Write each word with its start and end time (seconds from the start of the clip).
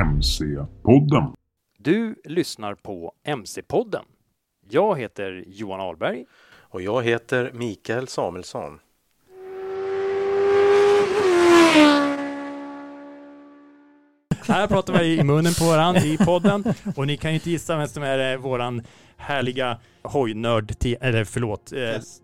MC-podden. 0.00 1.34
Du 1.78 2.14
lyssnar 2.24 2.74
på 2.74 3.12
MC-podden. 3.24 4.04
Jag 4.70 4.98
heter 4.98 5.44
Johan 5.46 5.80
Ahlberg. 5.80 6.24
Och 6.60 6.82
jag 6.82 7.02
heter 7.02 7.50
Mikael 7.54 8.08
Samuelsson. 8.08 8.78
Här 14.46 14.66
pratar 14.66 14.98
vi 14.98 15.18
i 15.18 15.24
munnen 15.24 15.52
på 15.58 15.64
varandra 15.64 16.00
i 16.02 16.16
podden 16.18 16.64
och 16.96 17.06
ni 17.06 17.16
kan 17.16 17.30
ju 17.30 17.34
inte 17.34 17.50
gissa 17.50 17.76
vem 17.76 17.88
som 17.88 18.02
är 18.02 18.32
eh, 18.32 18.38
våran 18.38 18.82
härliga 19.16 19.78
hojnörd, 20.02 20.78
till, 20.78 20.96
eller 21.00 21.24
förlåt, 21.24 21.72
eh, 21.72 21.78
gäst 21.80 22.22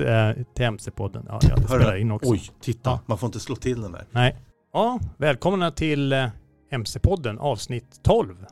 eh, 0.00 0.44
till 0.54 0.64
MC-podden. 0.64 1.24
Ja, 1.28 1.38
ja, 1.42 1.56
det 1.56 1.62
spelar 1.62 1.96
in 1.96 2.10
också. 2.10 2.30
Oj, 2.30 2.42
titta, 2.60 2.90
Ja. 2.90 3.00
man 3.06 3.18
får 3.18 3.26
inte 3.26 3.40
slå 3.40 3.56
till 3.56 3.80
den 3.80 3.92
där. 3.92 4.04
Nej. 4.10 4.36
Ja, 4.72 4.98
välkomna 5.16 5.70
till 5.70 6.12
eh, 6.12 6.26
MC-podden 6.70 7.38
avsnitt 7.38 8.00
12. 8.02 8.46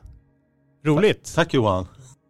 Roligt. 0.85 1.31
Tack 1.35 1.53
Johan. 1.53 1.87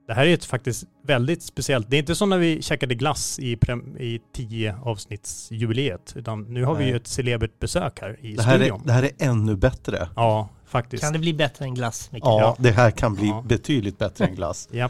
Det 0.07 0.13
här 0.13 0.25
är 0.25 0.33
ett 0.33 0.45
faktiskt 0.45 0.83
väldigt 1.03 1.43
speciellt. 1.43 1.89
Det 1.89 1.95
är 1.97 1.99
inte 1.99 2.15
som 2.15 2.29
när 2.29 2.37
vi 2.37 2.61
käkade 2.61 2.95
glass 2.95 3.39
i, 3.39 3.55
prem, 3.55 3.97
i 3.97 4.19
10 4.33 4.75
avsnittsjubileet, 4.83 6.13
utan 6.15 6.41
nu 6.43 6.63
har 6.65 6.73
vi 6.75 6.79
Nej. 6.83 6.89
ju 6.89 6.95
ett 6.95 7.07
celebert 7.07 7.59
besök 7.59 7.99
här 8.01 8.17
i 8.25 8.35
Det 8.35 8.41
här, 8.43 8.53
är, 8.55 8.59
studion. 8.59 8.81
det 8.85 8.91
här 8.93 9.03
är 9.03 9.11
ännu 9.19 9.55
bättre. 9.55 10.09
Ja, 10.15 10.49
faktiskt. 10.65 11.03
Kan 11.03 11.13
det 11.13 11.19
bli 11.19 11.33
bättre 11.33 11.65
än 11.65 11.73
glass? 11.73 12.09
Ja, 12.13 12.19
Ja. 12.21 12.55
det 12.59 12.71
här 12.71 12.91
kan 12.91 13.15
bli 13.15 13.27
Ja. 13.27 13.43
betydligt 13.47 13.97
bättre 13.97 14.25
än 14.25 14.35
glass. 14.35 14.69
Ja. 14.71 14.89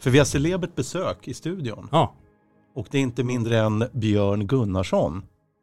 För 0.00 0.10
vi 0.10 0.18
har 0.18 0.24
celebert 0.24 0.74
besök 0.74 1.28
i 1.28 1.34
studion. 1.34 1.88
ja, 1.92 2.14
Och 2.74 2.86
det 2.90 2.98
är 2.98 3.02
inte 3.02 3.24
mindre 3.24 3.58
än 3.58 3.84
Björn 3.92 4.46
Gunnarsson. 4.46 5.22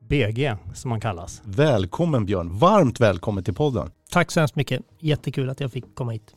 BG 0.10 0.56
som 0.74 0.90
man 0.90 1.02
kallas. 1.02 1.42
Välkommen 1.46 2.26
Björn, 2.26 2.58
varmt 2.58 3.00
välkommen 3.00 3.44
till 3.44 3.54
podden. 3.54 3.92
Tack 4.12 4.32
så 4.32 4.40
hemskt 4.40 4.56
mycket. 4.56 4.82
Jättekul 5.00 5.50
att 5.50 5.60
jag 5.60 5.72
fick 5.72 5.96
komma 5.96 6.12
hit. 6.12 6.36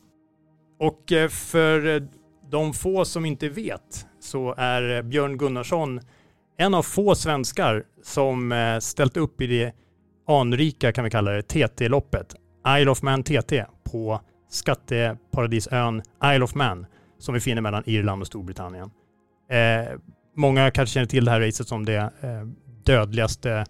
Och 0.81 1.13
eh, 1.13 1.29
för 1.29 1.87
eh, 1.87 2.03
de 2.51 2.73
få 2.73 3.05
som 3.05 3.25
inte 3.25 3.49
vet 3.49 4.07
så 4.21 4.55
är 4.57 4.97
eh, 4.97 5.03
Björn 5.03 5.39
Gunnarsson 5.39 6.01
en 6.59 6.75
av 6.75 6.83
få 6.83 7.15
svenskar 7.15 7.85
som 8.03 8.79
ställt 8.83 9.17
upp 9.17 9.41
i 9.41 9.47
det 9.47 9.73
anrika, 10.29 10.93
kan 10.93 11.05
vi 11.05 11.11
kalla 11.11 11.31
det, 11.31 11.43
TT-loppet. 11.43 12.35
Isle 12.79 12.91
of 12.91 13.03
Man 13.03 13.23
TT 13.23 13.65
på 13.93 14.21
skatteparadisön 14.51 16.03
Isle 16.25 16.45
of 16.45 16.55
Man 16.55 16.87
som 17.19 17.35
vi 17.35 17.41
finner 17.41 17.63
mellan 17.63 17.83
Irland 17.87 18.23
och 18.23 18.27
Storbritannien. 18.27 18.91
Eh, 19.51 19.99
många 20.37 20.71
kanske 20.71 20.95
känner 20.95 21.07
till 21.07 21.25
det 21.25 21.31
här 21.31 21.41
racet 21.41 21.69
som 21.69 21.85
det 21.85 21.97
eh, 21.97 22.45
dödligaste 22.89 23.65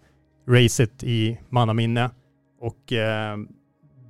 racet 0.48 1.04
i 1.04 1.38
mannaminne 1.48 2.10
och 2.60 2.92
eh, 2.92 3.36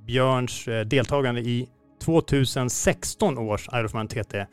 Björns 0.05 0.67
eh, 0.67 0.85
deltagande 0.85 1.41
i 1.41 1.69
2016 2.05 3.37
års 3.37 3.69
Ironman 3.73 4.07
TT, 4.07 4.45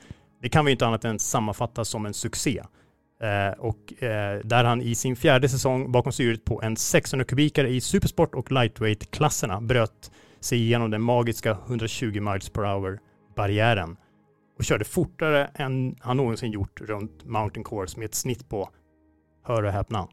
det 0.43 0.49
kan 0.49 0.65
vi 0.65 0.73
inte 0.73 0.87
annat 0.87 1.05
än 1.05 1.19
sammanfatta 1.19 1.85
som 1.85 2.07
en 2.07 2.15
succé. 2.15 2.63
Eh, 3.21 3.59
och 3.59 4.03
eh, 4.03 4.41
där 4.45 4.65
han 4.65 4.83
i 4.83 4.95
sin 4.95 5.17
fjärde 5.17 5.49
säsong 5.49 5.93
bakom 5.93 6.13
styret 6.13 6.45
på 6.45 6.63
en 6.63 6.77
600 6.77 7.25
kubikare 7.25 7.69
i 7.69 7.81
supersport 7.81 8.35
och 8.35 8.53
lightweight-klasserna 8.53 9.61
bröt 9.61 10.11
sig 10.41 10.59
igenom 10.59 10.91
den 10.91 11.03
magiska 11.03 11.59
120 11.67 12.21
miles 12.21 12.49
per 12.49 12.63
hour 12.63 12.99
barriären 13.37 13.97
och 14.59 14.65
körde 14.65 14.85
fortare 14.85 15.51
än 15.55 15.97
han 16.01 16.17
någonsin 16.17 16.53
gjort 16.53 16.81
runt 16.81 17.25
Mountain 17.25 17.65
Course 17.65 17.99
med 17.99 18.07
ett 18.07 18.15
snitt 18.15 18.49
på, 18.49 18.71
hör 19.45 19.63
och 19.63 19.73
häpna, 19.73 20.09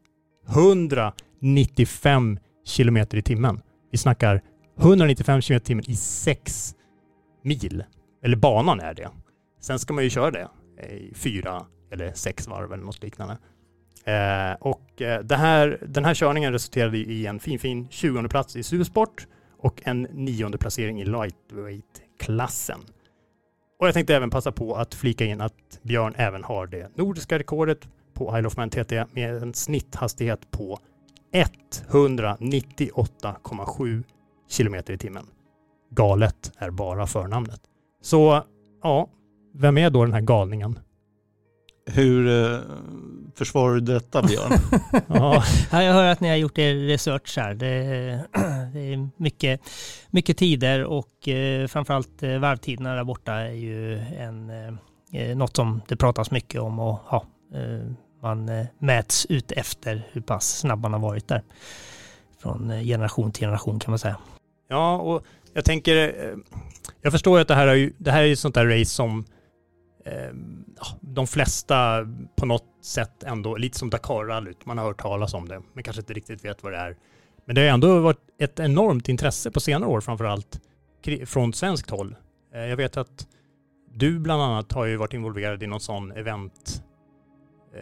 195 0.48 2.40
kilometer 2.66 3.18
i 3.18 3.22
timmen. 3.22 3.62
Vi 3.92 3.98
snackar 3.98 4.42
195 4.80 5.42
km 5.42 5.58
i 5.58 5.60
timmen 5.60 5.90
i 5.90 5.96
sex 5.96 6.76
mil. 7.44 7.84
Eller 8.24 8.38
banan 8.38 8.80
är 8.80 8.94
det. 8.94 9.10
Sen 9.62 9.80
ska 9.80 9.94
man 9.94 10.04
ju 10.04 10.10
köra 10.10 10.32
det 10.32 10.48
i 10.90 11.14
fyra 11.16 11.66
eller 11.92 12.14
sex 12.14 12.48
varv 12.48 12.74
eller 12.74 12.84
något 12.84 13.04
liknande. 13.04 13.38
Eh, 14.06 14.54
och 14.60 15.02
eh, 15.02 15.22
det 15.24 15.36
här, 15.36 15.80
den 15.88 16.06
här 16.06 16.14
körningen 16.14 16.52
resulterade 16.52 16.98
i 16.98 17.26
en 17.26 17.40
fin 17.40 17.60
fin 17.60 17.88
20 17.90 18.28
plats 18.28 18.56
i 18.56 18.64
supersport 18.64 19.28
och 19.58 19.82
en 19.86 20.02
nionde 20.02 20.58
placering 20.58 21.02
i 21.02 21.06
lightweight-klassen. 21.06 22.80
Och 23.80 23.88
jag 23.88 23.94
tänkte 23.94 24.16
även 24.16 24.30
passa 24.30 24.52
på 24.52 24.76
att 24.76 24.96
flika 24.96 25.26
in 25.26 25.42
att 25.42 25.80
Björn 25.82 26.14
även 26.18 26.44
har 26.44 26.68
det 26.68 26.98
nordiska 26.98 27.40
rekordet 27.40 27.88
på 28.24 28.38
Isle 28.38 28.48
of 28.48 28.58
Man 28.58 28.70
TT 28.70 29.06
med 29.12 29.44
en 29.44 29.54
snitthastighet 29.54 30.52
på 30.52 30.80
198,7 31.92 34.04
kilometer 34.50 34.94
i 34.94 34.98
timmen. 34.98 35.26
Galet 35.92 36.52
är 36.58 36.70
bara 36.70 37.08
förnamnet. 37.08 37.62
Så 38.02 38.44
ja, 38.84 39.08
vem 39.54 39.78
är 39.78 39.90
då 39.90 40.06
den 40.06 40.14
här 40.14 40.22
galningen? 40.22 40.80
Hur 41.86 42.28
eh, 42.28 42.60
försvarar 43.36 43.74
du 43.74 43.80
detta 43.80 44.22
Björn? 44.22 44.52
Ja, 45.08 45.44
Ja, 45.72 45.84
jag 45.84 45.94
hör 45.94 46.12
att 46.12 46.20
ni 46.20 46.30
har 46.30 46.36
gjort 46.36 46.58
er 46.58 46.76
research 46.76 47.38
här. 47.38 47.54
Det, 47.54 47.66
det 48.74 48.94
är 48.94 49.10
mycket, 49.18 49.62
mycket 50.10 50.38
tider 50.38 50.84
och 50.84 51.28
eh, 51.28 51.68
framförallt 51.68 52.24
eh, 52.24 52.40
varvtiderna 52.40 52.96
där 52.96 53.04
borta 53.04 53.34
är 53.34 53.54
ju 53.54 54.00
en, 54.00 54.50
eh, 55.12 55.38
något 55.38 55.56
som 55.56 55.82
det 55.88 55.96
pratas 55.96 56.32
mycket 56.32 56.62
om 56.62 56.80
och 56.80 57.00
ja, 57.12 57.26
eh, 57.54 57.92
man 58.24 58.50
eh, 58.50 58.66
mäts 58.80 59.26
ut 59.26 59.52
efter 59.52 60.08
hur 60.12 60.22
pass 60.22 60.60
snabb 60.60 60.82
man 60.82 60.94
har 60.94 61.00
varit 61.00 61.28
där. 61.28 61.44
Från 62.40 62.72
eh, 62.72 62.84
generation 62.84 63.32
till 63.32 63.42
generation 63.42 63.80
kan 63.80 63.92
man 63.92 64.00
säga. 64.00 64.18
ja 64.68 64.98
och 64.98 65.26
jag 65.54 65.66
tänker, 65.66 65.96
eh, 65.96 66.38
jag 67.02 67.12
förstår 67.12 67.38
ju 67.38 67.42
att 67.42 67.48
det 67.48 67.56
här 67.56 67.68
är 67.68 67.74
ju, 67.74 67.94
det 67.98 68.12
här 68.12 68.22
är 68.22 68.28
ju 68.28 68.36
sånt 68.36 68.56
där 68.56 68.80
race 68.80 68.92
som 68.92 69.26
eh, 70.06 70.34
de 71.02 71.28
flesta 71.28 72.08
på 72.36 72.46
något 72.46 72.66
sätt 72.82 73.24
ändå, 73.24 73.56
lite 73.56 73.80
som 73.80 73.90
Dakar-rallyt, 73.90 74.66
man 74.66 74.78
har 74.78 74.86
hört 74.86 75.02
talas 75.02 75.34
om 75.34 75.48
det, 75.48 75.62
men 75.74 75.84
kanske 75.84 76.02
inte 76.02 76.14
riktigt 76.14 76.46
vet 76.46 76.64
vad 76.64 76.74
det 76.74 76.78
är. 76.78 76.98
Men 77.46 77.56
det 77.56 77.62
har 77.62 77.68
ändå 77.68 78.00
varit 78.00 78.22
ett 78.40 78.60
enormt 78.60 79.10
intresse 79.10 79.52
på 79.52 79.60
senare 79.60 79.90
år 79.90 80.02
framförallt 80.02 80.62
allt 81.06 81.30
från 81.30 81.54
svenskt 81.54 81.90
håll. 81.90 82.16
Jag 82.52 82.78
vet 82.78 82.98
att 82.98 83.28
du 83.92 84.20
bland 84.20 84.42
annat 84.42 84.72
har 84.72 84.86
ju 84.86 84.98
varit 84.98 85.14
involverad 85.14 85.64
i 85.64 85.68
någon 85.68 85.80
sån 85.80 86.12
event 86.12 86.84
eh, 87.74 87.82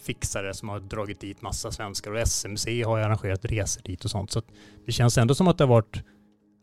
fixare 0.00 0.54
som 0.54 0.68
har 0.68 0.80
dragit 0.80 1.20
dit 1.20 1.42
massa 1.42 1.70
svenskar 1.70 2.10
och 2.10 2.18
SMC 2.18 2.82
har 2.82 2.98
ju 2.98 3.04
arrangerat 3.04 3.44
resor 3.44 3.82
dit 3.82 4.04
och 4.04 4.10
sånt. 4.10 4.30
Så 4.30 4.38
att 4.38 4.46
det 4.86 4.92
känns 4.92 5.18
ändå 5.18 5.34
som 5.34 5.48
att 5.48 5.58
det 5.58 5.64
har 5.64 5.68
varit, 5.68 6.02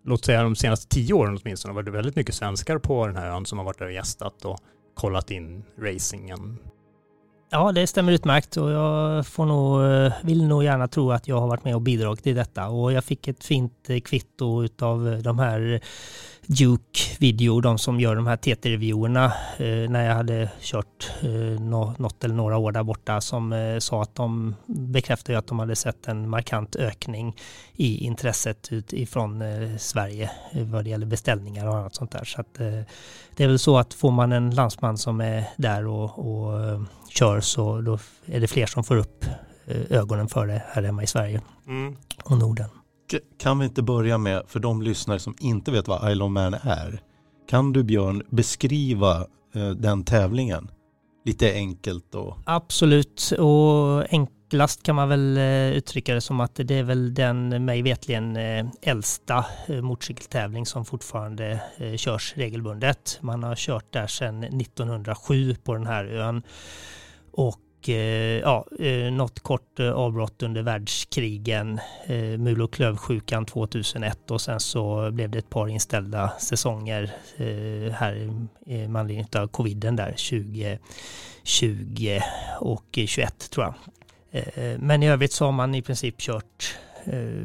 låt 0.05 0.25
säga 0.25 0.43
de 0.43 0.55
senaste 0.55 0.87
tio 0.87 1.13
åren 1.13 1.39
åtminstone, 1.43 1.73
har 1.73 1.81
varit 1.81 1.93
väldigt 1.93 2.15
mycket 2.15 2.35
svenskar 2.35 2.77
på 2.77 3.07
den 3.07 3.15
här 3.15 3.27
ön 3.27 3.45
som 3.45 3.57
har 3.57 3.65
varit 3.65 3.79
där 3.79 3.85
och 3.85 3.91
gästat 3.91 4.45
och 4.45 4.59
kollat 4.93 5.31
in 5.31 5.63
racingen. 5.77 6.57
Ja, 7.49 7.71
det 7.71 7.87
stämmer 7.87 8.11
utmärkt 8.11 8.57
och 8.57 8.71
jag 8.71 9.27
får 9.27 9.45
nog, 9.45 9.83
eh, 9.83 10.13
vill 10.23 10.47
nog 10.47 10.63
gärna 10.63 10.87
tro 10.87 11.11
att 11.11 11.27
jag 11.27 11.39
har 11.39 11.47
varit 11.47 11.63
med 11.63 11.75
och 11.75 11.81
bidragit 11.81 12.27
i 12.27 12.33
detta. 12.33 12.67
Och 12.67 12.93
jag 12.93 13.03
fick 13.03 13.27
ett 13.27 13.43
fint 13.43 13.89
eh, 13.89 13.99
kvitto 13.99 14.67
av 14.79 15.21
de 15.23 15.39
här 15.39 15.81
Duke 16.47 16.99
Video, 17.19 17.61
de 17.61 17.77
som 17.77 17.99
gör 17.99 18.15
de 18.15 18.27
här 18.27 18.37
TT-reviewerna, 18.37 19.25
eh, 19.57 19.89
när 19.89 20.05
jag 20.05 20.15
hade 20.15 20.49
kört 20.61 21.11
eh, 21.21 21.29
nå- 21.61 21.93
något 21.97 22.23
eller 22.23 22.35
några 22.35 22.57
år 22.57 22.71
där 22.71 22.83
borta, 22.83 23.21
som 23.21 23.53
eh, 23.53 23.79
sa 23.79 24.01
att 24.01 24.15
de 24.15 24.55
bekräftade 24.65 25.37
att 25.37 25.47
de 25.47 25.59
hade 25.59 25.75
sett 25.75 26.07
en 26.07 26.29
markant 26.29 26.75
ökning 26.75 27.35
i 27.75 27.97
intresset 28.05 28.67
utifrån 28.71 29.41
eh, 29.41 29.77
Sverige 29.77 30.31
eh, 30.53 30.63
vad 30.63 30.83
det 30.83 30.89
gäller 30.89 31.05
beställningar 31.05 31.67
och 31.67 31.77
annat 31.77 31.95
sånt 31.95 32.11
där. 32.11 32.23
Så 32.25 32.41
att, 32.41 32.59
eh, 32.59 32.79
det 33.35 33.43
är 33.43 33.47
väl 33.47 33.59
så 33.59 33.77
att 33.77 33.93
får 33.93 34.11
man 34.11 34.31
en 34.31 34.49
landsman 34.55 34.97
som 34.97 35.21
är 35.21 35.43
där 35.57 35.87
och, 35.87 36.19
och 36.19 36.65
eh, 36.69 36.81
kör 37.09 37.41
så 37.41 37.81
då 37.81 37.99
är 38.25 38.39
det 38.39 38.47
fler 38.47 38.65
som 38.65 38.83
får 38.83 38.95
upp 38.97 39.25
ögonen 39.89 40.27
för 40.27 40.47
det 40.47 40.61
här 40.71 40.83
hemma 40.83 41.03
i 41.03 41.07
Sverige 41.07 41.41
Mm. 41.67 41.95
och 42.23 42.37
Norden. 42.37 42.69
Kan 43.37 43.59
vi 43.59 43.65
inte 43.65 43.81
börja 43.81 44.17
med, 44.17 44.43
för 44.47 44.59
de 44.59 44.81
lyssnare 44.81 45.19
som 45.19 45.35
inte 45.39 45.71
vet 45.71 45.87
vad 45.87 46.11
Isle 46.11 46.23
of 46.23 46.31
Man 46.31 46.53
är, 46.53 47.01
kan 47.49 47.73
du 47.73 47.83
Björn 47.83 48.23
beskriva 48.29 49.17
eh, 49.55 49.69
den 49.69 50.03
tävlingen? 50.03 50.71
Lite 51.25 51.53
enkelt 51.53 52.15
och... 52.15 52.37
Absolut, 52.45 53.31
och 53.39 54.13
enklast 54.13 54.83
kan 54.83 54.95
man 54.95 55.09
väl 55.09 55.37
eh, 55.37 55.77
uttrycka 55.77 56.13
det 56.13 56.21
som 56.21 56.39
att 56.39 56.55
det 56.55 56.75
är 56.75 56.83
väl 56.83 57.13
den 57.13 57.65
mig 57.65 57.81
vetligen 57.81 58.35
eh, 58.35 58.65
äldsta 58.81 59.45
eh, 59.67 59.81
motorcykeltävling 59.81 60.65
som 60.65 60.85
fortfarande 60.85 61.61
eh, 61.77 61.95
körs 61.95 62.33
regelbundet. 62.35 63.17
Man 63.21 63.43
har 63.43 63.55
kört 63.55 63.93
där 63.93 64.07
sedan 64.07 64.43
1907 64.43 65.55
på 65.63 65.73
den 65.73 65.87
här 65.87 66.05
ön. 66.05 66.43
Och 67.31 67.62
Eh, 67.89 68.39
ja, 68.39 68.65
eh, 68.79 69.11
något 69.11 69.39
kort 69.39 69.79
eh, 69.79 69.91
avbrott 69.91 70.43
under 70.43 70.61
världskrigen, 70.61 71.79
mul 72.37 72.61
och 72.61 72.73
klövsjukan 72.73 73.45
2001 73.45 74.31
och 74.31 74.41
sen 74.41 74.59
så 74.59 75.11
blev 75.11 75.29
det 75.29 75.37
ett 75.37 75.49
par 75.49 75.67
inställda 75.67 76.33
säsonger 76.39 77.11
här 77.91 78.29
med 78.65 78.95
anledning 78.95 79.27
av 79.35 79.47
coviden 79.47 79.95
där 79.95 80.11
2020 80.11 82.19
och 82.59 82.99
21 83.05 83.49
tror 83.49 83.65
jag. 83.65 83.73
Men 84.79 85.03
i 85.03 85.09
övrigt 85.09 85.31
så 85.31 85.45
har 85.45 85.51
man 85.51 85.75
i 85.75 85.81
princip 85.81 86.17
kört 86.17 86.77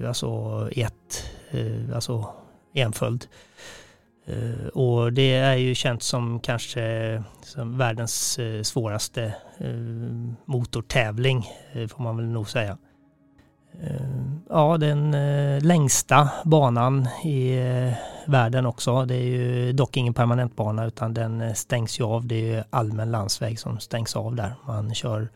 alltså 0.07 0.69
i 0.73 0.83
ett, 0.83 1.31
alltså 1.95 2.35
en 2.73 2.93
följd. 2.93 3.27
Eh, 4.29 4.67
och 4.69 5.13
det 5.13 5.35
är 5.35 5.55
ju 5.55 5.75
känt 5.75 6.03
som 6.03 6.41
kanske 6.41 7.23
som 7.43 7.79
världens 7.79 8.39
eh, 8.39 8.63
svåraste 8.63 9.35
eh, 9.59 9.69
motortävling, 10.45 11.47
får 11.89 12.03
man 12.03 12.17
väl 12.17 12.27
nog 12.27 12.49
säga. 12.49 12.79
Ja, 14.49 14.77
den 14.79 15.11
längsta 15.59 16.31
banan 16.45 17.09
i 17.25 17.61
världen 18.27 18.67
också. 18.67 19.05
Det 19.05 19.15
är 19.15 19.25
ju 19.25 19.73
dock 19.73 19.97
ingen 19.97 20.15
permanentbana 20.15 20.87
utan 20.87 21.15
den 21.15 21.55
stängs 21.55 22.01
ju 22.01 22.05
av. 22.05 22.27
Det 22.27 22.35
är 22.35 22.57
ju 22.57 22.63
allmän 22.71 23.11
landsväg 23.11 23.59
som 23.59 23.81
stängs 23.81 24.17
av 24.17 24.35
där. 24.35 24.55
Man 24.67 24.95
kör 24.95 25.29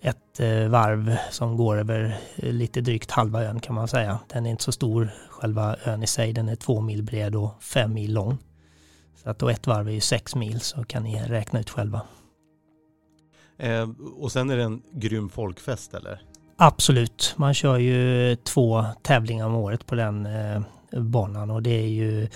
ett 0.00 0.40
varv 0.70 1.16
som 1.30 1.56
går 1.56 1.78
över 1.78 2.16
lite 2.36 2.80
drygt 2.80 3.10
halva 3.10 3.44
ön 3.44 3.60
kan 3.60 3.74
man 3.74 3.88
säga. 3.88 4.18
Den 4.32 4.46
är 4.46 4.50
inte 4.50 4.64
så 4.64 4.72
stor 4.72 5.10
själva 5.28 5.76
ön 5.84 6.02
i 6.02 6.06
sig. 6.06 6.32
Den 6.32 6.48
är 6.48 6.56
två 6.56 6.80
mil 6.80 7.02
bred 7.02 7.36
och 7.36 7.62
fem 7.62 7.94
mil 7.94 8.14
lång. 8.14 8.38
Så 9.22 9.30
att 9.30 9.38
då 9.38 9.48
ett 9.48 9.66
varv 9.66 9.88
är 9.88 9.92
ju 9.92 10.00
sex 10.00 10.34
mil 10.34 10.60
så 10.60 10.84
kan 10.84 11.02
ni 11.02 11.22
räkna 11.22 11.60
ut 11.60 11.70
själva. 11.70 12.02
Eh, 13.58 13.88
och 14.16 14.32
sen 14.32 14.50
är 14.50 14.56
det 14.56 14.62
en 14.62 14.82
grym 14.92 15.28
folkfest 15.28 15.94
eller? 15.94 16.22
Absolut. 16.56 17.34
Man 17.36 17.54
kör 17.54 17.78
ju 17.78 18.36
två 18.36 18.84
tävlingar 19.02 19.46
om 19.46 19.54
året 19.54 19.86
på 19.86 19.94
den 19.94 20.26
eh, 20.26 20.62
banan 20.92 21.50
och 21.50 21.62
det 21.62 21.70
är 21.70 21.88
ju 21.88 22.22
eh, 22.22 22.28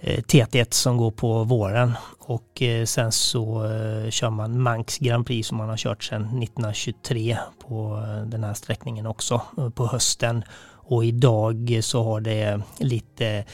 Eh, 0.00 0.22
TT1 0.22 0.66
som 0.70 0.96
går 0.96 1.10
på 1.10 1.44
våren 1.44 1.92
och 2.18 2.62
eh, 2.62 2.84
sen 2.84 3.12
så 3.12 3.64
eh, 3.64 4.10
kör 4.10 4.30
man 4.30 4.62
Manx 4.62 4.98
Grand 4.98 5.26
Prix 5.26 5.48
som 5.48 5.58
man 5.58 5.68
har 5.68 5.76
kört 5.76 6.04
sedan 6.04 6.22
1923 6.22 7.38
på 7.68 8.02
den 8.26 8.44
här 8.44 8.54
sträckningen 8.54 9.06
också 9.06 9.42
på 9.74 9.86
hösten. 9.86 10.44
Och 10.88 11.04
idag 11.04 11.78
så 11.82 12.04
har 12.04 12.20
det 12.20 12.60
lite 12.78 13.44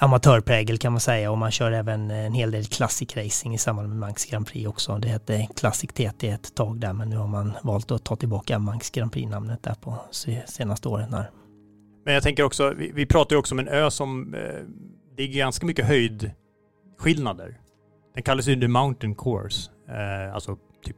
amatörprägel 0.00 0.78
kan 0.78 0.92
man 0.92 1.00
säga 1.00 1.30
och 1.30 1.38
man 1.38 1.50
kör 1.50 1.72
även 1.72 2.10
en 2.10 2.32
hel 2.32 2.50
del 2.50 2.64
Classic 2.64 3.16
Racing 3.16 3.54
i 3.54 3.58
samband 3.58 3.88
med 3.88 3.98
Manx 3.98 4.24
Grand 4.24 4.46
Prix 4.46 4.68
också. 4.68 4.98
Det 4.98 5.08
hette 5.08 5.48
Classic 5.56 5.90
TT 5.90 6.28
ett 6.28 6.54
tag 6.54 6.80
där 6.80 6.92
men 6.92 7.10
nu 7.10 7.16
har 7.16 7.26
man 7.26 7.52
valt 7.62 7.90
att 7.90 8.04
ta 8.04 8.16
tillbaka 8.16 8.58
Manx 8.58 8.90
Grand 8.90 9.12
Prix-namnet 9.12 9.62
där 9.62 9.74
på 9.74 9.94
senaste 10.46 10.88
åren. 10.88 11.12
Här. 11.12 11.30
Men 12.04 12.14
jag 12.14 12.22
tänker 12.22 12.42
också, 12.42 12.74
vi, 12.76 12.92
vi 12.94 13.06
pratar 13.06 13.36
ju 13.36 13.38
också 13.40 13.54
om 13.54 13.58
en 13.58 13.68
ö 13.68 13.90
som 13.90 14.34
eh, 14.34 14.40
det 15.20 15.24
är 15.24 15.28
ganska 15.28 15.66
mycket 15.66 15.86
höjdskillnader. 15.86 17.58
Den 18.14 18.22
kallas 18.22 18.46
ju 18.46 18.60
The 18.60 18.68
Mountain 18.68 19.14
Course, 19.14 19.70
eh, 19.88 20.34
alltså 20.34 20.56
typ 20.84 20.96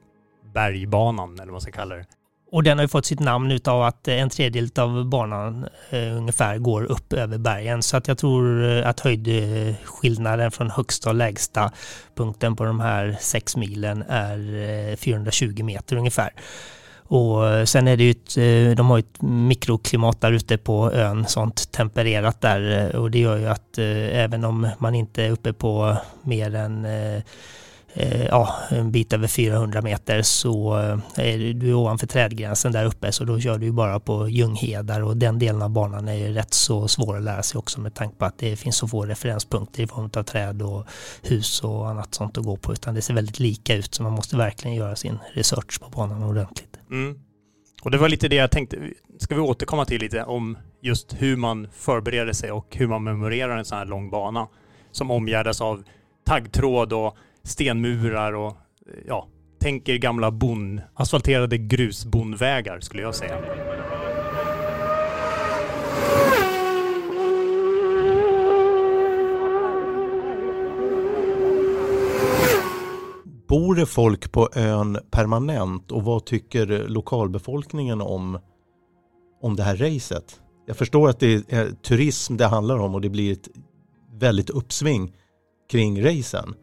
bergbanan 0.54 1.34
eller 1.34 1.44
vad 1.44 1.52
man 1.52 1.60
ska 1.60 1.72
kalla 1.72 1.94
det. 1.94 2.04
Och 2.52 2.62
den 2.62 2.78
har 2.78 2.84
ju 2.84 2.88
fått 2.88 3.06
sitt 3.06 3.20
namn 3.20 3.58
av 3.64 3.82
att 3.82 4.08
en 4.08 4.30
tredjedel 4.30 4.70
av 4.76 5.08
banan 5.08 5.68
eh, 5.90 6.16
ungefär 6.16 6.58
går 6.58 6.82
upp 6.82 7.12
över 7.12 7.38
bergen. 7.38 7.82
Så 7.82 7.96
att 7.96 8.08
jag 8.08 8.18
tror 8.18 8.64
eh, 8.64 8.88
att 8.88 9.00
höjdskillnaden 9.00 10.50
från 10.50 10.70
högsta 10.70 11.10
och 11.10 11.16
lägsta 11.16 11.72
punkten 12.14 12.56
på 12.56 12.64
de 12.64 12.80
här 12.80 13.16
sex 13.20 13.56
milen 13.56 14.04
är 14.08 14.38
eh, 14.90 14.96
420 14.96 15.62
meter 15.62 15.96
ungefär. 15.96 16.30
Och 17.12 17.48
eh, 17.48 17.64
sen 17.64 17.88
är 17.88 17.96
det 17.96 18.04
ju 18.04 18.10
ett, 18.10 18.36
eh, 18.36 18.76
de 18.76 18.90
har 18.90 18.98
ett 18.98 19.22
mikroklimat 19.22 20.20
där 20.20 20.32
ute 20.32 20.58
på 20.58 20.92
ön, 20.92 21.26
sånt 21.26 21.72
tempererat 21.72 22.40
där 22.40 22.90
eh, 22.94 23.00
och 23.00 23.10
det 23.10 23.18
gör 23.18 23.36
ju 23.36 23.46
att 23.46 23.78
även 23.78 24.44
om 24.44 24.68
man 24.78 24.94
inte 24.94 25.24
är 25.24 25.30
uppe 25.30 25.52
på 25.52 25.96
mer 26.22 26.54
än 26.54 26.86
ja, 28.28 28.54
en 28.70 28.92
bit 28.92 29.12
över 29.12 29.26
400 29.26 29.82
meter 29.82 30.22
så 30.22 30.74
är 31.16 31.54
du 31.54 31.74
ovanför 31.74 32.06
trädgränsen 32.06 32.72
där 32.72 32.84
uppe 32.84 33.12
så 33.12 33.24
då 33.24 33.40
kör 33.40 33.58
du 33.58 33.72
bara 33.72 34.00
på 34.00 34.28
ljunghedar 34.28 35.02
och 35.02 35.16
den 35.16 35.38
delen 35.38 35.62
av 35.62 35.70
banan 35.70 36.08
är 36.08 36.14
ju 36.14 36.34
rätt 36.34 36.54
så 36.54 36.88
svår 36.88 37.16
att 37.16 37.22
lära 37.22 37.42
sig 37.42 37.58
också 37.58 37.80
med 37.80 37.94
tanke 37.94 38.16
på 38.16 38.24
att 38.24 38.38
det 38.38 38.56
finns 38.56 38.76
så 38.76 38.88
få 38.88 39.04
referenspunkter 39.04 39.82
i 39.82 39.86
form 39.86 40.10
av 40.16 40.22
träd 40.22 40.62
och 40.62 40.86
hus 41.22 41.60
och 41.60 41.88
annat 41.88 42.14
sånt 42.14 42.38
att 42.38 42.44
gå 42.44 42.56
på 42.56 42.72
utan 42.72 42.94
det 42.94 43.02
ser 43.02 43.14
väldigt 43.14 43.38
lika 43.38 43.74
ut 43.74 43.94
så 43.94 44.02
man 44.02 44.12
måste 44.12 44.36
verkligen 44.36 44.76
göra 44.76 44.96
sin 44.96 45.18
research 45.34 45.80
på 45.80 45.90
banan 45.90 46.22
ordentligt. 46.22 46.71
Mm. 46.92 47.18
Och 47.82 47.90
det 47.90 47.98
var 47.98 48.08
lite 48.08 48.28
det 48.28 48.36
jag 48.36 48.50
tänkte, 48.50 48.90
ska 49.18 49.34
vi 49.34 49.40
återkomma 49.40 49.84
till 49.84 50.00
lite 50.00 50.24
om 50.24 50.58
just 50.80 51.14
hur 51.18 51.36
man 51.36 51.68
förbereder 51.72 52.32
sig 52.32 52.52
och 52.52 52.76
hur 52.76 52.86
man 52.86 53.04
memorerar 53.04 53.58
en 53.58 53.64
sån 53.64 53.78
här 53.78 53.84
lång 53.84 54.10
bana 54.10 54.48
som 54.90 55.10
omgärdas 55.10 55.60
av 55.60 55.84
taggtråd 56.24 56.92
och 56.92 57.16
stenmurar 57.42 58.32
och 58.32 58.56
ja, 59.06 59.28
tänker 59.60 59.96
gamla 59.96 60.30
bon, 60.30 60.80
asfalterade 60.94 61.58
grusbondvägar 61.58 62.80
skulle 62.80 63.02
jag 63.02 63.14
säga. 63.14 63.38
Bor 73.52 73.74
det 73.74 73.86
folk 73.86 74.32
på 74.32 74.48
ön 74.54 74.98
permanent 75.10 75.92
och 75.92 76.04
vad 76.04 76.24
tycker 76.24 76.88
lokalbefolkningen 76.88 78.00
om, 78.00 78.38
om 79.42 79.56
det 79.56 79.62
här 79.62 79.76
racet? 79.76 80.40
Jag 80.66 80.76
förstår 80.76 81.08
att 81.08 81.20
det 81.20 81.52
är 81.52 81.70
turism 81.70 82.36
det 82.36 82.46
handlar 82.46 82.78
om 82.78 82.94
och 82.94 83.00
det 83.00 83.08
blir 83.08 83.32
ett 83.32 83.48
väldigt 84.12 84.50
uppsving 84.50 85.12
kring 85.70 86.04
racen. 86.04 86.54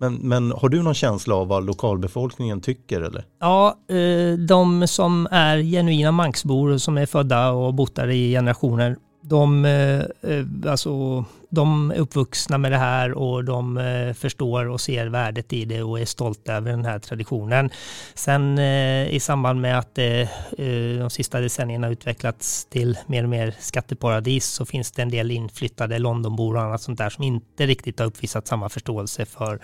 Men, 0.00 0.14
men 0.14 0.52
har 0.52 0.68
du 0.68 0.82
någon 0.82 0.94
känsla 0.94 1.34
av 1.34 1.48
vad 1.48 1.66
lokalbefolkningen 1.66 2.60
tycker 2.60 3.00
eller? 3.00 3.24
Ja, 3.40 3.78
eh, 3.88 4.38
de 4.38 4.88
som 4.88 5.28
är 5.30 5.58
genuina 5.58 6.12
Manksbor 6.12 6.78
som 6.78 6.98
är 6.98 7.06
födda 7.06 7.50
och 7.50 7.74
bott 7.74 7.94
där 7.94 8.08
i 8.08 8.32
generationer, 8.32 8.96
de, 9.22 9.64
eh, 9.64 10.00
eh, 10.32 10.46
alltså, 10.66 11.24
de 11.54 11.90
är 11.90 11.98
uppvuxna 11.98 12.58
med 12.58 12.72
det 12.72 12.78
här 12.78 13.12
och 13.12 13.44
de 13.44 13.78
eh, 13.78 14.12
förstår 14.12 14.68
och 14.68 14.80
ser 14.80 15.06
värdet 15.06 15.52
i 15.52 15.64
det 15.64 15.82
och 15.82 16.00
är 16.00 16.04
stolta 16.04 16.54
över 16.54 16.70
den 16.70 16.84
här 16.84 16.98
traditionen. 16.98 17.70
Sen 18.14 18.58
eh, 18.58 19.14
i 19.14 19.20
samband 19.20 19.60
med 19.60 19.78
att 19.78 19.98
eh, 19.98 20.04
eh, 20.04 20.98
de 20.98 21.10
sista 21.10 21.40
decennierna 21.40 21.88
utvecklats 21.88 22.64
till 22.64 22.98
mer 23.06 23.22
och 23.22 23.28
mer 23.28 23.54
skatteparadis 23.58 24.46
så 24.46 24.66
finns 24.66 24.92
det 24.92 25.02
en 25.02 25.10
del 25.10 25.30
inflyttade 25.30 25.98
Londonbor 25.98 26.56
och 26.56 26.62
annat 26.62 26.82
sånt 26.82 26.98
där 26.98 27.10
som 27.10 27.24
inte 27.24 27.66
riktigt 27.66 27.98
har 27.98 28.06
uppvisat 28.06 28.46
samma 28.46 28.68
förståelse 28.68 29.26
för 29.26 29.58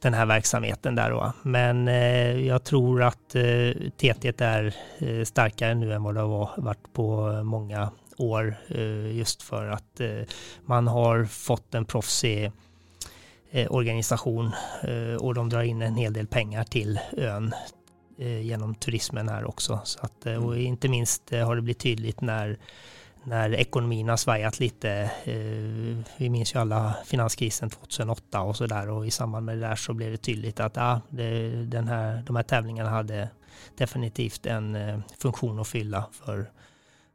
den 0.00 0.14
här 0.14 0.26
verksamheten 0.26 0.94
där. 0.94 1.10
Då. 1.10 1.32
Men 1.42 1.86
jag 2.46 2.64
tror 2.64 3.02
att 3.02 3.28
TT 3.96 4.32
är 4.38 4.74
starkare 5.24 5.74
nu 5.74 5.94
än 5.94 6.02
vad 6.02 6.14
det 6.14 6.20
har 6.20 6.50
varit 6.56 6.92
på 6.92 7.32
många 7.44 7.90
år 8.20 8.56
eh, 8.68 9.16
just 9.16 9.42
för 9.42 9.66
att 9.66 10.00
eh, 10.00 10.22
man 10.64 10.86
har 10.86 11.24
fått 11.24 11.74
en 11.74 11.84
proffsig 11.84 12.52
eh, 13.50 13.72
organisation 13.72 14.50
och 15.20 15.34
de 15.34 15.48
drar 15.48 15.62
in 15.62 15.82
en 15.82 15.96
hel 15.96 16.12
del 16.12 16.26
pengar 16.26 16.64
till 16.64 17.00
ön 17.16 17.54
genom 18.42 18.74
turismen 18.74 19.28
här 19.28 19.48
också. 19.48 19.80
Så 19.84 19.98
att, 20.02 20.26
och 20.26 20.54
mm. 20.54 20.60
inte 20.60 20.88
minst 20.88 21.30
har 21.30 21.56
det 21.56 21.62
blivit 21.62 21.78
tydligt 21.78 22.20
när 22.20 22.58
när 23.24 23.54
ekonomin 23.54 24.08
har 24.08 24.16
svajat 24.16 24.60
lite. 24.60 25.10
Vi 26.16 26.30
minns 26.30 26.54
ju 26.54 26.58
alla 26.58 26.96
finanskrisen 27.04 27.70
2008 27.70 28.40
och 28.40 28.56
så 28.56 28.66
där 28.66 28.88
och 28.88 29.06
i 29.06 29.10
samband 29.10 29.46
med 29.46 29.56
det 29.56 29.68
där 29.68 29.76
så 29.76 29.94
blev 29.94 30.10
det 30.10 30.16
tydligt 30.16 30.60
att 30.60 30.76
ja, 30.76 31.00
det, 31.08 31.50
den 31.64 31.88
här, 31.88 32.22
de 32.26 32.36
här 32.36 32.42
tävlingarna 32.42 32.90
hade 32.90 33.28
definitivt 33.76 34.46
en 34.46 35.02
funktion 35.18 35.60
att 35.60 35.68
fylla 35.68 36.06
för 36.12 36.50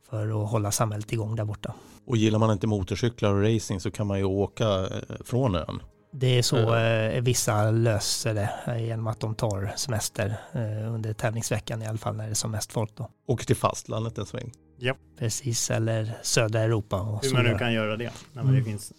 för 0.09 0.43
att 0.43 0.51
hålla 0.51 0.71
samhället 0.71 1.13
igång 1.13 1.35
där 1.35 1.45
borta. 1.45 1.73
Och 2.07 2.17
gillar 2.17 2.39
man 2.39 2.51
inte 2.51 2.67
motorcyklar 2.67 3.33
och 3.33 3.41
racing 3.41 3.81
så 3.81 3.91
kan 3.91 4.07
man 4.07 4.17
ju 4.17 4.23
åka 4.23 4.65
eh, 4.65 5.15
från 5.25 5.55
ön. 5.55 5.81
Det 6.11 6.37
är 6.37 6.41
så 6.41 6.75
eh, 6.75 7.21
vissa 7.21 7.71
löser 7.71 8.33
det 8.33 8.49
eh, 8.67 8.85
genom 8.85 9.07
att 9.07 9.19
de 9.19 9.35
tar 9.35 9.73
semester 9.75 10.35
eh, 10.53 10.93
under 10.93 11.13
tävlingsveckan 11.13 11.81
i 11.81 11.87
alla 11.87 11.97
fall 11.97 12.15
när 12.15 12.25
det 12.25 12.31
är 12.31 12.35
som 12.35 12.51
mest 12.51 12.71
folk 12.71 12.95
då. 12.95 13.09
Och 13.27 13.39
till 13.39 13.55
fastlandet 13.55 14.17
en 14.17 14.25
sväng. 14.25 14.51
Ja. 14.77 14.93
Precis, 15.19 15.71
eller 15.71 16.17
södra 16.21 16.59
Europa. 16.59 17.01
Och 17.01 17.23
Hur 17.25 17.33
man 17.33 17.43
nu 17.43 17.57
kan 17.57 17.73
göra 17.73 17.97
det. 17.97 18.11
Mm. 18.35 18.55
det 18.55 18.63
finns, 18.63 18.93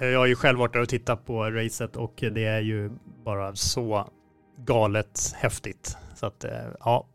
eh, 0.00 0.06
jag 0.08 0.18
har 0.18 0.26
ju 0.26 0.34
själv 0.34 0.58
varit 0.58 0.72
där 0.72 0.80
och 0.80 0.88
tittat 0.88 1.26
på 1.26 1.50
racet 1.50 1.96
och 1.96 2.14
det 2.16 2.44
är 2.44 2.60
ju 2.60 2.90
bara 3.24 3.54
så 3.54 4.08
galet 4.58 5.32
häftigt. 5.36 5.96
Så 6.14 6.26
att 6.26 6.44
ja, 6.80 7.06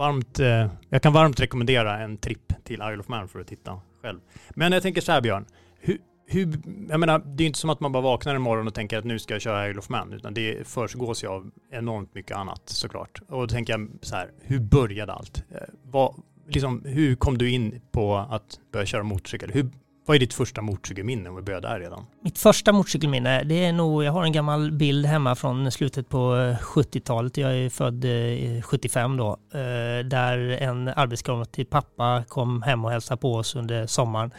varmt, 0.00 0.40
eh, 0.40 0.66
jag 0.88 1.02
kan 1.02 1.12
varmt 1.12 1.40
rekommendera 1.40 1.98
en 1.98 2.16
tripp 2.16 2.64
till 2.64 2.74
Isle 2.74 2.98
of 2.98 3.08
Man 3.08 3.28
för 3.28 3.40
att 3.40 3.46
titta 3.46 3.80
själv. 4.02 4.20
Men 4.50 4.72
jag 4.72 4.82
tänker 4.82 5.00
så 5.00 5.12
här 5.12 5.20
Björn, 5.20 5.46
hur, 5.80 5.98
hur, 6.26 6.58
jag 6.88 7.00
menar, 7.00 7.18
det 7.18 7.44
är 7.44 7.46
inte 7.46 7.58
som 7.58 7.70
att 7.70 7.80
man 7.80 7.92
bara 7.92 8.02
vaknar 8.02 8.34
en 8.34 8.42
morgon 8.42 8.66
och 8.66 8.74
tänker 8.74 8.98
att 8.98 9.04
nu 9.04 9.18
ska 9.18 9.34
jag 9.34 9.40
köra 9.40 9.68
Isle 9.68 9.78
of 9.78 9.88
Man, 9.88 10.12
utan 10.12 10.34
det 10.34 10.68
försiggås 10.68 11.24
ju 11.24 11.28
av 11.28 11.50
enormt 11.72 12.14
mycket 12.14 12.36
annat 12.36 12.62
såklart. 12.64 13.22
Och 13.28 13.40
då 13.40 13.46
tänker 13.46 13.72
jag 13.72 13.88
så 14.02 14.16
här, 14.16 14.30
hur 14.40 14.60
började 14.60 15.12
allt? 15.12 15.44
Eh, 15.50 15.56
vad, 15.82 16.14
liksom, 16.48 16.82
hur 16.84 17.14
kom 17.14 17.38
du 17.38 17.50
in 17.50 17.80
på 17.92 18.16
att 18.16 18.60
börja 18.72 18.86
köra 18.86 19.02
motorcykel? 19.02 19.50
Hur 19.52 19.70
vad 20.06 20.14
är 20.14 20.18
ditt 20.18 20.34
första 20.34 20.62
motorcykelminne 20.62 21.28
om 21.28 21.36
vi 21.36 21.42
börjar 21.42 21.60
där 21.60 21.80
redan? 21.80 22.06
Mitt 22.22 22.38
första 22.38 22.72
motorcykelminne, 22.72 23.42
det 23.42 23.64
är 23.64 23.72
nog, 23.72 24.04
jag 24.04 24.12
har 24.12 24.24
en 24.24 24.32
gammal 24.32 24.72
bild 24.72 25.06
hemma 25.06 25.34
från 25.34 25.70
slutet 25.70 26.08
på 26.08 26.36
eh, 26.36 26.56
70-talet. 26.58 27.36
Jag 27.36 27.56
är 27.56 27.70
född 27.70 28.04
eh, 28.04 28.62
75 28.62 29.16
då. 29.16 29.28
Eh, 29.28 30.04
där 30.04 30.38
en 30.62 30.88
arbetskamrat 30.88 31.52
till 31.52 31.66
pappa 31.66 32.24
kom 32.28 32.62
hem 32.62 32.84
och 32.84 32.90
hälsade 32.90 33.20
på 33.20 33.34
oss 33.34 33.54
under 33.54 33.86
sommaren 33.86 34.30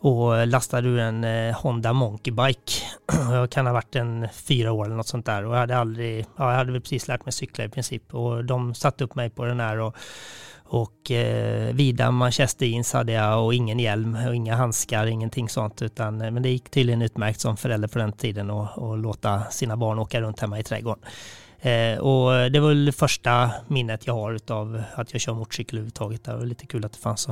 och 0.00 0.46
lastade 0.46 0.88
ur 0.88 0.98
en 0.98 1.54
Honda 1.54 1.92
Monkey 1.92 2.32
Bike. 2.32 2.72
Jag 3.30 3.50
kan 3.50 3.66
ha 3.66 3.72
varit 3.72 3.96
en 3.96 4.28
fyra 4.32 4.72
år 4.72 4.84
eller 4.84 4.96
något 4.96 5.06
sånt 5.06 5.26
där 5.26 5.44
och 5.44 5.54
jag 5.54 5.58
hade 5.60 5.78
aldrig, 5.78 6.26
ja, 6.36 6.50
jag 6.50 6.56
hade 6.56 6.72
väl 6.72 6.80
precis 6.80 7.08
lärt 7.08 7.24
mig 7.24 7.32
cykla 7.32 7.64
i 7.64 7.68
princip 7.68 8.14
och 8.14 8.44
de 8.44 8.74
satte 8.74 9.04
upp 9.04 9.14
mig 9.14 9.30
på 9.30 9.44
den 9.44 9.60
här 9.60 9.78
och 9.78 9.96
och 10.68 11.10
eh, 11.10 11.74
vida 11.74 12.10
manchester 12.10 12.66
jeans 12.66 12.92
hade 12.92 13.12
jag 13.12 13.44
och 13.44 13.54
ingen 13.54 13.78
hjälm 13.78 14.18
och 14.28 14.34
inga 14.34 14.56
handskar, 14.56 15.06
ingenting 15.06 15.48
sånt. 15.48 15.82
Utan, 15.82 16.20
eh, 16.20 16.30
men 16.30 16.42
det 16.42 16.48
gick 16.48 16.70
tydligen 16.70 17.02
utmärkt 17.02 17.40
som 17.40 17.56
förälder 17.56 17.88
på 17.88 17.98
den 17.98 18.12
tiden 18.12 18.50
att 18.50 18.98
låta 18.98 19.44
sina 19.44 19.76
barn 19.76 19.98
åka 19.98 20.20
runt 20.20 20.40
hemma 20.40 20.58
i 20.58 20.62
trädgården. 20.62 21.04
Eh, 21.60 21.98
och 21.98 22.50
det 22.50 22.60
var 22.60 22.68
väl 22.68 22.92
första 22.92 23.50
minnet 23.68 24.06
jag 24.06 24.14
har 24.14 24.38
av 24.48 24.82
att 24.94 25.12
jag 25.12 25.20
kör 25.20 25.34
motorcykel 25.34 25.78
överhuvudtaget. 25.78 26.24
Det 26.24 26.36
var 26.36 26.44
lite 26.44 26.66
kul 26.66 26.84
att 26.84 26.92
det 26.92 26.98
fanns, 26.98 27.28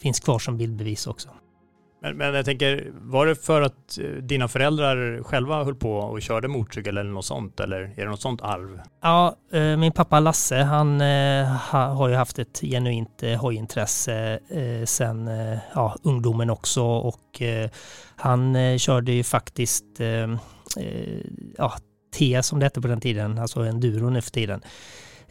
finns 0.00 0.20
kvar 0.20 0.38
som 0.38 0.58
bildbevis 0.58 1.06
också. 1.06 1.28
Men, 2.00 2.16
men 2.16 2.34
jag 2.34 2.44
tänker, 2.44 2.92
var 2.94 3.26
det 3.26 3.34
för 3.34 3.62
att 3.62 3.98
eh, 3.98 4.04
dina 4.04 4.48
föräldrar 4.48 5.22
själva 5.22 5.64
höll 5.64 5.74
på 5.74 5.92
och 5.92 6.22
körde 6.22 6.48
motorcykel 6.48 6.98
eller 6.98 7.10
något 7.10 7.24
sånt? 7.24 7.60
Eller 7.60 7.80
är 7.80 8.04
det 8.04 8.10
något 8.10 8.20
sånt 8.20 8.42
arv? 8.42 8.80
Ja, 9.02 9.36
eh, 9.52 9.76
min 9.76 9.92
pappa 9.92 10.20
Lasse, 10.20 10.56
han 10.56 11.00
eh, 11.00 11.46
har 11.72 12.08
ju 12.08 12.14
haft 12.14 12.38
ett 12.38 12.60
genuint 12.60 13.22
hojintresse 13.40 14.38
sen 14.84 15.30
ja, 15.74 15.96
ungdomen 16.02 16.50
också 16.50 16.82
och 16.82 17.42
han 18.16 18.56
körde 18.78 19.12
ju 19.12 19.22
faktiskt 19.22 19.84
ja, 21.58 21.72
T 22.14 22.42
som 22.42 22.58
det 22.58 22.66
hette 22.66 22.80
på 22.80 22.88
den 22.88 23.00
tiden, 23.00 23.38
alltså 23.38 23.60
enduro 23.60 24.10
nu 24.10 24.20
för 24.20 24.30
tiden. 24.30 24.60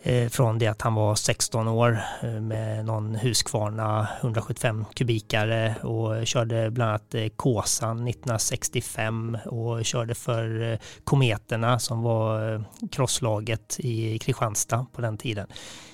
Eh, 0.03 0.29
från 0.29 0.59
det 0.59 0.67
att 0.67 0.81
han 0.81 0.95
var 0.95 1.15
16 1.15 1.67
år 1.67 1.99
eh, 2.23 2.29
med 2.29 2.85
någon 2.85 3.15
Husqvarna 3.15 4.07
175 4.21 4.85
kubikare 4.93 5.75
och 5.83 6.27
körde 6.27 6.71
bland 6.71 6.89
annat 6.89 7.15
eh, 7.15 7.27
Kåsan 7.27 8.07
1965 8.07 9.37
och 9.45 9.85
körde 9.85 10.15
för 10.15 10.79
Kometerna 11.03 11.79
som 11.79 12.01
var 12.01 12.63
crosslaget 12.91 13.75
i 13.79 14.19
Kristianstad 14.19 14.85
på 14.93 15.01
den 15.01 15.17
tiden 15.17 15.47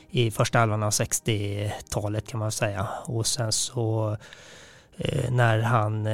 i 0.09 0.31
första 0.31 0.59
halvan 0.59 0.83
av 0.83 0.89
60-talet 0.89 2.27
kan 2.27 2.39
man 2.39 2.51
säga. 2.51 2.87
Och 3.05 3.27
sen 3.27 3.51
så 3.51 4.17
när 5.29 5.59
han 5.59 6.07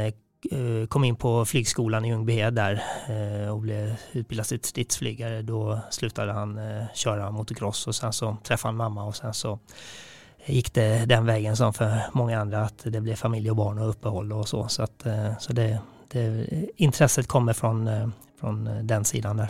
Eh, 0.51 0.87
kom 0.87 1.03
in 1.03 1.15
på 1.15 1.45
flygskolan 1.45 2.05
i 2.05 2.09
Ljungbyhed 2.09 2.53
där 2.53 2.83
eh, 3.09 3.49
och 3.49 3.59
blev 3.59 3.95
utbildad 4.11 4.45
till 4.45 4.59
stridsflygare. 4.63 5.41
Då 5.41 5.79
slutade 5.91 6.31
han 6.31 6.57
eh, 6.57 6.83
köra 6.93 7.31
motocross 7.31 7.87
och 7.87 7.95
sen 7.95 8.13
så 8.13 8.37
träffade 8.43 8.67
han 8.67 8.75
mamma 8.75 9.03
och 9.03 9.15
sen 9.15 9.33
så 9.33 9.59
gick 10.45 10.73
det 10.73 11.05
den 11.05 11.25
vägen 11.25 11.57
som 11.57 11.73
för 11.73 12.01
många 12.13 12.39
andra 12.41 12.61
att 12.61 12.81
det 12.83 13.01
blev 13.01 13.15
familj 13.15 13.49
och 13.49 13.55
barn 13.55 13.79
och 13.79 13.89
uppehåll 13.89 14.33
och 14.33 14.47
så. 14.47 14.67
Så, 14.67 14.83
att, 14.83 15.05
så 15.39 15.53
det, 15.53 15.79
det, 16.11 16.47
intresset 16.75 17.27
kommer 17.27 17.53
från, 17.53 17.89
från 18.39 18.87
den 18.87 19.05
sidan 19.05 19.37
där. 19.37 19.49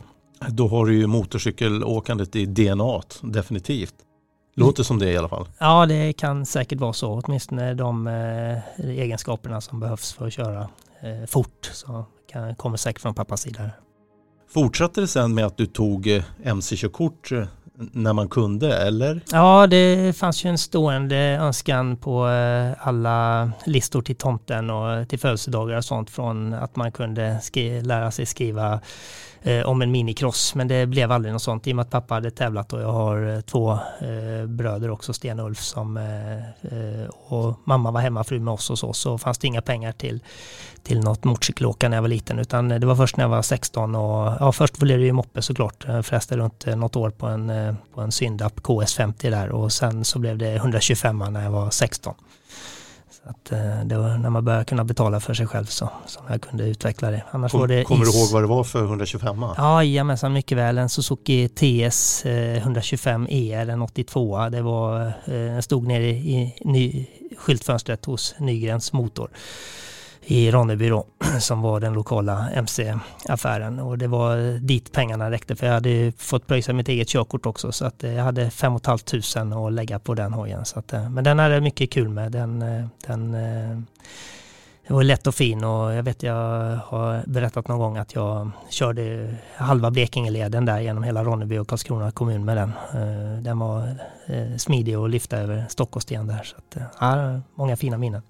Då 0.50 0.68
har 0.68 0.86
du 0.86 0.98
ju 0.98 1.08
motorcykelåkandet 1.08 2.36
i 2.36 2.46
DNA 2.46 3.02
definitivt. 3.22 3.96
Låter 4.54 4.84
som 4.84 5.00
det 5.00 5.12
i 5.12 5.18
alla 5.18 5.30
fall. 5.30 5.48
Ja, 5.58 5.86
det 5.86 6.14
kan 6.14 6.46
säkert 6.46 6.80
vara 6.80 6.94
så. 6.94 7.22
Åtminstone 7.24 7.74
de 7.74 8.08
eh, 8.08 8.86
egenskaperna 8.90 9.62
som 9.62 9.80
behövs 9.80 10.14
för 10.14 10.28
att 10.28 10.34
köra 10.34 10.70
eh, 11.02 11.28
fort. 11.28 11.70
Så 11.74 12.06
kan, 12.32 12.56
kommer 12.56 12.78
säkert 12.78 13.02
från 13.02 13.14
pappas 13.14 13.42
sida. 13.42 13.72
Fortsatte 14.54 15.02
det 15.02 15.08
sen 15.08 15.36
med 15.36 15.46
att 15.46 15.58
du 15.58 15.66
tog 15.66 16.08
eh, 16.08 16.24
mc-körkort 16.44 17.32
eh, 17.32 17.44
när 17.76 18.14
man 18.14 18.30
kunde 18.30 18.78
eller? 18.78 19.22
Ja, 19.32 19.68
det 19.68 20.18
fanns 20.18 20.46
ju 20.46 20.50
en 20.50 20.58
stående 20.58 21.18
önskan 21.18 21.98
på 21.98 22.30
eh, 22.30 22.88
alla 22.88 23.52
listor 23.66 24.02
till 24.02 24.16
tomten 24.16 24.70
och 24.70 25.10
till 25.10 25.20
födelsedagar 25.20 25.78
och 25.78 25.86
sånt 25.86 26.10
från 26.10 26.54
att 26.54 26.76
man 26.76 26.92
kunde 26.92 27.40
lära 27.84 28.12
sig 28.12 28.26
skriva 28.26 28.80
eh, 29.42 29.66
om 29.66 29.82
en 29.82 29.92
minicross. 29.92 30.56
Men 30.56 30.68
det 30.68 30.86
blev 30.86 31.12
aldrig 31.12 31.34
något 31.34 31.42
sånt 31.42 31.68
i 31.68 31.72
och 31.72 31.76
med 31.76 31.84
att 31.84 31.90
pappa 31.90 32.14
hade 32.14 32.32
tävlat 32.32 32.74
och 32.74 32.82
jag 32.82 32.92
har 32.92 33.36
eh, 33.36 33.42
två 33.42 33.72
eh, 33.72 34.46
bröder 34.48 34.90
också, 34.90 35.14
Sten 35.14 35.40
och 35.40 35.46
Ulf, 35.46 35.62
som, 35.62 35.98
eh, 35.98 36.38
eh 36.38 37.10
och 37.10 37.60
mamma 37.64 37.92
var 37.92 38.02
hemmafru 38.02 38.40
med 38.40 38.54
oss 38.54 38.70
och 38.70 38.80
så, 38.80 38.94
så 38.94 39.18
fanns 39.18 39.38
det 39.38 39.48
inga 39.48 39.62
pengar 39.62 39.92
till, 39.92 40.20
till 40.84 41.00
något 41.00 41.24
motorcykelåka 41.24 41.90
när 41.90 41.98
jag 41.98 42.02
var 42.02 42.10
liten, 42.10 42.40
utan 42.40 42.72
eh, 42.72 42.80
det 42.80 42.88
var 42.88 42.96
först 42.96 43.18
när 43.18 43.24
jag 43.24 43.30
var 43.30 43.42
16 43.42 43.96
och 43.96 44.34
ja, 44.40 44.52
först 44.52 44.78
blev 44.78 45.00
det 45.00 45.06
ju 45.06 45.12
moppe 45.12 45.42
såklart, 45.42 45.84
förresten 45.84 46.38
runt 46.38 46.66
något 46.66 46.96
år 46.96 47.10
på 47.10 47.28
en, 47.28 47.76
på 47.94 48.02
en 48.02 48.12
Syndap 48.12 48.60
KS50 48.60 49.32
där 49.32 49.50
och 49.50 49.72
sen 49.72 50.06
så 50.06 50.20
blev 50.20 50.38
det 50.38 50.56
125 50.56 51.18
när 51.30 51.44
jag 51.44 51.52
var 51.52 51.70
16. 51.70 52.16
Att, 53.24 53.52
eh, 53.52 53.84
det 53.86 53.98
var 53.98 54.18
när 54.18 54.30
man 54.30 54.46
började 54.46 54.66
kunna 54.66 54.84
betala 54.84 55.20
för 55.20 55.34
sig 55.34 55.48
själv 55.48 55.66
så, 55.66 55.90
som 56.06 56.24
jag 56.30 56.42
kunde 56.42 56.64
utveckla 56.64 57.12
det. 57.12 57.24
Annars 57.32 57.52
Kom, 57.52 57.60
var 57.60 57.68
det 57.68 57.84
kommer 57.84 58.06
is. 58.06 58.12
du 58.14 58.20
ihåg 58.20 58.30
vad 58.32 58.44
det 58.44 58.48
var 58.48 58.64
för 58.64 58.84
125? 58.84 59.46
Ja, 59.58 59.84
jajamensan 59.84 60.34
mycket 60.34 60.58
väl. 60.58 60.78
En 60.78 60.90
Suzuki 60.90 61.50
TS 61.50 62.26
125 62.26 63.28
ER, 63.30 63.70
en 63.70 63.82
82 63.82 64.50
Det 64.50 64.62
var, 64.62 65.06
eh, 65.08 65.12
den 65.26 65.64
stod 65.64 65.88
nere 65.88 66.10
i 66.10 66.56
ny, 66.62 67.06
skyltfönstret 67.38 68.06
hos 68.06 68.36
Nygrens 68.40 68.94
Motor 68.94 69.30
i 70.22 70.52
Ronneby 70.52 70.90
då, 70.90 71.06
som 71.40 71.62
var 71.62 71.80
den 71.80 71.94
lokala 71.94 72.50
MC-affären. 72.50 73.80
Och 73.80 73.98
det 73.98 74.08
var 74.08 74.60
dit 74.60 74.92
pengarna 74.92 75.32
räckte 75.32 75.56
för 75.56 75.66
jag 75.66 75.74
hade 75.74 76.12
fått 76.18 76.48
pröjsa 76.48 76.74
mitt 76.74 76.88
eget 76.88 77.08
körkort 77.08 77.46
också 77.46 77.72
så 77.72 77.86
att 77.86 78.04
eh, 78.04 78.14
jag 78.14 78.24
hade 78.24 78.50
5 78.50 78.80
500 78.80 79.68
att 79.68 79.74
lägga 79.74 80.00
på 80.00 80.14
den 80.14 80.34
hojen. 80.34 80.66
Så 80.66 80.80
att, 80.80 80.94
eh, 80.94 81.10
men 81.10 81.24
den 81.24 81.40
hade 81.40 81.62
mycket 81.62 81.92
kul 81.92 82.10
med. 82.10 82.32
Den, 82.32 82.62
eh, 82.62 82.86
den, 83.08 83.32
den 84.88 84.96
var 84.96 85.04
lätt 85.04 85.28
och 85.28 85.36
fin 85.36 85.64
och 85.64 85.94
jag 85.94 86.04
vet 86.04 86.24
jag 86.24 86.76
har 86.86 87.24
berättat 87.28 87.68
någon 87.68 87.80
gång 87.80 87.98
att 87.98 88.16
jag 88.16 88.52
körde 88.70 89.36
halva 89.56 89.92
Blekingeleden 89.92 90.66
där 90.66 90.80
genom 90.80 91.04
hela 91.04 91.24
Ronneby 91.24 91.58
och 91.58 91.68
Karlskrona 91.68 92.12
kommun 92.12 92.46
med 92.46 92.58
den. 92.58 92.72
Den 93.44 93.60
var 93.60 93.98
smidig 94.58 94.96
att 94.96 95.10
lyfta 95.10 95.38
över 95.38 95.66
stock 95.70 96.02
sten 96.02 96.28
där. 96.28 96.44
Så 96.44 96.56
att, 96.58 96.82
ja, 97.00 97.42
många 97.56 97.78
fina 97.78 97.98
minnen. 97.98 98.22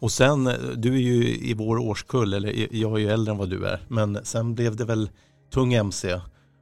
Och 0.00 0.12
sen, 0.12 0.44
du 0.76 0.94
är 0.94 1.00
ju 1.00 1.36
i 1.36 1.54
vår 1.54 1.78
årskull, 1.78 2.34
eller 2.34 2.76
jag 2.76 2.92
är 2.92 2.98
ju 2.98 3.08
äldre 3.08 3.32
än 3.32 3.38
vad 3.38 3.50
du 3.50 3.66
är, 3.66 3.80
men 3.88 4.18
sen 4.22 4.54
blev 4.54 4.76
det 4.76 4.84
väl 4.84 5.10
tung 5.50 5.72
MC 5.72 6.20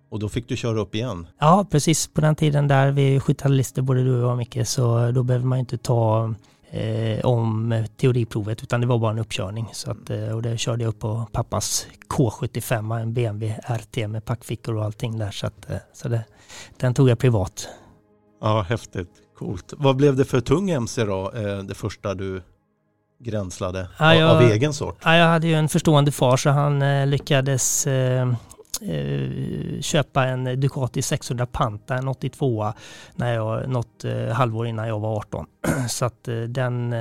och 0.09 0.19
då 0.19 0.29
fick 0.29 0.49
du 0.49 0.57
köra 0.57 0.81
upp 0.81 0.95
igen? 0.95 1.27
Ja, 1.39 1.67
precis. 1.71 2.07
På 2.07 2.21
den 2.21 2.35
tiden 2.35 2.69
där 2.69 2.91
vi 2.91 3.21
skyttade 3.21 3.55
listor, 3.55 3.83
både 3.83 4.05
du 4.05 4.23
och 4.23 4.31
jag 4.31 4.39
Micke, 4.39 4.59
så 4.65 5.11
då 5.11 5.23
behöver 5.23 5.47
man 5.47 5.59
inte 5.59 5.79
ta 5.79 6.35
eh, 6.71 7.25
om 7.25 7.85
teoriprovet 7.97 8.63
utan 8.63 8.81
det 8.81 8.87
var 8.87 8.99
bara 8.99 9.11
en 9.11 9.19
uppkörning. 9.19 9.69
Så 9.73 9.91
att, 9.91 10.11
eh, 10.11 10.29
och 10.29 10.43
det 10.43 10.59
körde 10.59 10.85
jag 10.85 10.89
upp 10.89 10.99
på 10.99 11.29
pappas 11.33 11.87
K75, 12.09 13.01
en 13.01 13.15
BMW 13.15 13.57
RT 13.69 14.09
med 14.09 14.25
packfickor 14.25 14.77
och 14.77 14.85
allting 14.85 15.19
där. 15.19 15.31
Så, 15.31 15.47
att, 15.47 15.71
eh, 15.71 15.77
så 15.93 16.09
det, 16.09 16.25
den 16.77 16.95
tog 16.95 17.09
jag 17.09 17.19
privat. 17.19 17.69
Ja, 18.41 18.63
häftigt. 18.63 19.11
Coolt. 19.39 19.73
Vad 19.77 19.97
blev 19.97 20.17
det 20.17 20.25
för 20.25 20.41
tung 20.41 20.71
MC 20.71 21.05
då, 21.05 21.33
eh, 21.33 21.59
det 21.59 21.75
första 21.75 22.15
du 22.15 22.43
gränslade 23.19 23.89
ja, 23.99 24.15
jag, 24.15 24.31
av 24.31 24.43
egen 24.43 24.75
sort? 24.75 24.99
Ja, 25.05 25.17
jag 25.17 25.27
hade 25.27 25.47
ju 25.47 25.55
en 25.55 25.69
förstående 25.69 26.13
far 26.13 26.37
så 26.37 26.51
han 26.51 26.83
eh, 26.83 27.07
lyckades 27.07 27.87
eh, 27.87 28.29
eh, 28.81 29.81
köpa 29.81 30.25
en 30.25 30.61
Ducati 30.61 31.03
600 31.03 31.47
Panta, 31.47 31.95
en 31.95 32.09
82 32.09 32.73
när 33.15 33.35
jag, 33.35 33.69
något 33.69 34.05
eh, 34.05 34.29
halvår 34.29 34.67
innan 34.67 34.89
jag 34.89 35.01
var 35.01 35.17
18. 35.17 35.47
så 35.89 36.05
att 36.05 36.29
eh, 36.29 36.41
den 36.41 36.95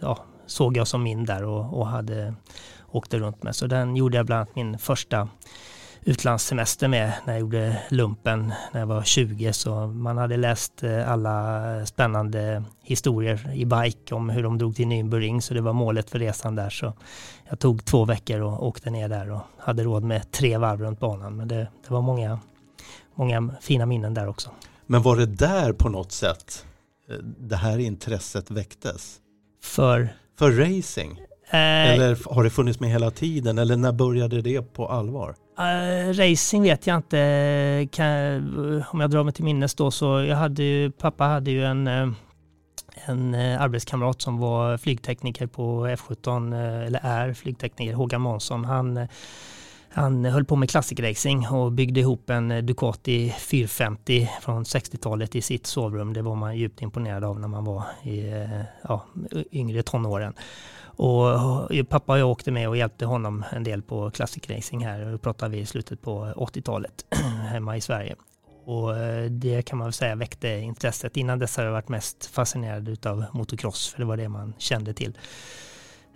ja, 0.00 0.24
såg 0.46 0.76
jag 0.76 0.88
som 0.88 1.02
min 1.02 1.24
där 1.24 1.44
och, 1.44 1.78
och 1.78 1.86
hade 1.86 2.34
åkte 2.90 3.18
runt 3.18 3.42
med. 3.42 3.56
Så 3.56 3.66
den 3.66 3.96
gjorde 3.96 4.16
jag 4.16 4.26
bland 4.26 4.40
annat 4.40 4.56
min 4.56 4.78
första 4.78 5.28
utlandssemester 6.06 6.88
med 6.88 7.12
när 7.24 7.32
jag 7.32 7.40
gjorde 7.40 7.82
lumpen 7.88 8.52
när 8.72 8.80
jag 8.80 8.86
var 8.86 9.02
20 9.02 9.52
så 9.52 9.86
man 9.86 10.18
hade 10.18 10.36
läst 10.36 10.82
eh, 10.82 11.10
alla 11.10 11.86
spännande 11.86 12.64
historier 12.82 13.52
i 13.54 13.64
bike 13.64 14.14
om 14.14 14.30
hur 14.30 14.42
de 14.42 14.58
drog 14.58 14.76
till 14.76 14.86
Nürnberg 14.86 15.40
så 15.40 15.54
det 15.54 15.60
var 15.60 15.72
målet 15.72 16.10
för 16.10 16.18
resan 16.18 16.54
där 16.54 16.70
så 16.70 16.92
jag 17.48 17.58
tog 17.58 17.84
två 17.84 18.04
veckor 18.04 18.40
och 18.40 18.66
åkte 18.66 18.90
ner 18.90 19.08
där 19.08 19.30
och 19.30 19.40
hade 19.58 19.84
råd 19.84 20.04
med 20.04 20.30
tre 20.30 20.58
varv 20.58 20.80
runt 20.80 21.00
banan 21.00 21.36
men 21.36 21.48
det, 21.48 21.56
det 21.56 21.90
var 21.94 22.02
många, 22.02 22.40
många 23.14 23.50
fina 23.60 23.86
minnen 23.86 24.14
där 24.14 24.28
också. 24.28 24.50
Men 24.86 25.02
var 25.02 25.16
det 25.16 25.26
där 25.26 25.72
på 25.72 25.88
något 25.88 26.12
sätt 26.12 26.64
eh, 27.10 27.16
det 27.38 27.56
här 27.56 27.78
intresset 27.78 28.50
väcktes? 28.50 29.16
För? 29.62 30.08
För 30.38 30.50
racing? 30.50 31.20
Eh, 31.50 31.92
eller 31.92 32.34
har 32.34 32.44
det 32.44 32.50
funnits 32.50 32.80
med 32.80 32.90
hela 32.90 33.10
tiden? 33.10 33.58
Eller 33.58 33.76
när 33.76 33.92
började 33.92 34.42
det 34.42 34.62
på 34.62 34.88
allvar? 34.88 35.34
Uh, 35.58 36.12
racing 36.12 36.62
vet 36.62 36.86
jag 36.86 36.96
inte. 36.96 37.88
Kan, 37.92 38.84
om 38.88 39.00
jag 39.00 39.10
drar 39.10 39.24
mig 39.24 39.32
till 39.32 39.44
minnes 39.44 39.74
då 39.74 39.90
så 39.90 40.04
jag 40.20 40.36
hade 40.36 40.62
ju, 40.62 40.90
pappa 40.90 41.24
hade 41.24 41.50
ju 41.50 41.64
en, 41.64 41.86
eh, 41.86 42.08
en 43.04 43.34
eh, 43.34 43.62
arbetskamrat 43.62 44.22
som 44.22 44.38
var 44.38 44.78
flygtekniker 44.78 45.46
på 45.46 45.86
F17, 45.86 46.54
eller 46.86 47.00
är 47.02 47.34
flygtekniker, 47.34 47.94
Håkan 47.94 48.20
Månsson, 48.20 48.64
han 48.64 49.08
han 49.88 50.24
höll 50.24 50.44
på 50.44 50.56
med 50.56 50.70
klassikracing 50.70 51.48
och 51.48 51.72
byggde 51.72 52.00
ihop 52.00 52.30
en 52.30 52.66
Ducati 52.66 53.34
450 53.38 54.30
från 54.40 54.64
60-talet 54.64 55.36
i 55.36 55.42
sitt 55.42 55.66
sovrum. 55.66 56.12
Det 56.12 56.22
var 56.22 56.34
man 56.34 56.56
djupt 56.56 56.82
imponerad 56.82 57.24
av 57.24 57.40
när 57.40 57.48
man 57.48 57.64
var 57.64 57.84
i 58.02 58.32
ja, 58.82 59.04
yngre 59.52 59.82
tonåren. 59.82 60.34
Och 60.96 61.74
eh, 61.74 61.84
pappa 61.84 62.12
och 62.12 62.18
jag 62.18 62.30
åkte 62.30 62.50
med 62.50 62.68
och 62.68 62.76
hjälpte 62.76 63.06
honom 63.06 63.44
en 63.52 63.64
del 63.64 63.82
på 63.82 64.10
klassikracing 64.10 64.84
här. 64.84 65.12
Då 65.12 65.18
pratar 65.18 65.48
vi 65.48 65.58
i 65.58 65.66
slutet 65.66 66.02
på 66.02 66.32
80-talet 66.36 67.04
hemma 67.50 67.76
i 67.76 67.80
Sverige. 67.80 68.16
Och 68.64 68.98
eh, 68.98 69.30
det 69.30 69.62
kan 69.62 69.78
man 69.78 69.86
väl 69.86 69.92
säga 69.92 70.14
väckte 70.14 70.48
intresset. 70.48 71.16
Innan 71.16 71.38
dess 71.38 71.56
har 71.56 71.64
jag 71.64 71.72
varit 71.72 71.88
mest 71.88 72.26
fascinerad 72.26 73.06
av 73.06 73.24
motocross, 73.32 73.88
för 73.88 73.98
det 73.98 74.04
var 74.04 74.16
det 74.16 74.28
man 74.28 74.54
kände 74.58 74.94
till 74.94 75.18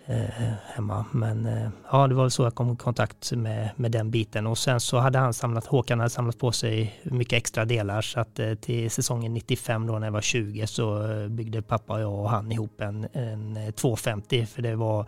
Eh, 0.05 0.53
hemma. 0.65 1.05
Men 1.11 1.45
eh, 1.45 1.69
ja, 1.91 2.07
det 2.07 2.15
var 2.15 2.23
väl 2.23 2.31
så 2.31 2.43
jag 2.43 2.55
kom 2.55 2.73
i 2.73 2.75
kontakt 2.75 3.31
med, 3.31 3.69
med 3.75 3.91
den 3.91 4.11
biten. 4.11 4.47
Och 4.47 4.57
sen 4.57 4.79
så 4.79 4.97
hade 4.97 5.19
han 5.19 5.33
samlat, 5.33 5.65
Håkan 5.65 5.99
hade 5.99 6.09
samlat 6.09 6.37
på 6.37 6.51
sig 6.51 7.01
mycket 7.03 7.37
extra 7.37 7.65
delar. 7.65 8.01
Så 8.01 8.19
att 8.19 8.39
eh, 8.39 8.53
till 8.53 8.91
säsongen 8.91 9.33
95 9.33 9.87
då 9.87 9.99
när 9.99 10.07
jag 10.07 10.11
var 10.11 10.21
20 10.21 10.67
så 10.67 11.11
eh, 11.11 11.27
byggde 11.27 11.61
pappa 11.61 11.93
och 11.93 12.01
jag 12.01 12.13
och 12.13 12.29
han 12.29 12.51
ihop 12.51 12.81
en, 12.81 13.07
en 13.13 13.57
eh, 13.57 13.71
250. 13.71 14.45
För 14.45 14.61
det 14.61 14.75
var, 14.75 15.05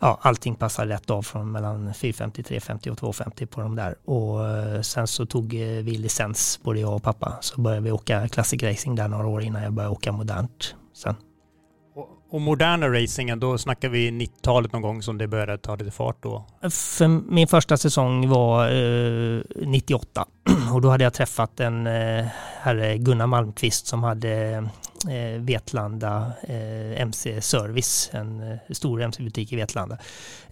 ja, 0.00 0.18
allting 0.22 0.54
passade 0.54 0.94
rätt 0.94 1.10
av 1.10 1.22
från 1.22 1.52
mellan 1.52 1.94
450, 1.94 2.42
350 2.42 2.90
och 2.90 2.98
250 2.98 3.46
på 3.46 3.60
de 3.60 3.76
där. 3.76 3.94
Och 4.04 4.48
eh, 4.48 4.80
sen 4.80 5.06
så 5.06 5.26
tog 5.26 5.54
eh, 5.54 5.58
vi 5.60 5.98
licens, 5.98 6.60
både 6.62 6.80
jag 6.80 6.94
och 6.94 7.02
pappa. 7.02 7.38
Så 7.40 7.60
började 7.60 7.84
vi 7.84 7.92
åka 7.92 8.28
classic 8.28 8.62
racing 8.62 8.96
där 8.96 9.08
några 9.08 9.26
år 9.26 9.42
innan 9.42 9.62
jag 9.62 9.72
började 9.72 9.92
åka 9.92 10.12
modernt 10.12 10.74
sen. 10.94 11.14
Och 12.30 12.40
moderna 12.40 12.88
racingen, 12.88 13.40
då 13.40 13.58
snackar 13.58 13.88
vi 13.88 14.10
90-talet 14.10 14.72
någon 14.72 14.82
gång 14.82 15.02
som 15.02 15.18
det 15.18 15.28
började 15.28 15.58
ta 15.58 15.76
lite 15.76 15.90
fart 15.90 16.16
då? 16.20 16.44
För 16.70 17.08
min 17.08 17.48
första 17.48 17.76
säsong 17.76 18.28
var 18.28 18.68
eh, 18.68 19.40
98 19.56 20.26
och 20.74 20.80
då 20.80 20.90
hade 20.90 21.04
jag 21.04 21.14
träffat 21.14 21.60
en 21.60 21.86
eh, 21.86 22.26
herre, 22.60 22.98
Gunnar 22.98 23.26
Malmqvist, 23.26 23.86
som 23.86 24.02
hade 24.02 24.68
eh, 25.08 25.40
Vetlanda 25.40 26.32
eh, 26.42 27.00
MC 27.00 27.40
Service, 27.40 28.10
en 28.12 28.52
eh, 28.52 28.58
stor 28.70 29.02
MC-butik 29.02 29.52
i 29.52 29.56
Vetlanda, 29.56 29.98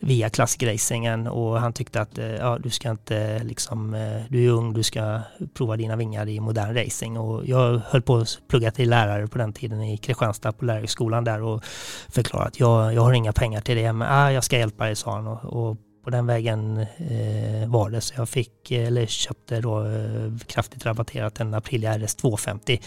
via 0.00 0.30
klassikracingen 0.30 1.26
och 1.26 1.60
han 1.60 1.72
tyckte 1.72 2.00
att 2.00 2.18
eh, 2.18 2.26
ja, 2.26 2.58
du 2.58 2.70
ska 2.70 2.90
inte 2.90 3.38
liksom, 3.44 3.94
eh, 3.94 4.22
du 4.28 4.46
är 4.46 4.50
ung, 4.50 4.72
du 4.72 4.82
ska 4.82 5.20
prova 5.54 5.76
dina 5.76 5.96
vingar 5.96 6.28
i 6.28 6.40
modern 6.40 6.74
racing. 6.74 7.18
Och 7.18 7.46
jag 7.46 7.80
höll 7.86 8.02
på 8.02 8.16
att 8.16 8.38
plugga 8.48 8.70
till 8.70 8.90
lärare 8.90 9.26
på 9.26 9.38
den 9.38 9.52
tiden 9.52 9.82
i 9.82 9.96
Kristianstad 9.96 10.52
på 10.52 10.64
lärarhögskolan 10.64 11.24
där 11.24 11.42
och 11.42 11.64
förklarade 12.08 12.48
att 12.48 12.60
jag, 12.60 12.94
jag 12.94 13.02
har 13.02 13.12
inga 13.12 13.32
pengar 13.32 13.60
till 13.60 13.76
det, 13.76 13.92
men 13.92 14.08
ah, 14.10 14.32
jag 14.32 14.44
ska 14.44 14.58
hjälpa 14.58 14.84
dig, 14.84 14.96
sa 14.96 15.14
han. 15.14 15.26
Och, 15.26 15.44
och 15.44 15.76
på 16.08 16.10
den 16.10 16.26
vägen 16.26 16.78
eh, 16.78 17.68
var 17.68 17.90
det. 17.90 18.00
Så 18.00 18.14
jag 18.16 18.28
fick, 18.28 18.70
eh, 18.70 18.86
eller 18.86 19.06
köpte 19.06 19.60
då 19.60 19.84
eh, 19.86 20.32
kraftigt 20.46 20.86
rabatterat 20.86 21.40
en 21.40 21.54
Aprilia 21.54 21.98
RS 21.98 22.14
250 22.14 22.80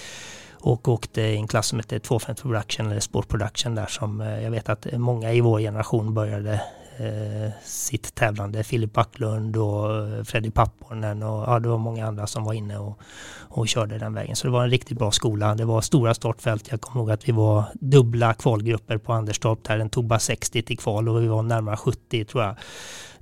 och 0.62 0.88
åkte 0.88 1.22
i 1.22 1.36
en 1.36 1.48
klass 1.48 1.68
som 1.68 1.80
heter 1.80 2.00
250 2.00 2.42
Production 2.42 2.92
eller 2.92 3.00
Sport 3.00 3.28
Production 3.28 3.76
där 3.76 3.86
som 3.86 4.22
eh, 4.22 4.44
jag 4.44 4.52
vet 4.52 4.70
att 4.70 4.88
många 4.94 5.34
i 5.34 5.42
vår 5.42 5.60
generation 5.60 6.14
började 6.14 6.54
eh, 6.98 7.52
sitt 7.64 8.16
tävlande. 8.16 8.64
Filip 8.64 8.94
Backlund 8.94 9.58
och 9.58 10.08
eh, 10.08 10.24
Freddy 10.24 10.52
Papponen 10.52 11.24
och 11.24 11.44
ja, 11.48 11.60
det 11.60 11.70
var 11.70 11.78
många 11.78 12.08
andra 12.08 12.28
som 12.28 12.44
var 12.44 12.54
inne 12.54 12.78
och, 12.78 13.00
och 13.40 13.68
körde 13.68 13.98
den 13.98 14.14
vägen. 14.14 14.36
Så 14.36 14.48
det 14.48 14.54
var 14.54 14.64
en 14.64 14.70
riktigt 14.70 14.98
bra 14.98 15.12
skola. 15.12 15.56
Det 15.56 15.66
var 15.66 15.82
stora 15.82 16.14
startfält. 16.14 16.68
Jag 16.72 16.82
kommer 16.82 17.02
ihåg 17.02 17.12
att 17.12 17.30
vi 17.30 17.32
var 17.32 17.64
dubbla 17.74 18.34
kvalgrupper 18.34 18.98
på 18.98 19.14
Anderstorp 19.14 19.64
där 19.64 19.78
den 19.78 19.90
tog 19.90 20.06
bara 20.06 20.20
60 20.20 20.62
till 20.62 20.78
kval 20.78 21.10
och 21.10 21.24
vi 21.24 21.28
var 21.28 21.44
närmare 21.44 21.78
70 21.78 22.26
tror 22.26 22.44
jag 22.44 22.56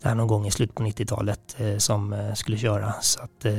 där 0.01 0.15
någon 0.15 0.27
gång 0.27 0.47
i 0.47 0.51
slutet 0.51 0.75
på 0.75 0.83
90-talet 0.83 1.55
eh, 1.57 1.77
som 1.77 2.13
eh, 2.13 2.33
skulle 2.33 2.57
köra. 2.57 2.93
Så 3.01 3.21
att 3.21 3.45
eh, 3.45 3.53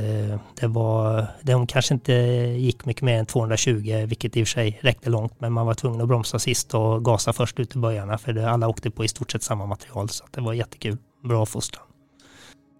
det 0.59 0.67
var, 0.67 1.27
de 1.41 1.67
kanske 1.67 1.93
inte 1.93 2.13
gick 2.57 2.85
mycket 2.85 3.03
mer 3.03 3.19
än 3.19 3.25
220, 3.25 4.05
vilket 4.07 4.37
i 4.37 4.43
och 4.43 4.47
för 4.47 4.51
sig 4.51 4.79
räckte 4.81 5.09
långt, 5.09 5.33
men 5.39 5.53
man 5.53 5.65
var 5.65 5.73
tvungen 5.73 6.01
att 6.01 6.07
bromsa 6.07 6.39
sist 6.39 6.73
och 6.73 7.05
gasa 7.05 7.33
först 7.33 7.59
ut 7.59 7.75
i 7.75 7.79
början, 7.79 8.19
för 8.19 8.33
det, 8.33 8.49
alla 8.49 8.67
åkte 8.67 8.91
på 8.91 9.05
i 9.05 9.07
stort 9.07 9.31
sett 9.31 9.43
samma 9.43 9.65
material, 9.65 10.09
så 10.09 10.25
det 10.31 10.41
var 10.41 10.53
jättekul. 10.53 10.97
Bra 11.23 11.45
fostran. 11.45 11.83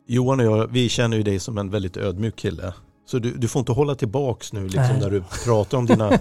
Johan 0.07 0.39
och 0.39 0.45
jag, 0.45 0.67
vi 0.67 0.89
känner 0.89 1.17
ju 1.17 1.23
dig 1.23 1.39
som 1.39 1.57
en 1.57 1.69
väldigt 1.69 1.97
ödmjuk 1.97 2.35
kille. 2.35 2.73
Så 3.05 3.19
du, 3.19 3.31
du 3.31 3.47
får 3.47 3.59
inte 3.59 3.71
hålla 3.71 3.95
tillbaks 3.95 4.53
nu 4.53 4.63
liksom, 4.63 4.95
när 4.99 5.09
du 5.09 5.23
pratar 5.45 5.77
om 5.77 5.85
dina 5.85 6.09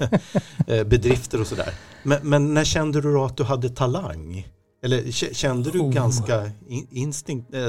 bedrifter 0.67 1.41
och 1.41 1.47
sådär. 1.47 1.75
Men, 2.03 2.19
men 2.23 2.55
när 2.55 2.65
kände 2.65 3.01
du 3.01 3.13
då 3.13 3.25
att 3.25 3.37
du 3.37 3.45
hade 3.45 3.69
talang? 3.69 4.47
Eller 4.83 5.13
kände 5.35 5.71
du 5.71 5.79
oh. 5.79 5.93
ganska 5.93 6.51
instinkt? 6.91 7.55
Eh, 7.55 7.63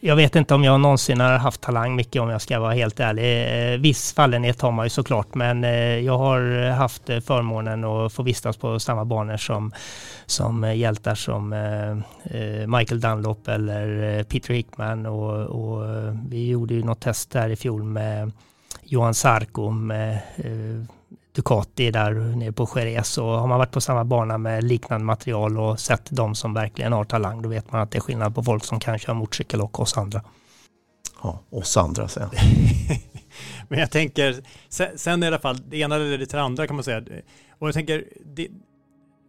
jag 0.00 0.16
vet 0.16 0.36
inte 0.36 0.54
om 0.54 0.64
jag 0.64 0.80
någonsin 0.80 1.20
har 1.20 1.38
haft 1.38 1.60
talang 1.60 1.96
mycket 1.96 2.22
om 2.22 2.28
jag 2.28 2.42
ska 2.42 2.60
vara 2.60 2.72
helt 2.72 3.00
ärlig. 3.00 3.72
Eh, 3.74 3.78
viss 3.78 4.12
fallenhet 4.12 4.60
har 4.60 4.72
man 4.72 4.86
ju 4.86 4.90
såklart 4.90 5.34
men 5.34 5.64
eh, 5.64 5.98
jag 5.98 6.18
har 6.18 6.70
haft 6.70 7.02
förmånen 7.06 7.84
att 7.84 8.12
få 8.12 8.22
vistas 8.22 8.56
på 8.56 8.80
samma 8.80 9.04
banor 9.04 9.36
som, 9.36 9.72
som 10.26 10.76
hjältar 10.76 11.14
som 11.14 11.48
Michael 12.66 13.00
Dunlop 13.00 13.48
eller 13.48 14.22
Peter 14.24 14.54
Hickman 14.54 15.06
och, 15.06 15.34
och 15.34 15.84
vi 16.28 16.48
gjorde 16.48 16.74
ju 16.74 16.84
något 16.84 17.00
test 17.00 17.30
där 17.30 17.48
i 17.48 17.56
fjol 17.56 17.82
med 17.82 18.32
Johan 18.82 19.14
Sarko 19.14 19.70
med 19.70 20.18
Ducati 21.32 21.90
där 21.90 22.12
nere 22.12 22.52
på 22.52 22.68
Jerez 22.76 23.18
och 23.18 23.24
har 23.24 23.46
man 23.46 23.58
varit 23.58 23.70
på 23.70 23.80
samma 23.80 24.04
bana 24.04 24.38
med 24.38 24.64
liknande 24.64 25.04
material 25.04 25.58
och 25.58 25.80
sett 25.80 26.10
de 26.10 26.34
som 26.34 26.54
verkligen 26.54 26.92
har 26.92 27.04
talang 27.04 27.42
då 27.42 27.48
vet 27.48 27.72
man 27.72 27.80
att 27.80 27.90
det 27.90 27.98
är 27.98 28.00
skillnad 28.00 28.34
på 28.34 28.42
folk 28.42 28.64
som 28.64 28.80
kan 28.80 28.98
köra 28.98 29.14
motorcykel 29.14 29.60
och 29.60 29.80
oss 29.80 29.96
andra. 29.96 30.22
Ja, 31.22 31.40
oss 31.50 31.76
andra 31.76 32.08
sen. 32.08 32.28
Men 33.68 33.78
jag 33.78 33.90
tänker, 33.90 34.36
sen, 34.68 34.98
sen 34.98 35.22
i 35.22 35.26
alla 35.26 35.38
fall, 35.38 35.58
det 35.68 35.76
ena 35.76 35.96
eller 35.96 36.18
det 36.18 36.34
andra 36.34 36.66
kan 36.66 36.76
man 36.76 36.84
säga. 36.84 37.02
Och 37.58 37.68
jag 37.68 37.74
tänker, 37.74 38.04
det, 38.24 38.48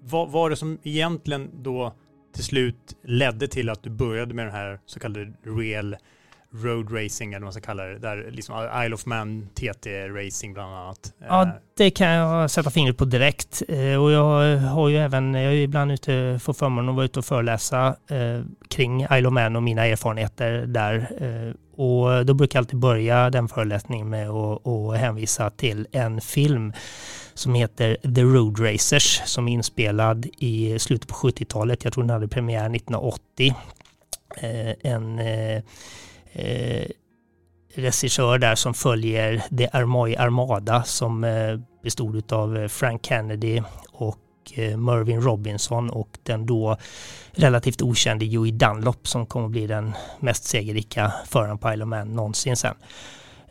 vad 0.01 0.31
var 0.31 0.49
det 0.49 0.55
som 0.55 0.77
egentligen 0.83 1.49
då 1.63 1.93
till 2.35 2.43
slut 2.43 2.95
ledde 3.03 3.47
till 3.47 3.69
att 3.69 3.83
du 3.83 3.89
började 3.89 4.33
med 4.33 4.45
den 4.45 4.53
här 4.53 4.79
så 4.85 4.99
kallade 4.99 5.33
real 5.43 5.95
road 6.53 6.93
racing 6.93 7.33
eller 7.33 7.39
vad 7.39 7.45
man 7.45 7.53
ska 7.53 7.61
kalla 7.61 7.83
det. 7.83 7.99
Där 7.99 8.31
liksom 8.31 8.69
Isle 8.85 8.95
of 8.95 9.05
Man 9.05 9.49
TT-racing 9.55 10.53
bland 10.53 10.75
annat. 10.75 11.13
Ja, 11.27 11.43
eh. 11.43 11.49
det 11.77 11.91
kan 11.91 12.07
jag 12.07 12.51
sätta 12.51 12.69
fingret 12.69 12.97
på 12.97 13.05
direkt. 13.05 13.61
Eh, 13.67 14.03
och 14.03 14.11
jag 14.11 14.57
har 14.57 14.89
ju 14.89 14.97
även, 14.97 15.33
jag 15.33 15.53
är 15.53 15.57
ibland 15.57 15.91
ute, 15.91 16.39
får 16.41 16.53
förmånen 16.53 16.89
att 16.89 16.95
vara 16.95 17.05
ute 17.05 17.19
och 17.19 17.25
föreläsa 17.25 17.87
eh, 17.87 18.43
kring 18.69 19.01
Isle 19.03 19.27
of 19.27 19.33
Man 19.33 19.55
och 19.55 19.63
mina 19.63 19.85
erfarenheter 19.85 20.65
där. 20.65 21.09
Och 21.75 22.25
då 22.25 22.33
brukar 22.33 22.57
jag 22.57 22.61
alltid 22.61 22.79
börja 22.79 23.29
den 23.29 23.47
föreläsningen 23.47 24.09
med 24.09 24.29
att 24.29 24.97
hänvisa 24.97 25.49
till 25.49 25.87
en 25.91 26.21
film 26.21 26.73
som 27.33 27.53
heter 27.53 27.97
The 28.15 28.21
Road 28.21 28.59
Racers 28.59 29.21
som 29.25 29.47
är 29.47 29.51
inspelad 29.51 30.27
i 30.37 30.79
slutet 30.79 31.07
på 31.07 31.15
70-talet. 31.15 31.83
Jag 31.83 31.93
tror 31.93 32.03
den 32.03 32.09
hade 32.09 32.27
premiär 32.27 32.75
1980. 32.75 33.55
En 34.81 35.19
eh, 36.39 36.85
regissör 37.75 38.37
där 38.37 38.55
som 38.55 38.73
följer 38.73 39.43
The 39.57 39.69
Armoy 39.73 40.15
Armada 40.15 40.83
som 40.83 41.23
eh, 41.23 41.59
bestod 41.83 42.33
av 42.33 42.57
eh, 42.57 42.67
Frank 42.67 43.05
Kennedy 43.05 43.61
och 43.91 44.17
eh, 44.55 44.77
Mervyn 44.77 45.21
Robinson 45.21 45.89
och 45.89 46.09
den 46.23 46.45
då 46.45 46.77
relativt 47.31 47.81
okände 47.81 48.25
Joey 48.25 48.51
Dunlop 48.51 49.07
som 49.07 49.25
kommer 49.25 49.45
att 49.45 49.51
bli 49.51 49.67
den 49.67 49.93
mest 50.19 50.43
segerrika 50.43 51.13
föraren 51.25 51.57
på 51.57 51.73
Isle 51.73 51.83
of 51.83 51.89
Man 51.89 52.15
någonsin 52.15 52.55
sen. 52.55 52.75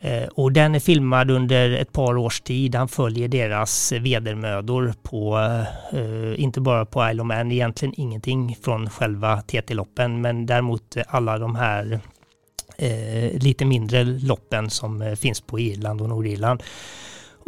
Eh, 0.01 0.29
och 0.29 0.53
den 0.53 0.75
är 0.75 0.81
filmad 0.81 1.31
under 1.31 1.71
ett 1.71 1.93
par 1.93 2.17
års 2.17 2.41
tid. 2.41 2.75
Han 2.75 2.89
följer 2.89 3.29
deras 3.29 3.93
vedermödor 3.93 4.95
på, 5.03 5.39
inte 6.37 6.61
bara 6.61 6.87
på 6.87 7.11
Isle 7.11 7.23
of 7.23 7.27
Man, 7.27 7.53
egentligen 7.53 7.95
ingenting 7.97 8.57
från 8.63 8.91
själva 8.91 9.43
TT-loppen, 9.43 10.21
men 10.21 10.47
däremot 10.47 10.97
alla 11.09 11.39
de 11.39 11.57
här 11.57 12.01
eh, 12.79 13.39
lite 13.39 13.65
mindre 13.65 14.05
loppen 14.05 14.71
som 14.71 15.03
eh, 15.03 15.15
finns 15.15 15.41
på 15.41 15.59
Irland 15.61 16.01
och 16.01 16.09
Nordirland 16.09 16.63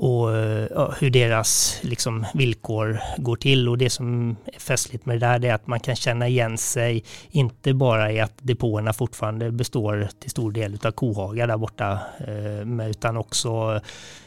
och 0.03 0.37
eh, 0.37 0.67
ja, 0.71 0.95
hur 1.01 1.11
deras 1.11 1.79
liksom, 1.83 2.27
villkor 2.35 3.01
går 3.17 3.37
till. 3.37 3.69
Och 3.69 3.79
det 3.79 3.91
som 3.91 4.37
är 4.45 4.61
festligt 4.61 5.07
med 5.07 5.21
det 5.21 5.27
där 5.27 5.45
är 5.45 5.55
att 5.55 5.67
man 5.67 5.81
kan 5.81 5.97
känna 5.97 6.29
igen 6.29 6.59
sig, 6.59 7.05
inte 7.31 7.75
bara 7.75 8.13
i 8.13 8.21
att 8.21 8.35
depåerna 8.39 8.93
fortfarande 8.93 9.51
består 9.51 10.09
till 10.21 10.31
stor 10.31 10.53
del 10.53 10.79
av 10.85 10.91
kohagar 10.91 11.47
där 11.47 11.57
borta, 11.57 11.99
eh, 12.19 12.89
utan 12.91 13.17
också 13.17 13.81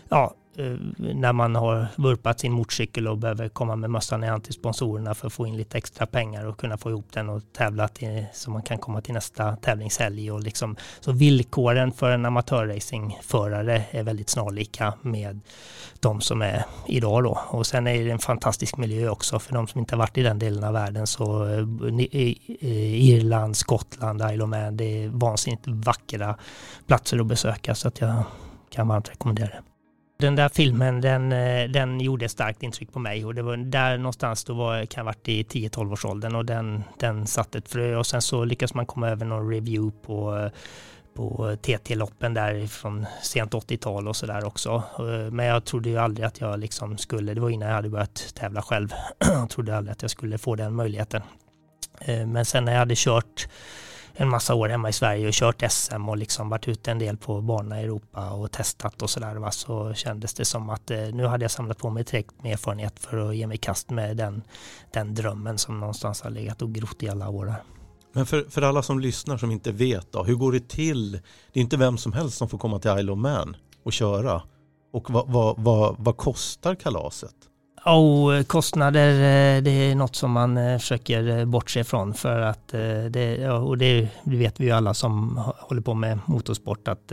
ja, 0.09 0.35
Eh, 0.55 0.75
när 0.97 1.33
man 1.33 1.55
har 1.55 1.87
vurpat 1.95 2.39
sin 2.39 2.51
motorcykel 2.51 3.07
och 3.07 3.17
behöver 3.17 3.49
komma 3.49 3.75
med 3.75 3.89
mössan 3.89 4.23
i 4.23 4.27
hand 4.27 4.43
till 4.43 4.53
sponsorerna 4.53 5.15
för 5.15 5.27
att 5.27 5.33
få 5.33 5.47
in 5.47 5.57
lite 5.57 5.77
extra 5.77 6.05
pengar 6.05 6.45
och 6.45 6.57
kunna 6.57 6.77
få 6.77 6.89
ihop 6.89 7.05
den 7.13 7.29
och 7.29 7.41
tävla 7.53 7.87
till, 7.87 8.25
så 8.33 8.51
man 8.51 8.61
kan 8.61 8.77
komma 8.77 9.01
till 9.01 9.13
nästa 9.13 9.55
tävlingshelg. 9.55 10.31
Och 10.31 10.39
liksom, 10.39 10.75
så 10.99 11.11
villkoren 11.11 11.91
för 11.91 12.11
en 12.11 12.25
amatörracingförare 12.25 13.83
är 13.91 14.03
väldigt 14.03 14.29
snarlika 14.29 14.93
med 15.01 15.39
de 15.99 16.21
som 16.21 16.41
är 16.41 16.65
idag 16.87 17.23
då. 17.23 17.39
Och 17.47 17.65
sen 17.67 17.87
är 17.87 18.03
det 18.03 18.11
en 18.11 18.19
fantastisk 18.19 18.77
miljö 18.77 19.09
också 19.09 19.39
för 19.39 19.53
de 19.53 19.67
som 19.67 19.79
inte 19.79 19.95
har 19.95 19.99
varit 19.99 20.17
i 20.17 20.23
den 20.23 20.39
delen 20.39 20.63
av 20.63 20.73
världen 20.73 21.07
så 21.07 21.45
eh, 21.45 21.59
eh, 22.11 23.09
Irland, 23.09 23.57
Skottland, 23.57 24.21
Isle 24.31 24.43
of 24.43 24.49
Man, 24.49 24.77
det 24.77 25.03
är 25.03 25.07
vansinnigt 25.09 25.67
vackra 25.67 26.37
platser 26.87 27.19
att 27.19 27.27
besöka 27.27 27.75
så 27.75 27.87
att 27.87 28.01
jag 28.01 28.23
kan 28.69 28.87
varmt 28.87 29.09
rekommendera 29.09 29.47
det. 29.47 29.72
Den 30.23 30.35
där 30.35 30.49
filmen 30.49 31.01
den, 31.01 31.31
eh, 31.31 31.69
den 31.69 31.99
gjorde 31.99 32.29
starkt 32.29 32.63
intryck 32.63 32.93
på 32.93 32.99
mig 32.99 33.25
och 33.25 33.35
det 33.35 33.41
var 33.41 33.57
där 33.57 33.97
någonstans 33.97 34.43
då 34.43 34.53
var, 34.53 34.85
kan 34.85 35.01
jag 35.01 35.03
ha 35.05 35.11
varit 35.11 35.29
i 35.29 35.43
10-12 35.43 35.91
års 35.91 36.05
åldern 36.05 36.35
och 36.35 36.45
den, 36.45 36.83
den 36.99 37.27
satte 37.27 37.57
ett 37.57 37.69
frö 37.69 37.95
och 37.95 38.07
sen 38.07 38.21
så 38.21 38.45
lyckas 38.45 38.73
man 38.73 38.85
komma 38.85 39.09
över 39.09 39.25
någon 39.25 39.49
review 39.49 39.97
på 40.05 40.49
på 41.15 41.55
TT-loppen 41.61 42.33
där 42.33 42.67
från 42.67 43.05
sent 43.21 43.53
80-tal 43.53 44.07
och 44.07 44.15
sådär 44.15 44.45
också. 44.45 44.83
Eh, 44.99 45.31
men 45.31 45.45
jag 45.45 45.65
trodde 45.65 45.89
ju 45.89 45.97
aldrig 45.97 46.27
att 46.27 46.41
jag 46.41 46.59
liksom 46.59 46.97
skulle, 46.97 47.33
det 47.33 47.41
var 47.41 47.49
innan 47.49 47.67
jag 47.67 47.75
hade 47.75 47.89
börjat 47.89 48.33
tävla 48.35 48.61
själv, 48.61 48.93
jag 49.19 49.49
trodde 49.49 49.77
aldrig 49.77 49.91
att 49.91 50.01
jag 50.01 50.11
skulle 50.11 50.37
få 50.37 50.55
den 50.55 50.75
möjligheten. 50.75 51.21
Eh, 52.01 52.27
men 52.27 52.45
sen 52.45 52.65
när 52.65 52.71
jag 52.71 52.79
hade 52.79 52.95
kört 52.97 53.47
en 54.15 54.29
massa 54.29 54.55
år 54.55 54.69
hemma 54.69 54.89
i 54.89 54.93
Sverige 54.93 55.27
och 55.27 55.33
kört 55.33 55.63
SM 55.71 56.09
och 56.09 56.17
liksom 56.17 56.49
varit 56.49 56.67
ute 56.67 56.91
en 56.91 56.99
del 56.99 57.17
på 57.17 57.41
banorna 57.41 57.81
i 57.81 57.83
Europa 57.83 58.31
och 58.31 58.51
testat 58.51 59.01
och 59.01 59.09
sådär 59.09 59.51
så 59.51 59.93
kändes 59.93 60.33
det 60.33 60.45
som 60.45 60.69
att 60.69 60.91
eh, 60.91 60.99
nu 60.99 61.25
hade 61.25 61.43
jag 61.43 61.51
samlat 61.51 61.77
på 61.77 61.89
mig 61.89 62.03
tillräckligt 62.03 62.43
med 62.43 62.53
erfarenhet 62.53 62.99
för 62.99 63.29
att 63.29 63.35
ge 63.35 63.47
mig 63.47 63.57
kast 63.57 63.89
med 63.89 64.17
den, 64.17 64.43
den 64.93 65.15
drömmen 65.15 65.57
som 65.57 65.79
någonstans 65.79 66.21
har 66.21 66.29
legat 66.29 66.61
och 66.61 66.73
grott 66.73 67.03
i 67.03 67.09
alla 67.09 67.29
år. 67.29 67.55
Men 68.13 68.25
för, 68.25 68.45
för 68.49 68.61
alla 68.61 68.81
som 68.81 68.99
lyssnar 68.99 69.37
som 69.37 69.51
inte 69.51 69.71
vet 69.71 70.11
då, 70.11 70.23
hur 70.23 70.35
går 70.35 70.51
det 70.51 70.69
till? 70.69 71.11
Det 71.53 71.59
är 71.59 71.61
inte 71.61 71.77
vem 71.77 71.97
som 71.97 72.13
helst 72.13 72.37
som 72.37 72.49
får 72.49 72.57
komma 72.57 72.79
till 72.79 72.91
Isle 72.99 73.11
of 73.11 73.17
Man 73.17 73.55
och 73.83 73.93
köra. 73.93 74.41
Och 74.93 75.09
vad, 75.09 75.27
vad, 75.27 75.59
vad, 75.59 75.95
vad 75.99 76.17
kostar 76.17 76.75
kalaset? 76.75 77.35
Oh, 77.85 78.43
kostnader 78.43 79.09
eh, 79.09 79.63
det 79.63 79.71
är 79.71 79.95
något 79.95 80.15
som 80.15 80.31
man 80.31 80.57
eh, 80.57 80.77
försöker 80.77 81.45
bortse 81.45 81.79
ifrån 81.79 82.13
för 82.13 82.39
att 82.39 82.67
det, 83.09 83.49
och 83.49 83.77
det, 83.77 84.07
vet 84.23 84.59
vi 84.59 84.65
ju 84.65 84.71
alla 84.71 84.93
som 84.93 85.41
håller 85.59 85.81
på 85.81 85.93
med 85.93 86.19
motorsport 86.25 86.87
att 86.87 87.07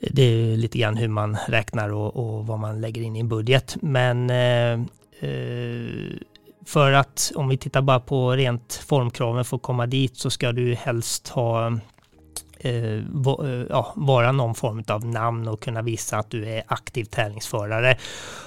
det 0.00 0.22
är 0.22 0.56
lite 0.56 0.78
grann 0.78 0.96
hur 0.96 1.08
man 1.08 1.36
räknar 1.48 1.92
och, 1.92 2.16
och 2.16 2.46
vad 2.46 2.58
man 2.58 2.80
lägger 2.80 3.02
in 3.02 3.16
i 3.16 3.20
en 3.20 3.28
budget. 3.28 3.76
Men 3.80 4.28
för 6.66 6.92
att 6.92 7.32
om 7.34 7.48
vi 7.48 7.56
tittar 7.56 7.82
bara 7.82 8.00
på 8.00 8.32
rent 8.32 8.84
formkraven 8.86 9.44
för 9.44 9.56
att 9.56 9.62
komma 9.62 9.86
dit 9.86 10.16
så 10.16 10.30
ska 10.30 10.52
du 10.52 10.74
helst 10.74 11.28
ha 11.28 11.78
Eh, 12.64 12.94
eh, 12.94 13.66
ja, 13.70 13.92
vara 13.96 14.32
någon 14.32 14.54
form 14.54 14.84
av 14.88 15.06
namn 15.06 15.48
och 15.48 15.60
kunna 15.60 15.82
visa 15.82 16.18
att 16.18 16.30
du 16.30 16.48
är 16.48 16.62
aktiv 16.66 17.04
tävlingsförare. 17.04 17.96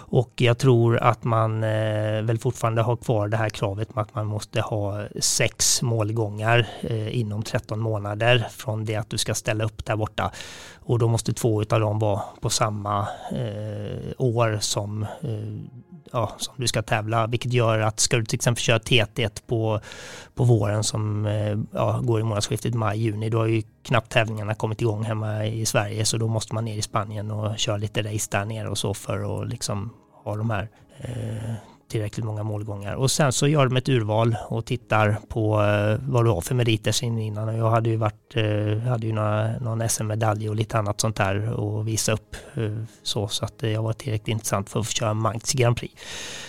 Och 0.09 0.31
jag 0.35 0.57
tror 0.57 0.97
att 0.97 1.23
man 1.23 1.63
eh, 1.63 2.21
väl 2.21 2.39
fortfarande 2.39 2.81
har 2.81 2.95
kvar 2.95 3.27
det 3.27 3.37
här 3.37 3.49
kravet 3.49 3.95
med 3.95 4.01
att 4.01 4.15
man 4.15 4.25
måste 4.25 4.61
ha 4.61 5.07
sex 5.19 5.81
målgångar 5.81 6.67
inom 7.09 7.43
13 7.43 7.79
månader 7.79 8.47
från 8.51 8.85
det 8.85 8.95
att 8.95 9.09
du 9.09 9.17
ska 9.17 9.33
ställa 9.33 9.63
upp 9.63 9.85
där 9.85 9.95
borta. 9.95 10.31
Och 10.75 10.99
då 10.99 11.07
måste 11.07 11.33
två 11.33 11.59
av 11.59 11.79
dem 11.79 11.99
vara 11.99 12.21
på 12.41 12.49
samma 12.49 13.07
år 14.17 14.57
som 14.61 15.05
ja, 16.11 16.31
som 16.37 16.53
du 16.57 16.67
ska 16.67 16.81
tävla, 16.81 17.27
vilket 17.27 17.53
gör 17.53 17.79
att 17.79 17.99
ska 17.99 18.17
du 18.17 18.25
till 18.25 18.35
exempel 18.35 18.61
köra 18.61 18.79
TT 18.79 19.29
på, 19.47 19.81
på 20.35 20.43
våren 20.43 20.83
som 20.83 21.25
eh, 21.25 21.57
ja, 21.71 21.99
går 22.03 22.19
i 22.19 22.23
månadsskiftet 22.23 22.73
maj-juni, 22.73 23.29
då 23.29 23.37
har 23.37 23.45
ju 23.45 23.63
knappt 23.83 24.11
tävlingarna 24.11 24.53
kommit 24.53 24.81
igång 24.81 25.03
hemma 25.03 25.45
i 25.45 25.65
Sverige 25.65 26.05
så 26.05 26.17
då 26.17 26.27
måste 26.27 26.53
man 26.55 26.65
ner 26.65 26.77
i 26.77 26.81
Spanien 26.81 27.31
och 27.31 27.57
köra 27.59 27.77
lite 27.77 28.01
race 28.01 28.27
där 28.31 28.45
nere 28.45 28.69
och 28.69 28.77
så 28.77 28.93
för 28.93 29.41
att 29.41 29.49
liksom 29.49 29.93
ha 30.23 30.35
de 30.35 30.49
här 30.49 30.69
eh, 30.97 31.53
tillräckligt 31.87 32.25
många 32.25 32.43
målgångar. 32.43 32.95
Och 32.95 33.11
sen 33.11 33.33
så 33.33 33.47
gör 33.47 33.65
de 33.65 33.77
ett 33.77 33.89
urval 33.89 34.35
och 34.47 34.65
tittar 34.65 35.17
på 35.27 35.63
eh, 35.63 35.99
vad 36.09 36.25
du 36.25 36.29
har 36.29 36.41
för 36.41 36.55
meriter 36.55 36.91
sen 36.91 37.19
innan. 37.19 37.57
Jag 37.57 37.69
hade 37.69 37.89
ju 37.89 37.95
varit, 37.95 38.35
eh, 38.35 38.89
hade 38.89 39.07
ju 39.07 39.13
några, 39.13 39.59
någon 39.59 39.89
SM-medalj 39.89 40.49
och 40.49 40.55
lite 40.55 40.77
annat 40.77 41.01
sånt 41.01 41.15
där 41.15 41.49
och 41.49 41.87
visa 41.87 42.11
upp 42.11 42.35
eh, 42.55 42.77
så, 43.03 43.27
så 43.27 43.45
att 43.45 43.63
eh, 43.63 43.69
jag 43.69 43.83
var 43.83 43.93
tillräckligt 43.93 44.27
intressant 44.27 44.69
för 44.69 44.79
att 44.79 44.87
få 44.87 44.91
köra 44.91 45.13
Mangs 45.13 45.53
Grand 45.53 45.77
Prix 45.77 45.93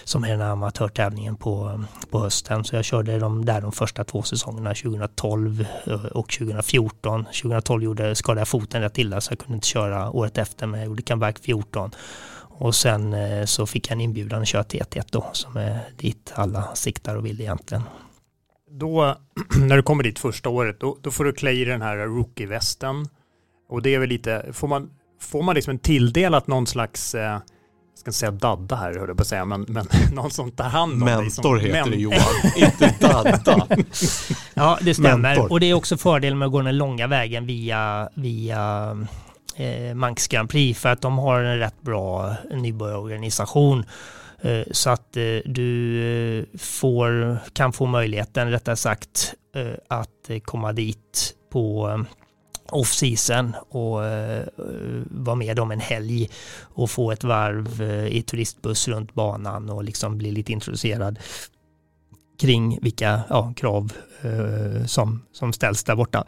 som 0.05 0.25
är 0.25 0.29
den 0.29 0.41
här 0.41 0.51
amatörtävlingen 0.51 1.37
på, 1.37 1.85
på 2.11 2.19
hösten. 2.19 2.65
Så 2.65 2.77
jag 2.77 2.85
körde 2.85 3.19
de 3.19 3.45
där 3.45 3.61
de 3.61 3.73
första 3.73 4.05
två 4.05 4.23
säsongerna 4.23 4.75
2012 4.75 5.67
eh, 5.87 5.95
och 5.95 6.29
2014. 6.29 7.25
2012 7.25 7.83
gjorde, 7.83 8.15
skadade 8.15 8.41
jag 8.41 8.49
foten 8.49 8.83
rätt 8.83 8.99
illa 8.99 9.21
så 9.21 9.33
jag 9.33 9.39
kunde 9.39 9.55
inte 9.55 9.67
köra 9.67 10.11
året 10.11 10.39
efter 10.39 10.67
men 10.67 10.81
jag 10.81 10.87
gjorde 10.87 11.03
comeback 11.03 11.39
14 11.39 11.91
och 12.59 12.75
sen 12.75 13.15
eh, 13.15 13.45
så 13.45 13.67
fick 13.67 13.91
jag 13.91 13.93
en 13.93 14.01
inbjudan 14.01 14.43
att 14.43 14.49
köra 14.49 14.63
T1 14.63 15.05
då, 15.11 15.31
som 15.33 15.57
är 15.57 15.81
dit 15.97 16.33
alla 16.35 16.75
siktar 16.75 17.17
och 17.17 17.27
vill 17.27 17.41
egentligen. 17.41 17.83
Då, 18.71 19.17
när 19.59 19.77
du 19.77 19.83
kommer 19.83 20.05
dit 20.05 20.19
första 20.19 20.49
året, 20.49 20.81
då, 20.81 20.97
då 21.03 21.11
får 21.11 21.25
du 21.25 21.33
klä 21.33 21.51
i 21.51 21.65
den 21.65 21.83
här 21.83 21.97
rookie-västen. 21.97 23.09
Och 23.69 23.83
det 23.83 23.95
är 23.95 23.99
väl 23.99 24.09
lite, 24.09 24.47
får 24.53 24.69
man, 24.69 24.91
får 25.21 25.43
man 25.43 25.55
liksom 25.55 25.71
en 25.71 25.79
tilldelat 25.79 26.47
någon 26.47 26.67
slags, 26.67 27.15
eh, 27.15 27.23
jag 27.23 27.43
ska 27.99 28.09
inte 28.09 28.19
säga 28.19 28.31
dadda 28.31 28.77
här, 28.77 28.99
höll 28.99 29.09
jag 29.09 29.17
på 29.17 29.23
att 29.23 29.27
säga, 29.27 29.45
men, 29.45 29.67
men 29.69 29.87
någon 30.13 30.31
som 30.31 30.51
tar 30.51 30.69
hand 30.69 30.93
om 30.93 30.99
Mentor 30.99 31.57
dig. 31.57 31.73
Mentor 31.73 31.79
heter 31.79 31.83
men... 31.83 31.91
det 31.91 31.97
Johan, 31.97 32.19
inte 32.57 32.95
dadda. 33.01 33.67
ja, 34.55 34.79
det 34.83 34.95
stämmer. 34.95 35.17
Mentor. 35.17 35.53
Och 35.53 35.61
det 35.61 35.67
är 35.67 35.75
också 35.75 35.97
fördelen 35.97 36.39
med 36.39 36.47
att 36.47 36.53
gå 36.53 36.63
den 36.63 36.79
långa 36.79 37.07
vägen 37.07 37.47
via, 37.47 38.09
via 38.15 38.97
eh, 39.59 39.95
Manx 39.95 40.29
Grand 40.29 40.51
Prix 40.51 40.81
för 40.81 40.89
att 40.89 41.01
de 41.01 41.19
har 41.19 41.41
en 41.41 41.59
rätt 41.59 41.83
bra 41.83 42.35
nybörjarorganisation. 42.51 43.85
Eh, 44.41 44.63
så 44.71 44.91
att 44.91 45.17
eh, 45.17 45.39
du 45.45 46.01
eh, 46.39 46.45
får, 46.59 47.39
kan 47.53 47.73
få 47.73 47.87
möjligheten, 47.87 48.51
rättare 48.51 48.77
sagt, 48.77 49.35
eh, 49.55 49.73
att 49.89 50.31
eh, 50.31 50.39
komma 50.39 50.73
dit 50.73 51.35
på 51.53 52.05
off-season 52.71 53.55
och 53.69 54.01
vara 55.11 55.35
med 55.35 55.59
om 55.59 55.71
en 55.71 55.81
helg 55.81 56.31
och 56.61 56.91
få 56.91 57.13
ett 57.13 57.25
varv 57.25 57.83
i 58.09 58.23
turistbuss 58.23 58.89
runt 58.89 59.15
banan 59.15 59.71
och 59.71 59.85
liksom 59.85 60.19
bli 60.19 60.31
lite 60.31 60.53
introducerad 60.53 61.19
kring 62.39 62.79
vilka 62.83 63.21
ja, 63.29 63.53
krav 63.57 63.93
eh, 64.23 64.85
som, 64.87 65.23
som 65.33 65.53
ställs 65.53 65.85
där 65.85 65.97
borta. 65.97 66.25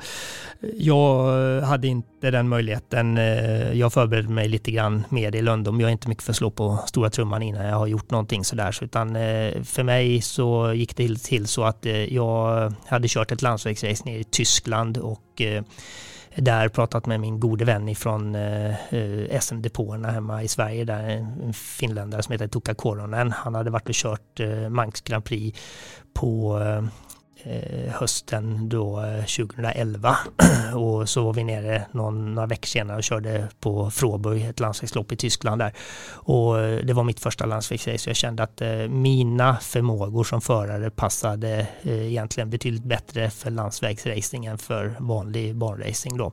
Jag 0.74 1.60
hade 1.60 1.88
inte 1.88 2.30
den 2.30 2.48
möjligheten. 2.48 3.18
Eh, 3.18 3.72
jag 3.72 3.92
förberedde 3.92 4.28
mig 4.28 4.48
lite 4.48 4.70
grann 4.70 5.04
mer 5.08 5.36
i 5.36 5.42
Lundom. 5.42 5.80
Jag 5.80 5.88
är 5.88 5.92
inte 5.92 6.08
mycket 6.08 6.24
för 6.24 6.32
att 6.32 6.36
slå 6.36 6.50
på 6.50 6.78
stora 6.86 7.10
trumman 7.10 7.42
innan 7.42 7.66
jag 7.66 7.76
har 7.76 7.86
gjort 7.86 8.10
någonting 8.10 8.44
sådär. 8.44 8.72
Så, 8.72 8.84
utan 8.84 9.16
eh, 9.16 9.62
för 9.62 9.82
mig 9.82 10.20
så 10.20 10.72
gick 10.72 10.96
det 10.96 11.22
till 11.22 11.46
så 11.46 11.64
att 11.64 11.86
eh, 11.86 12.14
jag 12.14 12.72
hade 12.86 13.08
kört 13.08 13.32
ett 13.32 13.42
landsvägsrace 13.42 14.04
ner 14.04 14.18
i 14.18 14.24
Tyskland 14.24 14.98
och 14.98 15.40
eh, 15.40 15.62
där 16.34 16.68
pratat 16.68 17.06
med 17.06 17.20
min 17.20 17.40
gode 17.40 17.64
vän 17.64 17.88
ifrån 17.88 18.34
eh, 18.34 18.94
eh 18.94 19.40
SM-depåerna 19.40 20.10
hemma 20.10 20.42
i 20.42 20.48
Sverige, 20.48 20.84
där 20.84 21.08
en 21.08 21.52
finländare 21.52 22.22
som 22.22 22.32
heter 22.32 22.48
Tuka 22.48 22.74
Koronen. 22.74 23.32
Han 23.32 23.54
hade 23.54 23.70
varit 23.70 23.88
och 23.88 23.94
kört 23.94 24.40
eh, 24.40 24.68
Manx 24.68 25.00
Grand 25.00 25.24
Prix 25.24 25.58
på 26.12 26.58
eh, 27.44 27.92
hösten 27.92 28.68
då 28.68 29.00
eh, 29.00 29.24
2011 29.24 30.16
och 30.74 31.08
så 31.08 31.24
var 31.24 31.32
vi 31.32 31.44
nere 31.44 31.86
någon, 31.92 32.34
några 32.34 32.46
veckor 32.46 32.66
senare 32.66 32.96
och 32.96 33.02
körde 33.02 33.48
på 33.60 33.90
Froburg, 33.90 34.44
ett 34.44 34.60
landsvägslopp 34.60 35.12
i 35.12 35.16
Tyskland 35.16 35.60
där. 35.60 35.72
Och 36.12 36.60
eh, 36.60 36.84
det 36.84 36.92
var 36.92 37.04
mitt 37.04 37.20
första 37.20 37.46
landsvägsrace 37.46 37.98
så 37.98 38.10
jag 38.10 38.16
kände 38.16 38.42
att 38.42 38.60
eh, 38.60 38.68
mina 38.88 39.56
förmågor 39.56 40.24
som 40.24 40.40
förare 40.40 40.90
passade 40.90 41.66
egentligen 41.84 42.50
betydligt 42.50 42.84
bättre 42.84 43.30
för 43.30 43.50
landsvägsracing 43.50 44.46
än 44.46 44.58
för 44.58 44.96
vanlig 44.98 45.56
banracing 45.56 46.16
då. 46.16 46.32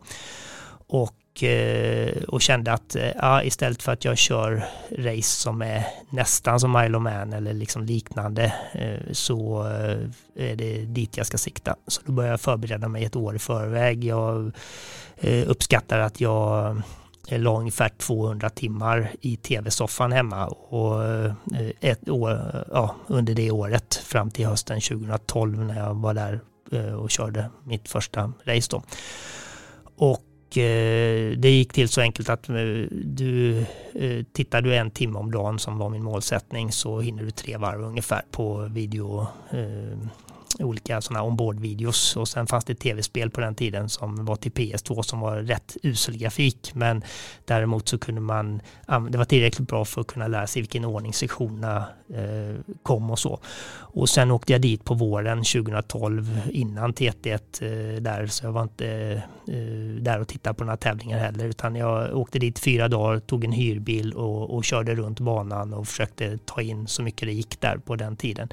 Och 0.88 1.14
och, 1.38 1.44
eh, 1.44 2.24
och 2.28 2.42
kände 2.42 2.74
att 2.74 2.96
eh, 2.96 3.12
ja, 3.16 3.44
istället 3.44 3.84
för 3.84 3.92
att 3.92 4.06
jag 4.06 4.18
kör 4.18 4.66
race 4.98 5.42
som 5.42 5.62
är 5.62 5.88
nästan 6.10 6.60
som 6.60 6.84
Isle 6.86 6.98
of 6.98 7.04
Man 7.04 7.34
eller 7.34 7.54
liksom 7.54 7.84
liknande 7.84 8.54
eh, 8.74 9.12
så 9.12 9.64
är 10.36 10.56
det 10.56 10.86
dit 10.86 11.18
jag 11.18 11.26
ska 11.26 11.38
sikta. 11.38 11.76
Så 11.88 12.02
då 12.06 12.12
började 12.12 12.34
jag 12.34 12.42
förbereda 12.42 12.88
mig 12.88 13.06
ett 13.06 13.16
år 13.16 13.36
i 13.36 13.40
förväg. 13.40 14.04
Jag 14.04 14.52
uppskattar 15.48 16.00
att 16.00 16.22
jag 16.22 16.82
la 17.30 17.60
ungefär 17.60 17.90
200 17.90 18.50
timmar 18.50 19.12
i 19.22 19.36
tv-soffan 19.36 20.12
hemma 20.12 20.48
och 20.48 21.04
ett 21.80 22.10
år, 22.10 22.66
ja, 22.72 22.96
under 23.08 23.34
det 23.34 23.52
året 23.52 23.96
fram 23.96 24.32
till 24.32 24.46
hösten 24.46 24.82
2012 24.82 25.58
när 25.58 25.80
jag 25.80 25.94
var 25.94 26.14
där 26.14 26.40
och 26.98 27.10
körde 27.10 27.50
mitt 27.64 27.90
första 27.90 28.34
race 28.46 28.68
då. 28.72 28.84
Och 29.96 30.24
Eh, 30.56 31.38
det 31.38 31.50
gick 31.50 31.74
till 31.74 31.90
så 31.90 32.02
enkelt 32.02 32.30
att 32.30 32.50
eh, 32.50 32.56
du 32.92 33.66
eh, 33.94 34.24
tittar 34.34 34.62
du 34.62 34.76
en 34.76 34.92
timme 34.92 35.20
om 35.20 35.32
dagen 35.32 35.60
som 35.60 35.78
var 35.78 35.90
min 35.90 36.04
målsättning 36.04 36.72
så 36.72 37.00
hinner 37.00 37.24
du 37.24 37.32
tre 37.32 37.58
varv 37.58 37.82
ungefär 37.82 38.22
på 38.32 38.70
video 38.72 39.28
olika 40.60 41.02
sådana 41.02 41.24
ombord-videos 41.24 42.18
och 42.18 42.28
sen 42.28 42.48
fanns 42.48 42.66
det 42.66 42.76
tv-spel 42.76 43.30
på 43.30 43.42
den 43.42 43.56
tiden 43.56 43.90
som 43.90 44.26
var 44.26 44.36
till 44.36 44.52
PS2 44.52 45.02
som 45.02 45.20
var 45.20 45.38
rätt 45.38 45.78
usel 45.84 46.18
grafik 46.18 46.72
men 46.74 47.04
däremot 47.46 47.90
så 47.90 47.98
kunde 47.98 48.22
man, 48.22 48.62
det 49.10 49.18
var 49.18 49.26
tillräckligt 49.26 49.68
bra 49.68 49.86
för 49.86 50.02
att 50.02 50.08
kunna 50.08 50.28
lära 50.28 50.48
sig 50.48 50.62
vilken 50.62 50.86
ordning 50.86 51.14
sektionerna 51.14 51.86
eh, 52.14 52.76
kom 52.84 53.12
och 53.12 53.20
så. 53.20 53.40
Och 53.98 54.10
sen 54.10 54.32
åkte 54.32 54.52
jag 54.52 54.62
dit 54.62 54.84
på 54.84 54.94
våren 54.94 55.38
2012 55.38 56.42
innan 56.52 56.94
TT1 56.94 57.40
eh, 57.62 58.02
där 58.02 58.28
så 58.28 58.46
jag 58.46 58.52
var 58.52 58.64
inte 58.64 58.88
eh, 59.48 60.02
där 60.02 60.20
och 60.20 60.28
tittade 60.28 60.54
på 60.54 60.64
några 60.64 60.78
tävlingar 60.78 61.20
heller 61.20 61.46
utan 61.46 61.76
jag 61.76 62.18
åkte 62.18 62.40
dit 62.40 62.60
fyra 62.60 62.88
dagar, 62.88 63.20
tog 63.20 63.44
en 63.44 63.52
hyrbil 63.52 64.14
och, 64.14 64.56
och 64.56 64.64
körde 64.64 64.96
runt 64.96 65.20
banan 65.20 65.74
och 65.74 65.88
försökte 65.88 66.38
ta 66.46 66.62
in 66.62 66.88
så 66.88 67.02
mycket 67.02 67.28
det 67.28 67.34
gick 67.34 67.62
där 67.62 67.78
på 67.78 67.96
den 67.96 68.16
tiden. 68.16 68.50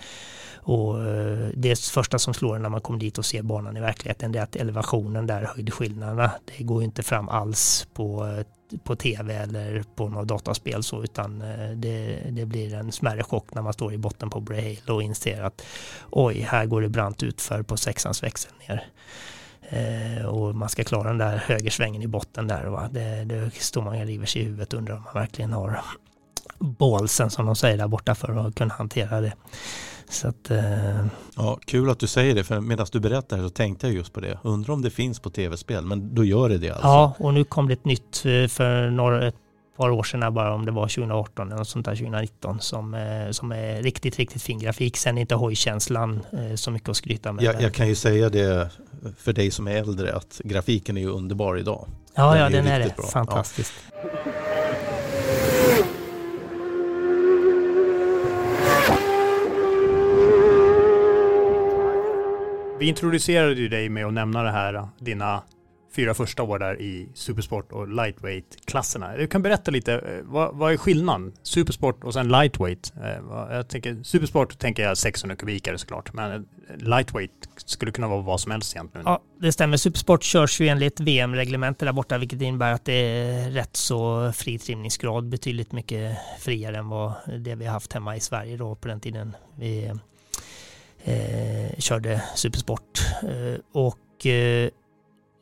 Och 0.56 1.06
eh, 1.06 1.48
det 1.54 1.76
första 1.94 2.18
som 2.18 2.34
slår 2.34 2.56
en 2.56 2.62
när 2.62 2.68
man 2.68 2.80
kommer 2.80 2.98
dit 2.98 3.18
och 3.18 3.24
ser 3.24 3.42
banan 3.42 3.76
i 3.76 3.80
verkligheten 3.80 4.32
det 4.32 4.38
är 4.38 4.42
att 4.42 4.56
elevationen 4.56 5.26
där, 5.26 5.50
höjdskillnaderna, 5.56 6.30
det 6.44 6.64
går 6.64 6.80
ju 6.80 6.84
inte 6.84 7.02
fram 7.02 7.28
alls 7.28 7.88
på, 7.94 8.26
eh, 8.26 8.78
på 8.78 8.96
tv 8.96 9.34
eller 9.34 9.84
på 9.94 10.08
något 10.08 10.28
dataspel 10.28 10.82
så 10.82 11.02
utan 11.02 11.42
eh, 11.42 11.70
det, 11.70 12.22
det 12.30 12.46
blir 12.46 12.74
en 12.74 12.92
smärre 12.92 13.22
chock 13.22 13.54
när 13.54 13.62
man 13.62 13.72
står 13.72 13.92
i 13.92 13.98
botten 13.98 14.30
på 14.30 14.40
Braille 14.40 14.92
och 14.92 15.02
inser 15.02 15.42
att 15.42 15.62
oj, 16.10 16.40
här 16.40 16.66
går 16.66 16.82
det 16.82 16.88
brant 16.88 17.22
utför 17.22 17.62
på 17.62 17.76
sexans 17.76 18.22
växel 18.22 18.52
ner. 18.68 18.86
Eh, 19.68 20.24
och 20.24 20.54
man 20.54 20.68
ska 20.68 20.84
klara 20.84 21.08
den 21.08 21.18
där 21.18 21.36
högersvängen 21.36 22.02
i 22.02 22.06
botten 22.06 22.48
där. 22.48 22.64
Va? 22.64 22.88
Det, 22.92 23.24
det 23.24 23.54
står 23.54 23.82
man 23.82 24.00
och 24.00 24.06
river 24.06 24.26
sig 24.26 24.42
i 24.42 24.44
huvudet 24.44 24.72
och 24.72 24.78
undrar 24.78 24.94
om 24.94 25.02
man 25.02 25.14
verkligen 25.14 25.52
har 25.52 25.80
bålsen 26.58 27.30
som 27.30 27.46
de 27.46 27.56
säger 27.56 27.78
där 27.78 27.88
borta 27.88 28.14
för 28.14 28.46
att 28.46 28.54
kunna 28.54 28.74
hantera 28.74 29.20
det. 29.20 29.32
Så 30.08 30.28
att, 30.28 30.50
eh... 30.50 31.06
ja, 31.36 31.58
kul 31.66 31.90
att 31.90 31.98
du 31.98 32.06
säger 32.06 32.34
det, 32.34 32.44
för 32.44 32.60
medan 32.60 32.86
du 32.92 33.00
berättar 33.00 33.38
så 33.38 33.48
tänkte 33.48 33.86
jag 33.86 33.96
just 33.96 34.12
på 34.12 34.20
det. 34.20 34.38
Undrar 34.42 34.74
om 34.74 34.82
det 34.82 34.90
finns 34.90 35.20
på 35.20 35.30
tv-spel, 35.30 35.84
men 35.84 36.14
då 36.14 36.24
gör 36.24 36.48
det 36.48 36.58
det 36.58 36.70
alltså? 36.70 36.86
Ja, 36.86 37.14
och 37.18 37.34
nu 37.34 37.44
kom 37.44 37.68
det 37.68 37.72
ett 37.72 37.84
nytt 37.84 38.24
eh, 38.26 38.46
för 38.48 38.90
några, 38.90 39.28
ett 39.28 39.34
par 39.76 39.90
år 39.90 40.02
sedan, 40.02 40.34
bara 40.34 40.54
om 40.54 40.66
det 40.66 40.72
var 40.72 40.88
2018 40.88 41.52
eller 41.52 41.64
sånt 41.64 41.86
där 41.86 41.96
2019, 41.96 42.60
som, 42.60 42.94
eh, 42.94 43.30
som 43.30 43.52
är 43.52 43.82
riktigt, 43.82 44.18
riktigt 44.18 44.42
fin 44.42 44.58
grafik. 44.58 44.96
Sen 44.96 45.18
är 45.18 45.20
inte 45.20 45.34
hojkänslan 45.34 46.20
eh, 46.32 46.54
så 46.54 46.70
mycket 46.70 46.88
att 46.88 46.96
skryta 46.96 47.32
med. 47.32 47.44
Jag, 47.44 47.62
jag 47.62 47.74
kan 47.74 47.88
ju 47.88 47.94
säga 47.94 48.28
det 48.28 48.70
för 49.18 49.32
dig 49.32 49.50
som 49.50 49.68
är 49.68 49.76
äldre, 49.76 50.16
att 50.16 50.40
grafiken 50.44 50.96
är 50.96 51.00
ju 51.00 51.10
underbar 51.10 51.58
idag. 51.58 51.86
Ja, 52.14 52.30
den 52.30 52.40
ja, 52.40 52.46
är 52.46 52.50
den 52.50 52.66
är 52.66 52.80
det. 52.80 52.96
Bra. 52.96 53.06
Fantastiskt. 53.06 53.72
Ja. 54.02 54.53
Vi 62.78 62.86
introducerade 62.88 63.54
ju 63.54 63.68
dig 63.68 63.88
med 63.88 64.06
att 64.06 64.12
nämna 64.12 64.42
det 64.42 64.50
här, 64.50 64.88
dina 64.98 65.42
fyra 65.96 66.14
första 66.14 66.42
år 66.42 66.58
där 66.58 66.80
i 66.80 67.08
Supersport 67.14 67.72
och 67.72 67.88
Lightweight-klasserna. 67.88 69.16
Du 69.16 69.26
kan 69.26 69.42
berätta 69.42 69.70
lite, 69.70 69.94
eh, 69.94 70.22
vad, 70.22 70.54
vad, 70.54 70.72
är 70.72 70.76
skillnaden? 70.76 71.32
Supersport 71.42 72.04
och 72.04 72.14
sen 72.14 72.28
Lightweight. 72.28 72.92
Eh, 72.96 73.54
jag 73.54 73.68
tänker, 73.68 74.02
Supersport 74.02 74.58
tänker 74.58 74.82
jag 74.82 74.98
600 74.98 75.36
kubikare 75.36 75.78
såklart, 75.78 76.12
men 76.12 76.32
eh, 76.32 76.40
Lightweight 76.76 77.48
skulle 77.56 77.92
kunna 77.92 78.08
vara 78.08 78.22
vad 78.22 78.40
som 78.40 78.52
helst 78.52 78.74
egentligen. 78.74 79.04
Ja, 79.06 79.22
det 79.40 79.52
stämmer. 79.52 79.76
Supersport 79.76 80.22
körs 80.22 80.60
ju 80.60 80.68
enligt 80.68 81.00
VM-reglementet 81.00 81.86
där 81.86 81.92
borta, 81.92 82.18
vilket 82.18 82.42
innebär 82.42 82.72
att 82.72 82.84
det 82.84 82.92
är 82.92 83.50
rätt 83.50 83.76
så 83.76 84.32
fri 84.32 84.58
trimningsgrad, 84.58 85.28
betydligt 85.28 85.72
mycket 85.72 86.18
friare 86.40 86.78
än 86.78 86.88
vad 86.88 87.12
det 87.38 87.54
vi 87.54 87.64
har 87.66 87.72
haft 87.72 87.92
hemma 87.92 88.16
i 88.16 88.20
Sverige 88.20 88.56
då 88.56 88.74
på 88.74 88.88
den 88.88 89.00
tiden 89.00 89.36
vi 89.58 89.92
eh, 91.04 91.78
körde 91.78 92.22
supersport. 92.34 93.00
Eh, 93.22 93.60
och 93.72 94.26
eh, 94.26 94.70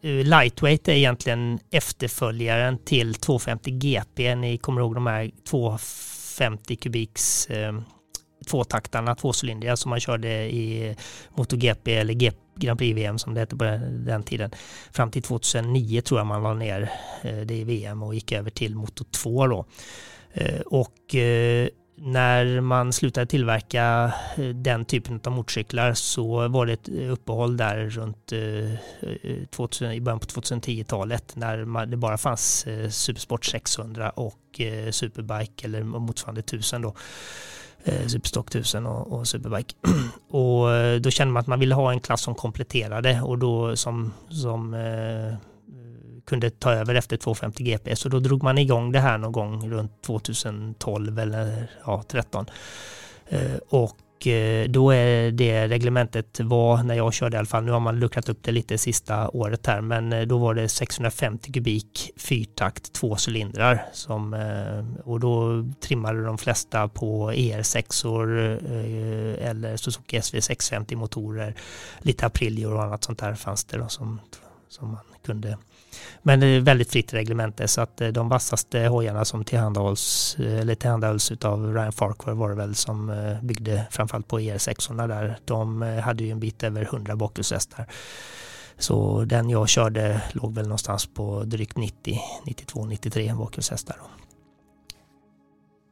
lightweight 0.02 0.88
är 0.88 0.92
egentligen 0.92 1.58
efterföljaren 1.70 2.78
till 2.78 3.14
250 3.14 3.70
GP. 3.70 4.34
Ni 4.34 4.58
kommer 4.58 4.80
ihåg 4.80 4.94
de 4.94 5.06
här 5.06 5.30
250 5.50 6.76
kubiks 6.76 7.46
eh, 7.46 7.72
tvåtaktarna, 8.46 9.14
tvåcylindriga 9.14 9.76
som 9.76 9.90
man 9.90 10.00
körde 10.00 10.28
i 10.28 10.96
MotoGP 11.36 11.94
eller 11.94 12.14
GP, 12.14 12.36
Grand 12.56 12.78
Prix-VM 12.78 13.18
som 13.18 13.34
det 13.34 13.40
hette 13.40 13.56
på 13.56 13.64
den 13.90 14.22
tiden. 14.22 14.50
Fram 14.92 15.10
till 15.10 15.22
2009 15.22 16.00
tror 16.00 16.20
jag 16.20 16.26
man 16.26 16.42
la 16.42 16.54
ner 16.54 16.92
eh, 17.22 17.36
det 17.36 17.54
i 17.54 17.64
VM 17.64 18.02
och 18.02 18.14
gick 18.14 18.32
över 18.32 18.50
till 18.50 18.74
Moto 18.74 19.04
2 19.04 19.46
då. 19.46 19.64
Eh, 20.32 20.60
och 20.60 21.14
eh, 21.14 21.68
när 22.04 22.60
man 22.60 22.92
slutade 22.92 23.26
tillverka 23.26 24.12
eh, 24.36 24.44
den 24.44 24.84
typen 24.84 25.20
av 25.24 25.32
motorcyklar 25.32 25.94
så 25.94 26.48
var 26.48 26.66
det 26.66 26.72
ett 26.72 26.88
uppehåll 26.88 27.56
där 27.56 27.90
runt 27.90 28.32
eh, 28.32 28.72
eh, 28.72 29.46
2000, 29.50 29.92
i 29.92 30.00
början 30.00 30.18
på 30.18 30.26
2010-talet 30.26 31.36
när 31.36 31.86
det 31.86 31.96
bara 31.96 32.18
fanns 32.18 32.66
Supersport 32.90 33.44
600 33.44 34.10
och 34.10 34.60
Superbike 34.90 35.66
eller 35.66 35.82
motsvarande 35.82 36.40
1000 36.40 36.82
då. 36.82 36.94
Superstock 38.06 38.48
1000 38.48 38.86
och, 38.86 39.12
och 39.12 39.28
Superbike. 39.28 39.74
Och 40.28 40.68
då 41.00 41.10
kände 41.10 41.32
man 41.32 41.40
att 41.40 41.46
man 41.46 41.60
ville 41.60 41.74
ha 41.74 41.92
en 41.92 42.00
klass 42.00 42.22
som 42.22 42.34
kompletterade 42.34 43.20
och 43.20 43.38
då 43.38 43.76
som, 43.76 44.12
som 44.28 44.74
kunde 46.24 46.50
ta 46.50 46.72
över 46.72 46.94
efter 46.94 47.16
250 47.16 47.64
GP. 47.64 47.96
Så 47.96 48.08
då 48.08 48.20
drog 48.20 48.42
man 48.42 48.58
igång 48.58 48.92
det 48.92 49.00
här 49.00 49.18
någon 49.18 49.32
gång 49.32 49.70
runt 49.70 50.02
2012 50.02 51.18
eller 51.18 51.70
ja, 51.86 52.02
13. 52.08 52.46
Eh, 53.32 53.56
och 53.68 54.26
eh, 54.26 54.68
då 54.68 54.90
är 54.90 55.30
det 55.30 55.68
reglementet 55.68 56.40
var, 56.40 56.82
när 56.82 56.94
jag 56.94 57.14
körde 57.14 57.36
i 57.36 57.38
alla 57.38 57.46
fall, 57.46 57.64
nu 57.64 57.72
har 57.72 57.80
man 57.80 58.00
luckrat 58.00 58.28
upp 58.28 58.42
det 58.42 58.52
lite 58.52 58.78
sista 58.78 59.28
året 59.28 59.66
här, 59.66 59.80
men 59.80 60.12
eh, 60.12 60.22
då 60.22 60.38
var 60.38 60.54
det 60.54 60.68
650 60.68 61.52
kubik 61.52 62.10
fyrtakt, 62.16 62.92
två 62.92 63.16
cylindrar. 63.28 63.84
Som, 63.92 64.36
och 65.04 65.20
då 65.20 65.64
trimmade 65.80 66.24
de 66.24 66.38
flesta 66.38 66.88
på 66.88 67.32
ER6 67.32 69.38
eller 69.38 69.76
Suzuki 69.76 70.18
SV650 70.18 70.96
motorer. 70.96 71.54
Lite 71.98 72.26
Aprilior 72.26 72.74
och 72.74 72.82
annat 72.82 73.04
sånt 73.04 73.18
där 73.18 73.34
fanns 73.34 73.64
det 73.64 73.78
då 73.78 73.88
som, 73.88 74.20
som 74.68 74.90
man 74.90 75.00
kunde 75.26 75.58
men 76.22 76.40
det 76.40 76.46
är 76.46 76.60
väldigt 76.60 76.90
fritt 76.90 77.14
reglemente 77.14 77.68
så 77.68 77.80
att 77.80 78.00
eh, 78.00 78.08
de 78.08 78.28
vassaste 78.28 78.86
hojarna 78.86 79.24
som 79.24 79.44
tillhandahålls, 79.44 80.36
eh, 80.38 80.60
eller 80.60 80.74
tillhandahålls 80.74 81.32
av 81.44 81.74
Ryan 81.74 81.92
Farquhar 81.92 82.34
var 82.34 82.48
det 82.48 82.54
väl 82.54 82.74
som 82.74 83.10
eh, 83.10 83.42
byggde 83.42 83.86
framförallt 83.90 84.28
på 84.28 84.40
ER6 84.40 85.08
där. 85.08 85.38
De 85.44 85.82
hade 85.82 86.24
ju 86.24 86.30
en 86.30 86.40
bit 86.40 86.62
över 86.62 86.82
100 86.82 87.16
bakhjulshästar. 87.16 87.86
Så 88.78 89.24
den 89.24 89.50
jag 89.50 89.68
körde 89.68 90.22
låg 90.32 90.54
väl 90.54 90.64
någonstans 90.64 91.06
på 91.06 91.42
drygt 91.44 91.76
90, 91.76 92.18
92, 92.46 92.84
93 92.84 93.34
bakhjulshästar. 93.34 93.96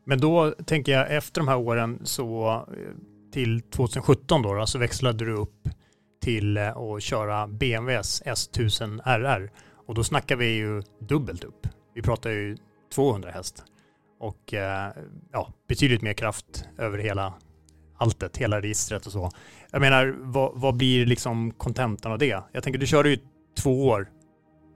Men 0.07 0.21
då 0.21 0.55
tänker 0.65 0.93
jag 0.93 1.17
efter 1.17 1.41
de 1.41 1.49
här 1.49 1.57
åren 1.57 2.01
så 2.05 2.63
till 3.33 3.63
2017 3.63 4.43
då, 4.43 4.67
så 4.67 4.79
växlade 4.79 5.25
du 5.25 5.35
upp 5.35 5.69
till 6.23 6.59
att 6.59 7.03
köra 7.03 7.47
BMWs 7.47 8.23
S1000 8.23 9.01
RR. 9.05 9.51
Och 9.91 9.97
då 9.97 10.05
snackar 10.05 10.37
vi 10.37 10.47
ju 10.47 10.83
dubbelt 10.99 11.45
upp. 11.45 11.67
Vi 11.95 12.03
pratar 12.03 12.31
ju 12.31 12.57
200 12.95 13.31
häst. 13.31 13.65
Och 14.21 14.55
eh, 14.55 14.93
ja, 15.33 15.53
betydligt 15.69 16.03
mer 16.03 16.13
kraft 16.13 16.65
över 16.79 16.99
hela 16.99 17.35
alltet, 17.97 18.37
hela 18.37 18.61
registret 18.61 19.07
och 19.07 19.13
så. 19.13 19.31
Jag 19.71 19.81
menar, 19.81 20.17
vad, 20.19 20.53
vad 20.55 20.77
blir 20.77 21.07
liksom 21.07 21.51
kontentan 21.51 22.13
av 22.13 22.19
det? 22.19 22.43
Jag 22.53 22.63
tänker, 22.63 22.81
du 22.81 22.87
körde 22.87 23.11
ju 23.11 23.19
två 23.59 23.89
år 23.89 24.09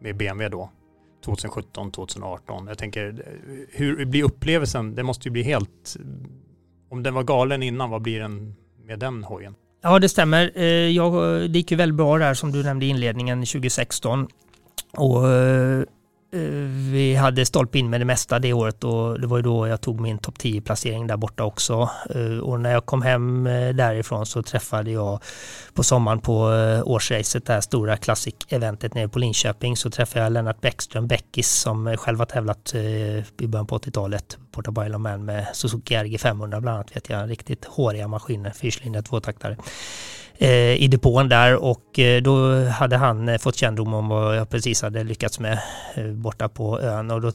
med 0.00 0.16
BMW 0.16 0.56
då. 0.56 0.70
2017, 1.24 1.92
2018. 1.92 2.66
Jag 2.66 2.78
tänker, 2.78 3.26
hur 3.72 4.04
blir 4.04 4.22
upplevelsen? 4.22 4.94
Det 4.94 5.02
måste 5.02 5.28
ju 5.28 5.32
bli 5.32 5.42
helt... 5.42 5.96
Om 6.90 7.02
den 7.02 7.14
var 7.14 7.22
galen 7.22 7.62
innan, 7.62 7.90
vad 7.90 8.02
blir 8.02 8.20
den 8.20 8.54
med 8.84 8.98
den 8.98 9.24
hojen? 9.24 9.54
Ja, 9.82 9.98
det 9.98 10.08
stämmer. 10.08 10.52
Eh, 10.54 10.64
jag, 10.64 11.12
det 11.50 11.58
gick 11.58 11.70
ju 11.70 11.76
väldigt 11.76 11.96
bra 11.96 12.18
där 12.18 12.34
som 12.34 12.52
du 12.52 12.62
nämnde 12.62 12.86
i 12.86 12.88
inledningen 12.88 13.38
2016. 13.38 14.28
Och 14.96 15.28
eh, 15.28 15.80
eh, 16.32 16.40
vi 16.92 17.14
hade 17.14 17.46
stolpe 17.46 17.78
in 17.78 17.90
med 17.90 18.00
det 18.00 18.04
mesta 18.04 18.38
det 18.38 18.52
året 18.52 18.84
och 18.84 19.20
det 19.20 19.26
var 19.26 19.36
ju 19.36 19.42
då 19.42 19.68
jag 19.68 19.80
tog 19.80 20.00
min 20.00 20.18
topp 20.18 20.38
10 20.38 20.60
placering 20.60 21.06
där 21.06 21.16
borta 21.16 21.44
också. 21.44 21.90
Eh, 22.14 22.38
och 22.38 22.60
när 22.60 22.72
jag 22.72 22.86
kom 22.86 23.02
hem 23.02 23.46
eh, 23.46 23.74
därifrån 23.74 24.26
så 24.26 24.42
träffade 24.42 24.90
jag 24.90 25.20
på 25.74 25.82
sommaren 25.82 26.20
på 26.20 26.52
eh, 26.52 26.82
årsracet, 26.86 27.46
det 27.46 27.52
här 27.52 27.60
stora 27.60 27.96
Classic-eventet 27.96 28.94
nere 28.94 29.08
på 29.08 29.18
Linköping, 29.18 29.76
så 29.76 29.90
träffade 29.90 30.24
jag 30.24 30.32
Lennart 30.32 30.60
Bäckström 30.60 31.06
Bäckis 31.06 31.50
som 31.50 31.86
eh, 31.86 31.96
själv 31.96 32.18
har 32.18 32.26
tävlat 32.26 32.74
i 32.74 33.46
början 33.46 33.66
på 33.66 33.78
80-talet 33.78 34.38
Porta 34.52 34.86
Isle 34.86 34.98
Man 34.98 35.24
med 35.24 35.46
Suzuki 35.52 35.94
RG 35.94 36.18
500 36.18 36.60
bland 36.60 36.76
annat 36.76 36.96
vet 36.96 37.08
jag, 37.08 37.30
riktigt 37.30 37.64
håriga 37.64 38.08
maskiner, 38.08 38.50
fyrcylindriga 38.50 39.02
tvåtaktare. 39.02 39.56
Eh, 40.38 40.82
i 40.82 40.88
depån 40.88 41.28
där 41.28 41.56
och 41.56 41.98
eh, 41.98 42.22
då 42.22 42.64
hade 42.64 42.96
han 42.96 43.28
eh, 43.28 43.38
fått 43.38 43.56
kännedom 43.56 43.94
om 43.94 44.08
vad 44.08 44.36
jag 44.36 44.50
precis 44.50 44.82
hade 44.82 45.04
lyckats 45.04 45.40
med 45.40 45.58
borta 46.14 46.48
på 46.48 46.80
ön. 46.80 47.10
Och 47.10 47.20
då 47.20 47.32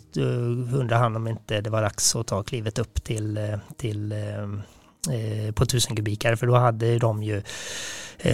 undrade 0.77 0.95
han 0.95 1.15
om 1.15 1.27
inte 1.27 1.61
det 1.61 1.69
var 1.69 1.81
dags 1.81 2.15
att 2.15 2.27
ta 2.27 2.43
klivet 2.43 2.79
upp 2.79 3.03
till, 3.03 3.57
till 3.77 4.13
Eh, 5.07 5.51
på 5.51 5.63
1000 5.63 5.95
kubikare 5.95 6.37
för 6.37 6.47
då 6.47 6.55
hade 6.55 6.99
de 6.99 7.23
ju 7.23 7.41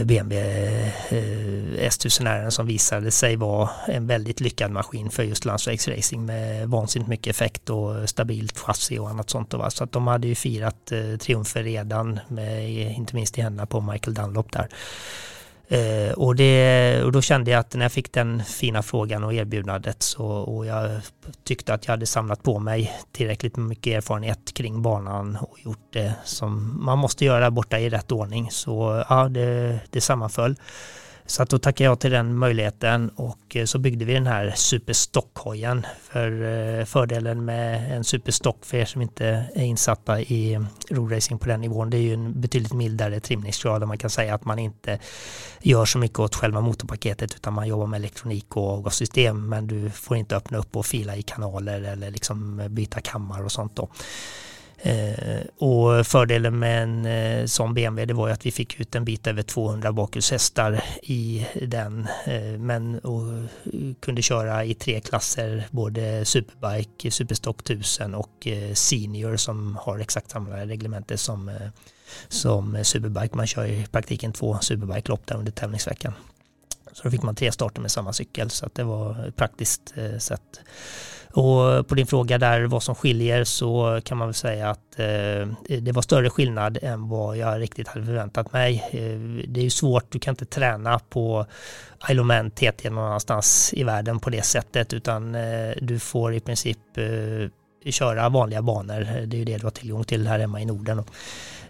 BMW 0.04 0.92
S1000 1.78 2.28
R 2.28 2.50
som 2.50 2.68
visade 2.68 3.12
sig 3.12 3.36
vara 3.36 3.70
en 3.88 4.08
väldigt 4.08 4.40
lyckad 4.40 4.72
maskin 4.72 5.10
för 5.10 5.24
just 5.24 5.46
landsvägsracing 5.46 6.26
med 6.26 6.70
vansinnigt 6.70 7.10
mycket 7.10 7.36
effekt 7.36 7.70
och 7.70 8.10
stabilt 8.10 8.58
chassi 8.58 9.00
och 9.00 9.10
annat 9.10 9.30
sånt. 9.30 9.54
Så 9.70 9.84
att 9.84 9.92
de 9.92 10.08
hade 10.08 10.28
ju 10.28 10.36
firat 10.36 10.92
eh, 10.92 11.18
triumfer 11.18 11.64
redan, 11.64 12.20
med, 12.28 12.70
inte 12.92 13.16
minst 13.16 13.38
i 13.38 13.42
händerna 13.42 13.66
på 13.66 13.82
Michael 13.82 14.14
Dunlop 14.14 14.52
där. 14.52 14.68
Eh, 15.68 16.12
och, 16.12 16.36
det, 16.36 17.04
och 17.04 17.12
då 17.12 17.22
kände 17.22 17.52
jag 17.52 17.60
att 17.60 17.74
när 17.74 17.86
jag 17.86 17.92
fick 17.92 18.12
den 18.12 18.44
fina 18.44 18.84
frågan 18.84 19.24
och 19.24 19.34
erbjudandet 19.34 20.04
så, 20.04 20.26
och 20.26 20.66
jag 20.66 21.02
tyckte 21.44 21.74
att 21.74 21.86
jag 21.86 21.92
hade 21.92 22.06
samlat 22.06 22.44
på 22.44 22.60
mig 22.60 22.94
tillräckligt 23.12 23.58
mycket 23.58 23.98
erfarenhet 23.98 24.54
kring 24.54 24.82
banan 24.82 25.38
och 25.42 25.60
gjort 25.60 25.88
det 25.94 26.14
som 26.24 26.80
man 26.86 26.98
måste 26.98 27.26
göra 27.26 27.52
borta 27.52 27.80
i 27.80 27.90
rätt 27.90 28.12
ordning. 28.12 28.52
Så 28.52 29.06
ja, 29.10 29.30
det, 29.30 29.80
det 29.90 30.02
sammanföll. 30.02 30.56
Så 31.28 31.44
att 31.44 31.50
då 31.50 31.60
tackade 31.60 31.84
jag 31.84 32.00
till 32.00 32.12
den 32.12 32.38
möjligheten 32.38 33.10
och 33.10 33.56
eh, 33.56 33.66
så 33.66 33.80
byggde 33.80 34.06
vi 34.06 34.14
den 34.14 34.28
här 34.28 34.54
superstockhojen. 34.56 35.86
För 36.02 36.44
eh, 36.44 36.86
fördelen 36.86 37.46
med 37.46 37.98
en 37.98 38.04
superstock 38.04 38.66
för 38.66 38.78
er 38.78 38.86
som 38.86 39.02
inte 39.02 39.26
är 39.56 39.64
insatta 39.64 40.22
i 40.22 40.60
roadracing 40.90 41.38
på 41.38 41.48
den 41.48 41.62
nivån 41.62 41.90
det 41.90 41.98
är 41.98 42.02
ju 42.02 42.14
en 42.14 42.42
betydligt 42.42 42.74
mildare 42.74 43.20
trimningsgrad 43.20 43.82
och 43.82 43.88
man 43.88 43.98
kan 43.98 44.10
säga 44.10 44.36
att 44.36 44.46
man 44.46 44.60
inte 44.60 45.00
gör 45.62 45.86
så 45.86 45.98
mycket 45.98 46.20
åt 46.20 46.36
själva 46.36 46.62
motorpaketet 46.62 47.36
utan 47.36 47.54
man 47.54 47.68
jobbar 47.68 47.88
med 47.88 47.98
elektronik 47.98 48.58
och 48.58 48.70
avgassystem 48.70 49.50
men 49.50 49.68
du 49.68 49.90
får 49.90 50.18
inte 50.18 50.36
öppna 50.36 50.58
upp 50.58 50.76
och 50.76 50.86
fila 50.86 51.16
i 51.16 51.22
kanaler 51.22 51.82
eller 51.82 52.12
liksom 52.12 52.68
byta 52.70 53.02
kammar 53.02 53.44
och 53.44 53.52
sånt 53.52 53.76
då. 53.76 53.90
Eh, 54.86 55.42
och 55.58 56.08
fördelen 56.08 56.60
med 56.60 56.84
en 56.84 57.06
eh, 57.06 57.46
sån 57.46 57.74
BMW 57.74 58.06
det 58.06 58.14
var 58.14 58.28
ju 58.28 58.34
att 58.34 58.46
vi 58.46 58.52
fick 58.52 58.80
ut 58.80 58.96
en 58.96 59.06
bit 59.06 59.28
över 59.28 59.42
200 59.44 59.92
bakhjulshästar 59.92 60.84
i 61.04 61.48
den. 61.62 62.08
Eh, 62.26 62.60
men 62.60 63.00
och 63.00 63.50
kunde 64.00 64.22
köra 64.22 64.66
i 64.66 64.74
tre 64.74 65.00
klasser, 65.00 65.68
både 65.72 66.26
Superbike, 66.26 67.12
Superstock 67.12 67.62
1000 67.62 68.16
och 68.16 68.48
Senior 68.74 69.38
som 69.38 69.76
har 69.82 70.00
exakt 70.00 70.32
samma 70.32 70.50
reglemente 70.50 71.18
som, 71.18 71.52
som 72.28 72.84
Superbike. 72.84 73.36
Man 73.36 73.48
kör 73.48 73.66
i 73.66 73.86
praktiken 73.92 74.34
två 74.34 74.58
Superbike-lopp 74.62 75.28
där 75.28 75.36
under 75.36 75.52
tävlingsveckan. 75.52 76.14
Så 76.94 77.04
då 77.04 77.12
fick 77.12 77.24
man 77.24 77.36
tre 77.36 77.52
starter 77.52 77.82
med 77.82 77.92
samma 77.92 78.14
cykel 78.14 78.50
så 78.50 78.66
att 78.66 78.76
det 78.76 78.84
var 78.84 79.32
praktiskt 79.36 79.94
sett 80.20 80.60
och 81.36 81.88
på 81.88 81.96
din 81.96 82.08
fråga 82.08 82.38
där 82.38 82.64
vad 82.64 82.84
som 82.84 82.96
skiljer 82.96 83.44
så 83.44 84.00
kan 84.04 84.18
man 84.18 84.28
väl 84.28 84.36
säga 84.36 84.70
att 84.70 85.00
eh, 85.00 85.78
det 85.80 85.92
var 85.92 86.02
större 86.02 86.30
skillnad 86.30 86.78
än 86.82 87.10
vad 87.10 87.38
jag 87.38 87.62
riktigt 87.62 87.88
hade 87.88 88.06
förväntat 88.06 88.54
mig. 88.54 88.84
Eh, 88.92 89.48
det 89.48 89.60
är 89.60 89.64
ju 89.64 89.70
svårt, 89.70 90.12
du 90.12 90.20
kan 90.20 90.32
inte 90.32 90.46
träna 90.46 91.00
på 91.00 91.46
Ironman 92.10 92.52
TT 92.52 92.90
någon 92.90 93.06
annanstans 93.06 93.74
i 93.74 93.84
världen 93.84 94.20
på 94.20 94.30
det 94.30 94.42
sättet 94.42 94.94
utan 94.94 95.36
eh, 95.36 95.72
du 95.82 96.00
får 96.00 96.34
i 96.34 96.40
princip 96.40 96.78
eh, 96.98 97.92
köra 97.92 98.30
vanliga 98.30 98.62
banor. 98.62 99.26
Det 99.26 99.38
är 99.38 99.40
ju 99.40 99.46
det 99.46 99.58
du 99.58 99.64
har 99.64 99.72
tillgång 99.72 100.04
till 100.04 100.28
här 100.28 100.40
hemma 100.40 100.62
i 100.62 100.66
Norden. 100.66 101.04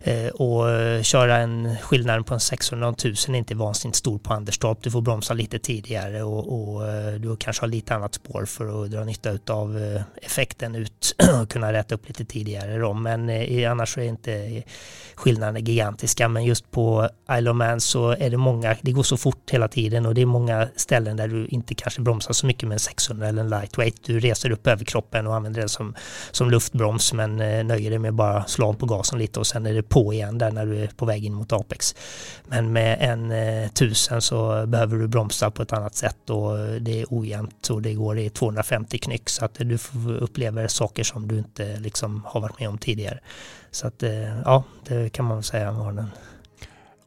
Eh, 0.08 0.28
och 0.28 0.70
eh, 0.70 1.02
köra 1.02 1.38
en 1.38 1.78
skillnad 1.78 2.26
på 2.26 2.34
en 2.34 2.40
600 2.40 2.88
och 2.88 2.94
1000 2.94 3.36
är 3.36 3.40
inte 3.40 3.56
vansinnigt 3.56 3.98
stor 3.98 4.18
på 4.18 4.34
Anderstorp. 4.34 4.78
Du 4.82 4.92
får 4.92 5.02
bromsa 5.02 5.34
lite 5.34 5.60
tidigare 5.60 6.24
och, 6.24 6.74
och 6.74 6.88
eh, 6.88 7.14
du 7.14 7.36
kanske 7.36 7.64
har 7.64 7.68
lite 7.68 7.96
annat 7.96 8.14
spår 8.14 8.46
för 8.46 8.84
att 8.84 8.92
dra 8.92 9.04
nytta 9.04 9.54
av 9.54 9.78
eh, 9.78 10.02
effekten 10.22 10.76
ut 10.76 11.16
och 11.42 11.50
kunna 11.50 11.74
rätta 11.74 11.96
upp 11.96 12.08
lite 12.08 12.26
tidigare. 12.26 12.78
Då. 12.78 12.94
Men 12.94 13.30
annars 13.72 13.98
är 13.98 14.02
inte 14.02 14.64
skillnaden 15.16 15.66
gigantiska. 15.66 16.28
Men 16.28 16.44
just 16.44 16.72
på 16.72 17.10
Isle 17.38 17.50
of 17.50 17.56
Man 17.56 17.82
så 17.82 18.12
är 18.12 18.30
det 18.30 18.38
många, 18.38 18.76
det 18.82 18.92
går 18.92 19.04
så 19.04 19.18
fort 19.18 19.50
hela 19.52 19.68
tiden 19.68 20.06
och 20.06 20.16
det 20.16 20.22
är 20.22 20.26
många 20.26 20.68
ställen 20.76 21.18
där 21.18 21.28
du 21.28 21.48
inte 21.48 21.76
kanske 21.76 22.02
bromsar 22.02 22.34
så 22.34 22.46
mycket 22.46 22.70
med 22.70 22.76
en 22.76 22.80
600 22.80 23.28
eller 23.28 23.42
en 23.42 23.50
lightweight. 23.50 24.04
Du 24.04 24.20
reser 24.20 24.52
upp 24.52 24.68
överkroppen 24.68 25.28
och 25.28 25.36
använder 25.36 25.60
den 25.60 25.70
som, 25.70 25.96
som 26.32 26.50
luftbroms 26.50 27.14
men 27.14 27.38
nöjer 27.68 27.90
dig 27.90 28.00
med 28.00 28.14
bara 28.14 28.46
slå 28.46 28.74
på 28.74 28.86
gasen 28.86 29.20
lite 29.20 29.40
och 29.40 29.48
sen 29.48 29.66
är 29.66 29.74
det 29.74 29.84
på 29.96 30.14
igen 30.14 30.38
där 30.38 30.52
när 30.52 30.66
du 30.66 30.84
är 30.84 30.88
på 30.88 31.06
väg 31.06 31.26
in 31.26 31.34
mot 31.34 31.54
Apex. 31.54 31.96
Men 32.48 32.74
med 32.74 32.98
en 33.02 33.32
eh, 33.32 33.70
tusen 33.70 34.22
så 34.22 34.66
behöver 34.66 34.98
du 34.98 35.08
bromsa 35.08 35.52
på 35.52 35.62
ett 35.62 35.74
annat 35.74 35.96
sätt 35.96 36.30
och 36.30 36.58
det 36.82 37.02
är 37.02 37.06
ojämnt 37.10 37.70
och 37.70 37.82
det 37.82 37.94
går 37.94 38.20
i 38.20 38.30
250 38.30 38.98
knyck 38.98 39.30
så 39.30 39.46
att 39.46 39.54
du 39.54 39.78
upplever 40.20 40.68
saker 40.68 41.04
som 41.04 41.28
du 41.28 41.38
inte 41.38 41.80
liksom 41.80 42.24
har 42.26 42.42
varit 42.42 42.60
med 42.60 42.70
om 42.70 42.78
tidigare. 42.78 43.20
Så 43.72 43.88
att 43.88 44.04
eh, 44.04 44.42
ja, 44.46 44.64
det 44.88 45.10
kan 45.10 45.26
man 45.26 45.44
säga 45.44 45.72
var 45.72 45.92
den 45.92 46.10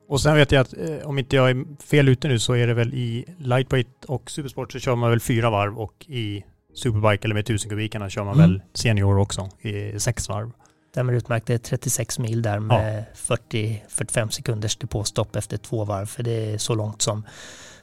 och 0.09 0.21
sen 0.21 0.37
vet 0.37 0.53
jag 0.53 0.61
att 0.61 0.73
eh, 0.73 1.09
om 1.09 1.19
inte 1.19 1.37
jag 1.37 1.51
är 1.51 1.65
fel 1.83 2.09
ute 2.09 2.29
nu 2.29 2.39
så 2.39 2.53
är 2.53 2.67
det 2.67 2.75
väl 2.75 2.95
i 2.95 3.25
lightweight 3.39 4.05
och 4.07 4.31
supersport 4.31 4.73
så 4.73 4.79
kör 4.79 4.95
man 4.95 5.11
väl 5.11 5.21
fyra 5.21 5.51
varv 5.51 5.79
och 5.79 6.07
i 6.09 6.45
superbike 6.75 7.25
eller 7.25 7.35
med 7.35 7.47
tusen 7.47 7.71
kubikarna 7.71 8.11
kör 8.11 8.25
man 8.25 8.35
mm. 8.35 8.51
väl 8.51 8.63
senior 8.75 9.19
också 9.19 9.49
i 9.61 10.01
sex 10.01 10.29
varv 10.29 10.53
stämmer 10.91 11.13
utmärkt. 11.13 11.47
Det 11.47 11.55
är 11.55 11.59
36 11.59 12.19
mil 12.19 12.43
där 12.43 12.59
med 12.59 13.05
ja. 13.29 13.37
40-45 13.51 14.29
sekunders 14.29 14.77
depåstopp 14.77 15.37
efter 15.37 15.57
två 15.57 15.85
varv. 15.85 16.07
För 16.07 16.23
det 16.23 16.55
är 16.55 16.59
så 16.59 16.75
långt 16.75 17.03
som 17.03 17.23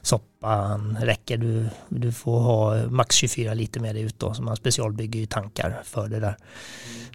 soppan 0.02 0.98
räcker. 1.00 1.36
Du, 1.36 1.68
du 1.88 2.12
får 2.12 2.40
ha 2.40 2.86
max 2.86 3.16
24 3.16 3.54
liter 3.54 3.80
med 3.80 3.94
dig 3.94 4.02
ut 4.02 4.18
då. 4.18 4.34
Så 4.34 4.42
man 4.42 4.56
specialbygger 4.56 5.20
ju 5.20 5.26
tankar 5.26 5.80
för 5.84 6.08
det 6.08 6.20
där. 6.20 6.36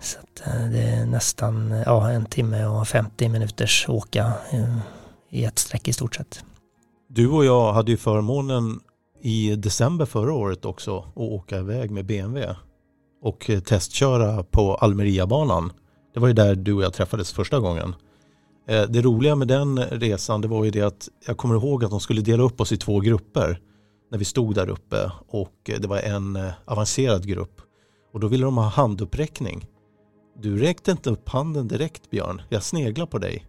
Så 0.01 0.17
eh, 0.45 0.69
det 0.71 0.81
är 0.81 1.05
nästan 1.05 1.83
ja, 1.85 2.09
en 2.09 2.25
timme 2.25 2.65
och 2.65 2.87
50 2.87 3.29
minuters 3.29 3.89
åka 3.89 4.33
eh, 4.51 4.77
i 5.29 5.45
ett 5.45 5.59
streck 5.59 5.87
i 5.87 5.93
stort 5.93 6.15
sett. 6.15 6.43
Du 7.09 7.27
och 7.27 7.45
jag 7.45 7.73
hade 7.73 7.91
ju 7.91 7.97
förmånen 7.97 8.79
i 9.21 9.55
december 9.55 10.05
förra 10.05 10.33
året 10.33 10.65
också 10.65 10.97
att 10.97 11.17
åka 11.17 11.57
iväg 11.57 11.91
med 11.91 12.05
BMW 12.05 12.55
och 13.21 13.49
eh, 13.49 13.59
testköra 13.59 14.43
på 14.43 14.75
Almeriabanan. 14.75 15.71
Det 16.13 16.19
var 16.19 16.27
ju 16.27 16.33
där 16.33 16.55
du 16.55 16.73
och 16.73 16.83
jag 16.83 16.93
träffades 16.93 17.33
första 17.33 17.59
gången. 17.59 17.95
Eh, 18.67 18.83
det 18.83 19.01
roliga 19.01 19.35
med 19.35 19.47
den 19.47 19.79
resan 19.79 20.41
det 20.41 20.47
var 20.47 20.65
ju 20.65 20.71
det 20.71 20.81
att 20.81 21.09
jag 21.27 21.37
kommer 21.37 21.55
ihåg 21.55 21.83
att 21.83 21.91
de 21.91 21.99
skulle 21.99 22.21
dela 22.21 22.43
upp 22.43 22.61
oss 22.61 22.71
i 22.71 22.77
två 22.77 22.99
grupper 22.99 23.59
när 24.11 24.17
vi 24.17 24.25
stod 24.25 24.55
där 24.55 24.69
uppe 24.69 25.11
och 25.27 25.69
eh, 25.69 25.79
det 25.79 25.87
var 25.87 25.97
en 25.97 26.39
avancerad 26.65 27.27
grupp 27.27 27.61
och 28.13 28.19
då 28.19 28.27
ville 28.27 28.45
de 28.45 28.57
ha 28.57 28.67
handuppräckning. 28.67 29.65
Du 30.39 30.57
räckte 30.57 30.91
inte 30.91 31.09
upp 31.09 31.29
handen 31.29 31.67
direkt 31.67 32.09
Björn, 32.09 32.41
jag 32.49 32.63
sneglar 32.63 33.05
på 33.05 33.17
dig 33.17 33.45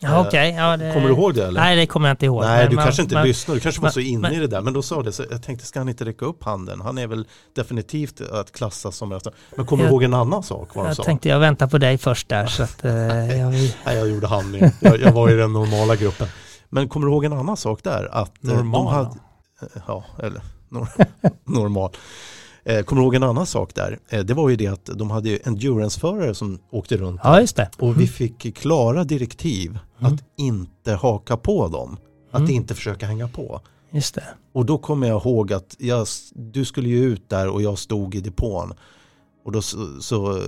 Ja, 0.00 0.26
okay. 0.26 0.50
ja, 0.50 0.76
det... 0.76 0.92
Kommer 0.92 1.08
du 1.08 1.14
ihåg 1.14 1.34
det? 1.34 1.46
Eller? 1.46 1.60
Nej, 1.60 1.76
det 1.76 1.86
kommer 1.86 2.08
jag 2.08 2.12
inte 2.12 2.26
ihåg. 2.26 2.42
Nej, 2.42 2.68
du 2.68 2.76
man, 2.76 2.84
kanske 2.84 3.02
inte 3.02 3.14
man, 3.14 3.26
lyssnar. 3.26 3.54
Du 3.54 3.60
kanske 3.60 3.82
var 3.82 3.90
så 3.90 4.00
inne 4.00 4.34
i 4.34 4.38
det 4.38 4.46
där. 4.46 4.60
Men 4.60 4.72
då 4.72 4.82
sa 4.82 5.02
det, 5.02 5.12
så 5.12 5.24
jag 5.30 5.42
tänkte, 5.42 5.66
ska 5.66 5.80
han 5.80 5.88
inte 5.88 6.04
räcka 6.04 6.24
upp 6.24 6.44
handen? 6.44 6.80
Han 6.80 6.98
är 6.98 7.06
väl 7.06 7.26
definitivt 7.54 8.20
att 8.20 8.52
klassa 8.52 8.92
som... 8.92 9.20
Men 9.56 9.66
kommer 9.66 9.84
du 9.84 9.90
ihåg 9.90 10.02
en 10.02 10.14
annan 10.14 10.42
sak? 10.42 10.74
Vad 10.74 10.88
jag 10.88 10.96
sa? 10.96 11.02
tänkte 11.02 11.28
jag 11.28 11.40
vänta 11.40 11.68
på 11.68 11.78
dig 11.78 11.98
först 11.98 12.28
där. 12.28 12.46
Så 12.46 12.62
att, 12.62 12.84
uh, 12.84 12.90
jag... 13.38 13.50
Nej, 13.50 13.74
jag 13.84 14.08
gjorde 14.08 14.26
handling. 14.26 14.70
Jag, 14.80 15.00
jag, 15.00 15.12
var 15.12 15.30
i 15.30 15.34
den 15.34 15.52
normala 15.52 15.96
gruppen. 15.96 16.28
Men 16.68 16.88
kommer 16.88 17.06
du 17.06 17.12
ihåg 17.12 17.24
en 17.24 17.32
annan 17.32 17.56
sak 17.56 17.84
där? 17.84 18.08
Att 18.12 18.44
eh, 18.44 18.50
normal? 18.50 18.84
De 18.84 18.94
hade, 18.94 19.10
ja, 19.86 20.04
eller 20.18 20.42
normal. 21.44 21.90
Eh, 22.68 22.82
kommer 22.82 23.02
du 23.02 23.04
ihåg 23.06 23.14
en 23.14 23.22
annan 23.22 23.46
sak 23.46 23.74
där? 23.74 23.98
Eh, 24.08 24.20
det 24.24 24.34
var 24.34 24.48
ju 24.48 24.56
det 24.56 24.66
att 24.66 24.90
de 24.94 25.10
hade 25.10 25.36
endurance-förare 25.36 26.34
som 26.34 26.58
åkte 26.70 26.96
runt. 26.96 27.20
Ja, 27.24 27.40
just 27.40 27.56
det. 27.56 27.70
Och 27.78 27.90
vi 27.90 27.92
mm. 27.92 28.08
fick 28.08 28.56
klara 28.56 29.04
direktiv 29.04 29.78
mm. 30.00 30.12
att 30.12 30.24
inte 30.36 30.92
haka 30.92 31.36
på 31.36 31.68
dem. 31.68 31.96
Att 32.30 32.40
mm. 32.40 32.50
inte 32.50 32.74
försöka 32.74 33.06
hänga 33.06 33.28
på. 33.28 33.60
Just 33.90 34.14
det. 34.14 34.24
Och 34.52 34.66
då 34.66 34.78
kommer 34.78 35.08
jag 35.08 35.22
ihåg 35.22 35.52
att 35.52 35.76
jag, 35.78 36.06
du 36.34 36.64
skulle 36.64 36.88
ju 36.88 37.04
ut 37.04 37.28
där 37.28 37.48
och 37.48 37.62
jag 37.62 37.78
stod 37.78 38.14
i 38.14 38.20
depån. 38.20 38.72
Och 39.48 39.52
då 39.52 39.62
så, 39.62 40.00
så 40.00 40.42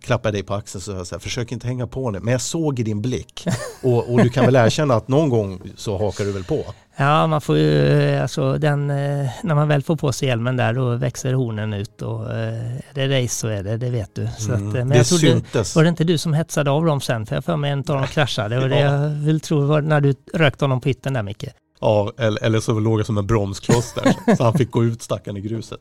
klappade 0.00 0.28
jag 0.28 0.34
dig 0.34 0.46
på 0.46 0.54
axeln 0.54 0.78
och 0.78 0.82
sa 0.82 1.04
så 1.04 1.14
här, 1.14 1.20
försök 1.20 1.52
inte 1.52 1.66
hänga 1.66 1.86
på 1.86 2.10
nu. 2.10 2.20
Men 2.20 2.32
jag 2.32 2.40
såg 2.40 2.80
i 2.80 2.82
din 2.82 3.02
blick. 3.02 3.46
Och, 3.82 4.12
och, 4.12 4.22
du 4.22 4.28
kan 4.28 4.44
väl 4.44 4.56
erkänna 4.56 4.94
att 4.94 5.08
någon 5.08 5.28
gång 5.28 5.60
så 5.76 5.98
hakar 5.98 6.24
du 6.24 6.32
väl 6.32 6.44
på? 6.44 6.64
Ja, 6.96 7.26
man 7.26 7.40
får 7.40 7.58
ju, 7.58 8.16
alltså 8.16 8.58
den, 8.58 8.90
eh, 8.90 9.30
när 9.42 9.54
man 9.54 9.68
väl 9.68 9.82
får 9.82 9.96
på 9.96 10.12
sig 10.12 10.28
hjälmen 10.28 10.56
där 10.56 10.72
då 10.72 10.96
växer 10.96 11.32
hornen 11.32 11.72
ut 11.72 12.02
och 12.02 12.34
eh, 12.34 12.76
är 12.76 12.94
det 12.94 13.22
race 13.22 13.34
så 13.34 13.48
är 13.48 13.62
det, 13.62 13.76
det 13.76 13.90
vet 13.90 14.14
du. 14.14 14.28
Så 14.38 14.52
mm, 14.52 14.68
att, 14.68 14.74
eh, 14.74 14.78
men 14.78 14.88
det 14.88 14.96
jag 14.96 15.06
syntes. 15.06 15.76
var 15.76 15.82
det 15.82 15.88
inte 15.88 16.04
du 16.04 16.18
som 16.18 16.32
hetsade 16.32 16.70
av 16.70 16.84
dem 16.84 17.00
sen? 17.00 17.26
För 17.26 17.34
jag 17.34 17.44
för 17.44 17.56
mig 17.56 17.70
en 17.70 17.78
av 17.78 17.84
dem 17.84 18.06
kraschade 18.06 18.58
och 18.58 18.68
det 18.68 18.80
jag 18.80 19.08
vill 19.08 19.40
tro 19.40 19.60
var 19.60 19.80
när 19.80 20.00
du 20.00 20.14
rökte 20.34 20.64
honom 20.64 20.80
på 20.80 20.88
hytten 20.88 21.12
där 21.12 21.22
Micke. 21.22 21.44
Ja, 21.80 22.12
eller, 22.18 22.44
eller 22.44 22.60
så 22.60 22.80
låg 22.80 22.98
jag 22.98 23.06
som 23.06 23.18
en 23.18 23.26
bromskloss 23.26 23.94
där 23.94 24.36
så 24.36 24.44
han 24.44 24.54
fick 24.54 24.70
gå 24.70 24.84
ut 24.84 25.02
stackaren 25.02 25.36
i 25.36 25.40
gruset. 25.40 25.80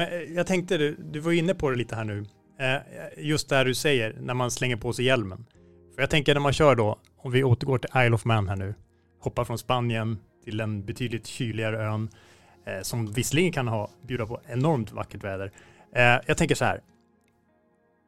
Men 0.00 0.12
eh, 0.12 0.32
jag 0.36 0.46
tänkte, 0.46 0.78
du, 0.78 0.96
du 1.12 1.20
var 1.20 1.32
inne 1.32 1.54
på 1.54 1.70
det 1.70 1.76
lite 1.76 1.96
här 1.96 2.04
nu. 2.04 2.24
Eh, 2.58 2.80
just 3.16 3.48
det 3.48 3.56
här 3.56 3.64
du 3.64 3.74
säger, 3.74 4.16
när 4.20 4.34
man 4.34 4.50
slänger 4.50 4.76
på 4.76 4.92
sig 4.92 5.04
hjälmen. 5.04 5.46
För 5.94 6.02
jag 6.02 6.10
tänker 6.10 6.34
när 6.34 6.40
man 6.40 6.52
kör 6.52 6.74
då, 6.74 6.98
om 7.16 7.32
vi 7.32 7.44
återgår 7.44 7.78
till 7.78 7.90
Isle 7.96 8.14
of 8.14 8.24
Man 8.24 8.48
här 8.48 8.56
nu, 8.56 8.74
hoppar 9.20 9.44
från 9.44 9.58
Spanien 9.58 10.18
till 10.44 10.60
en 10.60 10.84
betydligt 10.84 11.26
kyligare 11.26 11.84
ön 11.86 12.08
eh, 12.66 12.82
som 12.82 13.12
visserligen 13.12 13.52
kan 13.52 13.68
ha, 13.68 13.90
bjuda 14.06 14.26
på 14.26 14.40
enormt 14.48 14.92
vackert 14.92 15.24
väder. 15.24 15.52
Eh, 15.94 16.02
jag 16.26 16.36
tänker 16.36 16.54
så 16.54 16.64
här. 16.64 16.80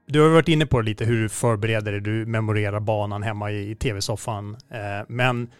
Du 0.06 0.20
har 0.20 0.28
varit 0.28 0.48
inne 0.48 0.66
på 0.66 0.80
det 0.80 0.88
lite 0.88 1.04
hur 1.04 1.22
du 1.22 1.28
förbereder 1.28 1.92
dig, 1.92 2.00
du 2.00 2.26
memorerar 2.26 2.80
banan 2.80 3.22
hemma 3.22 3.50
i, 3.50 3.70
i 3.70 3.74
tv-soffan. 3.74 4.56
Eh, 4.70 5.04
men 5.08 5.50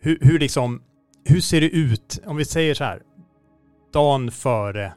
hur, 0.00 0.18
hur, 0.20 0.38
liksom, 0.38 0.82
hur 1.24 1.40
ser 1.40 1.60
det 1.60 1.70
ut, 1.70 2.20
om 2.24 2.36
vi 2.36 2.44
säger 2.44 2.74
så 2.74 2.84
här, 2.84 3.02
dagen 3.92 4.30
före 4.30 4.92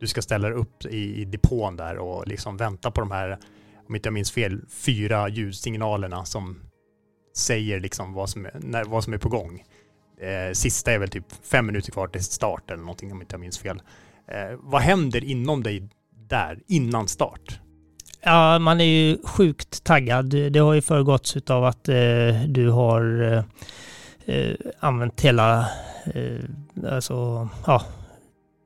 du 0.00 0.06
ska 0.06 0.22
ställa 0.22 0.48
dig 0.48 0.58
upp 0.58 0.84
i, 0.84 1.20
i 1.20 1.24
depån 1.24 1.76
där 1.76 1.98
och 1.98 2.26
liksom 2.26 2.56
vänta 2.56 2.90
på 2.90 3.00
de 3.00 3.10
här, 3.10 3.38
om 3.88 3.94
inte 3.94 4.06
jag 4.06 4.14
minns 4.14 4.32
fel, 4.32 4.60
fyra 4.68 5.28
ljudsignalerna 5.28 6.24
som 6.24 6.60
säger 7.36 7.80
liksom 7.80 8.12
vad 8.12 8.30
som 8.30 8.46
är, 8.46 8.52
när, 8.60 8.84
vad 8.84 9.04
som 9.04 9.12
är 9.12 9.18
på 9.18 9.28
gång. 9.28 9.64
Eh, 10.20 10.52
sista 10.52 10.92
är 10.92 10.98
väl 10.98 11.08
typ 11.08 11.24
fem 11.42 11.66
minuter 11.66 11.92
kvar 11.92 12.08
till 12.08 12.24
start 12.24 12.70
eller 12.70 12.82
någonting 12.82 13.12
om 13.12 13.20
inte 13.20 13.34
jag 13.34 13.40
minns 13.40 13.58
fel. 13.58 13.82
Eh, 14.28 14.58
vad 14.58 14.82
händer 14.82 15.24
inom 15.24 15.62
dig 15.62 15.88
där 16.28 16.58
innan 16.66 17.08
start? 17.08 17.60
Ja, 18.22 18.58
man 18.58 18.80
är 18.80 18.84
ju 18.84 19.18
sjukt 19.24 19.84
taggad. 19.84 20.26
Det 20.52 20.58
har 20.58 20.74
ju 20.74 20.82
föregåtts 20.82 21.36
av 21.36 21.64
att 21.64 21.88
eh, 21.88 22.42
du 22.46 22.70
har 22.70 23.22
eh, 23.22 23.44
eh, 24.36 24.54
använt 24.80 25.20
hela 25.20 25.68
eh, 26.14 26.44
alltså, 26.92 27.48
ja, 27.66 27.82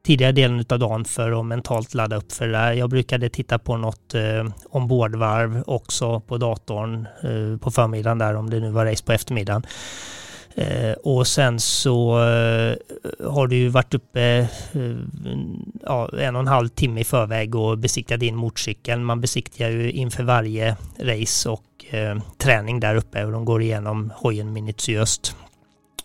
tidigare 0.04 0.32
delen 0.32 0.64
av 0.68 0.78
dagen 0.78 1.04
för 1.04 1.40
att 1.40 1.46
mentalt 1.46 1.94
ladda 1.94 2.16
upp 2.16 2.32
för 2.32 2.46
det 2.46 2.52
där. 2.52 2.72
Jag 2.72 2.90
brukade 2.90 3.28
titta 3.28 3.58
på 3.58 3.76
något 3.76 4.14
eh, 4.14 4.44
ombordvarv 4.70 5.62
också 5.66 6.20
på 6.20 6.38
datorn 6.38 7.06
eh, 7.22 7.58
på 7.58 7.70
förmiddagen 7.70 8.18
där 8.18 8.34
om 8.34 8.50
det 8.50 8.60
nu 8.60 8.70
var 8.70 8.86
race 8.86 9.04
på 9.04 9.12
eftermiddagen. 9.12 9.66
Eh, 10.54 10.92
och 10.92 11.26
sen 11.26 11.60
så 11.60 12.18
eh, 12.18 12.76
har 13.30 13.46
du 13.46 13.56
ju 13.56 13.68
varit 13.68 13.94
uppe 13.94 14.48
eh, 14.72 14.96
ja, 15.82 16.10
en 16.18 16.36
och 16.36 16.40
en 16.40 16.48
halv 16.48 16.68
timme 16.68 17.00
i 17.00 17.04
förväg 17.04 17.54
och 17.54 17.78
besiktat 17.78 18.20
din 18.20 18.36
motorcykel. 18.36 19.00
Man 19.00 19.20
besiktigar 19.20 19.70
ju 19.70 19.92
inför 19.92 20.22
varje 20.22 20.76
race 20.98 21.48
och 21.48 21.94
eh, 21.94 22.18
träning 22.38 22.80
där 22.80 22.94
uppe 22.94 23.24
och 23.24 23.32
de 23.32 23.44
går 23.44 23.62
igenom 23.62 24.12
hojen 24.16 24.52
minutiöst 24.52 25.36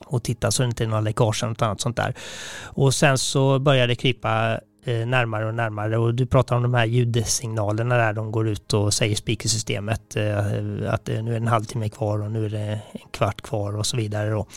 och 0.10 0.24
titta 0.24 0.52
så 0.52 0.64
det 0.64 0.68
inte 0.68 0.84
är 0.84 0.88
några 0.88 1.02
läckage 1.02 1.44
eller 1.44 1.50
något 1.50 1.62
annat 1.62 1.82
sånt 1.82 1.98
där. 1.98 2.14
Och 2.64 2.94
sen 2.94 3.18
så 3.18 3.60
börjar 3.60 3.88
det 3.88 3.96
krypa 3.96 4.60
eh, 4.86 5.08
närmare 5.08 5.46
och 5.46 5.56
närmare 5.56 5.98
och 5.98 6.16
du 6.16 6.26
pratar 6.26 6.56
om 6.56 6.64
de 6.64 6.74
här 6.74 6.86
ljudsignalerna 6.86 7.98
där 7.98 8.14
de 8.14 8.32
går 8.32 8.48
ut 8.48 8.74
och 8.74 8.94
säger 8.94 9.16
speakersystemet 9.16 10.16
eh, 10.16 10.38
att 10.94 11.08
nu 11.08 11.14
är 11.14 11.24
det 11.24 11.36
en 11.36 11.48
halvtimme 11.48 11.90
kvar 11.90 12.22
och 12.22 12.32
nu 12.32 12.46
är 12.46 12.50
det 12.50 12.60
en 12.60 12.80
kvart 13.12 13.42
kvar 13.42 13.76
och 13.76 13.86
så 13.86 13.98
vidare. 13.98 14.30
Då. 14.30 14.48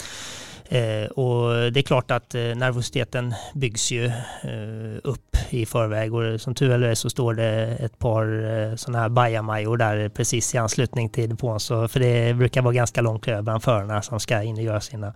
Eh, 0.72 1.06
och 1.06 1.72
det 1.72 1.80
är 1.80 1.82
klart 1.82 2.10
att 2.10 2.34
nervositeten 2.34 3.34
byggs 3.54 3.90
ju 3.90 4.12
upp 5.04 5.36
i 5.50 5.66
förväg 5.66 6.14
och 6.14 6.40
som 6.40 6.54
tur 6.54 6.82
är 6.82 6.94
så 6.94 7.10
står 7.10 7.34
det 7.34 7.76
ett 7.80 7.98
par 7.98 8.76
sådana 8.76 8.98
här 8.98 9.08
bajamajor 9.08 9.76
där 9.76 10.08
precis 10.08 10.54
i 10.54 10.58
anslutning 10.58 11.08
till 11.08 11.30
depån. 11.30 11.60
Så, 11.60 11.88
för 11.88 12.00
det 12.00 12.34
brukar 12.34 12.62
vara 12.62 12.74
ganska 12.74 13.00
lång 13.00 13.18
kö 13.18 13.42
bland 13.42 13.62
förarna 13.62 14.02
som 14.02 14.20
ska 14.20 14.42
in 14.42 14.56
och 14.56 14.62
göra 14.62 14.80
sina 14.80 15.14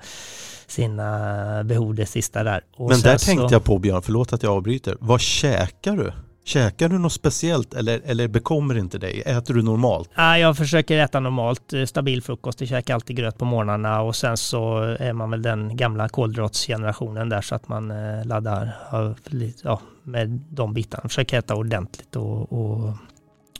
sina 0.67 1.65
behov 1.65 1.95
det 1.95 2.07
sista 2.07 2.43
där. 2.43 2.61
Och 2.77 2.91
Men 2.91 3.01
där 3.01 3.19
så... 3.19 3.27
tänkte 3.27 3.55
jag 3.55 3.65
på 3.65 3.79
Björn, 3.79 4.03
förlåt 4.03 4.33
att 4.33 4.43
jag 4.43 4.53
avbryter. 4.53 4.97
Vad 5.01 5.21
käkar 5.21 5.97
du? 5.97 6.13
Käkar 6.47 6.89
du 6.89 6.99
något 6.99 7.13
speciellt 7.13 7.75
eller, 7.75 8.01
eller 8.05 8.29
bekommer 8.29 8.79
inte 8.79 8.99
dig? 8.99 9.23
Äter 9.27 9.55
du 9.55 9.63
normalt? 9.63 10.11
Nej, 10.17 10.41
jag 10.41 10.57
försöker 10.57 10.99
äta 10.99 11.21
normalt, 11.21 11.73
eh, 11.73 11.85
stabil 11.85 12.23
frukost. 12.23 12.61
Jag 12.61 12.69
käkar 12.69 12.95
alltid 12.95 13.17
gröt 13.17 13.39
på 13.39 13.45
morgnarna 13.45 14.03
och 14.03 14.17
sen 14.17 14.37
så 14.37 14.79
är 14.79 15.13
man 15.13 15.31
väl 15.31 15.43
den 15.43 15.77
gamla 15.77 16.09
kolhydratsgenerationen 16.09 17.29
där 17.29 17.41
så 17.41 17.55
att 17.55 17.69
man 17.69 17.91
eh, 17.91 18.25
laddar 18.25 18.77
ja, 19.63 19.81
med 20.03 20.29
de 20.49 20.75
bitarna. 20.75 21.09
Försöker 21.09 21.39
äta 21.39 21.55
ordentligt 21.55 22.17
och, 22.17 22.53
och, 22.53 22.95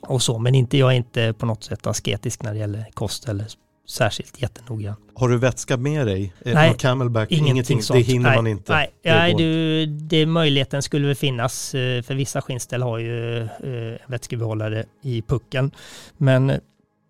och 0.01 0.23
så. 0.23 0.39
Men 0.39 0.55
inte, 0.55 0.79
jag 0.79 0.93
är 0.93 0.97
inte 0.97 1.33
på 1.33 1.47
något 1.47 1.65
sätt 1.65 1.87
asketisk 1.87 2.43
när 2.43 2.53
det 2.53 2.59
gäller 2.59 2.85
kost 2.95 3.29
eller 3.29 3.47
särskilt 3.87 4.43
jättenoggrann. 4.43 4.97
Har 5.15 5.29
du 5.29 5.39
vätska 5.39 5.77
med 5.77 6.07
dig? 6.07 6.35
Nej, 6.45 6.75
camelback, 6.79 7.33
ingenting, 7.33 7.53
ingenting 7.53 7.83
sånt. 7.83 8.07
Det 8.07 8.13
hinner 8.13 8.29
nej, 8.29 8.39
man 8.39 8.47
inte? 8.47 8.73
Nej, 8.73 8.91
nej 9.05 9.35
du, 9.35 9.87
det, 9.87 10.27
möjligheten 10.27 10.83
skulle 10.83 11.07
väl 11.07 11.17
finnas. 11.17 11.75
Eh, 11.75 12.03
för 12.03 12.15
vissa 12.15 12.43
skinnställ 12.43 12.83
har 12.83 12.99
ju 12.99 13.43
eh, 13.43 13.99
vätskebehållare 14.07 14.85
i 15.03 15.23
pucken. 15.23 15.71
Men 16.17 16.53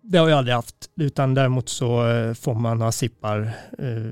det 0.03 0.17
har 0.17 0.29
jag 0.29 0.37
aldrig 0.37 0.55
haft. 0.55 0.75
Utan 0.95 1.33
däremot 1.33 1.69
så 1.69 2.07
eh, 2.07 2.33
får 2.33 2.53
man 2.53 2.81
ha 2.81 2.91
sippar 2.91 3.51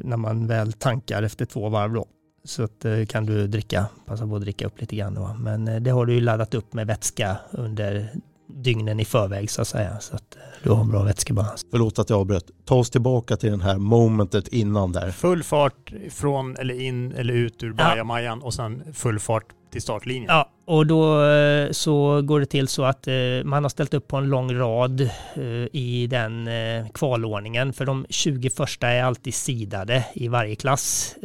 när 0.03 0.17
man 0.17 0.47
väl 0.47 0.73
tankar 0.73 1.23
efter 1.23 1.45
två 1.45 1.69
varv 1.69 1.93
då. 1.93 2.05
Så 2.43 2.63
att, 2.63 2.85
kan 3.07 3.25
du 3.25 3.47
dricka, 3.47 3.85
passa 4.05 4.27
på 4.27 4.35
att 4.35 4.41
dricka 4.41 4.67
upp 4.67 4.81
lite 4.81 4.95
grann. 4.95 5.13
Då. 5.13 5.35
Men 5.39 5.83
det 5.83 5.91
har 5.91 6.05
du 6.05 6.13
ju 6.13 6.21
laddat 6.21 6.53
upp 6.53 6.73
med 6.73 6.87
vätska 6.87 7.37
under 7.51 8.09
dygnen 8.47 8.99
i 8.99 9.05
förväg 9.05 9.49
så 9.51 9.61
att 9.61 9.67
säga. 9.67 9.99
Så 9.99 10.15
att 10.15 10.37
du 10.63 10.71
har 10.71 10.83
bra 10.83 11.03
vätskebalans. 11.03 11.65
Förlåt 11.71 11.99
att 11.99 12.09
jag 12.09 12.19
avbröt. 12.19 12.45
Ta 12.65 12.75
oss 12.75 12.89
tillbaka 12.89 13.37
till 13.37 13.51
den 13.51 13.61
här 13.61 13.77
momentet 13.77 14.47
innan 14.47 14.91
där. 14.91 15.11
Full 15.11 15.43
fart 15.43 15.93
från 16.09 16.55
eller 16.55 16.81
in 16.81 17.11
eller 17.11 17.33
ut 17.33 17.63
ur 17.63 17.73
bajamajan 17.73 18.39
ja. 18.41 18.45
och 18.45 18.53
sen 18.53 18.93
full 18.93 19.19
fart 19.19 19.45
till 19.71 19.81
startlinjen. 19.81 20.25
Ja, 20.29 20.49
och 20.65 20.87
då 20.87 21.25
eh, 21.25 21.71
så 21.71 22.21
går 22.21 22.39
det 22.39 22.45
till 22.45 22.67
så 22.67 22.83
att 22.83 23.07
eh, 23.07 23.13
man 23.43 23.63
har 23.63 23.69
ställt 23.69 23.93
upp 23.93 24.07
på 24.07 24.17
en 24.17 24.29
lång 24.29 24.53
rad 24.53 25.01
eh, 25.01 25.41
i 25.71 26.07
den 26.09 26.49
kvalordningen. 26.93 27.73
För 27.73 27.85
de 27.85 28.05
20 28.09 28.49
första 28.49 28.87
är 28.87 29.03
alltid 29.03 29.33
sidade 29.33 30.05
i 30.13 30.27
varje 30.27 30.55
klass. 30.55 31.15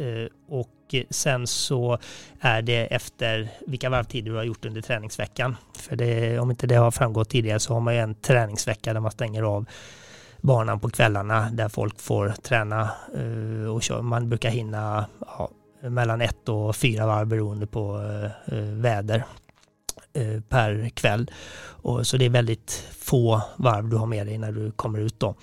Och 0.49 0.69
sen 1.09 1.47
så 1.47 1.97
är 2.39 2.61
det 2.61 2.85
efter 2.85 3.49
vilka 3.67 3.89
varvtider 3.89 4.31
du 4.31 4.37
har 4.37 4.43
gjort 4.43 4.65
under 4.65 4.81
träningsveckan. 4.81 5.57
För 5.77 5.95
det, 5.95 6.39
om 6.39 6.51
inte 6.51 6.67
det 6.67 6.75
har 6.75 6.91
framgått 6.91 7.29
tidigare 7.29 7.59
så 7.59 7.73
har 7.73 7.81
man 7.81 7.93
ju 7.93 7.99
en 7.99 8.15
träningsvecka 8.15 8.93
där 8.93 8.99
man 8.99 9.11
stänger 9.11 9.43
av 9.43 9.65
banan 10.41 10.79
på 10.79 10.89
kvällarna 10.89 11.49
där 11.51 11.69
folk 11.69 11.99
får 11.99 12.29
träna 12.29 12.89
eh, 13.15 13.69
och 13.69 13.83
köra. 13.83 14.01
Man 14.01 14.29
brukar 14.29 14.49
hinna 14.49 15.05
ja, 15.19 15.49
mellan 15.81 16.21
ett 16.21 16.49
och 16.49 16.75
fyra 16.75 17.05
varv 17.05 17.27
beroende 17.27 17.67
på 17.67 17.99
eh, 17.99 18.57
eh, 18.57 18.63
väder 18.63 19.23
per 20.49 20.89
kväll. 20.89 21.31
Och, 21.63 22.07
så 22.07 22.17
det 22.17 22.25
är 22.25 22.29
väldigt 22.29 22.87
få 22.99 23.41
varv 23.55 23.89
du 23.89 23.95
har 23.95 24.05
med 24.05 24.27
dig 24.27 24.37
när 24.37 24.51
du 24.51 24.71
kommer 24.71 24.99
ut 24.99 25.19
då. 25.19 25.35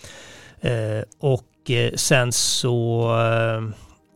och 1.18 1.70
sen 1.94 2.32
så 2.32 3.10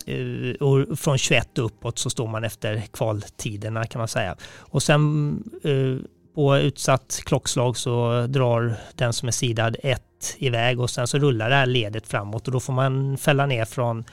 Eh, 0.06 0.54
och 0.60 0.98
från 0.98 1.18
21 1.18 1.58
uppåt 1.58 1.98
så 1.98 2.10
står 2.10 2.26
man 2.26 2.44
efter 2.44 2.82
kvaltiderna 2.92 3.84
kan 3.84 3.98
man 3.98 4.08
säga. 4.08 4.36
Och 4.58 4.82
sen 4.82 5.42
eh, 5.64 6.06
på 6.34 6.56
utsatt 6.56 7.20
klockslag 7.24 7.76
så 7.76 8.26
drar 8.26 8.74
den 8.94 9.12
som 9.12 9.28
är 9.28 9.32
sidad 9.32 9.76
ett 9.82 10.36
iväg 10.38 10.80
och 10.80 10.90
sen 10.90 11.06
så 11.06 11.18
rullar 11.18 11.50
det 11.50 11.56
här 11.56 11.66
ledet 11.66 12.06
framåt 12.06 12.46
och 12.46 12.52
då 12.52 12.60
får 12.60 12.72
man 12.72 13.16
fälla 13.16 13.46
ner 13.46 13.64
från 13.64 14.04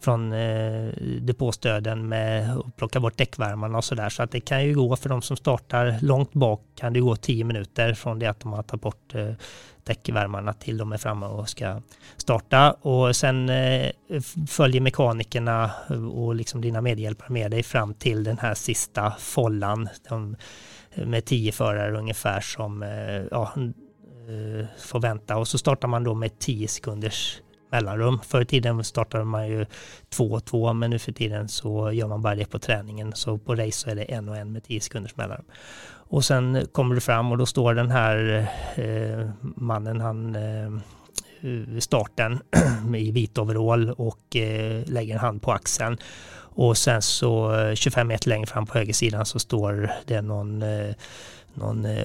från 0.00 0.32
eh, 0.32 0.92
depåstöden 1.20 2.08
med 2.08 2.56
att 2.56 2.76
plocka 2.76 3.00
bort 3.00 3.18
däckvärmarna 3.18 3.78
och 3.78 3.84
sådär. 3.84 4.08
Så 4.08 4.22
att 4.22 4.30
det 4.30 4.40
kan 4.40 4.64
ju 4.64 4.74
gå 4.74 4.96
för 4.96 5.08
de 5.08 5.22
som 5.22 5.36
startar 5.36 5.98
långt 6.00 6.32
bak 6.32 6.60
kan 6.74 6.92
det 6.92 7.00
gå 7.00 7.16
tio 7.16 7.44
minuter 7.44 7.94
från 7.94 8.18
det 8.18 8.26
att 8.26 8.40
de 8.40 8.52
har 8.52 8.62
tagit 8.62 8.82
bort 8.82 9.14
eh, 9.14 9.32
däckvärmarna 9.84 10.52
till 10.52 10.78
de 10.78 10.92
är 10.92 10.96
framme 10.96 11.26
och 11.26 11.48
ska 11.48 11.82
starta. 12.16 12.72
Och 12.72 13.16
sen 13.16 13.48
eh, 13.48 13.90
följer 14.48 14.80
mekanikerna 14.80 15.70
och 16.12 16.34
liksom 16.34 16.60
dina 16.60 16.80
medhjälpare 16.80 17.32
med 17.32 17.50
dig 17.50 17.62
fram 17.62 17.94
till 17.94 18.24
den 18.24 18.38
här 18.38 18.54
sista 18.54 19.12
follan. 19.18 19.88
De, 20.08 20.36
eh, 20.92 21.06
med 21.06 21.24
tio 21.24 21.52
förare 21.52 21.98
ungefär 21.98 22.40
som 22.40 22.82
eh, 22.82 23.22
ja, 23.30 23.52
eh, 23.56 24.66
får 24.78 25.00
vänta 25.00 25.36
och 25.36 25.48
så 25.48 25.58
startar 25.58 25.88
man 25.88 26.04
då 26.04 26.14
med 26.14 26.38
tio 26.38 26.68
sekunders 26.68 27.40
mellanrum. 27.70 28.20
Förr 28.26 28.40
i 28.40 28.44
tiden 28.44 28.84
startade 28.84 29.24
man 29.24 29.48
ju 29.48 29.66
två 30.08 30.24
och 30.24 30.44
två, 30.44 30.72
men 30.72 30.90
nu 30.90 30.98
för 30.98 31.12
tiden 31.12 31.48
så 31.48 31.92
gör 31.92 32.08
man 32.08 32.22
bara 32.22 32.34
det 32.34 32.50
på 32.50 32.58
träningen. 32.58 33.12
Så 33.14 33.38
på 33.38 33.54
race 33.54 33.72
så 33.72 33.90
är 33.90 33.94
det 33.94 34.02
en 34.02 34.28
och 34.28 34.36
en 34.36 34.52
med 34.52 34.64
tio 34.64 34.80
sekunders 34.80 35.16
mellanrum. 35.16 35.44
Och 36.10 36.24
sen 36.24 36.66
kommer 36.72 36.94
du 36.94 37.00
fram 37.00 37.32
och 37.32 37.38
då 37.38 37.46
står 37.46 37.74
den 37.74 37.90
här 37.90 38.46
eh, 38.74 39.30
mannen, 39.40 40.00
han 40.00 40.36
eh, 40.36 40.70
starten 41.78 42.38
i 42.96 43.10
vit 43.10 43.38
overall 43.38 43.90
och 43.90 44.36
eh, 44.36 44.82
lägger 44.86 45.14
en 45.14 45.20
hand 45.20 45.42
på 45.42 45.52
axeln. 45.52 45.98
Och 46.52 46.76
sen 46.76 47.02
så 47.02 47.58
eh, 47.58 47.74
25 47.74 48.08
meter 48.08 48.28
längre 48.28 48.46
fram 48.46 48.66
på 48.66 48.78
högersidan 48.78 49.26
så 49.26 49.38
står 49.38 49.90
det 50.06 50.22
någon 50.22 50.62
eh, 50.62 50.94
någon 51.54 51.84
eh, 51.84 52.04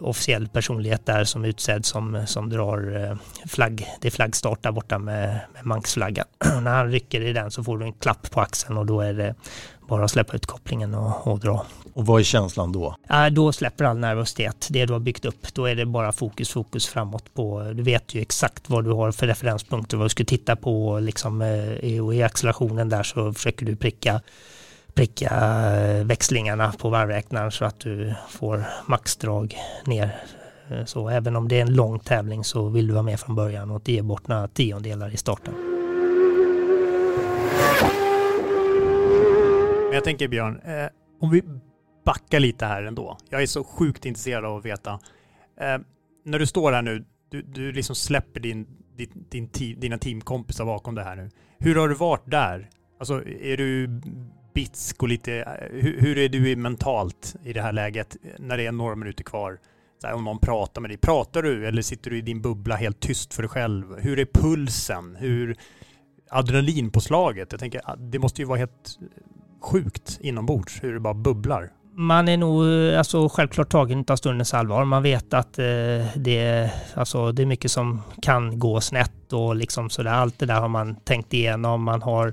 officiell 0.00 0.48
personlighet 0.48 1.06
där 1.06 1.24
som 1.24 1.44
utsedd 1.44 1.86
som, 1.86 2.26
som 2.26 2.50
drar 2.50 3.04
eh, 3.04 3.16
flagg, 3.48 3.86
det 4.00 4.08
är 4.08 4.12
flaggstart 4.12 4.62
där 4.62 4.72
borta 4.72 4.98
med, 4.98 5.40
med 5.54 5.66
Manksflaggan. 5.66 6.26
När 6.62 6.70
han 6.70 6.90
rycker 6.90 7.20
i 7.20 7.32
den 7.32 7.50
så 7.50 7.64
får 7.64 7.78
du 7.78 7.84
en 7.84 7.92
klapp 7.92 8.30
på 8.30 8.40
axeln 8.40 8.78
och 8.78 8.86
då 8.86 9.00
är 9.00 9.12
det 9.12 9.34
bara 9.88 10.04
att 10.04 10.10
släppa 10.10 10.36
ut 10.36 10.46
kopplingen 10.46 10.94
och, 10.94 11.26
och 11.26 11.38
dra. 11.38 11.66
Och 11.94 12.06
vad 12.06 12.20
är 12.20 12.24
känslan 12.24 12.72
då? 12.72 12.96
Ja, 13.08 13.30
då 13.30 13.52
släpper 13.52 13.84
all 13.84 13.98
nervositet, 13.98 14.68
det 14.70 14.86
du 14.86 14.92
har 14.92 15.00
byggt 15.00 15.24
upp. 15.24 15.54
Då 15.54 15.66
är 15.66 15.74
det 15.74 15.86
bara 15.86 16.12
fokus, 16.12 16.50
fokus 16.50 16.86
framåt 16.86 17.34
på, 17.34 17.72
du 17.74 17.82
vet 17.82 18.14
ju 18.14 18.20
exakt 18.20 18.70
vad 18.70 18.84
du 18.84 18.90
har 18.90 19.12
för 19.12 19.26
referenspunkter, 19.26 19.96
vad 19.96 20.04
du 20.04 20.08
ska 20.08 20.24
titta 20.24 20.56
på 20.56 20.98
liksom, 20.98 21.42
eh, 21.42 22.04
och 22.04 22.14
i 22.14 22.22
accelerationen 22.22 22.88
där 22.88 23.02
så 23.02 23.32
försöker 23.32 23.66
du 23.66 23.76
pricka 23.76 24.20
pricka 24.94 25.30
eh, 25.76 26.04
växlingarna 26.04 26.72
på 26.72 26.88
varvräknaren 26.88 27.50
så 27.50 27.64
att 27.64 27.80
du 27.80 28.14
får 28.28 28.64
maxdrag 28.86 29.56
ner. 29.86 30.16
Eh, 30.70 30.84
så 30.84 31.08
även 31.08 31.36
om 31.36 31.48
det 31.48 31.58
är 31.58 31.62
en 31.62 31.74
lång 31.74 31.98
tävling 31.98 32.44
så 32.44 32.68
vill 32.68 32.86
du 32.86 32.92
vara 32.92 33.02
med 33.02 33.20
från 33.20 33.36
början 33.36 33.70
och 33.70 33.88
ge 33.88 34.02
bort 34.02 34.28
några 34.28 34.48
tiondelar 34.48 35.14
i 35.14 35.16
starten. 35.16 35.54
Men 39.84 39.94
jag 39.94 40.04
tänker 40.04 40.28
Björn, 40.28 40.60
eh, 40.64 40.88
om 41.20 41.30
vi 41.30 41.42
backar 42.04 42.40
lite 42.40 42.66
här 42.66 42.82
ändå. 42.82 43.18
Jag 43.30 43.42
är 43.42 43.46
så 43.46 43.64
sjukt 43.64 44.06
intresserad 44.06 44.44
av 44.44 44.56
att 44.56 44.64
veta. 44.64 44.90
Eh, 45.60 45.78
när 46.24 46.38
du 46.38 46.46
står 46.46 46.72
här 46.72 46.82
nu, 46.82 47.04
du, 47.30 47.42
du 47.42 47.72
liksom 47.72 47.96
släpper 47.96 48.40
din, 48.40 48.66
din, 48.96 49.26
din 49.30 49.80
dina 49.80 49.98
teamkompisar 49.98 50.64
bakom 50.64 50.94
det 50.94 51.02
här 51.02 51.16
nu. 51.16 51.30
Hur 51.58 51.74
har 51.74 51.88
du 51.88 51.94
varit 51.94 52.30
där? 52.30 52.68
Alltså 52.98 53.24
är 53.26 53.56
du 53.56 54.00
bitsk 54.54 55.02
och 55.02 55.08
lite, 55.08 55.32
eh, 55.32 55.82
hur, 55.82 56.00
hur, 56.00 56.18
är 56.18 56.28
du 56.28 56.56
mentalt 56.56 57.36
i 57.44 57.52
det 57.52 57.62
här 57.62 57.72
läget 57.72 58.16
när 58.38 58.56
det 58.56 58.66
är 58.66 58.72
några 58.72 58.94
minuter 58.94 59.24
kvar? 59.24 59.58
Här, 60.04 60.14
om 60.14 60.24
någon 60.24 60.38
pratar 60.38 60.80
med 60.80 60.90
dig, 60.90 60.96
pratar 60.96 61.42
du 61.42 61.66
eller 61.66 61.82
sitter 61.82 62.10
du 62.10 62.18
i 62.18 62.20
din 62.20 62.42
bubbla 62.42 62.76
helt 62.76 63.00
tyst 63.00 63.34
för 63.34 63.42
dig 63.42 63.48
själv? 63.48 63.98
Hur 63.98 64.18
är 64.18 64.26
pulsen? 64.34 65.16
Hur 65.16 65.56
adrenalinpåslaget? 66.30 67.52
Jag 67.52 67.60
tänker, 67.60 67.80
ah, 67.84 67.96
det 67.96 68.18
måste 68.18 68.42
ju 68.42 68.46
vara 68.46 68.58
helt 68.58 68.98
sjukt 69.60 70.18
inombords 70.20 70.82
hur 70.82 70.94
det 70.94 71.00
bara 71.00 71.14
bubblar. 71.14 71.70
Man 71.94 72.28
är 72.28 72.36
nog 72.36 72.66
eh, 72.68 72.98
alltså, 72.98 73.28
självklart 73.28 73.68
tagen 73.68 74.04
av 74.08 74.16
stundens 74.16 74.54
allvar. 74.54 74.84
Man 74.84 75.02
vet 75.02 75.34
att 75.34 75.58
eh, 75.58 75.64
det, 76.16 76.70
alltså, 76.94 77.32
det 77.32 77.42
är 77.42 77.46
mycket 77.46 77.70
som 77.70 78.02
kan 78.22 78.58
gå 78.58 78.80
snett 78.80 79.32
och 79.32 79.56
liksom 79.56 79.90
sådär. 79.90 80.10
Allt 80.10 80.38
det 80.38 80.46
där 80.46 80.60
har 80.60 80.68
man 80.68 80.96
tänkt 80.96 81.34
igenom. 81.34 81.82
Man 81.82 82.02
har 82.02 82.32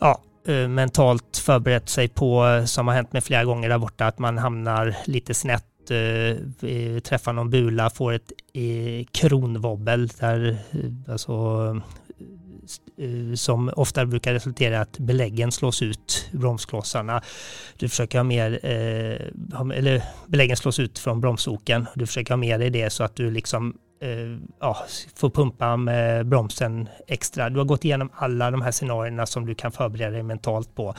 ja, 0.00 0.22
Eh, 0.48 0.68
mentalt 0.68 1.36
förberett 1.36 1.88
sig 1.88 2.08
på, 2.08 2.46
eh, 2.46 2.64
som 2.64 2.88
har 2.88 2.94
hänt 2.94 3.12
mig 3.12 3.22
flera 3.22 3.44
gånger 3.44 3.68
där 3.68 3.78
borta, 3.78 4.06
att 4.06 4.18
man 4.18 4.38
hamnar 4.38 4.96
lite 5.04 5.34
snett 5.34 5.64
eh, 5.90 7.00
träffar 7.00 7.32
någon 7.32 7.50
bula, 7.50 7.90
får 7.90 8.12
ett 8.12 8.32
kronvobbel 9.12 10.08
där 10.08 10.58
alltså, 11.08 11.80
som 13.34 13.70
ofta 13.76 14.06
brukar 14.06 14.32
resultera 14.32 14.74
i 14.74 14.78
att 14.78 14.98
beläggen 14.98 15.52
slås 15.52 15.82
ut, 15.82 16.28
bromsklossarna. 16.32 17.22
Du 17.76 17.88
försöker 17.88 18.18
ha 18.18 18.24
mer, 18.24 18.60
eller 19.74 20.02
beläggen 20.26 20.56
slås 20.56 20.78
ut 20.78 20.98
från 20.98 21.20
bromsoken. 21.20 21.86
Du 21.94 22.06
försöker 22.06 22.32
ha 22.32 22.36
med 22.36 22.60
dig 22.60 22.70
det 22.70 22.90
så 22.90 23.04
att 23.04 23.16
du 23.16 23.30
liksom 23.30 23.74
eh, 24.00 24.38
ja, 24.60 24.76
får 25.14 25.30
pumpa 25.30 25.76
med 25.76 26.26
bromsen 26.26 26.88
extra. 27.06 27.50
Du 27.50 27.58
har 27.58 27.64
gått 27.64 27.84
igenom 27.84 28.10
alla 28.14 28.50
de 28.50 28.62
här 28.62 28.72
scenarierna 28.72 29.26
som 29.26 29.46
du 29.46 29.54
kan 29.54 29.72
förbereda 29.72 30.10
dig 30.10 30.22
mentalt 30.22 30.74
på. 30.74 30.94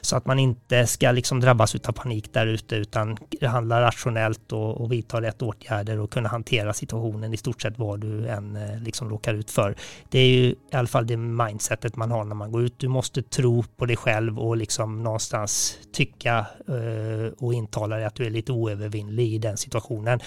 Så 0.00 0.16
att 0.16 0.26
man 0.26 0.38
inte 0.38 0.86
ska 0.86 1.10
liksom 1.12 1.40
drabbas 1.40 1.74
av 1.74 1.92
panik 1.92 2.32
där 2.32 2.46
ute 2.46 2.76
utan 2.76 3.16
handla 3.42 3.80
rationellt 3.80 4.52
och, 4.52 4.80
och 4.80 4.92
vidta 4.92 5.20
rätt 5.20 5.42
åtgärder 5.42 6.00
och 6.00 6.10
kunna 6.10 6.28
hantera 6.28 6.72
situationen 6.72 7.34
i 7.34 7.36
stort 7.36 7.62
sett 7.62 7.78
vad 7.78 8.00
du 8.00 8.28
än 8.28 8.56
eh, 8.56 8.82
liksom 8.82 9.10
råkar 9.10 9.34
ut 9.34 9.50
för. 9.50 9.74
Det 10.08 10.18
är 10.18 10.28
ju 10.28 10.44
i 10.44 10.56
alla 10.72 10.88
fall 10.88 11.06
det 11.06 11.16
mindsetet 11.16 11.96
man 11.96 12.10
har 12.10 12.24
när 12.24 12.34
man 12.34 12.52
går 12.52 12.62
ut. 12.62 12.78
Du 12.78 12.88
måste 12.88 13.22
tro 13.22 13.62
på 13.76 13.86
dig 13.86 13.96
själv 13.96 14.38
och 14.38 14.56
liksom 14.56 15.02
någonstans 15.02 15.78
tycka 15.92 16.46
eh, 16.68 17.32
och 17.38 17.54
intala 17.54 17.96
dig 17.96 18.04
att 18.04 18.14
du 18.14 18.26
är 18.26 18.30
lite 18.30 18.52
oövervinnlig 18.52 19.34
i 19.34 19.38
den 19.38 19.56
situationen. 19.56 20.20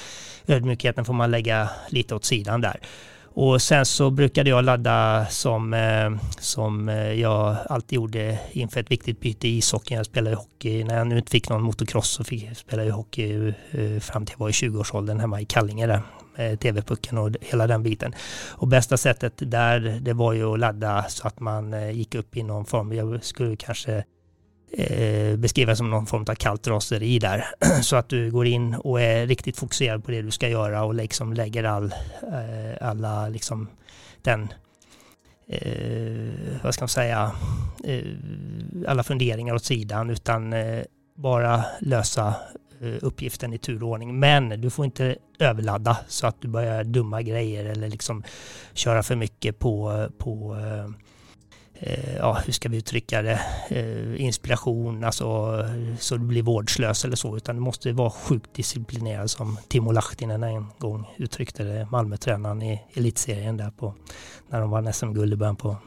Ödmjukheten 0.47 1.05
får 1.05 1.13
man 1.13 1.31
lägga 1.31 1.69
lite 1.89 2.12
åt 2.13 2.25
sidan 2.25 2.61
där. 2.61 2.79
Och 3.35 3.61
sen 3.61 3.85
så 3.85 4.09
brukade 4.09 4.49
jag 4.49 4.63
ladda 4.65 5.25
som, 5.29 5.73
eh, 5.73 6.11
som 6.39 6.89
eh, 6.89 7.13
jag 7.13 7.57
alltid 7.69 7.95
gjorde 7.95 8.39
inför 8.51 8.79
ett 8.79 8.91
viktigt 8.91 9.19
byte 9.19 9.47
i 9.47 9.57
ishockeyn. 9.57 9.97
Jag 9.97 10.05
spelade 10.05 10.35
hockey, 10.35 10.83
när 10.83 10.97
jag 10.97 11.07
nu 11.07 11.17
inte 11.17 11.31
fick 11.31 11.49
någon 11.49 11.61
motocross 11.61 12.09
så 12.09 12.23
fick 12.23 12.43
jag 12.43 12.57
spela 12.57 12.91
hockey 12.91 13.53
eh, 13.71 13.99
fram 13.99 14.25
till 14.25 14.33
jag 14.33 14.39
var 14.39 14.49
i 14.49 14.51
20-årsåldern 14.51 15.19
hemma 15.19 15.41
i 15.41 15.45
Kallinge 15.45 15.87
där. 15.87 16.01
TV-pucken 16.57 17.17
och 17.17 17.29
hela 17.41 17.67
den 17.67 17.83
biten. 17.83 18.15
Och 18.49 18.67
bästa 18.67 18.97
sättet 18.97 19.33
där 19.37 19.79
det 20.01 20.13
var 20.13 20.33
ju 20.33 20.53
att 20.53 20.59
ladda 20.59 21.05
så 21.09 21.27
att 21.27 21.39
man 21.39 21.95
gick 21.95 22.15
upp 22.15 22.37
i 22.37 22.43
någon 22.43 22.65
form. 22.65 22.93
Jag 22.93 23.23
skulle 23.23 23.55
kanske 23.55 24.03
eh, 24.77 25.37
beskriva 25.37 25.75
som 25.75 25.89
någon 25.89 26.05
form 26.05 26.25
av 26.29 26.35
kallt 26.35 26.67
raseri 26.67 27.19
där. 27.19 27.45
Så 27.81 27.95
att 27.95 28.09
du 28.09 28.31
går 28.31 28.47
in 28.47 28.75
och 28.75 29.01
är 29.01 29.27
riktigt 29.27 29.57
fokuserad 29.57 30.03
på 30.03 30.11
det 30.11 30.21
du 30.21 30.31
ska 30.31 30.49
göra 30.49 30.83
och 30.83 30.93
liksom 30.93 31.33
lägger 31.33 31.63
all, 31.63 31.93
eh, 32.33 32.87
alla 32.87 33.29
liksom 33.29 33.67
den 34.21 34.53
eh, 35.47 36.59
vad 36.63 36.73
ska 36.73 36.83
man 36.83 36.89
säga, 36.89 37.31
eh, 37.83 38.05
alla 38.87 39.03
funderingar 39.03 39.55
åt 39.55 39.65
sidan 39.65 40.09
utan 40.09 40.53
eh, 40.53 40.83
bara 41.15 41.65
lösa 41.79 42.35
eh, 42.81 42.95
uppgiften 43.01 43.53
i 43.53 43.57
turordning. 43.57 44.19
Men 44.19 44.61
du 44.61 44.69
får 44.69 44.85
inte 44.85 45.15
överladda 45.39 45.97
så 46.07 46.27
att 46.27 46.41
du 46.41 46.47
börjar 46.47 46.83
dumma 46.83 47.21
grejer 47.21 47.65
eller 47.65 47.87
liksom 47.87 48.23
köra 48.73 49.03
för 49.03 49.15
mycket 49.15 49.59
på, 49.59 50.07
på 50.17 50.57
Eh, 51.85 52.15
ja, 52.15 52.41
hur 52.45 52.53
ska 52.53 52.69
vi 52.69 52.77
uttrycka 52.77 53.21
det, 53.21 53.39
eh, 53.69 54.21
inspiration, 54.21 55.03
alltså 55.03 55.57
så 55.99 56.17
du 56.17 56.23
blir 56.23 56.43
vårdslös 56.43 57.05
eller 57.05 57.15
så, 57.15 57.37
utan 57.37 57.55
du 57.55 57.61
måste 57.61 57.91
vara 57.91 58.09
sjukt 58.09 58.53
disciplinerad 58.53 59.29
som 59.29 59.57
Timo 59.67 59.91
Lahtinen 59.91 60.43
en 60.43 60.67
gång 60.77 61.05
uttryckte 61.17 61.63
det, 61.63 61.87
Malmötränaren 61.91 62.61
i 62.61 62.81
elitserien 62.93 63.57
där 63.57 63.71
på, 63.71 63.95
när 64.49 64.61
de 64.61 64.69
vann 64.69 64.93
SM-guld 64.93 65.33
i 65.33 65.35
början 65.35 65.55
på 65.55 65.77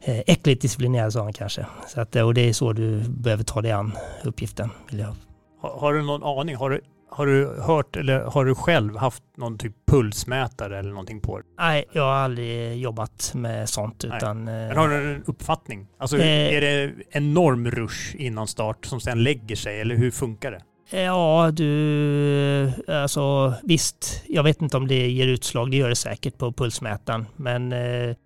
eh, 0.00 0.18
äckligt 0.26 0.62
disciplinerad 0.62 1.12
sa 1.12 1.22
han 1.22 1.32
kanske. 1.32 1.66
Så 1.88 2.00
att, 2.00 2.16
och 2.16 2.34
det 2.34 2.48
är 2.48 2.52
så 2.52 2.72
du 2.72 3.00
behöver 3.08 3.44
ta 3.44 3.62
dig 3.62 3.72
an 3.72 3.92
uppgiften. 4.24 4.70
Vill 4.90 4.98
jag. 4.98 5.14
Har, 5.60 5.80
har 5.80 5.94
du 5.94 6.02
någon 6.02 6.38
aning? 6.38 6.56
Har 6.56 6.70
du 6.70 6.80
har 7.10 7.26
du 7.26 7.60
hört 7.62 7.96
eller 7.96 8.20
har 8.20 8.44
du 8.44 8.54
själv 8.54 8.96
haft 8.96 9.22
någon 9.36 9.58
typ 9.58 9.72
pulsmätare 9.86 10.78
eller 10.78 10.90
någonting 10.90 11.20
på 11.20 11.38
det? 11.38 11.44
Nej, 11.58 11.84
jag 11.92 12.02
har 12.02 12.14
aldrig 12.14 12.78
jobbat 12.78 13.32
med 13.34 13.68
sånt. 13.68 14.04
Utan, 14.04 14.44
Men 14.44 14.76
har 14.76 14.88
du 14.88 15.14
en 15.14 15.22
uppfattning? 15.26 15.86
Alltså 15.98 16.18
eh, 16.18 16.54
är 16.54 16.60
det 16.60 16.92
enorm 17.10 17.70
rush 17.70 18.16
innan 18.16 18.46
start 18.46 18.86
som 18.86 19.00
sen 19.00 19.22
lägger 19.22 19.56
sig 19.56 19.80
eller 19.80 19.94
hur 19.96 20.10
funkar 20.10 20.50
det? 20.50 20.62
Ja, 20.90 21.50
du, 21.52 22.72
alltså 22.88 23.54
visst, 23.62 24.22
jag 24.28 24.42
vet 24.42 24.62
inte 24.62 24.76
om 24.76 24.88
det 24.88 25.08
ger 25.08 25.26
utslag, 25.26 25.70
det 25.70 25.76
gör 25.76 25.88
det 25.88 25.96
säkert 25.96 26.38
på 26.38 26.52
pulsmätaren, 26.52 27.26
men 27.36 27.72
eh, 27.72 28.16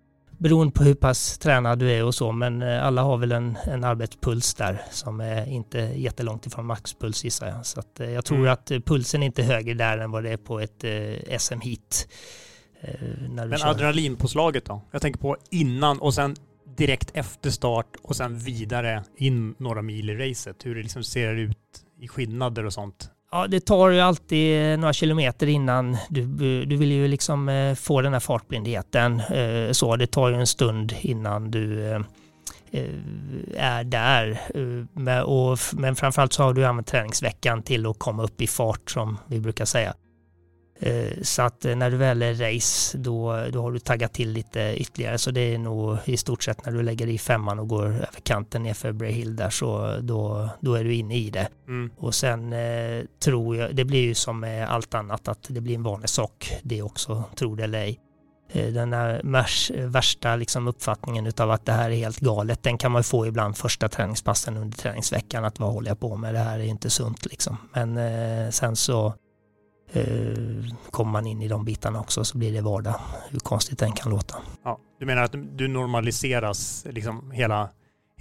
beroende 0.43 0.73
på 0.73 0.83
hur 0.83 0.93
pass 0.93 1.37
tränad 1.37 1.79
du 1.79 1.91
är 1.91 2.03
och 2.03 2.15
så, 2.15 2.31
men 2.31 2.61
eh, 2.61 2.85
alla 2.85 3.01
har 3.01 3.17
väl 3.17 3.31
en, 3.31 3.57
en 3.65 3.83
arbetspuls 3.83 4.53
där 4.53 4.81
som 4.91 5.21
är 5.21 5.49
inte 5.49 5.79
jättelångt 5.79 6.45
ifrån 6.45 6.65
maxpuls 6.65 7.23
gissar 7.23 7.47
jag. 7.47 7.65
Så 7.65 7.79
att, 7.79 7.99
eh, 7.99 8.09
jag 8.09 8.25
tror 8.25 8.37
mm. 8.37 8.53
att 8.53 8.71
eh, 8.71 8.79
pulsen 8.79 9.23
är 9.23 9.25
inte 9.25 9.43
högre 9.43 9.73
där 9.73 9.97
än 9.97 10.11
vad 10.11 10.23
det 10.23 10.29
är 10.29 10.37
på 10.37 10.59
ett 10.59 10.83
eh, 10.83 11.37
SM-hit. 11.37 12.07
Eh, 12.81 13.29
men 13.29 13.57
kör. 13.57 13.67
adrenalinpåslaget 13.67 14.65
då? 14.65 14.81
Jag 14.91 15.01
tänker 15.01 15.19
på 15.19 15.37
innan 15.49 15.99
och 15.99 16.13
sen 16.13 16.35
direkt 16.77 17.11
efter 17.13 17.49
start 17.49 17.87
och 18.01 18.15
sen 18.15 18.37
vidare 18.39 19.03
in 19.17 19.55
några 19.57 19.81
mil 19.81 20.09
i 20.09 20.29
racet. 20.29 20.65
Hur 20.65 20.75
det 20.75 20.81
liksom 20.81 21.03
ser 21.03 21.35
ut 21.35 21.57
i 21.99 22.07
skillnader 22.07 22.65
och 22.65 22.73
sånt. 22.73 23.09
Ja, 23.33 23.47
det 23.47 23.59
tar 23.59 23.89
ju 23.89 23.99
alltid 23.99 24.79
några 24.79 24.93
kilometer 24.93 25.47
innan 25.47 25.97
du, 26.09 26.25
du 26.65 26.75
vill 26.75 26.91
ju 26.91 27.07
liksom 27.07 27.49
eh, 27.49 27.75
få 27.75 28.01
den 28.01 28.13
här 28.13 28.19
fartblindheten. 28.19 29.19
Eh, 29.19 29.71
så 29.71 29.95
det 29.95 30.07
tar 30.07 30.29
ju 30.29 30.35
en 30.35 30.47
stund 30.47 30.95
innan 31.01 31.51
du 31.51 31.91
eh, 31.91 31.99
är 33.57 33.83
där. 33.83 34.41
Men 35.75 35.95
framförallt 35.95 36.33
så 36.33 36.43
har 36.43 36.53
du 36.53 36.65
använt 36.65 36.87
träningsveckan 36.87 37.63
till 37.63 37.85
att 37.85 37.99
komma 37.99 38.23
upp 38.23 38.41
i 38.41 38.47
fart 38.47 38.91
som 38.91 39.17
vi 39.27 39.39
brukar 39.39 39.65
säga. 39.65 39.93
Eh, 40.85 41.21
så 41.21 41.41
att 41.41 41.65
eh, 41.65 41.75
när 41.75 41.91
du 41.91 41.97
väl 41.97 42.21
är 42.21 42.33
race 42.33 42.97
då, 42.97 43.45
då 43.51 43.61
har 43.61 43.71
du 43.71 43.79
taggat 43.79 44.13
till 44.13 44.29
lite 44.29 44.75
ytterligare 44.77 45.17
så 45.17 45.31
det 45.31 45.53
är 45.53 45.57
nog 45.57 45.97
i 46.05 46.17
stort 46.17 46.43
sett 46.43 46.65
när 46.65 46.73
du 46.73 46.83
lägger 46.83 47.07
i 47.07 47.17
femman 47.17 47.59
och 47.59 47.67
går 47.67 47.85
över 47.85 48.07
kanten 48.23 48.63
nerför 48.63 48.91
Bray 48.91 49.11
Hill 49.11 49.35
där 49.35 49.49
så 49.49 49.97
då, 50.01 50.49
då 50.59 50.73
är 50.73 50.83
du 50.83 50.93
inne 50.93 51.15
i 51.17 51.29
det. 51.29 51.47
Mm. 51.67 51.91
Och 51.97 52.15
sen 52.15 52.53
eh, 52.53 53.03
tror 53.23 53.55
jag, 53.55 53.75
det 53.75 53.85
blir 53.85 54.01
ju 54.01 54.15
som 54.15 54.39
med 54.39 54.69
allt 54.69 54.93
annat 54.93 55.27
att 55.27 55.45
det 55.47 55.61
blir 55.61 55.75
en 55.75 55.83
vanlig 55.83 56.09
sak 56.09 56.59
det 56.63 56.81
också, 56.81 57.23
tror 57.35 57.55
det 57.55 57.63
eller 57.63 57.79
ej. 57.79 57.99
eh, 58.51 58.73
den 58.73 58.93
här 58.93 59.21
mers, 59.23 59.71
värsta 59.75 60.35
liksom 60.35 60.67
uppfattningen 60.67 61.31
av 61.37 61.51
att 61.51 61.65
det 61.65 61.73
här 61.73 61.89
är 61.89 61.95
helt 61.95 62.19
galet, 62.19 62.63
den 62.63 62.77
kan 62.77 62.91
man 62.91 63.03
få 63.03 63.27
ibland 63.27 63.57
första 63.57 63.89
träningspassen 63.89 64.57
under 64.57 64.77
träningsveckan, 64.77 65.45
att 65.45 65.59
vad 65.59 65.73
håller 65.73 65.89
jag 65.89 65.99
på 65.99 66.15
med, 66.15 66.33
det 66.33 66.39
här 66.39 66.59
är 66.59 66.63
inte 66.63 66.89
sunt 66.89 67.25
liksom. 67.25 67.57
Men 67.73 67.97
eh, 67.97 68.49
sen 68.49 68.75
så 68.75 69.13
Eh, 69.95 70.75
kommer 70.91 71.11
man 71.11 71.27
in 71.27 71.41
i 71.41 71.47
de 71.47 71.65
bitarna 71.65 71.99
också 71.99 72.23
så 72.23 72.37
blir 72.37 72.53
det 72.53 72.61
vardag, 72.61 72.95
hur 73.29 73.39
konstigt 73.39 73.79
den 73.79 73.91
kan 73.91 74.11
låta. 74.11 74.35
Ja, 74.63 74.79
du 74.99 75.05
menar 75.05 75.23
att 75.23 75.35
du 75.57 75.67
normaliseras 75.67 76.85
liksom 76.89 77.31
hela 77.31 77.69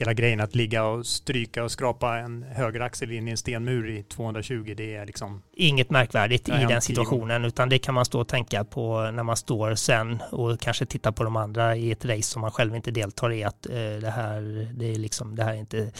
hela 0.03 0.13
grejen 0.15 0.41
att 0.41 0.55
ligga 0.55 0.85
och 0.85 1.07
stryka 1.07 1.65
och 1.65 1.71
skrapa 1.71 2.19
en 2.19 2.43
högeraxel 2.43 3.13
in 3.13 3.29
i 3.29 3.31
en 3.31 3.37
stenmur 3.37 3.91
i 3.91 4.03
220, 4.03 4.75
det 4.77 4.95
är 4.97 5.07
liksom... 5.07 5.43
Inget 5.57 5.91
märkvärdigt 5.91 6.49
i 6.49 6.53
den 6.53 6.83
situationen, 6.83 7.45
utan 7.45 7.69
det 7.69 7.79
kan 7.79 7.95
man 7.95 8.05
stå 8.05 8.21
och 8.21 8.29
tänka 8.29 8.65
på 8.65 9.11
när 9.11 9.23
man 9.23 9.37
står 9.37 9.75
sen 9.75 10.23
och 10.31 10.61
kanske 10.61 10.87
titta 10.87 11.13
på 11.13 11.25
de 11.25 11.37
andra 11.37 11.77
i 11.77 11.91
ett 11.91 12.05
race 12.05 12.23
som 12.23 12.41
man 12.43 12.51
själv 12.51 12.77
inte 12.77 12.91
deltar 12.91 13.33
i, 13.33 13.45
att 13.45 13.67
eh, 13.67 13.73
det, 13.75 14.13
här, 14.17 14.69
det, 14.75 14.95
är 14.95 14.99
liksom, 14.99 15.37
det 15.37 15.45
här 15.45 15.53
är 15.53 15.59
inte 15.59 15.93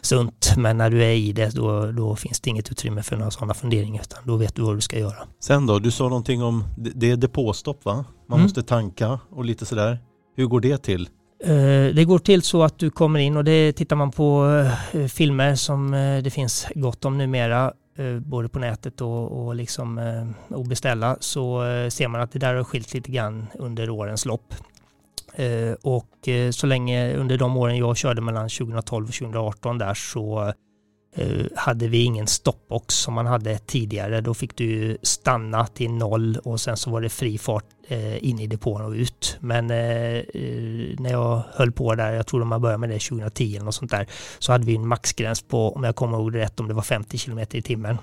sunt. 0.00 0.54
Men 0.56 0.78
när 0.78 0.90
du 0.90 1.04
är 1.04 1.14
i 1.14 1.32
det, 1.32 1.54
då, 1.54 1.92
då 1.92 2.16
finns 2.16 2.40
det 2.40 2.50
inget 2.50 2.70
utrymme 2.70 3.02
för 3.02 3.16
några 3.16 3.30
sådana 3.30 3.54
funderingar, 3.54 4.02
utan 4.02 4.18
då 4.24 4.36
vet 4.36 4.54
du 4.54 4.62
vad 4.62 4.76
du 4.76 4.80
ska 4.80 4.98
göra. 4.98 5.28
Sen 5.40 5.66
då, 5.66 5.78
du 5.78 5.90
sa 5.90 6.04
någonting 6.04 6.42
om, 6.42 6.64
det 6.76 7.10
är 7.10 7.16
depåstopp 7.16 7.84
va? 7.84 8.04
Man 8.28 8.36
mm. 8.36 8.42
måste 8.42 8.62
tanka 8.62 9.20
och 9.30 9.44
lite 9.44 9.66
sådär. 9.66 9.98
Hur 10.36 10.46
går 10.46 10.60
det 10.60 10.78
till? 10.78 11.08
Eh, 11.44 11.94
det 11.94 12.04
går 12.04 12.18
till 12.18 12.42
så 12.42 12.62
att 12.62 12.78
du 12.78 12.90
kommer 12.90 13.20
in 13.20 13.36
och 13.36 13.44
det 13.44 13.72
tittar 13.72 13.96
man 13.96 14.10
på 14.10 14.46
eh, 14.92 15.06
filmer 15.06 15.54
som 15.54 15.94
eh, 15.94 16.22
det 16.22 16.30
finns 16.30 16.66
gott 16.74 17.04
om 17.04 17.18
numera, 17.18 17.72
både 18.18 18.48
på 18.48 18.58
nätet 18.58 19.00
och, 19.00 19.46
och, 19.46 19.54
liksom, 19.54 20.00
och 20.48 20.66
beställa, 20.66 21.16
så 21.20 21.62
ser 21.90 22.08
man 22.08 22.20
att 22.20 22.32
det 22.32 22.38
där 22.38 22.54
har 22.54 22.64
skilt 22.64 22.94
lite 22.94 23.10
grann 23.10 23.46
under 23.54 23.90
årens 23.90 24.26
lopp. 24.26 24.54
Och 25.82 26.28
så 26.52 26.66
länge 26.66 27.14
under 27.14 27.38
de 27.38 27.56
åren 27.56 27.76
jag 27.76 27.96
körde 27.96 28.20
mellan 28.20 28.48
2012 28.48 29.08
och 29.08 29.14
2018 29.14 29.78
där 29.78 29.94
så 29.94 30.52
Eh, 31.12 31.46
hade 31.56 31.88
vi 31.88 32.02
ingen 32.02 32.26
stoppbox 32.26 32.94
som 32.94 33.14
man 33.14 33.26
hade 33.26 33.58
tidigare. 33.58 34.20
Då 34.20 34.34
fick 34.34 34.56
du 34.56 34.98
stanna 35.02 35.66
till 35.66 35.90
noll 35.90 36.36
och 36.44 36.60
sen 36.60 36.76
så 36.76 36.90
var 36.90 37.00
det 37.00 37.08
fri 37.08 37.38
fart 37.38 37.64
eh, 37.88 38.24
in 38.24 38.40
i 38.40 38.46
depån 38.46 38.82
och 38.82 38.90
ut. 38.90 39.36
Men 39.40 39.70
eh, 39.70 40.22
när 40.98 41.10
jag 41.10 41.42
höll 41.52 41.72
på 41.72 41.94
där, 41.94 42.12
jag 42.12 42.26
tror 42.26 42.40
de 42.40 42.52
har 42.52 42.58
börjat 42.58 42.80
med 42.80 42.88
det 42.88 42.98
2010 42.98 43.54
eller 43.56 43.64
något 43.64 43.74
sånt 43.74 43.90
där, 43.90 44.06
så 44.38 44.52
hade 44.52 44.66
vi 44.66 44.76
en 44.76 44.88
maxgräns 44.88 45.42
på, 45.42 45.72
om 45.72 45.84
jag 45.84 45.96
kommer 45.96 46.18
ihåg 46.18 46.36
rätt, 46.36 46.60
om 46.60 46.68
det 46.68 46.74
var 46.74 46.82
50 46.82 47.18
km 47.18 47.38
i 47.50 47.62
timmen. 47.62 47.98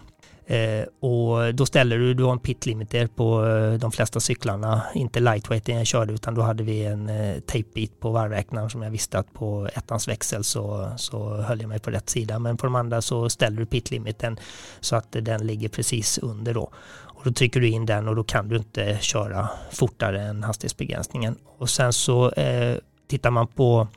Eh, 0.50 0.86
och 1.00 1.56
då 1.56 1.66
ställer 1.66 1.98
du, 1.98 2.14
du 2.14 2.24
har 2.24 2.32
en 2.32 2.40
pit 2.40 2.66
limiter 2.66 3.08
på 3.08 3.46
eh, 3.46 3.74
de 3.74 3.92
flesta 3.92 4.20
cyklarna, 4.20 4.82
inte 4.96 5.20
lightweight 5.20 5.68
jag 5.68 5.88
körde 5.88 6.14
utan 6.14 6.36
då 6.36 6.42
hade 6.42 6.64
vi 6.64 6.86
en 6.86 7.10
eh, 7.10 7.40
tejpbit 7.40 8.00
på 8.00 8.12
varvräknaren 8.12 8.70
som 8.70 8.82
jag 8.82 8.92
visste 8.92 9.20
att 9.20 9.34
på 9.34 9.70
ettans 9.76 10.08
växel 10.08 10.44
så, 10.44 10.92
så 10.98 11.36
höll 11.36 11.62
jag 11.62 11.70
mig 11.70 11.80
på 11.80 11.92
rätt 11.92 12.10
sida. 12.10 12.40
Men 12.40 12.58
på 12.58 12.66
de 12.66 12.76
andra 12.76 13.02
så 13.02 13.30
ställer 13.30 13.58
du 13.58 13.66
pit 13.66 13.92
limiten 13.92 14.40
så 14.80 14.96
att 14.96 15.12
den 15.12 15.48
ligger 15.48 15.70
precis 15.70 16.18
under 16.18 16.54
då. 16.54 16.72
Och 16.90 17.22
då 17.24 17.32
trycker 17.32 17.60
du 17.60 17.68
in 17.68 17.86
den 17.86 18.08
och 18.08 18.16
då 18.16 18.24
kan 18.24 18.50
du 18.50 18.58
inte 18.58 18.98
köra 19.02 19.50
fortare 19.72 20.22
än 20.22 20.44
hastighetsbegränsningen. 20.44 21.36
Och 21.58 21.70
sen 21.70 21.94
så 21.94 22.32
eh, 22.32 22.78
tittar 23.10 23.32
man 23.32 23.48
på 23.48 23.88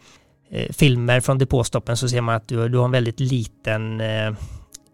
eh, 0.50 0.72
filmer 0.72 1.20
från 1.20 1.38
depåstoppen 1.38 1.96
så 1.96 2.08
ser 2.08 2.20
man 2.20 2.34
att 2.34 2.48
du, 2.48 2.68
du 2.68 2.78
har 2.78 2.84
en 2.84 2.90
väldigt 2.90 3.20
liten 3.20 4.00
Eh, 4.00 4.32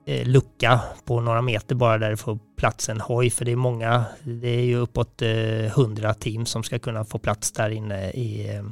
lucka 0.07 0.80
på 1.04 1.20
några 1.20 1.42
meter 1.42 1.74
bara 1.74 1.98
där 1.98 2.11
det 2.11 2.16
får 2.16 2.38
plats 2.57 2.88
en 2.88 3.00
hoj 3.00 3.30
för 3.30 3.44
det 3.44 3.52
är 3.52 3.57
många, 3.57 4.04
det 4.24 4.48
är 4.48 4.64
ju 4.64 4.76
uppåt 4.76 5.22
eh, 5.22 5.28
hundra 5.76 6.14
team 6.14 6.46
som 6.46 6.62
ska 6.62 6.78
kunna 6.78 7.04
få 7.04 7.18
plats 7.18 7.52
där 7.52 7.70
inne 7.70 8.11
i, 8.11 8.48
eh, 8.48 8.64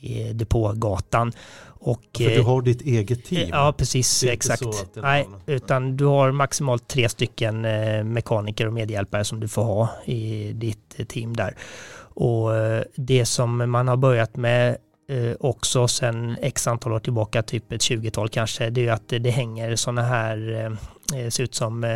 i 0.00 0.32
depågatan. 0.32 1.32
Och, 1.80 2.02
för 2.16 2.30
du 2.30 2.42
har 2.42 2.62
ditt 2.62 2.82
eget 2.82 3.24
team? 3.24 3.48
Ja, 3.52 3.74
precis, 3.78 4.24
exakt. 4.24 4.62
Nej, 4.94 5.28
utan 5.46 5.96
du 5.96 6.04
har 6.04 6.32
maximalt 6.32 6.88
tre 6.88 7.08
stycken 7.08 7.60
mekaniker 8.12 8.66
och 8.66 8.72
medhjälpare 8.72 9.24
som 9.24 9.40
du 9.40 9.48
får 9.48 9.62
ha 9.62 9.88
i 10.04 10.52
ditt 10.52 11.08
team 11.08 11.36
där. 11.36 11.56
Och 11.98 12.50
det 12.94 13.24
som 13.24 13.70
man 13.70 13.88
har 13.88 13.96
börjat 13.96 14.36
med 14.36 14.70
eh, 14.70 14.76
Eh, 15.10 15.36
också 15.40 15.88
sen 15.88 16.36
x 16.42 16.66
antal 16.66 16.92
år 16.92 16.98
tillbaka, 16.98 17.42
typ 17.42 17.72
ett 17.72 17.80
20-tal 17.80 18.28
kanske, 18.28 18.70
det 18.70 18.80
är 18.80 18.82
ju 18.82 18.90
att 18.90 19.08
det, 19.08 19.30
hänger 19.30 19.76
sådana 19.76 20.02
här, 20.02 20.52
eh, 20.52 21.20
eh, 21.20 21.28
ser 21.28 21.42
ut 21.42 21.54
som 21.54 21.86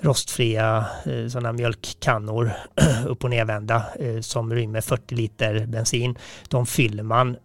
rostfria 0.00 0.86
sådana 1.30 1.52
mjölkkannor 1.52 2.52
upp 3.06 3.24
och 3.24 3.30
nervända 3.30 3.84
som 4.20 4.54
rymmer 4.54 4.80
40 4.80 5.14
liter 5.14 5.66
bensin. 5.66 6.18
De 6.48 6.66
fyller 6.66 7.02
man 7.02 7.36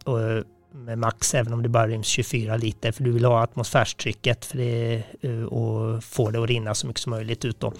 med 0.73 0.97
max 0.97 1.33
även 1.33 1.53
om 1.53 1.63
det 1.63 1.69
bara 1.69 1.87
ryms 1.87 2.07
24 2.07 2.57
liter 2.57 2.91
för 2.91 3.03
du 3.03 3.11
vill 3.11 3.25
ha 3.25 3.43
atmosfärstrycket 3.43 4.45
för 4.45 4.57
det, 4.57 5.03
eh, 5.21 5.43
och 5.43 6.03
få 6.03 6.31
det 6.31 6.43
att 6.43 6.49
rinna 6.49 6.75
så 6.75 6.87
mycket 6.87 7.01
som 7.01 7.09
möjligt 7.09 7.45
ut 7.45 7.59
då. 7.59 7.73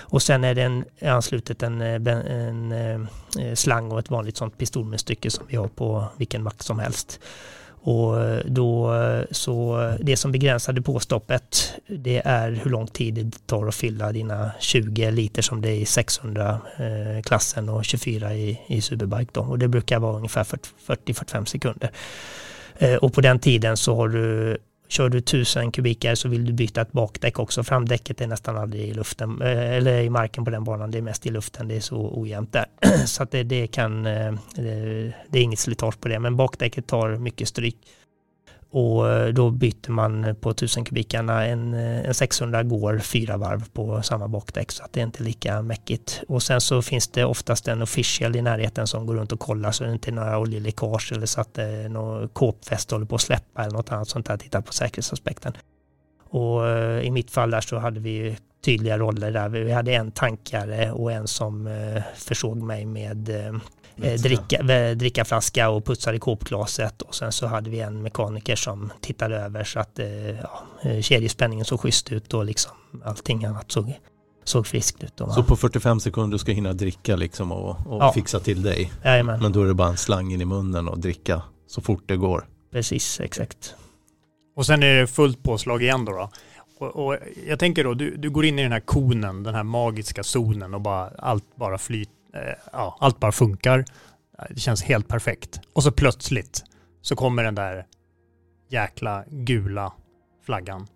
Och 0.00 0.22
sen 0.22 0.44
är 0.44 0.54
det 0.54 0.62
en, 0.62 0.84
anslutet 1.02 1.62
en, 1.62 1.80
eh, 1.80 2.16
en, 2.16 2.72
en, 2.72 3.08
slang 3.54 3.92
och 3.92 3.98
ett 3.98 4.10
vanligt 4.10 4.36
sånt 4.36 4.58
pistolmunstycke 4.58 5.30
som 5.30 5.44
vi 5.48 5.56
har 5.56 5.68
på 5.68 6.04
vilken 6.16 6.42
mack 6.42 6.62
som 6.62 6.78
helst. 6.78 7.20
Och 7.80 8.20
eh, 8.20 8.40
då, 8.44 8.94
eh, 8.94 9.24
så 9.30 9.82
eh, 9.82 9.94
det 10.00 10.16
som 10.16 10.32
begränsar 10.32 10.72
depåstoppet 10.72 11.74
det 11.86 12.22
är 12.24 12.50
hur 12.50 12.70
lång 12.70 12.86
tid 12.86 13.14
det 13.14 13.46
tar 13.46 13.66
att 13.66 13.74
fylla 13.74 14.12
dina 14.12 14.50
20 14.60 15.10
liter 15.10 15.42
som 15.42 15.60
det 15.60 15.68
är 15.68 15.74
i 15.74 15.84
600-klassen 15.84 17.68
och 17.68 17.84
24 17.84 18.34
i, 18.34 18.60
i 18.66 18.80
Superbike. 18.80 19.30
Då. 19.32 19.40
Och 19.40 19.58
det 19.58 19.68
brukar 19.68 19.98
vara 19.98 20.16
ungefär 20.16 20.44
40-45 20.44 21.44
sekunder. 21.44 21.90
Och 23.00 23.12
på 23.12 23.20
den 23.20 23.38
tiden 23.38 23.76
så 23.76 23.96
har 23.96 24.08
du 24.08 24.58
Kör 24.88 25.08
du 25.08 25.18
1000 25.18 25.72
kubikar 25.72 26.14
så 26.14 26.28
vill 26.28 26.44
du 26.44 26.52
byta 26.52 26.80
ett 26.80 26.92
bakdäck 26.92 27.38
också. 27.38 27.64
Framdäcket 27.64 28.20
är 28.20 28.26
nästan 28.26 28.56
aldrig 28.56 28.88
i 28.88 28.94
luften, 28.94 29.42
eh, 29.42 29.74
eller 29.74 30.00
i 30.00 30.10
marken 30.10 30.44
på 30.44 30.50
den 30.50 30.64
banan. 30.64 30.90
Det 30.90 30.98
är 30.98 31.02
mest 31.02 31.26
i 31.26 31.30
luften. 31.30 31.68
Det 31.68 31.76
är 31.76 31.80
så 31.80 32.10
ojämnt 32.14 32.52
där. 32.52 32.66
Så 33.06 33.22
att 33.22 33.30
det, 33.30 33.42
det 33.42 33.66
kan, 33.66 34.06
eh, 34.06 34.32
det, 34.54 35.12
det 35.28 35.38
är 35.38 35.42
inget 35.42 35.58
slitage 35.58 36.00
på 36.00 36.08
det. 36.08 36.18
Men 36.18 36.36
bakdäcket 36.36 36.86
tar 36.86 37.16
mycket 37.16 37.48
stryk. 37.48 37.76
Och 38.70 39.10
eh, 39.10 39.28
då 39.28 39.50
byter 39.50 39.90
man 39.90 40.36
på 40.40 40.50
1000 40.50 40.84
kubikarna. 40.84 41.46
En, 41.46 41.74
eh, 41.74 42.04
en 42.04 42.14
600 42.14 42.62
går 42.62 42.98
fyra 42.98 43.36
varv 43.36 43.68
på 43.72 44.02
samma 44.02 44.28
bakdäck 44.28 44.72
så 44.72 44.84
att 44.84 44.92
det 44.92 45.00
är 45.00 45.04
inte 45.04 45.22
lika 45.22 45.62
mäckigt. 45.62 46.22
Och 46.28 46.42
sen 46.42 46.60
så 46.60 46.82
finns 46.82 47.08
det 47.08 47.24
oftast 47.24 47.68
en 47.68 47.82
official 47.82 48.36
i 48.36 48.42
närheten 48.42 48.86
som 48.86 49.06
går 49.06 49.14
runt 49.14 49.32
och 49.32 49.40
kollar 49.40 49.72
så 49.72 49.84
det 49.84 49.92
inte 49.92 50.10
är 50.10 50.12
några 50.12 50.38
oljeläckage 50.38 51.12
eller 51.12 51.26
så 51.26 51.40
att 51.40 51.58
eh, 51.58 51.64
det 51.64 51.70
är 51.70 51.88
något 51.88 52.34
kåpfäste 52.34 52.94
håller 52.94 53.06
på 53.06 53.14
att 53.14 53.20
släppa 53.20 53.62
eller 53.62 53.72
något 53.72 53.92
annat 53.92 54.08
sånt 54.08 54.26
där. 54.26 54.36
Titta 54.36 54.62
på 54.62 54.72
säkerhetsaspekten. 54.72 55.52
Och 56.30 56.68
eh, 56.68 57.00
i 57.00 57.10
mitt 57.10 57.30
fall 57.30 57.50
där 57.50 57.60
så 57.60 57.78
hade 57.78 58.00
vi 58.00 58.36
tydliga 58.64 58.98
roller 58.98 59.30
där. 59.30 59.48
Vi 59.48 59.72
hade 59.72 59.92
en 59.92 60.10
tankare 60.10 60.92
och 60.92 61.12
en 61.12 61.28
som 61.28 61.70
försåg 62.14 62.56
mig 62.56 62.86
med 62.86 63.30
dricka, 63.98 64.62
dricka 64.94 65.24
flaska 65.24 65.70
och 65.70 65.84
putsade 65.84 66.16
i 66.16 66.20
kåpglaset 66.20 67.02
och 67.02 67.14
sen 67.14 67.32
så 67.32 67.46
hade 67.46 67.70
vi 67.70 67.80
en 67.80 68.02
mekaniker 68.02 68.56
som 68.56 68.92
tittade 69.00 69.36
över 69.36 69.64
så 69.64 69.80
att 69.80 69.98
eh, 69.98 70.30
ja, 70.30 70.62
eh, 70.82 71.00
kedjespänningen 71.00 71.64
såg 71.64 71.80
schysst 71.80 72.12
ut 72.12 72.34
och 72.34 72.44
liksom 72.44 72.72
allting 73.04 73.44
annat 73.44 73.72
såg, 73.72 73.98
såg 74.44 74.66
friskt 74.66 75.04
ut. 75.04 75.12
så 75.34 75.42
på 75.42 75.56
45 75.56 76.00
sekunder 76.00 76.38
ska 76.38 76.52
hinna 76.52 76.72
dricka 76.72 77.16
liksom 77.16 77.52
och, 77.52 77.86
och 77.86 78.02
ja. 78.02 78.12
fixa 78.12 78.40
till 78.40 78.62
dig? 78.62 78.92
Jajamän. 79.04 79.40
Men 79.42 79.52
då 79.52 79.62
är 79.62 79.66
det 79.66 79.74
bara 79.74 79.88
en 79.88 79.96
slang 79.96 80.32
in 80.32 80.40
i 80.40 80.44
munnen 80.44 80.88
och 80.88 80.98
dricka 80.98 81.42
så 81.66 81.80
fort 81.80 82.02
det 82.06 82.16
går? 82.16 82.44
Precis, 82.72 83.20
exakt. 83.20 83.74
Och 84.56 84.66
sen 84.66 84.82
är 84.82 85.00
det 85.00 85.06
fullt 85.06 85.42
påslag 85.42 85.82
igen 85.82 86.04
då? 86.04 86.12
då. 86.12 86.30
Och, 86.80 87.06
och, 87.06 87.16
jag 87.46 87.58
tänker 87.58 87.84
då, 87.84 87.94
du, 87.94 88.16
du 88.16 88.30
går 88.30 88.44
in 88.44 88.58
i 88.58 88.62
den 88.62 88.72
här 88.72 88.80
konen, 88.80 89.42
den 89.42 89.54
här 89.54 89.62
magiska 89.62 90.22
zonen 90.22 90.74
och 90.74 90.80
bara, 90.80 91.08
allt 91.18 91.56
bara 91.56 91.78
flyter 91.78 92.17
Eh, 92.17 92.17
Eh, 92.38 92.54
ja, 92.72 92.96
allt 93.00 93.20
bara 93.20 93.32
funkar. 93.32 93.84
Det 94.50 94.60
känns 94.60 94.82
helt 94.82 95.08
perfekt. 95.08 95.60
Och 95.72 95.82
så 95.82 95.92
plötsligt 95.92 96.64
så 97.02 97.16
kommer 97.16 97.44
den 97.44 97.54
där 97.54 97.86
jäkla 98.68 99.24
gula 99.30 99.92
flaggan. 100.46 100.86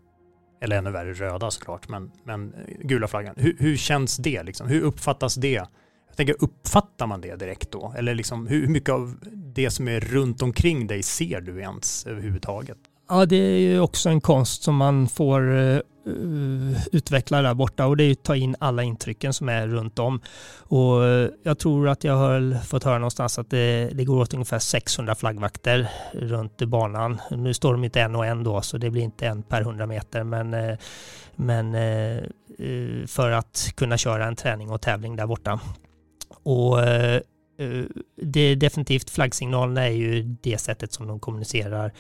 Eller 0.61 0.79
ännu 0.79 0.91
värre 0.91 1.13
röda 1.13 1.51
såklart, 1.51 1.89
men, 1.89 2.11
men 2.25 2.55
eh, 2.55 2.61
gula 2.81 3.09
flaggan. 3.09 3.35
Hur, 3.37 3.57
hur 3.59 3.77
känns 3.77 4.17
det 4.17 4.43
liksom? 4.43 4.69
Hur 4.69 4.83
uppfattas 4.83 5.35
det? 5.35 5.53
Jag 6.09 6.17
tänker, 6.17 6.37
uppfattar 6.39 7.07
man 7.07 7.21
det 7.21 7.37
direkt 7.37 7.73
då? 7.73 7.95
Eller 7.97 8.15
liksom, 8.15 8.47
hur 8.47 8.67
mycket 8.67 8.91
av 8.91 9.19
det 9.35 9.71
som 9.71 9.89
är 9.89 10.01
runt 10.01 10.43
omkring 10.43 10.87
dig 10.87 11.03
ser 11.03 11.41
du 11.41 11.61
ens 11.61 12.07
överhuvudtaget? 12.07 12.79
Ja, 13.09 13.27
det 13.27 13.37
är 13.37 13.59
ju 13.59 13.81
också 13.81 14.09
en 14.09 14.21
konst 14.21 14.63
som 14.63 14.77
man 14.77 15.09
får 15.09 15.59
eh, 15.59 15.81
Eh, 16.07 16.87
utveckla 16.93 17.43
där 17.43 17.55
borta 17.55 17.87
och 17.87 17.97
det 17.97 18.05
är 18.05 18.13
att 18.13 18.23
ta 18.23 18.37
in 18.37 18.57
alla 18.59 18.83
intrycken 18.83 19.33
som 19.33 19.49
är 19.49 19.69
runt 19.69 19.99
om. 19.99 20.21
Och 20.59 21.05
eh, 21.05 21.29
jag 21.43 21.59
tror 21.59 21.89
att 21.89 22.05
jag 22.05 22.17
har 22.17 22.65
fått 22.65 22.85
höra 22.85 22.99
någonstans 22.99 23.39
att 23.39 23.51
det, 23.51 23.91
det 23.95 24.05
går 24.05 24.21
åt 24.21 24.35
ungefär 24.35 24.59
600 24.59 25.15
flaggvakter 25.15 25.89
runt 26.13 26.63
banan. 26.63 27.21
Nu 27.31 27.55
står 27.55 27.73
de 27.73 27.85
inte 27.85 28.01
en 28.01 28.17
och 28.17 28.27
en 28.27 28.45
då, 28.45 28.61
så 28.61 28.79
det 28.79 28.91
blir 28.91 29.03
inte 29.03 29.27
en 29.27 29.43
per 29.43 29.61
100 29.61 29.87
meter, 29.87 30.25
men, 30.25 30.55
eh, 30.55 30.77
men 31.37 31.73
för 33.07 33.31
att 33.31 33.73
kunna 33.77 33.99
köra 33.99 34.27
en 34.27 34.37
träning 34.37 34.71
och 34.71 34.81
tävling 34.81 35.17
där 35.17 35.27
borta. 35.27 35.61
Och 36.43 36.77
det 38.17 38.41
är 38.41 38.57
definitivt 38.57 39.11
flaggsignalerna 39.11 39.87
är 39.87 39.93
ju 39.93 40.23
det 40.23 40.59
sättet 40.59 40.93
som 40.93 41.07
de 41.07 41.21
kommunicerar 41.21 41.93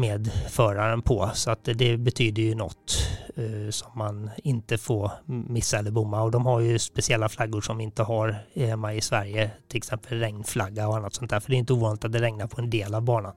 med 0.00 0.32
föraren 0.48 1.02
på. 1.02 1.30
Så 1.34 1.50
att 1.50 1.64
det 1.64 1.96
betyder 1.96 2.42
ju 2.42 2.54
något 2.54 3.08
eh, 3.36 3.70
som 3.70 3.90
man 3.94 4.30
inte 4.36 4.78
får 4.78 5.10
missa 5.26 5.78
eller 5.78 5.90
bomma. 5.90 6.22
Och 6.22 6.30
de 6.30 6.46
har 6.46 6.60
ju 6.60 6.78
speciella 6.78 7.28
flaggor 7.28 7.60
som 7.60 7.78
vi 7.78 7.84
inte 7.84 8.02
har 8.02 8.44
eh, 8.52 8.68
hemma 8.68 8.94
i 8.94 9.00
Sverige. 9.00 9.50
Till 9.68 9.78
exempel 9.78 10.18
regnflagga 10.18 10.88
och 10.88 10.96
annat 10.96 11.14
sånt 11.14 11.30
där. 11.30 11.40
För 11.40 11.50
det 11.50 11.56
är 11.56 11.58
inte 11.58 11.72
ovanligt 11.72 12.04
att 12.04 12.12
det 12.12 12.20
regnar 12.20 12.46
på 12.46 12.60
en 12.60 12.70
del 12.70 12.94
av 12.94 13.02
banan 13.02 13.34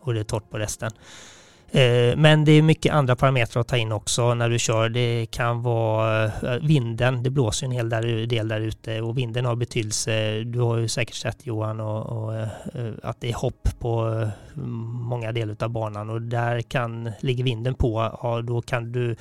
och 0.00 0.14
det 0.14 0.20
är 0.20 0.24
torrt 0.24 0.50
på 0.50 0.58
resten. 0.58 0.90
Eh, 1.70 2.16
men 2.16 2.44
det 2.44 2.52
är 2.52 2.62
mycket 2.62 2.94
andra 2.94 3.16
parametrar 3.16 3.60
att 3.60 3.68
ta 3.68 3.76
in 3.76 3.92
också 3.92 4.34
när 4.34 4.48
du 4.48 4.58
kör. 4.58 4.88
Det 4.88 5.26
kan 5.30 5.62
vara 5.62 6.24
eh, 6.24 6.30
vinden, 6.62 7.22
det 7.22 7.30
blåser 7.30 7.66
en 7.66 7.72
hel 7.72 7.88
del 8.28 8.48
där 8.48 8.60
ute 8.60 9.00
och 9.00 9.18
vinden 9.18 9.44
har 9.44 9.56
betydelse. 9.56 10.42
Du 10.44 10.60
har 10.60 10.76
ju 10.76 10.88
säkert 10.88 11.14
sett 11.14 11.46
Johan 11.46 11.80
och, 11.80 12.06
och 12.06 12.34
eh, 12.34 12.48
att 13.02 13.20
det 13.20 13.28
är 13.30 13.34
hopp 13.34 13.68
på 13.78 14.28
många 14.54 15.32
delar 15.32 15.56
av 15.60 15.70
banan 15.70 16.10
och 16.10 16.22
där 16.22 16.60
kan, 16.60 17.10
ligger 17.20 17.44
vinden 17.44 17.74
på, 17.74 18.10
ja, 18.22 18.42
då 18.42 18.62
kan 18.62 18.92
du 18.92 19.16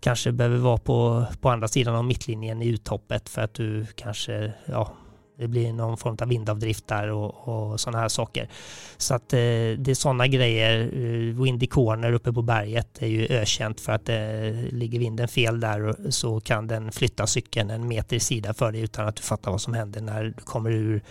kanske 0.00 0.32
behöva 0.32 0.56
vara 0.56 0.78
på, 0.78 1.24
på 1.40 1.50
andra 1.50 1.68
sidan 1.68 1.94
av 1.96 2.04
mittlinjen 2.04 2.62
i 2.62 2.68
uthoppet 2.68 3.28
för 3.28 3.42
att 3.42 3.54
du 3.54 3.86
kanske 3.94 4.52
ja, 4.64 4.92
det 5.40 5.48
blir 5.48 5.72
någon 5.72 5.96
form 5.96 6.16
av 6.20 6.28
vindavdrift 6.28 6.86
där 6.86 7.10
och, 7.10 7.48
och 7.48 7.80
sådana 7.80 7.98
här 7.98 8.08
saker. 8.08 8.48
Så 8.96 9.14
att 9.14 9.32
eh, 9.32 9.38
det 9.78 9.88
är 9.88 9.94
sådana 9.94 10.26
grejer. 10.26 10.80
Eh, 10.80 11.42
Windy 11.42 11.66
corner 11.66 12.12
uppe 12.12 12.32
på 12.32 12.42
berget 12.42 13.02
är 13.02 13.06
ju 13.06 13.26
ökänt 13.26 13.80
för 13.80 13.92
att 13.92 14.08
eh, 14.08 14.16
ligger 14.70 14.98
vinden 14.98 15.28
fel 15.28 15.60
där 15.60 16.10
så 16.10 16.40
kan 16.40 16.66
den 16.66 16.92
flytta 16.92 17.26
cykeln 17.26 17.70
en 17.70 17.88
meter 17.88 18.16
i 18.16 18.20
sida 18.20 18.54
för 18.54 18.72
dig 18.72 18.80
utan 18.80 19.08
att 19.08 19.16
du 19.16 19.22
fattar 19.22 19.50
vad 19.50 19.60
som 19.60 19.74
händer 19.74 20.00
när 20.00 20.24
du 20.24 20.32
kommer 20.32 20.70
ur 20.70 21.02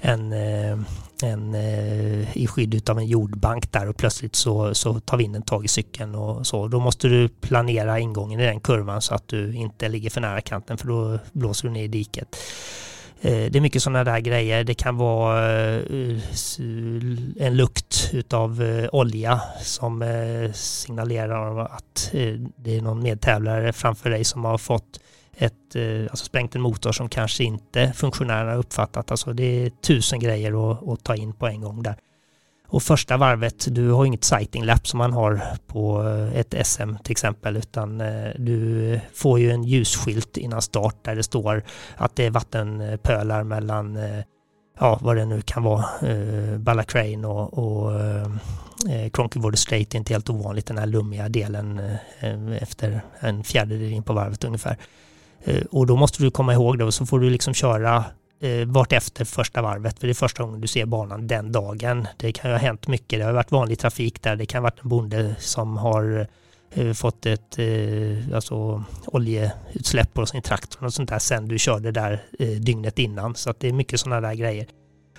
en, 0.00 0.32
eh, 0.32 0.78
en, 1.22 1.54
eh, 1.54 2.36
i 2.36 2.46
skydd 2.46 2.90
av 2.90 2.98
en 2.98 3.06
jordbank 3.06 3.72
där 3.72 3.88
och 3.88 3.96
plötsligt 3.96 4.36
så, 4.36 4.74
så 4.74 5.00
tar 5.00 5.16
vinden 5.16 5.42
tag 5.42 5.64
i 5.64 5.68
cykeln 5.68 6.14
och 6.14 6.46
så. 6.46 6.68
Då 6.68 6.80
måste 6.80 7.08
du 7.08 7.28
planera 7.28 7.98
ingången 7.98 8.40
i 8.40 8.46
den 8.46 8.60
kurvan 8.60 9.02
så 9.02 9.14
att 9.14 9.28
du 9.28 9.54
inte 9.54 9.88
ligger 9.88 10.10
för 10.10 10.20
nära 10.20 10.40
kanten 10.40 10.78
för 10.78 10.88
då 10.88 11.18
blåser 11.32 11.68
du 11.68 11.74
ner 11.74 11.84
i 11.84 11.88
diket. 11.88 12.36
Eh, 13.20 13.50
det 13.50 13.56
är 13.56 13.60
mycket 13.60 13.82
sådana 13.82 14.04
där 14.04 14.20
grejer. 14.20 14.64
Det 14.64 14.74
kan 14.74 14.96
vara 14.96 15.58
eh, 15.74 16.16
en 17.38 17.56
lukt 17.56 18.10
utav 18.12 18.62
eh, 18.62 18.88
olja 18.92 19.40
som 19.62 20.04
signalerar 20.54 21.60
att 21.60 22.10
det 22.56 22.76
är 22.76 22.80
någon 22.80 23.02
medtävlare 23.02 23.72
framför 23.72 24.10
dig 24.10 24.24
som 24.24 24.44
har 24.44 24.58
fått 24.58 25.00
ett, 25.38 25.52
alltså 26.10 26.24
sprängt 26.24 26.54
en 26.54 26.60
motor 26.60 26.92
som 26.92 27.08
kanske 27.08 27.44
inte 27.44 27.92
funktionärerna 27.96 28.54
uppfattat. 28.54 29.10
Alltså 29.10 29.32
det 29.32 29.64
är 29.64 29.70
tusen 29.70 30.20
grejer 30.20 30.70
att, 30.70 30.88
att 30.88 31.04
ta 31.04 31.16
in 31.16 31.32
på 31.32 31.46
en 31.46 31.60
gång 31.60 31.82
där. 31.82 31.96
Och 32.68 32.82
första 32.82 33.16
varvet, 33.16 33.74
du 33.74 33.90
har 33.90 34.04
inget 34.04 34.24
sighting 34.24 34.64
lap 34.64 34.86
som 34.88 34.98
man 34.98 35.12
har 35.12 35.40
på 35.66 36.02
eh, 36.02 36.38
ett 36.38 36.66
SM 36.66 36.94
till 37.04 37.12
exempel, 37.12 37.56
utan 37.56 38.00
eh, 38.00 38.30
du 38.38 39.00
får 39.14 39.40
ju 39.40 39.50
en 39.50 39.64
ljusskylt 39.64 40.36
innan 40.36 40.62
start 40.62 40.96
där 41.02 41.16
det 41.16 41.22
står 41.22 41.62
att 41.96 42.16
det 42.16 42.26
är 42.26 42.30
vattenpölar 42.30 43.44
mellan, 43.44 43.96
eh, 43.96 44.24
ja 44.78 44.98
vad 45.02 45.16
det 45.16 45.24
nu 45.24 45.42
kan 45.42 45.62
vara, 45.62 45.84
Ballacrane 46.58 47.26
och, 47.26 47.58
och 47.58 47.92
Cronkywood 49.12 49.58
Straight 49.58 49.94
är 49.94 49.98
inte 49.98 50.12
helt 50.12 50.30
ovanligt, 50.30 50.66
den 50.66 50.78
här 50.78 50.86
lummiga 50.86 51.28
delen 51.28 51.80
efter 52.60 53.00
en 53.20 53.44
fjärdedel 53.44 53.92
in 53.92 54.02
på 54.02 54.12
varvet 54.12 54.44
ungefär. 54.44 54.76
Och 55.70 55.86
då 55.86 55.96
måste 55.96 56.22
du 56.22 56.30
komma 56.30 56.52
ihåg 56.52 56.78
det 56.78 56.84
och 56.84 56.94
så 56.94 57.06
får 57.06 57.20
du 57.20 57.30
liksom 57.30 57.54
köra 57.54 58.04
eh, 58.40 58.66
vart 58.66 58.92
efter 58.92 59.24
första 59.24 59.62
varvet, 59.62 59.98
för 59.98 60.06
det 60.06 60.12
är 60.12 60.14
första 60.14 60.42
gången 60.42 60.60
du 60.60 60.68
ser 60.68 60.86
banan 60.86 61.26
den 61.26 61.52
dagen. 61.52 62.08
Det 62.16 62.32
kan 62.32 62.50
ju 62.50 62.54
ha 62.54 62.60
hänt 62.60 62.88
mycket, 62.88 63.18
det 63.18 63.24
har 63.24 63.32
varit 63.32 63.52
vanlig 63.52 63.78
trafik 63.78 64.22
där, 64.22 64.36
det 64.36 64.46
kan 64.46 64.62
ha 64.62 64.70
varit 64.70 64.82
en 64.82 64.88
bonde 64.88 65.34
som 65.38 65.76
har 65.76 66.26
eh, 66.70 66.92
fått 66.92 67.26
ett 67.26 67.58
eh, 67.58 68.34
alltså, 68.34 68.84
oljeutsläpp 69.06 70.14
på 70.14 70.26
sin 70.26 70.42
traktor 70.42 70.84
och 70.84 70.94
sånt 70.94 71.08
där 71.08 71.18
sen 71.18 71.48
du 71.48 71.58
körde 71.58 71.90
där 71.90 72.24
eh, 72.38 72.48
dygnet 72.48 72.98
innan. 72.98 73.34
Så 73.34 73.50
att 73.50 73.60
det 73.60 73.68
är 73.68 73.72
mycket 73.72 74.00
sådana 74.00 74.28
där 74.28 74.34
grejer. 74.34 74.66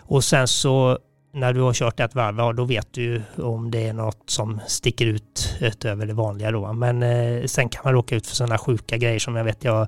Och 0.02 0.24
sen 0.24 0.48
så 0.48 1.00
när 1.34 1.54
du 1.54 1.62
har 1.62 1.74
kört 1.74 2.00
ett 2.00 2.16
varv, 2.16 2.56
då 2.56 2.66
vet 2.66 2.94
du 2.94 3.22
om 3.38 3.72
det 3.72 3.88
är 3.88 3.94
något 3.94 4.30
som 4.30 4.60
sticker 4.68 5.06
ut 5.06 5.56
utöver 5.60 6.06
det 6.06 6.14
vanliga 6.14 6.52
då. 6.52 6.74
Men 6.74 7.04
eh, 7.04 7.46
sen 7.46 7.70
kan 7.70 7.82
man 7.84 7.94
råka 7.94 8.16
ut 8.16 8.28
för 8.28 8.36
sådana 8.36 8.58
sjuka 8.58 8.98
grejer 8.98 9.20
som 9.20 9.36
jag 9.36 9.44
vet 9.44 9.64
jag 9.64 9.88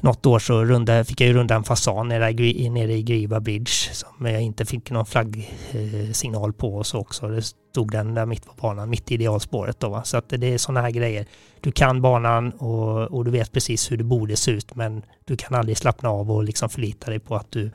något 0.00 0.26
år 0.26 0.38
så 0.38 0.64
runda, 0.64 1.04
fick 1.04 1.20
jag 1.20 1.28
ju 1.28 1.34
runda 1.34 1.54
en 1.54 1.64
fasan 1.64 2.08
nere, 2.08 2.32
nere 2.70 2.92
i 2.92 3.02
Griva 3.02 3.40
Bridge 3.40 3.72
som 3.92 4.26
jag 4.26 4.42
inte 4.42 4.64
fick 4.64 4.90
någon 4.90 5.06
flaggsignal 5.06 6.50
eh, 6.50 6.56
på 6.56 6.76
och 6.76 6.86
så 6.86 6.98
också. 6.98 7.28
Det 7.28 7.42
stod 7.42 7.90
den 7.90 8.14
där 8.14 8.26
mitt 8.26 8.46
på 8.46 8.52
banan, 8.60 8.90
mitt 8.90 9.10
i 9.10 9.14
idealspåret 9.14 9.80
då. 9.80 9.88
Va? 9.88 10.04
Så 10.04 10.16
att 10.16 10.28
det 10.28 10.46
är 10.54 10.58
sådana 10.58 10.80
här 10.80 10.90
grejer. 10.90 11.26
Du 11.60 11.72
kan 11.72 12.02
banan 12.02 12.52
och, 12.52 13.02
och 13.02 13.24
du 13.24 13.30
vet 13.30 13.52
precis 13.52 13.90
hur 13.92 13.96
det 13.96 14.04
borde 14.04 14.36
se 14.36 14.50
ut 14.50 14.74
men 14.74 15.02
du 15.24 15.36
kan 15.36 15.54
aldrig 15.54 15.76
slappna 15.76 16.08
av 16.08 16.30
och 16.30 16.44
liksom 16.44 16.68
förlita 16.68 17.10
dig 17.10 17.20
på 17.20 17.36
att 17.36 17.50
du 17.50 17.70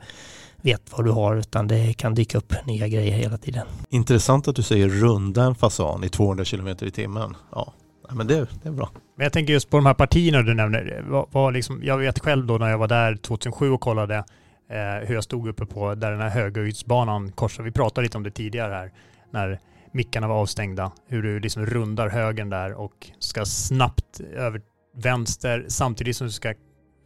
vet 0.62 0.82
vad 0.96 1.04
du 1.04 1.10
har 1.10 1.36
utan 1.36 1.68
det 1.68 1.94
kan 1.94 2.14
dyka 2.14 2.38
upp 2.38 2.54
nya 2.66 2.88
grejer 2.88 3.12
hela 3.12 3.38
tiden. 3.38 3.66
Intressant 3.88 4.48
att 4.48 4.56
du 4.56 4.62
säger 4.62 4.88
runda 4.88 5.44
en 5.44 5.54
fasan 5.54 6.04
i 6.04 6.08
200 6.08 6.44
km 6.44 6.68
i 6.68 6.90
timmen. 6.90 7.36
Ja, 7.52 7.72
men 8.10 8.26
det, 8.26 8.46
det 8.62 8.68
är 8.68 8.72
bra. 8.72 8.90
Men 9.16 9.24
jag 9.24 9.32
tänker 9.32 9.52
just 9.52 9.70
på 9.70 9.76
de 9.76 9.86
här 9.86 9.94
partierna 9.94 10.42
du 10.42 10.54
nämner. 10.54 11.04
Var, 11.08 11.26
var 11.30 11.52
liksom, 11.52 11.80
jag 11.84 11.98
vet 11.98 12.18
själv 12.18 12.46
då 12.46 12.58
när 12.58 12.70
jag 12.70 12.78
var 12.78 12.88
där 12.88 13.16
2007 13.16 13.70
och 13.70 13.80
kollade 13.80 14.16
eh, 14.70 15.06
hur 15.06 15.14
jag 15.14 15.24
stod 15.24 15.48
uppe 15.48 15.66
på 15.66 15.94
där 15.94 16.10
den 16.10 16.20
här 16.20 16.30
höghöjdsbanan 16.30 17.32
korsar. 17.32 17.62
Vi 17.62 17.70
pratade 17.70 18.04
lite 18.04 18.16
om 18.16 18.22
det 18.22 18.30
tidigare 18.30 18.74
här 18.74 18.92
när 19.30 19.58
mickarna 19.92 20.28
var 20.28 20.34
avstängda. 20.34 20.92
Hur 21.08 21.22
du 21.22 21.40
liksom 21.40 21.66
rundar 21.66 22.08
högen 22.08 22.50
där 22.50 22.72
och 22.72 23.10
ska 23.18 23.44
snabbt 23.44 24.20
över 24.20 24.60
vänster 24.96 25.64
samtidigt 25.68 26.16
som 26.16 26.26
du 26.26 26.32
ska 26.32 26.54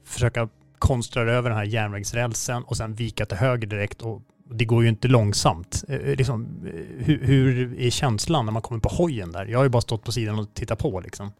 försöka 0.06 0.48
konstra 0.78 1.22
över 1.22 1.50
den 1.50 1.58
här 1.58 1.64
järnvägsrälsen 1.64 2.62
och 2.62 2.76
sen 2.76 2.94
vika 2.94 3.26
till 3.26 3.36
höger 3.36 3.66
direkt 3.66 4.02
och 4.02 4.22
det 4.50 4.64
går 4.64 4.82
ju 4.82 4.88
inte 4.88 5.08
långsamt. 5.08 5.84
Eh, 5.88 5.94
eh 5.94 6.16
liksom, 6.16 6.46
eh, 6.66 7.04
hur, 7.04 7.26
hur, 7.26 7.80
är 7.80 7.90
känslan 7.90 8.44
när 8.44 8.52
man 8.52 8.62
kommer 8.62 8.80
på 8.80 8.88
hojen 8.88 9.32
där? 9.32 9.46
Jag 9.46 9.58
har 9.58 9.64
ju 9.64 9.70
bara 9.70 9.82
stått 9.82 10.04
på 10.04 10.12
sidan 10.12 10.38
och 10.38 10.54
tittat 10.54 10.78
på 10.78 11.00
liksom. 11.00 11.32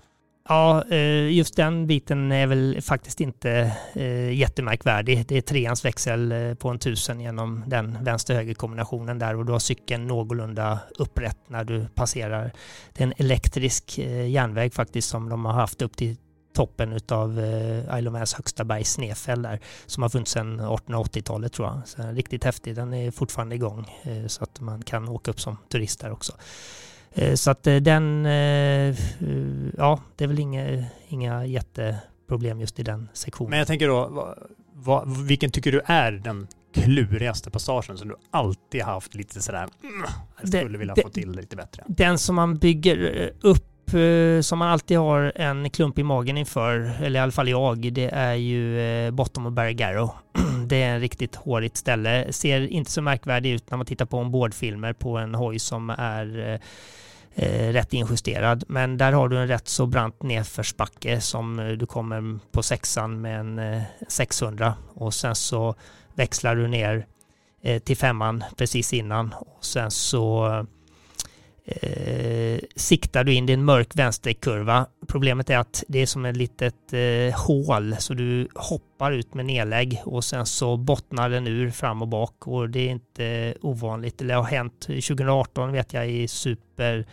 Ja, 0.48 0.84
eh, 0.90 1.32
just 1.32 1.56
den 1.56 1.86
biten 1.86 2.32
är 2.32 2.46
väl 2.46 2.78
faktiskt 2.82 3.20
inte 3.20 3.72
jättemärkvärdig. 4.32 5.26
Det 5.28 5.36
är 5.36 5.40
treans 5.40 5.84
växel 5.84 6.34
på 6.58 6.68
en 6.68 6.78
tusen 6.78 7.20
genom 7.20 7.64
den 7.66 8.04
vänster-höger 8.04 8.54
kombinationen 8.54 9.18
där 9.18 9.36
och 9.36 9.46
du 9.46 9.52
har 9.52 9.58
cykeln 9.58 10.06
någorlunda 10.06 10.78
upprätt 10.98 11.38
när 11.48 11.64
du 11.64 11.86
passerar. 11.94 12.52
Det 12.92 13.02
är 13.02 13.06
en 13.06 13.14
elektrisk 13.16 13.98
järnväg 14.28 14.74
faktiskt 14.74 15.08
som 15.08 15.28
de 15.28 15.44
har 15.44 15.52
haft 15.52 15.82
upp 15.82 15.96
till 15.96 16.16
toppen 16.56 17.00
av 17.08 17.40
eh, 17.40 17.98
Isle 17.98 18.10
of 18.10 18.12
Mans 18.12 18.34
högsta 18.34 18.64
berg, 18.64 18.84
Snefäll 18.84 19.42
där, 19.42 19.60
som 19.86 20.02
har 20.02 20.10
funnits 20.10 20.32
sedan 20.32 20.60
1880-talet 20.60 21.52
tror 21.52 21.68
jag. 21.68 21.80
Så 21.88 22.02
riktigt 22.02 22.44
häftig, 22.44 22.74
den 22.74 22.94
är 22.94 23.10
fortfarande 23.10 23.54
igång 23.54 23.86
eh, 24.02 24.26
så 24.26 24.44
att 24.44 24.60
man 24.60 24.82
kan 24.82 25.08
åka 25.08 25.30
upp 25.30 25.40
som 25.40 25.56
turist 25.68 26.00
där 26.00 26.12
också. 26.12 26.32
Eh, 27.12 27.34
så 27.34 27.50
att 27.50 27.66
eh, 27.66 27.76
den, 27.76 28.26
eh, 28.26 28.96
ja, 29.76 30.00
det 30.16 30.24
är 30.24 30.28
väl 30.28 30.38
inga, 30.38 30.84
inga 31.08 31.46
jätteproblem 31.46 32.60
just 32.60 32.78
i 32.78 32.82
den 32.82 33.08
sektionen. 33.12 33.50
Men 33.50 33.58
jag 33.58 33.68
tänker 33.68 33.88
då, 33.88 34.08
vad, 34.08 34.38
vad, 34.72 35.26
vilken 35.26 35.50
tycker 35.50 35.72
du 35.72 35.80
är 35.86 36.12
den 36.12 36.46
klurigaste 36.74 37.50
passagen 37.50 37.98
som 37.98 38.08
du 38.08 38.16
alltid 38.30 38.82
haft 38.82 39.14
lite 39.14 39.42
sådär, 39.42 39.68
mm, 39.82 40.06
jag 40.40 40.48
skulle 40.48 40.78
vilja 40.78 40.94
det, 40.94 41.02
få 41.02 41.08
till 41.08 41.30
lite 41.30 41.56
bättre? 41.56 41.84
Den 41.88 42.18
som 42.18 42.36
man 42.36 42.56
bygger 42.56 43.30
upp 43.40 43.75
Eh, 43.94 44.40
som 44.40 44.58
man 44.58 44.68
alltid 44.68 44.98
har 44.98 45.32
en 45.34 45.70
klump 45.70 45.98
i 45.98 46.02
magen 46.02 46.38
inför, 46.38 47.02
eller 47.02 47.20
i 47.20 47.22
alla 47.22 47.32
fall 47.32 47.48
jag, 47.48 47.92
det 47.92 48.10
är 48.12 48.34
ju 48.34 48.80
eh, 48.80 49.10
Bottom 49.10 49.44
Bottom 49.44 49.54
Barry 49.54 49.74
Garrow 49.74 50.10
Det 50.66 50.82
är 50.82 50.94
en 50.94 51.00
riktigt 51.00 51.34
hårigt 51.34 51.76
ställe. 51.76 52.32
Ser 52.32 52.60
inte 52.66 52.90
så 52.90 53.02
märkvärdigt 53.02 53.54
ut 53.54 53.70
när 53.70 53.76
man 53.76 53.86
tittar 53.86 54.06
på 54.06 54.18
ombordfilmer 54.18 54.92
på 54.92 55.18
en 55.18 55.34
hoj 55.34 55.58
som 55.58 55.90
är 55.90 56.38
eh, 56.38 56.60
eh, 57.34 57.72
rätt 57.72 57.92
injusterad. 57.92 58.64
Men 58.68 58.98
där 58.98 59.12
har 59.12 59.28
du 59.28 59.38
en 59.38 59.48
rätt 59.48 59.68
så 59.68 59.86
brant 59.86 60.22
nedförsbacke 60.22 61.20
som 61.20 61.58
eh, 61.58 61.68
du 61.68 61.86
kommer 61.86 62.38
på 62.52 62.62
sexan 62.62 63.20
med 63.20 63.40
en 63.40 63.82
600 64.08 64.74
och 64.94 65.14
sen 65.14 65.34
så 65.34 65.74
växlar 66.14 66.56
du 66.56 66.68
ner 66.68 67.06
till 67.84 67.96
femman 67.96 68.44
precis 68.56 68.92
innan 68.92 69.34
och 69.38 69.64
sen 69.64 69.90
så 69.90 70.66
eh, 71.66 72.60
siktar 72.76 73.24
du 73.24 73.34
in, 73.34 73.46
det 73.46 73.52
är 73.52 73.54
en 73.54 73.64
mörk 73.64 73.96
vänsterkurva. 73.96 74.86
Problemet 75.06 75.50
är 75.50 75.58
att 75.58 75.84
det 75.88 75.98
är 75.98 76.06
som 76.06 76.24
ett 76.24 76.36
litet 76.36 76.92
eh, 76.92 77.46
hål 77.46 77.96
så 77.98 78.14
du 78.14 78.48
hoppar 78.54 79.12
ut 79.12 79.34
med 79.34 79.46
nedlägg 79.46 80.02
och 80.04 80.24
sen 80.24 80.46
så 80.46 80.76
bottnar 80.76 81.30
den 81.30 81.46
ur 81.46 81.70
fram 81.70 82.02
och 82.02 82.08
bak 82.08 82.46
och 82.46 82.70
det 82.70 82.80
är 82.80 82.90
inte 82.90 83.54
ovanligt. 83.60 84.18
Det 84.18 84.34
har 84.34 84.44
hänt 84.44 84.80
2018 84.80 85.72
vet 85.72 85.92
jag 85.92 86.10
i 86.10 86.28
Super 86.28 87.06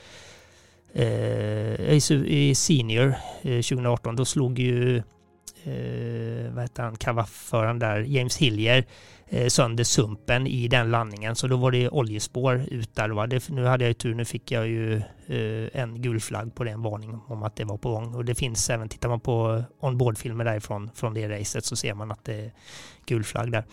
eh, 0.93 2.14
i 2.26 2.54
Senior 2.56 3.16
eh, 3.41 3.62
2018 3.62 4.16
då 4.16 4.26
slog 4.26 4.60
ju 4.60 4.97
eh, 5.64 6.54
vad 6.54 6.64
heter 6.64 6.84
han, 6.84 6.95
kavafföraren 6.95 7.80
där, 7.80 7.99
James 7.99 8.38
Hillier 8.38 8.86
Eh, 9.34 9.47
sönder 9.47 9.84
sumpen 9.84 10.47
i 10.47 10.67
den 10.67 10.91
landningen. 10.91 11.36
Så 11.36 11.47
då 11.47 11.57
var 11.57 11.71
det 11.71 11.89
oljespår 11.89 12.65
ut 12.71 12.95
där. 12.95 13.09
Va? 13.09 13.27
Det, 13.27 13.49
nu 13.49 13.65
hade 13.65 13.84
jag 13.84 13.89
ju 13.89 13.93
tur, 13.93 14.15
nu 14.15 14.25
fick 14.25 14.51
jag 14.51 14.67
ju 14.67 14.95
eh, 15.27 15.81
en 15.81 16.01
gul 16.01 16.19
flagg 16.19 16.55
på 16.55 16.63
den 16.63 16.81
varning 16.81 17.19
om 17.27 17.43
att 17.43 17.55
det 17.55 17.65
var 17.65 17.77
på 17.77 17.89
gång. 17.89 18.15
Och 18.15 18.25
det 18.25 18.36
finns 18.36 18.69
även, 18.69 18.89
tittar 18.89 19.09
man 19.09 19.19
på 19.19 19.63
onboardfilmer 19.79 20.45
därifrån 20.45 20.89
från 20.95 21.13
det 21.13 21.29
racet 21.29 21.65
så 21.65 21.75
ser 21.75 21.93
man 21.93 22.11
att 22.11 22.25
det 22.25 22.34
är 22.34 22.51
gul 23.05 23.23
flagg 23.23 23.51
där. 23.51 23.63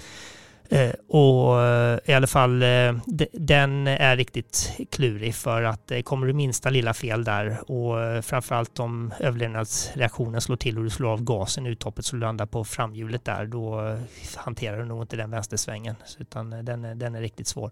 Eh, 0.73 0.93
och 1.09 1.63
eh, 1.63 1.99
i 2.05 2.13
alla 2.13 2.27
fall 2.27 2.63
eh, 2.63 2.93
den 3.33 3.87
är 3.87 4.17
riktigt 4.17 4.73
klurig 4.91 5.35
för 5.35 5.63
att 5.63 5.91
eh, 5.91 6.01
kommer 6.01 6.27
du 6.27 6.33
minsta 6.33 6.71
lilla 6.71 6.95
fel 6.95 7.25
där 7.25 7.71
och 7.71 8.03
eh, 8.03 8.23
framförallt 8.23 8.81
om 8.81 9.13
överlevnadsreaktionen 9.19 10.41
slår 10.41 10.57
till 10.57 10.79
och 10.79 10.85
du 10.85 10.91
slår 10.91 11.11
av 11.11 11.23
gasen 11.23 11.67
i 11.67 11.71
uthoppet 11.71 12.05
så 12.05 12.17
du 12.17 12.21
landar 12.21 12.47
på 12.47 12.65
framhjulet 12.65 13.25
där 13.25 13.47
då 13.47 13.87
eh, 13.87 13.99
hanterar 14.37 14.79
du 14.79 14.85
nog 14.85 15.03
inte 15.03 15.17
den 15.17 15.31
vänstersvängen 15.31 15.97
utan 16.19 16.51
den, 16.51 16.85
är, 16.85 16.95
den 16.95 17.15
är 17.15 17.21
riktigt 17.21 17.47
svår. 17.47 17.71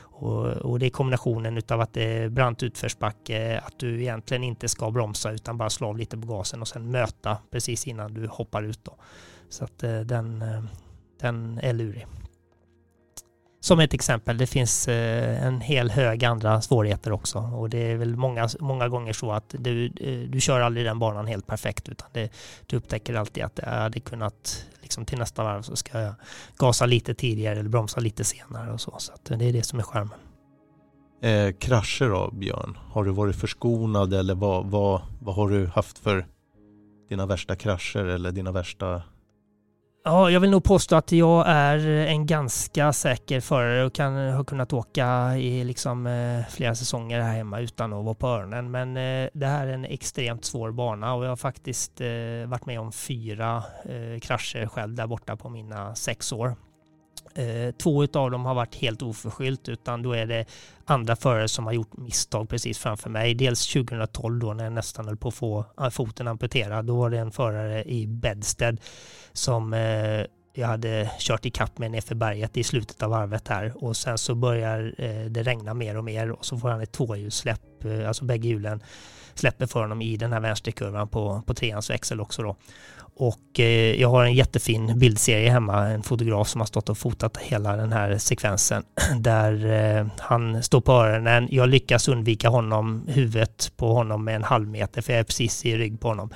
Och, 0.00 0.46
och, 0.46 0.78
det 0.78 0.86
är 0.86 0.90
kombinationen 0.90 1.62
av 1.70 1.80
att 1.80 1.94
det 1.94 2.02
är 2.02 2.28
brant 2.28 2.62
utförsbacke, 2.62 3.58
att 3.58 3.78
du 3.78 4.02
egentligen 4.02 4.44
inte 4.44 4.68
ska 4.68 4.90
bromsa 4.90 5.32
utan 5.32 5.58
bara 5.58 5.70
slå 5.70 5.88
av 5.88 5.98
lite 5.98 6.18
på 6.18 6.26
gasen 6.26 6.60
och 6.60 6.68
sen 6.68 6.90
möta 6.90 7.38
precis 7.50 7.86
innan 7.86 8.14
du 8.14 8.26
hoppar 8.26 8.62
ut. 8.62 8.84
Då. 8.84 8.96
Så 9.48 9.64
att 9.64 9.78
den, 10.04 10.44
den 11.20 11.60
är 11.62 11.72
lurig. 11.72 12.06
Som 13.68 13.80
ett 13.80 13.94
exempel, 13.94 14.38
det 14.38 14.46
finns 14.46 14.88
eh, 14.88 15.46
en 15.46 15.60
hel 15.60 15.90
hög 15.90 16.24
andra 16.24 16.60
svårigheter 16.60 17.12
också 17.12 17.38
och 17.38 17.70
det 17.70 17.92
är 17.92 17.96
väl 17.96 18.16
många, 18.16 18.48
många 18.60 18.88
gånger 18.88 19.12
så 19.12 19.32
att 19.32 19.54
du, 19.58 19.86
eh, 19.86 20.30
du 20.30 20.40
kör 20.40 20.60
aldrig 20.60 20.86
den 20.86 20.98
banan 20.98 21.26
helt 21.26 21.46
perfekt 21.46 21.88
utan 21.88 22.08
det, 22.12 22.32
du 22.66 22.76
upptäcker 22.76 23.14
alltid 23.14 23.44
att 23.44 23.60
jag 23.62 23.70
hade 23.70 24.00
kunnat, 24.00 24.66
liksom 24.82 25.04
till 25.04 25.18
nästa 25.18 25.44
varv 25.44 25.62
så 25.62 25.76
ska 25.76 26.00
jag 26.00 26.14
gasa 26.58 26.86
lite 26.86 27.14
tidigare 27.14 27.58
eller 27.58 27.68
bromsa 27.68 28.00
lite 28.00 28.24
senare 28.24 28.72
och 28.72 28.80
så. 28.80 28.94
Så 28.98 29.12
att 29.12 29.24
det 29.24 29.44
är 29.44 29.52
det 29.52 29.62
som 29.62 29.78
är 29.78 29.82
skärmen. 29.82 30.18
Eh, 31.22 31.52
krascher 31.52 32.08
då, 32.08 32.30
Björn? 32.30 32.78
Har 32.92 33.04
du 33.04 33.10
varit 33.10 33.36
förskonad 33.36 34.14
eller 34.14 34.34
vad, 34.34 34.66
vad, 34.66 35.02
vad 35.20 35.34
har 35.34 35.48
du 35.48 35.66
haft 35.66 35.98
för 35.98 36.26
dina 37.08 37.26
värsta 37.26 37.56
krascher 37.56 38.04
eller 38.04 38.32
dina 38.32 38.52
värsta 38.52 39.02
Ja, 40.08 40.30
jag 40.30 40.40
vill 40.40 40.50
nog 40.50 40.64
påstå 40.64 40.96
att 40.96 41.12
jag 41.12 41.44
är 41.48 41.86
en 41.86 42.26
ganska 42.26 42.92
säker 42.92 43.40
förare 43.40 43.84
och 43.84 43.92
kan 43.92 44.32
ha 44.32 44.44
kunnat 44.44 44.72
åka 44.72 45.36
i 45.36 45.64
liksom, 45.64 46.06
eh, 46.06 46.46
flera 46.50 46.74
säsonger 46.74 47.20
här 47.20 47.36
hemma 47.36 47.60
utan 47.60 47.92
att 47.92 48.04
vara 48.04 48.14
på 48.14 48.26
öronen. 48.26 48.70
Men 48.70 48.96
eh, 48.96 49.28
det 49.34 49.46
här 49.46 49.66
är 49.66 49.72
en 49.72 49.84
extremt 49.84 50.44
svår 50.44 50.72
bana 50.72 51.14
och 51.14 51.24
jag 51.24 51.28
har 51.28 51.36
faktiskt 51.36 52.00
eh, 52.00 52.08
varit 52.46 52.66
med 52.66 52.80
om 52.80 52.92
fyra 52.92 53.62
eh, 53.84 54.20
krascher 54.20 54.66
själv 54.66 54.94
där 54.94 55.06
borta 55.06 55.36
på 55.36 55.48
mina 55.48 55.94
sex 55.94 56.32
år. 56.32 56.56
Eh, 57.34 57.70
två 57.70 58.02
av 58.02 58.30
dem 58.30 58.44
har 58.44 58.54
varit 58.54 58.74
helt 58.74 59.02
oförskyllt 59.02 59.68
utan 59.68 60.02
då 60.02 60.12
är 60.12 60.26
det 60.26 60.44
andra 60.84 61.16
förare 61.16 61.48
som 61.48 61.66
har 61.66 61.72
gjort 61.72 61.96
misstag 61.96 62.48
precis 62.48 62.78
framför 62.78 63.10
mig. 63.10 63.34
Dels 63.34 63.72
2012 63.72 64.38
då 64.38 64.54
när 64.54 64.64
jag 64.64 64.72
nästan 64.72 65.06
höll 65.06 65.16
på 65.16 65.28
att 65.28 65.34
få 65.34 65.64
foten 65.90 66.28
amputerad. 66.28 66.84
Då 66.84 66.96
var 66.96 67.10
det 67.10 67.18
en 67.18 67.30
förare 67.30 67.84
i 67.84 68.06
Bedsted 68.06 68.80
som 69.32 69.72
eh, 69.72 70.24
jag 70.54 70.68
hade 70.68 71.10
kört 71.18 71.46
i 71.46 71.50
kapp 71.50 71.78
med 71.78 71.90
nerför 71.90 72.14
berget 72.14 72.56
i 72.56 72.64
slutet 72.64 73.02
av 73.02 73.10
varvet 73.10 73.48
här 73.48 73.84
och 73.84 73.96
sen 73.96 74.18
så 74.18 74.34
börjar 74.34 74.94
eh, 74.98 75.24
det 75.24 75.42
regna 75.42 75.74
mer 75.74 75.96
och 75.96 76.04
mer 76.04 76.30
och 76.30 76.44
så 76.44 76.58
får 76.58 76.68
han 76.68 76.80
ett 76.80 76.92
tvåhjulssläpp, 76.92 77.84
alltså 78.06 78.24
bägge 78.24 78.48
hjulen 78.48 78.82
släpper 79.34 79.66
för 79.66 79.80
honom 79.80 80.02
i 80.02 80.16
den 80.16 80.32
här 80.32 80.40
vänsterkurvan 80.40 81.08
på, 81.08 81.42
på 81.46 81.54
treans 81.54 81.90
växel 81.90 82.20
också 82.20 82.42
då. 82.42 82.56
Och 83.20 83.60
eh, 83.60 84.00
jag 84.00 84.08
har 84.08 84.24
en 84.24 84.34
jättefin 84.34 84.98
bildserie 84.98 85.50
hemma, 85.50 85.86
en 85.86 86.02
fotograf 86.02 86.48
som 86.48 86.60
har 86.60 86.66
stått 86.66 86.88
och 86.88 86.98
fotat 86.98 87.36
hela 87.36 87.76
den 87.76 87.92
här 87.92 88.18
sekvensen 88.18 88.82
där 89.16 89.66
eh, 89.66 90.06
han 90.18 90.62
står 90.62 90.80
på 90.80 90.92
öronen. 90.92 91.48
Jag 91.50 91.68
lyckas 91.68 92.08
undvika 92.08 92.48
honom, 92.48 93.04
huvudet 93.08 93.72
på 93.76 93.94
honom 93.94 94.24
med 94.24 94.36
en 94.36 94.44
halv 94.44 94.68
meter 94.68 95.02
för 95.02 95.12
jag 95.12 95.20
är 95.20 95.24
precis 95.24 95.64
i 95.64 95.76
rygg 95.76 96.00
på 96.00 96.08
honom. 96.08 96.30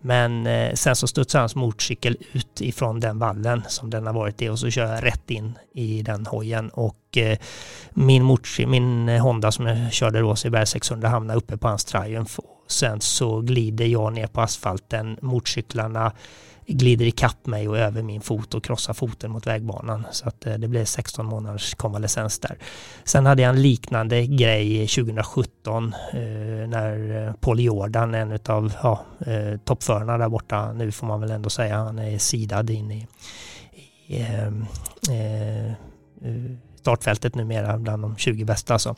Men 0.00 0.46
eh, 0.46 0.74
sen 0.74 0.96
så 0.96 1.06
studsar 1.06 1.40
hans 1.40 1.54
motorcykel 1.54 2.16
ut 2.32 2.60
ifrån 2.60 3.00
den 3.00 3.18
vallen 3.18 3.62
som 3.68 3.90
den 3.90 4.06
har 4.06 4.14
varit 4.14 4.42
i 4.42 4.48
och 4.48 4.58
så 4.58 4.70
kör 4.70 4.94
jag 4.94 5.04
rätt 5.04 5.30
in 5.30 5.58
i 5.74 6.02
den 6.02 6.26
hojen 6.26 6.68
och 6.68 7.16
eh, 7.16 7.38
min, 7.90 8.38
min 8.66 9.08
Honda 9.08 9.52
som 9.52 9.66
jag 9.66 9.92
körde 9.92 10.20
då, 10.20 10.34
Berg 10.50 10.66
600, 10.66 11.08
hamnar 11.08 11.36
uppe 11.36 11.56
på 11.56 11.68
hans 11.68 11.84
Triumph. 11.84 12.38
Sen 12.66 13.00
så 13.00 13.40
glider 13.40 13.86
jag 13.86 14.12
ner 14.12 14.26
på 14.26 14.40
asfalten, 14.40 15.18
motorcyklarna 15.22 16.12
glider 16.66 17.06
ikapp 17.06 17.46
mig 17.46 17.68
och 17.68 17.78
över 17.78 18.02
min 18.02 18.20
fot 18.20 18.54
och 18.54 18.64
krossar 18.64 18.94
foten 18.94 19.30
mot 19.30 19.46
vägbanan. 19.46 20.06
Så 20.10 20.28
att 20.28 20.46
eh, 20.46 20.54
det 20.54 20.68
blev 20.68 20.84
16 20.84 21.26
månaders 21.26 21.74
konvalescens 21.74 22.38
där. 22.38 22.58
Sen 23.04 23.26
hade 23.26 23.42
jag 23.42 23.50
en 23.50 23.62
liknande 23.62 24.26
grej 24.26 24.88
2017 24.88 25.94
eh, 26.12 26.20
när 26.68 27.26
eh, 27.26 27.32
Paul 27.32 27.60
Jordan, 27.60 28.14
en 28.14 28.38
av 28.46 28.72
ja, 28.82 29.04
toppförarna 29.64 30.18
där 30.18 30.28
borta, 30.28 30.72
nu 30.72 30.92
får 30.92 31.06
man 31.06 31.20
väl 31.20 31.30
ändå 31.30 31.50
säga, 31.50 31.76
han 31.76 31.98
är 31.98 32.18
sidad 32.18 32.70
in 32.70 32.90
i, 32.90 33.06
i 34.06 34.20
eh, 35.10 35.72
startfältet 36.80 37.34
numera 37.34 37.78
bland 37.78 38.02
de 38.02 38.16
20 38.16 38.44
bästa. 38.44 38.72
Alltså. 38.72 38.94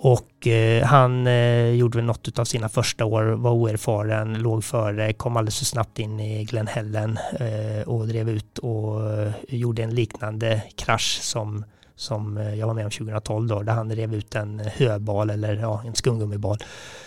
Och 0.00 0.46
eh, 0.46 0.84
han 0.84 1.26
eh, 1.26 1.68
gjorde 1.68 1.98
väl 1.98 2.04
något 2.04 2.38
av 2.38 2.44
sina 2.44 2.68
första 2.68 3.04
år, 3.04 3.22
var 3.22 3.50
oerfaren, 3.50 4.34
låg 4.34 4.64
före, 4.64 5.12
kom 5.12 5.36
alldeles 5.36 5.58
för 5.58 5.64
snabbt 5.64 5.98
in 5.98 6.20
i 6.20 6.44
Glen 6.44 6.66
Helen 6.66 7.18
eh, 7.40 7.88
och 7.88 8.08
drev 8.08 8.28
ut 8.28 8.58
och 8.58 9.12
eh, 9.12 9.32
gjorde 9.48 9.82
en 9.82 9.94
liknande 9.94 10.62
krasch 10.76 11.18
som, 11.22 11.64
som 11.96 12.38
eh, 12.38 12.54
jag 12.54 12.66
var 12.66 12.74
med 12.74 12.84
om 12.84 12.90
2012 12.90 13.48
då, 13.48 13.62
där 13.62 13.72
han 13.72 13.92
rev 13.92 14.14
ut 14.14 14.34
en 14.34 14.60
höbal 14.60 15.30
eller 15.30 15.56
ja, 15.56 15.82
en 15.86 15.94
skumgummibal 15.94 16.58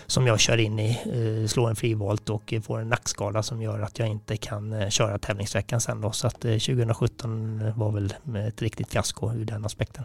som 0.08 0.28
jag 0.28 0.39
kör 0.39 0.58
in 0.58 0.80
i, 0.80 0.89
eh, 0.89 1.48
slår 1.48 1.70
en 1.70 1.76
frivolt 1.76 2.30
och 2.30 2.54
får 2.64 2.80
en 2.80 2.89
nackskada 2.89 3.44
som 3.44 3.62
gör 3.62 3.80
att 3.80 4.00
jag 4.00 4.08
inte 4.08 4.38
kan 4.38 4.74
eh, 4.74 4.89
köra 4.89 5.18
tävlingsveckan 5.18 5.82
sen 5.82 6.02
då. 6.02 6.12
Så 6.12 6.28
att 6.28 6.46
eh, 6.46 6.52
2017 6.52 7.72
var 7.76 7.92
väl 7.92 8.14
ett 8.48 8.62
riktigt 8.62 8.92
fiasko 8.92 9.34
ur 9.34 9.46
den 9.46 9.66
aspekten. 9.66 10.04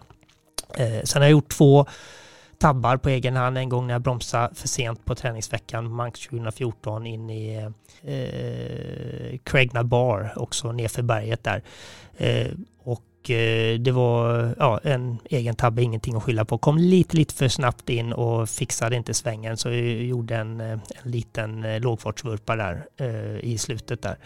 Eh, 0.74 1.02
sen 1.04 1.22
har 1.22 1.26
jag 1.26 1.32
gjort 1.32 1.52
två 1.52 1.86
tabbar 2.58 2.96
på 2.96 3.08
egen 3.08 3.36
hand. 3.36 3.58
En 3.58 3.68
gång 3.68 3.86
när 3.86 3.94
jag 3.94 4.02
bromsade 4.02 4.54
för 4.54 4.68
sent 4.68 5.04
på 5.04 5.14
träningsveckan, 5.14 5.92
Manx 5.92 6.20
2014, 6.20 7.06
in 7.06 7.30
i 7.30 7.56
eh, 8.02 9.38
Craigna 9.44 9.84
Bar, 9.84 10.32
också 10.36 10.72
nerför 10.72 11.02
berget 11.02 11.44
där. 11.44 11.62
Eh, 12.16 12.48
och 13.26 13.30
eh, 13.30 13.78
det 13.78 13.92
var 13.92 14.54
ja, 14.58 14.80
en 14.82 15.18
egen 15.24 15.54
tabbe, 15.54 15.82
ingenting 15.82 16.14
att 16.14 16.22
skylla 16.22 16.44
på. 16.44 16.58
Kom 16.58 16.78
lite, 16.78 17.16
lite 17.16 17.34
för 17.34 17.48
snabbt 17.48 17.88
in 17.88 18.12
och 18.12 18.48
fixade 18.48 18.96
inte 18.96 19.14
svängen 19.14 19.56
så 19.56 19.68
jag 19.68 19.78
gjorde 19.86 20.36
en, 20.36 20.60
eh, 20.60 20.78
en 21.02 21.10
liten 21.10 21.64
eh, 21.64 21.80
lågfartsvurpa 21.80 22.56
där 22.56 22.86
eh, 22.96 23.44
i 23.44 23.58
slutet 23.58 24.02
där. 24.02 24.18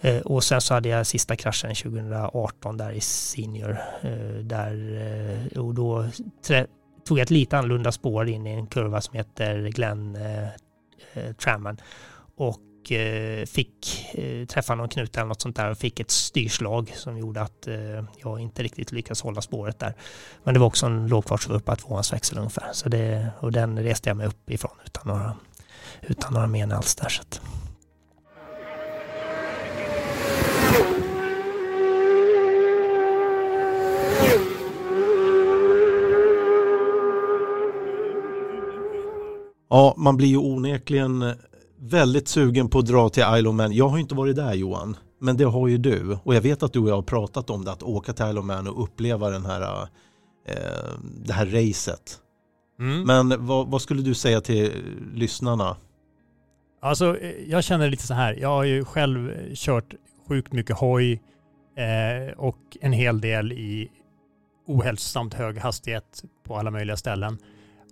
Eh, 0.00 0.18
och 0.18 0.44
sen 0.44 0.60
så 0.60 0.74
hade 0.74 0.88
jag 0.88 1.06
sista 1.06 1.36
kraschen 1.36 1.74
2018 1.74 2.76
där 2.76 2.92
i 2.92 3.00
Senior. 3.00 3.78
Där, 4.42 5.58
och 5.58 5.74
då 5.74 6.06
tog 7.08 7.18
jag 7.18 7.22
ett 7.22 7.30
lite 7.30 7.58
annorlunda 7.58 7.92
spår 7.92 8.28
in 8.28 8.46
i 8.46 8.50
en 8.50 8.66
kurva 8.66 9.00
som 9.00 9.14
heter 9.14 9.68
Glen 9.68 10.16
eh, 10.16 10.48
eh 11.14 11.32
Tramman 11.32 11.76
och 12.36 12.92
eh, 12.92 13.46
fick 13.46 14.06
eh, 14.14 14.46
träffa 14.46 14.74
någon 14.74 14.88
knut 14.88 15.16
eller 15.16 15.26
något 15.26 15.40
sånt 15.40 15.56
där 15.56 15.70
och 15.70 15.78
fick 15.78 16.00
ett 16.00 16.10
styrslag 16.10 16.92
som 16.96 17.18
gjorde 17.18 17.40
att 17.40 17.66
eh, 17.66 18.04
jag 18.16 18.40
inte 18.40 18.62
riktigt 18.62 18.92
lyckades 18.92 19.22
hålla 19.22 19.40
spåret 19.40 19.78
där. 19.78 19.94
Men 20.44 20.54
det 20.54 20.60
var 20.60 20.66
också 20.66 20.86
en 20.86 21.06
lågfartsvurpa, 21.06 21.76
tvåans 21.76 22.12
växel 22.12 22.38
ungefär. 22.38 22.68
Så 22.72 22.88
det, 22.88 23.30
och 23.40 23.52
den 23.52 23.82
reste 23.82 24.10
jag 24.10 24.16
mig 24.16 24.26
upp 24.26 24.50
ifrån 24.50 24.76
utan 24.84 25.02
några, 25.06 25.36
utan 26.02 26.32
några 26.32 26.46
men 26.46 26.72
alls 26.72 26.94
där. 26.94 27.08
Så 27.08 27.22
att. 27.22 27.40
Ja, 39.70 39.94
man 39.96 40.16
blir 40.16 40.28
ju 40.28 40.36
onekligen 40.36 41.34
väldigt 41.80 42.28
sugen 42.28 42.68
på 42.68 42.78
att 42.78 42.86
dra 42.86 43.08
till 43.08 43.24
Isle 43.36 43.48
of 43.48 43.54
Man. 43.54 43.72
Jag 43.72 43.88
har 43.88 43.98
inte 43.98 44.14
varit 44.14 44.36
där 44.36 44.54
Johan, 44.54 44.96
men 45.20 45.36
det 45.36 45.44
har 45.44 45.68
ju 45.68 45.78
du. 45.78 46.18
Och 46.24 46.34
jag 46.34 46.40
vet 46.40 46.62
att 46.62 46.72
du 46.72 46.78
och 46.78 46.88
jag 46.88 46.94
har 46.94 47.02
pratat 47.02 47.50
om 47.50 47.64
det, 47.64 47.72
att 47.72 47.82
åka 47.82 48.12
till 48.12 48.26
Isle 48.26 48.40
of 48.40 48.46
Man 48.46 48.68
och 48.68 48.82
uppleva 48.82 49.30
den 49.30 49.46
här, 49.46 49.82
eh, 50.48 50.56
det 51.24 51.32
här 51.32 51.46
racet. 51.46 52.20
Mm. 52.80 53.02
Men 53.02 53.46
vad, 53.46 53.68
vad, 53.68 53.82
skulle 53.82 54.02
du 54.02 54.14
säga 54.14 54.40
till 54.40 54.72
lyssnarna? 55.14 55.76
Alltså, 56.80 57.16
jag 57.46 57.64
känner 57.64 57.90
lite 57.90 58.06
så 58.06 58.14
här. 58.14 58.34
Jag 58.34 58.48
har 58.48 58.64
ju 58.64 58.84
själv 58.84 59.32
kört 59.54 59.94
sjukt 60.28 60.52
mycket 60.52 60.76
hoj 60.76 61.22
eh, 61.76 62.38
och 62.38 62.58
en 62.80 62.92
hel 62.92 63.20
del 63.20 63.52
i 63.52 63.90
ohälsosamt 64.66 65.34
hög 65.34 65.58
hastighet 65.58 66.24
på 66.44 66.56
alla 66.56 66.70
möjliga 66.70 66.96
ställen. 66.96 67.38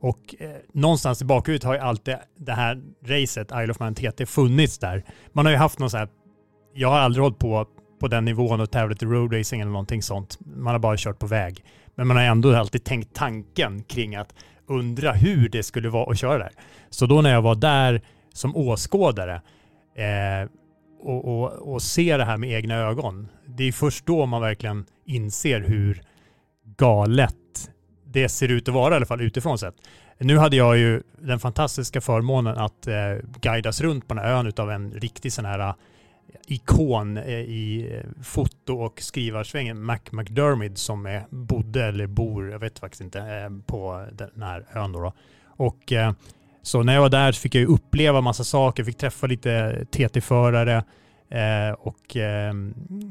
Och 0.00 0.34
eh, 0.38 0.50
någonstans 0.72 1.22
i 1.22 1.24
bakhuvudet 1.24 1.64
har 1.64 1.74
ju 1.74 1.80
alltid 1.80 2.14
det 2.38 2.52
här 2.52 2.82
racet, 3.04 3.50
Isle 3.52 3.70
of 3.70 3.80
Man 3.80 3.94
TT, 3.94 4.26
funnits 4.26 4.78
där. 4.78 5.04
Man 5.32 5.44
har 5.44 5.52
ju 5.52 5.58
haft 5.58 5.78
någon 5.78 5.90
så 5.90 5.96
här, 5.96 6.08
jag 6.74 6.88
har 6.88 6.98
aldrig 6.98 7.22
hållit 7.22 7.38
på 7.38 7.66
på 8.00 8.08
den 8.08 8.24
nivån 8.24 8.60
och 8.60 8.70
tävlat 8.70 9.02
i 9.02 9.06
roadracing 9.06 9.60
eller 9.60 9.72
någonting 9.72 10.02
sånt. 10.02 10.38
Man 10.40 10.74
har 10.74 10.78
bara 10.78 10.96
kört 10.96 11.18
på 11.18 11.26
väg. 11.26 11.64
Men 11.94 12.06
man 12.06 12.16
har 12.16 12.24
ändå 12.24 12.54
alltid 12.54 12.84
tänkt 12.84 13.14
tanken 13.14 13.82
kring 13.82 14.16
att 14.16 14.34
undra 14.68 15.12
hur 15.12 15.48
det 15.48 15.62
skulle 15.62 15.88
vara 15.88 16.10
att 16.10 16.18
köra 16.18 16.38
där. 16.38 16.52
Så 16.90 17.06
då 17.06 17.20
när 17.20 17.32
jag 17.32 17.42
var 17.42 17.54
där 17.54 18.02
som 18.32 18.56
åskådare 18.56 19.34
eh, 19.96 20.50
och, 21.00 21.24
och, 21.24 21.74
och 21.74 21.82
ser 21.82 22.18
det 22.18 22.24
här 22.24 22.36
med 22.36 22.52
egna 22.52 22.74
ögon, 22.74 23.28
det 23.46 23.64
är 23.64 23.72
först 23.72 24.06
då 24.06 24.26
man 24.26 24.40
verkligen 24.40 24.86
inser 25.04 25.60
hur 25.60 26.02
galet 26.76 27.34
det 28.16 28.28
ser 28.28 28.48
ut 28.48 28.68
att 28.68 28.74
vara 28.74 28.94
i 28.94 28.96
alla 28.96 29.06
fall 29.06 29.20
utifrån 29.20 29.58
sett. 29.58 29.74
Nu 30.18 30.38
hade 30.38 30.56
jag 30.56 30.78
ju 30.78 31.02
den 31.18 31.38
fantastiska 31.38 32.00
förmånen 32.00 32.58
att 32.58 32.86
eh, 32.86 32.94
guidas 33.40 33.80
runt 33.80 34.08
på 34.08 34.14
den 34.14 34.24
här 34.24 34.32
ön 34.32 34.52
av 34.56 34.70
en 34.70 34.90
riktig 34.90 35.32
sån 35.32 35.44
här 35.44 35.58
eh, 35.58 35.74
ikon 36.46 37.16
eh, 37.16 37.28
i 37.30 37.90
eh, 37.94 38.22
foto 38.22 38.74
och 38.74 39.00
skrivarsvängen, 39.00 39.82
Mac 39.82 39.98
McDermid 40.10 40.78
som 40.78 41.06
är, 41.06 41.26
bodde 41.30 41.84
eller 41.84 42.06
bor, 42.06 42.50
jag 42.50 42.58
vet 42.58 42.78
faktiskt 42.78 43.00
inte, 43.00 43.52
på 43.66 44.06
den 44.12 44.42
här 44.42 44.66
ön 44.74 44.92
då. 44.92 45.12
Och 45.44 45.92
så 46.62 46.82
när 46.82 46.94
jag 46.94 47.00
var 47.00 47.08
där 47.08 47.32
fick 47.32 47.54
jag 47.54 47.68
uppleva 47.68 48.20
massa 48.20 48.44
saker, 48.44 48.84
fick 48.84 48.98
träffa 48.98 49.26
lite 49.26 49.84
TT-förare 49.90 50.84
och 51.78 52.16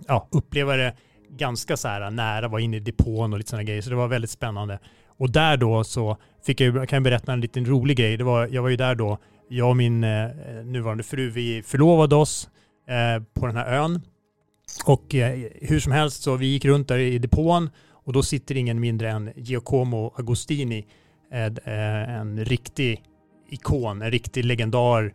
ja, 0.07 0.27
uppleva 0.31 0.75
det 0.75 0.93
ganska 1.29 1.77
så 1.77 1.87
här 1.87 2.11
nära, 2.11 2.47
var 2.47 2.59
inne 2.59 2.77
i 2.77 2.79
depån 2.79 3.33
och 3.33 3.37
lite 3.39 3.49
sådana 3.49 3.63
grejer. 3.63 3.81
Så 3.81 3.89
det 3.89 3.95
var 3.95 4.07
väldigt 4.07 4.31
spännande. 4.31 4.79
Och 5.17 5.31
där 5.31 5.57
då 5.57 5.83
så 5.83 6.17
fick 6.45 6.61
jag, 6.61 6.89
kan 6.89 6.97
jag 6.97 7.03
berätta 7.03 7.33
en 7.33 7.41
liten 7.41 7.65
rolig 7.65 7.97
grej. 7.97 8.17
Det 8.17 8.23
var, 8.23 8.47
jag 8.51 8.61
var 8.61 8.69
ju 8.69 8.75
där 8.75 8.95
då, 8.95 9.17
jag 9.49 9.69
och 9.69 9.77
min 9.77 10.03
eh, 10.03 10.29
nuvarande 10.63 11.03
fru, 11.03 11.29
vi 11.29 11.63
förlovade 11.63 12.15
oss 12.15 12.49
Eh, 12.87 13.23
på 13.33 13.47
den 13.47 13.55
här 13.55 13.73
ön. 13.73 14.01
Och 14.85 15.15
eh, 15.15 15.49
hur 15.61 15.79
som 15.79 15.91
helst 15.91 16.23
så 16.23 16.35
vi 16.35 16.45
gick 16.45 16.65
runt 16.65 16.87
där 16.87 16.97
i 16.97 17.19
depån 17.19 17.69
och 17.91 18.13
då 18.13 18.23
sitter 18.23 18.57
ingen 18.57 18.79
mindre 18.79 19.09
än 19.11 19.31
Giacomo 19.35 20.13
Agostini, 20.15 20.85
eh, 21.31 21.45
eh 21.45 22.19
en 22.19 22.45
riktig 22.45 23.01
ikon, 23.49 24.01
en 24.01 24.11
riktig 24.11 24.45
legendar 24.45 25.13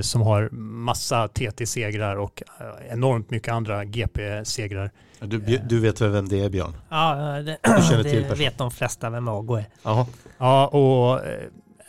som 0.00 0.20
har 0.20 0.48
massa 0.52 1.28
TT-segrar 1.28 2.16
och 2.16 2.42
enormt 2.90 3.30
mycket 3.30 3.52
andra 3.54 3.84
GP-segrar. 3.84 4.90
Du, 5.20 5.38
du, 5.68 5.80
vet 5.80 6.00
vem 6.00 6.28
det 6.28 6.40
är 6.40 6.48
Björn? 6.48 6.72
Ja, 6.88 7.14
det, 7.14 7.58
du 7.62 7.82
känner 7.90 8.02
till 8.02 8.22
det 8.28 8.34
vet 8.34 8.58
de 8.58 8.70
flesta 8.70 9.10
vem 9.10 9.28
Ago 9.28 9.54
är. 9.54 9.64
Aha. 9.82 10.06
Ja, 10.38 10.66
och 10.66 11.20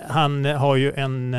han 0.09 0.45
har 0.45 0.75
ju 0.75 0.91
en 0.91 1.36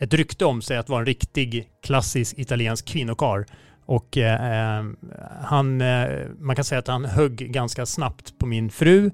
ett 0.00 0.14
rykte 0.14 0.44
om 0.44 0.62
sig 0.62 0.76
att 0.76 0.88
vara 0.88 1.00
en 1.00 1.06
riktig 1.06 1.68
klassisk 1.82 2.38
italiensk 2.38 2.86
kvinnokar. 2.86 3.46
Och 3.86 4.18
eh, 4.18 4.84
han, 5.42 5.80
eh, 5.80 6.08
man 6.38 6.56
kan 6.56 6.64
säga 6.64 6.78
att 6.78 6.88
han 6.88 7.04
högg 7.04 7.52
ganska 7.52 7.86
snabbt 7.86 8.38
på 8.38 8.46
min 8.46 8.70
fru 8.70 9.10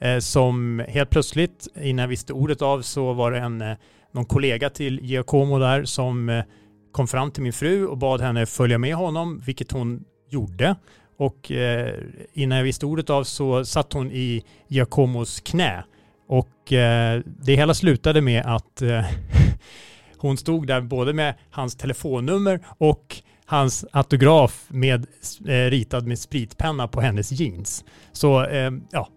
eh, 0.00 0.18
som 0.18 0.82
helt 0.88 1.10
plötsligt, 1.10 1.68
innan 1.80 2.02
jag 2.02 2.08
visste 2.08 2.32
ordet 2.32 2.62
av, 2.62 2.82
så 2.82 3.12
var 3.12 3.32
det 3.32 3.38
en, 3.38 3.60
eh, 3.60 3.76
någon 4.12 4.24
kollega 4.24 4.70
till 4.70 5.00
Giacomo 5.02 5.58
där 5.58 5.84
som 5.84 6.28
eh, 6.28 6.44
kom 6.92 7.08
fram 7.08 7.30
till 7.30 7.42
min 7.42 7.52
fru 7.52 7.86
och 7.86 7.98
bad 7.98 8.20
henne 8.20 8.46
följa 8.46 8.78
med 8.78 8.94
honom, 8.94 9.42
vilket 9.46 9.72
hon 9.72 10.04
gjorde. 10.30 10.76
Och 11.16 11.52
eh, 11.52 11.94
innan 12.32 12.58
jag 12.58 12.64
visste 12.64 12.86
ordet 12.86 13.10
av 13.10 13.24
så 13.24 13.64
satt 13.64 13.92
hon 13.92 14.10
i 14.10 14.44
Giacomos 14.68 15.40
knä. 15.40 15.84
Och 16.28 16.72
eh, 16.72 17.20
det 17.26 17.54
hela 17.54 17.74
slutade 17.74 18.20
med 18.20 18.46
att 18.46 18.82
eh, 18.82 19.04
Hon 20.16 20.36
stod 20.36 20.66
där 20.66 20.80
både 20.80 21.12
med 21.12 21.34
hans 21.50 21.76
telefonnummer 21.76 22.60
och 22.78 23.16
hans 23.46 23.84
autograf 23.92 24.66
med, 24.68 25.06
ritad 25.44 26.06
med 26.06 26.18
spritpenna 26.18 26.88
på 26.88 27.00
hennes 27.00 27.32
jeans. 27.32 27.84
Så 28.12 28.46
ja, 28.90 29.08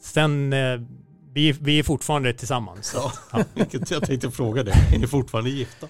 sen 0.00 0.54
vi, 1.36 1.52
vi 1.52 1.78
är 1.78 1.82
fortfarande 1.82 2.32
tillsammans. 2.32 2.92
Ja, 2.94 3.12
ja. 3.32 3.44
jag 3.90 4.04
tänkte 4.04 4.30
fråga 4.30 4.62
det. 4.62 4.72
Är 4.94 4.98
ni 4.98 5.06
fortfarande 5.06 5.50
gifta? 5.50 5.86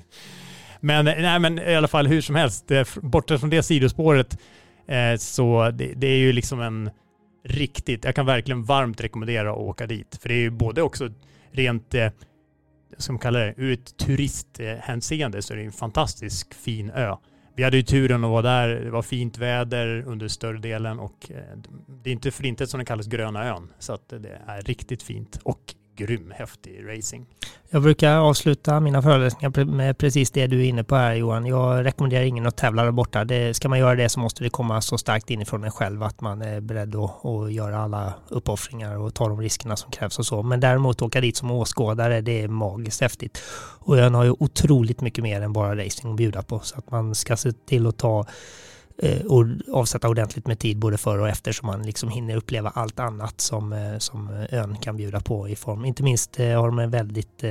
men, 0.80 1.04
nej, 1.04 1.38
men 1.38 1.58
i 1.58 1.74
alla 1.74 1.88
fall 1.88 2.06
hur 2.06 2.20
som 2.20 2.34
helst, 2.34 2.70
eh, 2.70 2.86
borta 3.02 3.38
från 3.38 3.50
det 3.50 3.62
sidospåret 3.62 4.38
eh, 4.88 5.16
så 5.18 5.70
det, 5.70 5.92
det, 5.96 6.06
är 6.06 6.16
ju 6.18 6.32
liksom 6.32 6.60
en 6.60 6.90
riktigt, 7.44 8.04
jag 8.04 8.14
kan 8.14 8.26
verkligen 8.26 8.64
varmt 8.64 9.00
rekommendera 9.00 9.50
att 9.50 9.58
åka 9.58 9.86
dit. 9.86 10.18
För 10.22 10.28
det 10.28 10.34
är 10.34 10.40
ju 10.40 10.50
både 10.50 10.82
också 10.82 11.10
rent 11.52 11.94
ska 12.98 13.12
man 13.12 13.18
kalla 13.18 13.38
det, 13.38 13.54
ur 13.56 13.72
ett 13.72 13.96
turisthänseende 13.96 15.42
så 15.42 15.52
är 15.52 15.56
det 15.56 15.64
en 15.64 15.72
fantastisk 15.72 16.54
fin 16.54 16.90
ö. 16.90 17.16
Vi 17.58 17.64
hade 17.64 17.76
ju 17.76 17.82
turen 17.82 18.24
att 18.24 18.30
vara 18.30 18.42
där, 18.42 18.68
det 18.68 18.90
var 18.90 19.02
fint 19.02 19.38
väder 19.38 20.04
under 20.06 20.28
större 20.28 20.58
delen 20.58 20.98
och 20.98 21.30
eh, 21.30 21.58
det 22.02 22.10
är 22.10 22.12
inte 22.12 22.30
för 22.30 22.46
inte 22.46 22.66
som 22.66 22.78
den 22.78 22.86
kallas 22.86 23.06
Gröna 23.06 23.44
ön. 23.44 23.72
Så 23.78 23.92
att 23.92 24.08
det 24.08 24.40
är 24.46 24.62
riktigt 24.62 25.02
fint 25.02 25.40
och 25.42 25.74
grym, 25.98 26.32
häftig 26.36 26.84
racing. 26.88 27.26
Jag 27.70 27.82
brukar 27.82 28.16
avsluta 28.16 28.80
mina 28.80 29.02
föreläsningar 29.02 29.64
med 29.64 29.98
precis 29.98 30.30
det 30.30 30.46
du 30.46 30.60
är 30.60 30.64
inne 30.64 30.84
på 30.84 30.96
här 30.96 31.14
Johan. 31.14 31.46
Jag 31.46 31.84
rekommenderar 31.84 32.24
ingen 32.24 32.46
att 32.46 32.56
tävla 32.56 32.84
där 32.84 32.90
borta. 32.90 33.24
Det, 33.24 33.54
ska 33.54 33.68
man 33.68 33.78
göra 33.78 33.94
det 33.94 34.08
så 34.08 34.20
måste 34.20 34.44
det 34.44 34.50
komma 34.50 34.80
så 34.80 34.98
starkt 34.98 35.30
inifrån 35.30 35.64
en 35.64 35.70
själv 35.70 36.02
att 36.02 36.20
man 36.20 36.42
är 36.42 36.60
beredd 36.60 36.94
att, 36.94 37.24
att 37.24 37.52
göra 37.52 37.78
alla 37.78 38.14
uppoffringar 38.28 38.98
och 38.98 39.14
ta 39.14 39.28
de 39.28 39.40
riskerna 39.40 39.76
som 39.76 39.90
krävs 39.90 40.18
och 40.18 40.26
så. 40.26 40.42
Men 40.42 40.60
däremot 40.60 41.02
åka 41.02 41.20
dit 41.20 41.36
som 41.36 41.50
åskådare, 41.50 42.20
det 42.20 42.42
är 42.42 42.48
magiskt 42.48 43.00
häftigt. 43.00 43.42
Och 43.78 43.98
ön 43.98 44.14
har 44.14 44.24
ju 44.24 44.34
otroligt 44.38 45.00
mycket 45.00 45.24
mer 45.24 45.42
än 45.42 45.52
bara 45.52 45.84
racing 45.84 46.10
att 46.10 46.16
bjuda 46.16 46.42
på. 46.42 46.60
Så 46.60 46.78
att 46.78 46.90
man 46.90 47.14
ska 47.14 47.36
se 47.36 47.52
till 47.52 47.86
att 47.86 47.98
ta 47.98 48.26
och 49.26 49.44
avsätta 49.72 50.08
ordentligt 50.08 50.46
med 50.46 50.58
tid 50.58 50.78
både 50.78 50.98
före 50.98 51.20
och 51.20 51.28
efter 51.28 51.52
så 51.52 51.66
man 51.66 51.82
liksom 51.82 52.08
hinner 52.08 52.36
uppleva 52.36 52.70
allt 52.70 52.98
annat 52.98 53.40
som, 53.40 53.72
eh, 53.72 53.98
som 53.98 54.46
ön 54.50 54.76
kan 54.76 54.96
bjuda 54.96 55.20
på 55.20 55.48
i 55.48 55.56
form. 55.56 55.84
Inte 55.84 56.02
minst 56.02 56.40
eh, 56.40 56.60
har 56.60 56.68
de 56.68 56.78
en 56.78 56.90
väldigt 56.90 57.44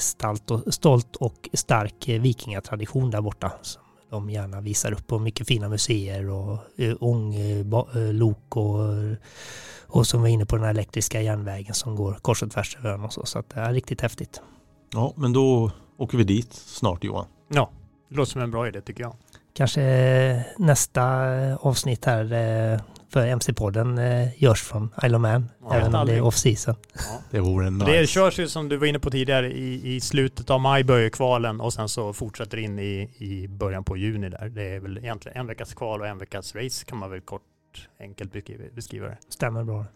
stolt 0.00 0.50
och, 0.50 0.74
stolt 0.74 1.16
och 1.16 1.48
stark 1.52 2.08
vikingatradition 2.08 3.10
där 3.10 3.20
borta 3.20 3.52
som 3.62 3.82
de 4.10 4.30
gärna 4.30 4.60
visar 4.60 4.92
upp 4.92 5.06
på 5.06 5.18
mycket 5.18 5.46
fina 5.46 5.68
museer 5.68 6.30
och 6.30 6.58
ånglok 7.00 8.56
och, 8.56 8.80
och 9.86 10.06
som 10.06 10.20
var 10.20 10.28
inne 10.28 10.46
på 10.46 10.56
den 10.56 10.64
elektriska 10.64 11.22
järnvägen 11.22 11.74
som 11.74 11.96
går 11.96 12.18
kors 12.22 12.42
och 12.42 12.50
tvärs 12.50 12.76
över 12.76 12.90
ön 12.90 13.04
och 13.04 13.12
så. 13.12 13.26
Så 13.26 13.38
att 13.38 13.50
det 13.50 13.60
är 13.60 13.72
riktigt 13.72 14.00
häftigt. 14.00 14.42
Ja, 14.92 15.12
men 15.16 15.32
då 15.32 15.70
åker 15.96 16.18
vi 16.18 16.24
dit 16.24 16.52
snart 16.52 17.04
Johan. 17.04 17.26
Ja, 17.48 17.70
det 18.08 18.16
låter 18.16 18.32
som 18.32 18.40
en 18.40 18.50
bra 18.50 18.68
idé 18.68 18.80
tycker 18.80 19.02
jag 19.02 19.16
kanske 19.54 20.44
nästa 20.58 21.04
avsnitt 21.56 22.04
här 22.04 22.32
eh, 22.72 22.80
för 23.08 23.26
MC-podden 23.26 23.98
eh, 23.98 24.42
görs 24.42 24.62
från 24.62 24.90
Isle 25.04 25.16
of 25.16 25.20
Man, 25.20 25.50
ja, 25.62 25.74
även 25.74 25.94
om 25.94 26.06
det 26.06 26.14
är 26.14 26.20
off-season. 26.20 26.74
Ja. 26.94 27.00
Det 27.30 27.40
vore 27.40 27.70
nice. 27.70 27.92
Det 27.92 28.06
körs 28.06 28.38
ju 28.38 28.48
som 28.48 28.68
du 28.68 28.76
var 28.76 28.86
inne 28.86 28.98
på 28.98 29.10
tidigare 29.10 29.52
i, 29.52 29.94
i 29.94 30.00
slutet 30.00 30.50
av 30.50 30.60
maj 30.60 30.84
börjar 30.84 31.08
kvalen 31.08 31.60
och 31.60 31.72
sen 31.72 31.88
så 31.88 32.12
fortsätter 32.12 32.56
in 32.56 32.78
i, 32.78 33.10
i 33.18 33.48
början 33.48 33.84
på 33.84 33.96
juni 33.96 34.28
där. 34.28 34.48
Det 34.48 34.62
är 34.62 34.80
väl 34.80 34.98
egentligen 34.98 35.38
en 35.38 35.46
veckas 35.46 35.74
kval 35.74 36.00
och 36.00 36.06
en 36.06 36.18
veckas 36.18 36.54
race 36.54 36.84
kan 36.84 36.98
man 36.98 37.10
väl 37.10 37.20
kort 37.20 37.42
enkelt 38.00 38.32
beskriva 38.74 39.06
det. 39.06 39.18
Stämmer 39.28 39.64
bra. 39.64 39.80
Eh, 39.80 39.86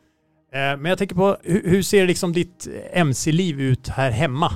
men 0.52 0.84
jag 0.84 0.98
tänker 0.98 1.14
på 1.16 1.36
hur, 1.42 1.82
ser 1.82 2.06
liksom 2.06 2.32
ditt 2.32 2.68
MC-liv 2.92 3.60
ut 3.60 3.88
här 3.88 4.10
hemma 4.10 4.52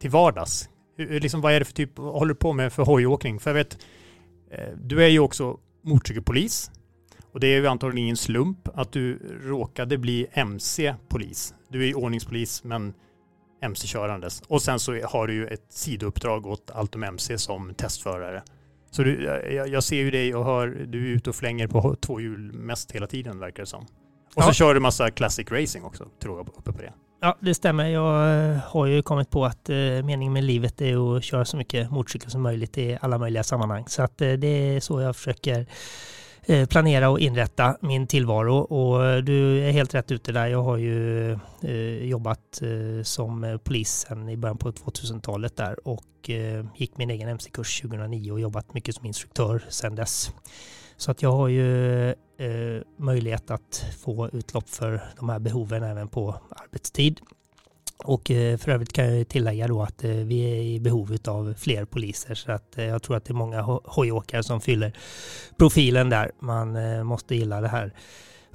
till 0.00 0.10
vardags? 0.10 0.68
Hur, 0.96 1.20
liksom, 1.20 1.40
vad 1.40 1.52
är 1.52 1.58
det 1.58 1.64
för 1.64 1.72
typ, 1.72 1.98
håller 1.98 2.34
du 2.34 2.34
på 2.34 2.52
med 2.52 2.72
för 2.72 2.82
hojåkning? 2.82 3.40
För 3.40 3.50
jag 3.50 3.54
vet, 3.54 3.78
Eh, 3.78 3.78
du 4.82 5.04
är 5.04 5.08
ju 5.08 5.18
också 5.18 5.58
motorcykelpolis 5.82 6.70
och 7.32 7.40
det 7.40 7.46
är 7.46 7.60
ju 7.60 7.66
antagligen 7.66 8.04
ingen 8.04 8.16
slump 8.16 8.68
att 8.74 8.92
du 8.92 9.18
råkade 9.42 9.98
bli 9.98 10.26
MC-polis. 10.32 11.54
Du 11.68 11.82
är 11.82 11.86
ju 11.86 11.94
ordningspolis 11.94 12.64
men 12.64 12.94
MC-körandes. 13.62 14.42
Och 14.48 14.62
sen 14.62 14.78
så 14.78 15.00
har 15.06 15.26
du 15.26 15.34
ju 15.34 15.46
ett 15.46 15.66
sidouppdrag 15.68 16.46
åt 16.46 16.70
Altum 16.70 17.02
MC 17.02 17.38
som 17.38 17.74
testförare. 17.74 18.42
Så 18.90 19.02
du, 19.02 19.24
jag, 19.68 19.84
ser 19.84 19.96
ju 19.96 20.10
dig 20.10 20.34
och 20.34 20.44
hör, 20.44 20.86
du 20.88 21.10
är 21.10 21.16
ute 21.16 21.30
och 21.30 21.36
flänger 21.36 21.68
på 21.68 21.96
två 22.00 22.20
hjul 22.20 22.52
mest 22.52 22.92
hela 22.92 23.06
tiden 23.06 23.38
verkar 23.38 23.62
det 23.62 23.66
som. 23.66 23.82
Och 23.82 24.42
ja. 24.42 24.42
så 24.42 24.52
kör 24.52 24.74
du 24.74 24.80
massa 24.80 25.10
classic 25.10 25.50
racing 25.50 25.84
också, 25.84 26.08
tror 26.22 26.38
jag 26.38 26.48
uppe 26.48 26.72
på 26.72 26.82
det. 26.82 26.92
Ja, 27.24 27.36
det 27.40 27.54
stämmer. 27.54 27.88
Jag 27.88 28.50
eh, 28.50 28.56
har 28.56 28.86
ju 28.86 29.02
kommit 29.02 29.30
på 29.30 29.44
att 29.44 29.68
eh, 29.68 29.76
meningen 29.76 30.32
med 30.32 30.44
livet 30.44 30.80
är 30.80 31.16
att 31.16 31.24
köra 31.24 31.44
så 31.44 31.56
mycket 31.56 31.90
motorcykel 31.90 32.30
som 32.30 32.42
möjligt 32.42 32.78
i 32.78 32.98
alla 33.00 33.18
möjliga 33.18 33.42
sammanhang. 33.42 33.84
Så 33.88 34.02
att 34.02 34.20
eh, 34.20 34.32
det 34.32 34.46
är 34.46 34.80
så 34.80 35.00
jag 35.00 35.16
försöker 35.16 35.66
planera 36.66 37.10
och 37.10 37.20
inrätta 37.20 37.76
min 37.80 38.06
tillvaro. 38.06 38.56
Och 38.56 39.24
du 39.24 39.60
är 39.60 39.70
helt 39.70 39.94
rätt 39.94 40.12
ute 40.12 40.32
där. 40.32 40.46
Jag 40.46 40.62
har 40.62 40.76
ju 40.76 41.38
jobbat 42.02 42.62
som 43.02 43.58
polis 43.64 43.90
sedan 43.90 44.28
i 44.28 44.36
början 44.36 44.58
på 44.58 44.72
2000-talet 44.72 45.56
där 45.56 45.88
och 45.88 46.30
gick 46.74 46.96
min 46.96 47.10
egen 47.10 47.28
MC-kurs 47.28 47.80
2009 47.80 48.32
och 48.32 48.40
jobbat 48.40 48.74
mycket 48.74 48.94
som 48.94 49.06
instruktör 49.06 49.64
sedan 49.68 49.94
dess. 49.94 50.30
Så 51.02 51.10
att 51.10 51.22
jag 51.22 51.32
har 51.32 51.48
ju 51.48 52.08
eh, 52.10 52.82
möjlighet 52.96 53.50
att 53.50 53.86
få 53.98 54.28
utlopp 54.32 54.68
för 54.68 55.02
de 55.18 55.28
här 55.28 55.38
behoven 55.38 55.82
även 55.82 56.08
på 56.08 56.34
arbetstid. 56.48 57.20
Och 57.96 58.30
eh, 58.30 58.56
för 58.56 58.72
övrigt 58.72 58.92
kan 58.92 59.16
jag 59.16 59.28
tillägga 59.28 59.68
då 59.68 59.82
att 59.82 60.04
eh, 60.04 60.10
vi 60.10 60.40
är 60.40 60.62
i 60.62 60.80
behov 60.80 61.16
av 61.28 61.54
fler 61.58 61.84
poliser 61.84 62.34
så 62.34 62.52
att 62.52 62.78
eh, 62.78 62.84
jag 62.84 63.02
tror 63.02 63.16
att 63.16 63.24
det 63.24 63.30
är 63.30 63.34
många 63.34 63.62
hojåkare 63.84 64.42
som 64.42 64.60
fyller 64.60 64.92
profilen 65.56 66.10
där. 66.10 66.30
Man 66.38 66.76
eh, 66.76 67.04
måste 67.04 67.34
gilla 67.34 67.60
det 67.60 67.68
här 67.68 67.92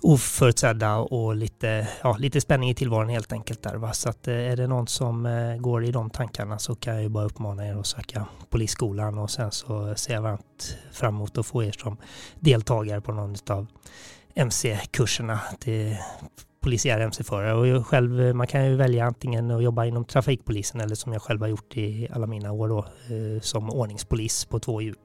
oförutsedda 0.01 0.97
och 0.97 1.35
lite, 1.35 1.87
ja, 2.03 2.17
lite 2.19 2.41
spänning 2.41 2.69
i 2.69 2.75
tillvaron 2.75 3.09
helt 3.09 3.33
enkelt 3.33 3.61
där. 3.61 3.75
Va? 3.75 3.93
Så 3.93 4.09
att 4.09 4.27
eh, 4.27 4.51
är 4.51 4.55
det 4.55 4.67
någon 4.67 4.87
som 4.87 5.25
eh, 5.25 5.57
går 5.57 5.85
i 5.85 5.91
de 5.91 6.09
tankarna 6.09 6.59
så 6.59 6.75
kan 6.75 6.93
jag 6.93 7.03
ju 7.03 7.09
bara 7.09 7.25
uppmana 7.25 7.67
er 7.67 7.75
att 7.75 7.87
söka 7.87 8.25
polisskolan 8.49 9.17
och 9.17 9.31
sen 9.31 9.51
så 9.51 9.95
ser 9.95 10.13
jag 10.13 10.21
varmt 10.21 10.77
fram 10.91 11.15
emot 11.15 11.37
att 11.37 11.45
få 11.45 11.63
er 11.63 11.71
som 11.71 11.97
deltagare 12.39 13.01
på 13.01 13.11
någon 13.11 13.35
av 13.49 13.67
MC-kurserna. 14.35 15.39
Det 15.65 15.97
polisiär 16.61 16.99
mc-förare 16.99 17.77
och 17.77 17.87
själv, 17.87 18.21
eh, 18.21 18.33
man 18.33 18.47
kan 18.47 18.65
ju 18.65 18.75
välja 18.75 19.05
antingen 19.05 19.51
att 19.51 19.63
jobba 19.63 19.85
inom 19.85 20.05
trafikpolisen 20.05 20.81
eller 20.81 20.95
som 20.95 21.13
jag 21.13 21.21
själv 21.21 21.41
har 21.41 21.47
gjort 21.47 21.77
i 21.77 22.07
alla 22.11 22.27
mina 22.27 22.51
år 22.51 22.67
då, 22.67 22.85
som 23.41 23.69
ordningspolis 23.69 24.45
på 24.45 24.59
två 24.59 24.81
hjul. 24.81 24.95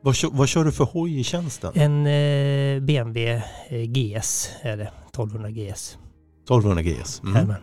Vad, 0.00 0.16
vad 0.32 0.48
kör 0.48 0.64
du 0.64 0.72
för 0.72 0.84
hoj 0.84 1.20
i 1.20 1.24
tjänsten? 1.24 1.72
En 1.74 2.06
eh, 2.06 2.80
BMW 2.82 3.42
eh, 3.68 3.82
GS 3.82 4.50
är 4.62 4.76
det, 4.76 4.90
1200 5.08 5.50
GS. 5.50 5.98
1200 6.44 6.82
GS. 6.82 7.22
Mm. 7.24 7.54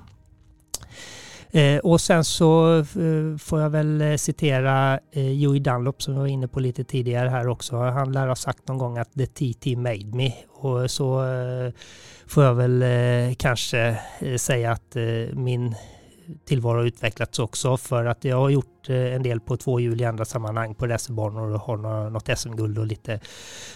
Eh, 1.52 1.80
och 1.80 2.02
sen 2.02 2.24
så 2.24 2.78
eh, 2.80 3.38
får 3.40 3.62
jag 3.62 3.70
väl 3.70 4.02
eh, 4.02 4.16
citera 4.16 5.00
eh, 5.12 5.32
Joey 5.32 5.60
Dunlop 5.60 6.02
som 6.02 6.14
vi 6.14 6.20
var 6.20 6.28
inne 6.28 6.48
på 6.48 6.60
lite 6.60 6.84
tidigare 6.84 7.30
här 7.30 7.48
också. 7.48 7.78
Han 7.78 8.12
lär 8.12 8.28
ha 8.28 8.36
sagt 8.36 8.68
någon 8.68 8.78
gång 8.78 8.98
att 8.98 9.14
the 9.14 9.26
TT 9.26 9.76
made 9.76 10.06
me. 10.18 10.34
Och 10.50 10.92
så 10.92 11.26
eh, 11.26 11.72
får 12.28 12.44
jag 12.44 12.56
väl 12.56 12.82
eh, 12.82 13.36
kanske 13.38 13.98
säga 14.38 14.72
att 14.72 14.96
min 15.34 15.76
tillvaro 16.45 16.86
utvecklats 16.86 17.39
också 17.39 17.78
för 17.78 18.05
att 18.05 18.23
jag 18.23 18.38
har 18.38 18.49
gjort 18.49 18.89
eh, 18.89 19.15
en 19.15 19.23
del 19.23 19.39
på 19.39 19.57
två 19.57 19.80
hjul 19.80 20.01
i 20.01 20.05
andra 20.05 20.26
sammanhang 20.26 20.76
på 20.76 20.88
racerbanor 20.88 21.53
och 21.53 21.61
har 21.61 22.09
något 22.09 22.38
SM-guld 22.38 22.80
och 22.80 22.86
lite 22.86 23.19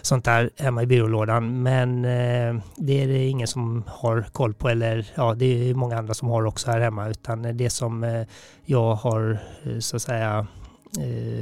sånt 0.01 0.25
där 0.25 0.49
hemma 0.57 0.83
i 0.83 0.85
byrålådan. 0.85 1.63
Men 1.63 2.05
eh, 2.05 2.63
det 2.75 3.03
är 3.03 3.07
det 3.07 3.27
ingen 3.27 3.47
som 3.47 3.83
har 3.87 4.21
koll 4.21 4.53
på 4.53 4.69
eller 4.69 5.07
ja, 5.15 5.33
det 5.33 5.69
är 5.69 5.73
många 5.73 5.97
andra 5.97 6.13
som 6.13 6.27
har 6.27 6.45
också 6.45 6.71
här 6.71 6.79
hemma 6.79 7.09
utan 7.09 7.57
det 7.57 7.69
som 7.69 8.03
eh, 8.03 8.27
jag 8.65 8.95
har 8.95 9.39
så 9.79 9.95
att 9.95 10.01
säga 10.01 10.47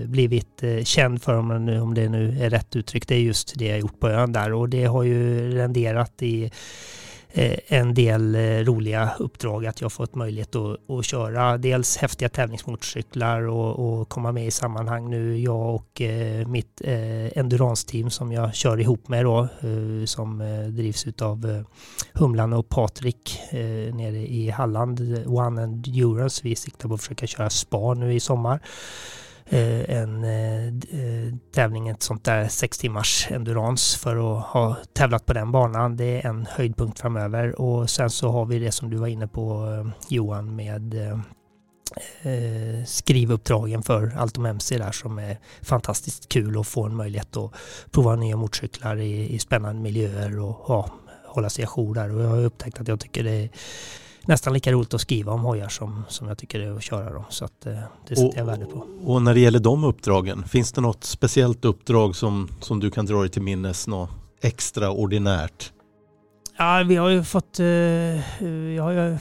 blivit 0.06 0.64
känd 0.84 1.22
för 1.22 1.34
om 1.34 1.94
det 1.94 2.10
nu 2.10 2.44
är 2.44 2.50
rätt 2.50 2.76
uttryck. 2.76 3.08
Det 3.08 3.16
är 3.16 3.20
just 3.20 3.60
det 3.60 3.68
jag 3.68 3.80
gjort 3.80 4.00
på 4.00 4.10
ön 4.10 4.34
där 4.34 4.54
och 4.54 4.70
det 4.70 4.86
har 4.86 5.04
ju 5.04 5.52
renderat 5.52 6.22
i 6.22 6.52
Eh, 7.32 7.60
en 7.68 7.94
del 7.94 8.36
eh, 8.36 8.40
roliga 8.40 9.10
uppdrag 9.20 9.66
att 9.66 9.82
jag 9.82 9.92
fått 9.92 10.16
möjlighet 10.16 10.56
att, 10.56 10.90
att 10.90 11.06
köra 11.06 11.58
dels 11.58 11.98
häftiga 11.98 12.30
tävlingsmotorcyklar 12.30 13.42
och, 13.42 14.00
och, 14.00 14.10
komma 14.10 14.32
med 14.32 14.48
i 14.48 14.52
sammanhang 14.52 15.10
nu. 15.10 15.40
Jag 15.40 15.76
och 15.76 16.02
eh, 16.02 16.48
mitt 16.48 16.82
endurance-team 17.36 18.10
som 18.10 18.32
jag 18.32 18.56
kör 18.56 18.80
ihop 18.80 19.08
med 19.08 19.26
då 19.26 19.48
som 20.06 20.40
drivs 20.70 21.06
av 21.22 21.64
Humlan 22.14 22.54
och 22.54 22.70
Patrik 22.70 23.40
nere 23.94 24.18
i 24.18 24.50
Halland, 24.50 25.24
One 25.28 25.64
Endurance. 25.64 26.42
Vi 26.44 26.56
siktar 26.56 26.90
på 26.90 26.96
att 26.96 27.02
försöka 27.02 27.28
köra 27.28 27.50
spa 27.50 27.94
nu 27.94 28.14
i 28.14 28.20
sommar. 28.20 28.60
Eh, 29.50 29.98
en 29.98 30.24
eh, 30.24 30.68
eh, 30.68 31.34
tävling, 31.54 31.88
ett 31.88 32.04
sånt 32.04 32.24
där 32.24 32.48
sex 32.48 32.78
timmars 32.78 33.28
endurance 33.32 34.00
för 34.00 34.38
att 34.38 34.46
ha 34.46 34.78
tävlat 34.94 35.26
på 35.26 35.34
den 35.34 35.52
banan. 35.52 35.98
Det 35.98 36.22
är 36.22 36.30
en 36.30 36.48
höjdpunkt 36.50 37.00
framöver 37.00 37.62
och 37.62 37.90
sen 37.90 38.10
så 38.10 38.30
har 38.30 38.46
vi 38.46 38.60
det 38.60 38.72
som 38.72 38.90
du 38.90 38.98
var 38.98 39.08
inne 39.08 39.28
på 39.28 39.68
Johan 40.10 40.56
med 40.56 40.96
skrivuppdragen 42.86 43.84
för 43.84 44.14
Allt 44.18 44.38
om 44.38 44.46
MC 44.46 44.78
där 44.78 44.92
som 44.92 45.20
är 45.20 45.38
fantastiskt 45.62 46.30
kul 46.30 46.60
att 46.60 46.68
få 46.68 46.86
en 46.86 46.96
möjlighet 46.96 47.38
att 47.38 47.54
prova 47.92 48.16
nya 48.16 48.38
motorcyklar 48.38 48.98
i, 48.98 49.34
i 49.36 49.40
spännande 49.40 49.82
miljöer 49.82 50.40
och 50.40 50.66
ja, 50.68 50.92
hålla 51.26 51.50
sig 51.50 51.66
ajour 51.66 51.96
där 51.96 52.16
och 52.16 52.22
jag 52.22 52.30
har 52.30 52.46
upptäckt 52.46 52.80
att 52.82 52.88
jag 52.88 53.00
tycker 53.00 53.24
det 53.24 53.44
är 53.44 53.50
nästan 54.28 54.54
lika 54.54 54.72
roligt 54.72 54.94
att 54.94 55.02
skriva 55.02 55.32
om 55.32 55.42
hojar 55.42 55.70
som, 55.70 56.06
som 56.10 56.28
jag 56.28 56.38
tycker 56.38 56.60
det 56.60 56.66
är 56.66 56.76
att 56.76 56.84
köra 56.84 57.14
dem. 57.14 57.24
Så 57.30 57.46
att, 57.46 57.66
eh, 57.66 57.80
det 58.08 58.16
sätter 58.16 58.38
jag 58.38 58.46
värde 58.46 58.66
på. 58.66 58.86
Och 59.04 59.22
när 59.22 59.34
det 59.34 59.40
gäller 59.40 59.60
de 59.60 59.84
uppdragen, 59.84 60.44
finns 60.44 60.72
det 60.72 60.82
något 60.82 61.04
speciellt 61.04 61.66
uppdrag 61.66 62.16
som, 62.16 62.50
som 62.62 62.80
du 62.80 62.92
kan 62.92 63.06
dra 63.06 63.22
dig 63.22 63.30
till 63.30 63.42
minnes, 63.42 63.88
något 63.88 64.10
extraordinärt? 64.42 65.72
Ja, 66.58 66.84
vi 66.88 66.96
har 66.96 67.10
ju 67.10 67.24
fått, 67.24 67.60
eh, 67.60 67.66
jag 68.76 68.84
har 68.84 68.92
ju 68.92 69.18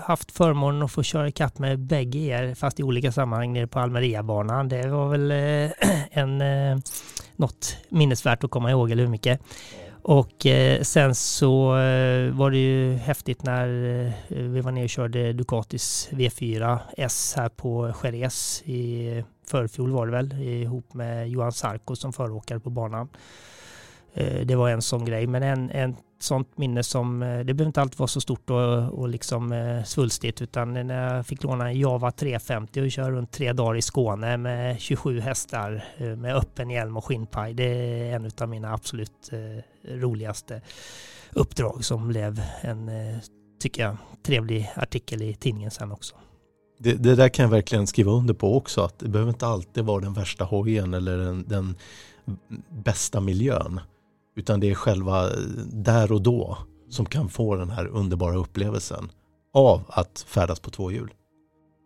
haft 0.00 0.32
förmånen 0.32 0.82
att 0.82 0.92
få 0.92 1.02
köra 1.02 1.28
ikapp 1.28 1.58
med 1.58 1.78
bägge 1.78 2.18
er, 2.18 2.54
fast 2.54 2.80
i 2.80 2.82
olika 2.82 3.12
sammanhang 3.12 3.52
nere 3.52 3.66
på 3.66 3.78
Almeriabanan. 3.78 4.68
Det 4.68 4.88
var 4.88 5.08
väl 5.08 5.30
eh, 5.30 5.70
en, 6.18 6.42
något 7.36 7.76
minnesvärt 7.88 8.44
att 8.44 8.50
komma 8.50 8.70
ihåg, 8.70 8.90
eller 8.90 9.02
hur 9.02 9.10
mycket? 9.10 9.40
Och 10.02 10.46
eh, 10.46 10.82
sen 10.82 11.14
så 11.14 11.78
eh, 11.78 12.32
var 12.32 12.50
det 12.50 12.58
ju 12.58 12.94
häftigt 12.94 13.42
när 13.42 13.66
eh, 13.66 14.12
vi 14.28 14.60
var 14.60 14.72
nere 14.72 14.84
och 14.84 14.90
körde 14.90 15.32
Ducatis 15.32 16.08
V4 16.12 16.78
S 16.96 17.34
här 17.36 17.48
på 17.48 17.92
Jerez 18.02 18.62
i 18.64 19.24
förfjol 19.46 19.90
var 19.90 20.06
det 20.06 20.12
väl 20.12 20.42
ihop 20.42 20.94
med 20.94 21.30
Johan 21.30 21.52
Sarko 21.52 21.96
som 21.96 22.12
föråkare 22.12 22.60
på 22.60 22.70
banan. 22.70 23.08
Eh, 24.14 24.46
det 24.46 24.56
var 24.56 24.70
en 24.70 24.82
sån 24.82 25.04
grej, 25.04 25.26
men 25.26 25.42
en, 25.42 25.70
en 25.70 25.96
sånt 26.18 26.58
minne 26.58 26.82
som, 26.82 27.22
eh, 27.22 27.38
det 27.38 27.54
behöver 27.54 27.66
inte 27.66 27.80
alltid 27.80 27.98
vara 27.98 28.08
så 28.08 28.20
stort 28.20 28.50
och, 28.50 28.98
och 28.98 29.08
liksom 29.08 29.52
eh, 29.52 29.84
svulstigt 29.84 30.42
utan 30.42 30.72
när 30.72 31.14
jag 31.14 31.26
fick 31.26 31.42
låna 31.42 31.68
en 31.68 31.78
Java 31.78 32.10
350 32.10 32.80
och 32.80 32.90
köra 32.90 33.10
runt 33.10 33.32
tre 33.32 33.52
dagar 33.52 33.76
i 33.76 33.82
Skåne 33.82 34.36
med 34.36 34.80
27 34.80 35.20
hästar 35.20 35.84
eh, 35.96 36.06
med 36.06 36.36
öppen 36.36 36.70
hjälm 36.70 36.96
och 36.96 37.04
skinnpaj. 37.04 37.54
Det 37.54 37.64
är 37.64 38.14
en 38.14 38.30
av 38.40 38.48
mina 38.48 38.72
absolut 38.72 39.30
roligaste 39.88 40.62
uppdrag 41.32 41.84
som 41.84 42.08
blev 42.08 42.42
en, 42.60 42.90
tycker 43.60 43.82
jag, 43.82 43.96
trevlig 44.22 44.72
artikel 44.76 45.22
i 45.22 45.34
tidningen 45.34 45.70
sen 45.70 45.92
också. 45.92 46.14
Det, 46.78 46.94
det, 46.94 47.14
där 47.14 47.28
kan 47.28 47.42
jag 47.42 47.50
verkligen 47.50 47.86
skriva 47.86 48.12
under 48.12 48.34
på 48.34 48.56
också, 48.56 48.80
att 48.80 48.98
det 48.98 49.08
behöver 49.08 49.30
inte 49.30 49.46
alltid 49.46 49.84
vara 49.84 50.00
den 50.00 50.12
värsta 50.12 50.44
hojen 50.44 50.94
eller 50.94 51.18
den, 51.18 51.44
den 51.48 51.74
bästa 52.68 53.20
miljön. 53.20 53.80
Utan 54.38 54.60
det 54.60 54.70
är 54.70 54.74
själva 54.74 55.24
eh, 55.24 55.36
där 55.72 56.12
och 56.12 56.22
då 56.22 56.58
som 56.88 57.06
kan 57.06 57.28
få 57.28 57.56
den 57.56 57.70
här 57.70 57.86
underbara 57.86 58.36
upplevelsen 58.36 59.10
av 59.52 59.82
att 59.88 60.24
färdas 60.28 60.60
på 60.60 60.70
två 60.70 60.92
hjul. 60.92 61.10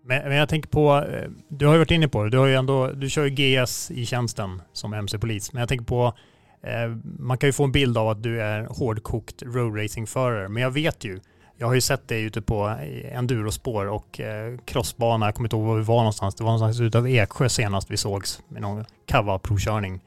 Men, 0.05 0.23
men 0.29 0.37
jag 0.37 0.49
tänker 0.49 0.69
på, 0.69 1.05
eh, 1.13 1.31
du 1.49 1.67
har 1.67 1.73
ju 1.73 1.79
varit 1.79 1.91
inne 1.91 2.09
på 2.09 2.25
det, 2.25 2.31
du, 2.31 2.39
har 2.39 2.47
ju 2.47 2.55
ändå, 2.55 2.87
du 2.87 3.11
kör 3.11 3.25
ju 3.25 3.31
GS 3.31 3.91
i 3.91 4.07
tjänsten 4.07 4.63
som 4.73 4.95
MC-polis. 4.95 5.53
Men 5.53 5.61
jag 5.61 5.69
tänker 5.69 5.85
på, 5.85 6.15
eh, 6.63 6.97
man 7.19 7.39
kan 7.39 7.49
ju 7.49 7.53
få 7.53 7.65
en 7.65 7.73
bild 7.73 7.99
av 7.99 8.09
att 8.09 8.23
du 8.23 8.43
är 8.43 8.65
hårdkokt 8.65 9.43
roadracingförare. 9.43 10.49
Men 10.49 10.63
jag 10.63 10.71
vet 10.71 11.05
ju, 11.05 11.21
jag 11.59 11.67
har 11.67 11.75
ju 11.75 11.81
sett 11.81 12.09
dig 12.09 12.23
ute 12.23 12.43
på 12.43 12.77
endurospår 13.13 13.87
och 13.87 14.21
crossbana, 14.65 15.27
jag 15.27 15.35
kommer 15.35 15.47
inte 15.47 15.57
ihåg 15.57 15.67
var 15.67 15.77
vi 15.77 15.83
var 15.83 15.97
någonstans. 15.97 16.35
Det 16.35 16.45
var 16.45 16.53
någonstans 16.53 16.81
utav 16.81 17.09
Eksjö 17.09 17.49
senast 17.49 17.91
vi 17.91 17.97
sågs 17.97 18.43
med 18.49 18.63
någon 18.63 18.85
kava-provkörning. 19.07 20.01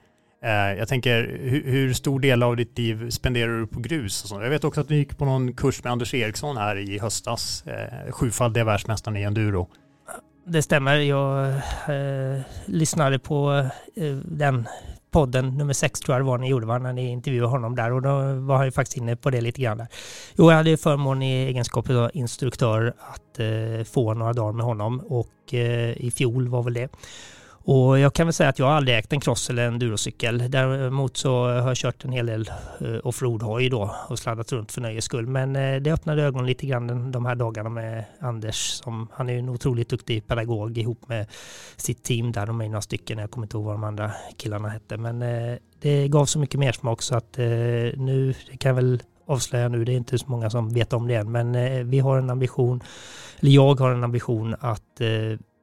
Eh, 0.46 0.78
jag 0.78 0.88
tänker, 0.88 1.40
hur, 1.66 1.94
stor 1.94 2.20
del 2.20 2.44
av 2.44 2.56
ditt 2.56 2.78
liv 2.78 3.10
spenderar 3.10 3.60
du 3.60 3.68
på 3.68 3.80
grus? 3.80 4.26
Jag 4.32 4.50
vet 4.50 4.64
också 4.64 4.82
att 4.82 4.88
du 4.88 4.96
gick 4.96 5.18
på 5.18 5.26
någon 5.26 5.54
kurs 5.54 5.84
med 5.84 5.92
Anders 5.92 6.14
Eriksson 6.14 6.58
här 6.58 6.76
i 6.76 7.00
höstas, 7.00 7.64
eh, 7.68 8.12
sjufaldiga 8.12 8.64
världsmästaren 8.64 9.18
i 9.18 9.22
enduro. 9.24 9.68
Det 10.48 10.62
stämmer. 10.62 10.96
Jag 10.96 11.48
eh, 11.48 12.42
lyssnade 12.66 13.20
på 13.20 13.70
eh, 13.96 14.16
den 14.26 14.68
podden, 15.12 15.58
nummer 15.58 15.74
sex 15.74 16.00
tror 16.00 16.16
jag 16.16 16.22
det 16.22 16.28
var 16.28 16.38
ni 16.38 16.50
gjorde, 16.50 16.66
va? 16.66 16.78
när 16.78 16.94
ni 16.94 17.10
intervjuade 17.10 17.50
honom 17.50 17.76
där 17.76 17.92
och 17.92 18.02
då 18.02 18.10
var 18.34 18.56
han 18.56 18.66
ju 18.66 18.72
faktiskt 18.72 18.98
inne 18.98 19.16
på 19.16 19.30
det 19.30 19.42
lite 19.42 19.62
grann 19.62 19.78
där. 19.78 19.88
Jo, 20.38 20.50
jag 20.50 20.58
hade 20.58 20.70
ju 20.70 20.78
förmån 20.78 21.22
i 21.22 21.46
egenskap 21.46 21.90
av 21.90 22.12
instruktör 22.14 22.94
att 23.00 23.40
eh, 23.40 23.84
få 23.86 24.14
några 24.14 24.34
dagar 24.34 24.52
med 24.52 24.66
honom 24.66 25.00
och 25.00 25.54
eh, 25.54 25.92
i 25.98 26.12
fjol 26.16 26.48
var 26.48 26.64
väl 26.64 26.74
det. 26.74 26.90
Och 27.68 28.00
jag 28.00 28.14
kan 28.14 28.28
väl 28.28 28.34
säga 28.34 28.50
att 28.50 28.60
jag 28.60 28.66
har 28.66 28.74
aldrig 28.74 28.98
ägt 28.98 29.14
en 29.14 29.20
cross 29.20 29.50
eller 29.50 29.68
en 29.68 29.80
durocykel. 29.80 30.52
Däremot 30.52 31.18
så 31.18 31.44
har 31.44 31.68
jag 31.68 31.78
kört 31.78 32.06
en 32.06 32.12
hel 32.12 32.26
del 32.26 32.52
eh, 32.82 32.98
offroad-hoj 33.04 33.70
då 33.70 33.96
och 34.10 34.20
sladdat 34.20 34.52
runt 34.52 34.72
för 34.72 34.82
nöjes 34.82 35.06
skull. 35.06 35.28
Men 35.28 35.56
eh, 35.56 35.82
det 35.82 35.92
öppnade 35.92 36.24
ögonen 36.24 36.46
lite 36.46 36.66
grann 36.66 37.12
de 37.12 37.26
här 37.26 37.36
dagarna 37.36 37.70
med 37.70 38.06
Anders. 38.20 38.56
Som, 38.56 39.08
han 39.12 39.30
är 39.30 39.34
ju 39.34 39.40
en 39.40 39.50
otroligt 39.50 39.90
duktig 39.90 40.28
pedagog 40.28 40.78
ihop 40.78 41.08
med 41.08 41.28
sitt 41.78 42.04
team 42.04 42.32
där. 42.32 42.46
De 42.46 42.62
är 42.62 42.66
några 42.66 42.82
stycken, 42.82 43.18
jag 43.18 43.32
kommer 43.32 43.46
inte 43.46 43.58
ihåg 43.58 43.66
vad 43.66 43.74
de 43.74 43.84
andra 43.84 44.12
killarna 44.38 44.70
hette. 44.70 44.98
Men 44.98 45.22
eh, 45.22 45.58
det 45.82 46.08
gav 46.08 46.26
så 46.26 46.40
mycket 46.40 46.60
mer 46.60 46.72
smak 46.72 47.02
så 47.02 47.16
att 47.16 47.38
nu, 47.38 48.34
det 48.52 48.58
kan 48.58 48.70
jag 48.70 48.76
väl 48.76 49.02
avslöja 49.28 49.68
nu, 49.68 49.86
det 49.86 49.92
är 49.92 49.98
inte 49.98 50.18
så 50.18 50.26
många 50.28 50.50
som 50.50 50.74
vet 50.74 50.94
om 50.94 51.08
det 51.08 51.16
än, 51.16 51.32
men 51.32 51.90
vi 51.90 52.00
har 52.00 52.18
en 52.18 52.30
ambition, 52.30 52.82
eller 53.40 53.52
jag 53.52 53.80
har 53.80 53.92
en 53.92 54.04
ambition 54.04 54.56
att 54.60 55.02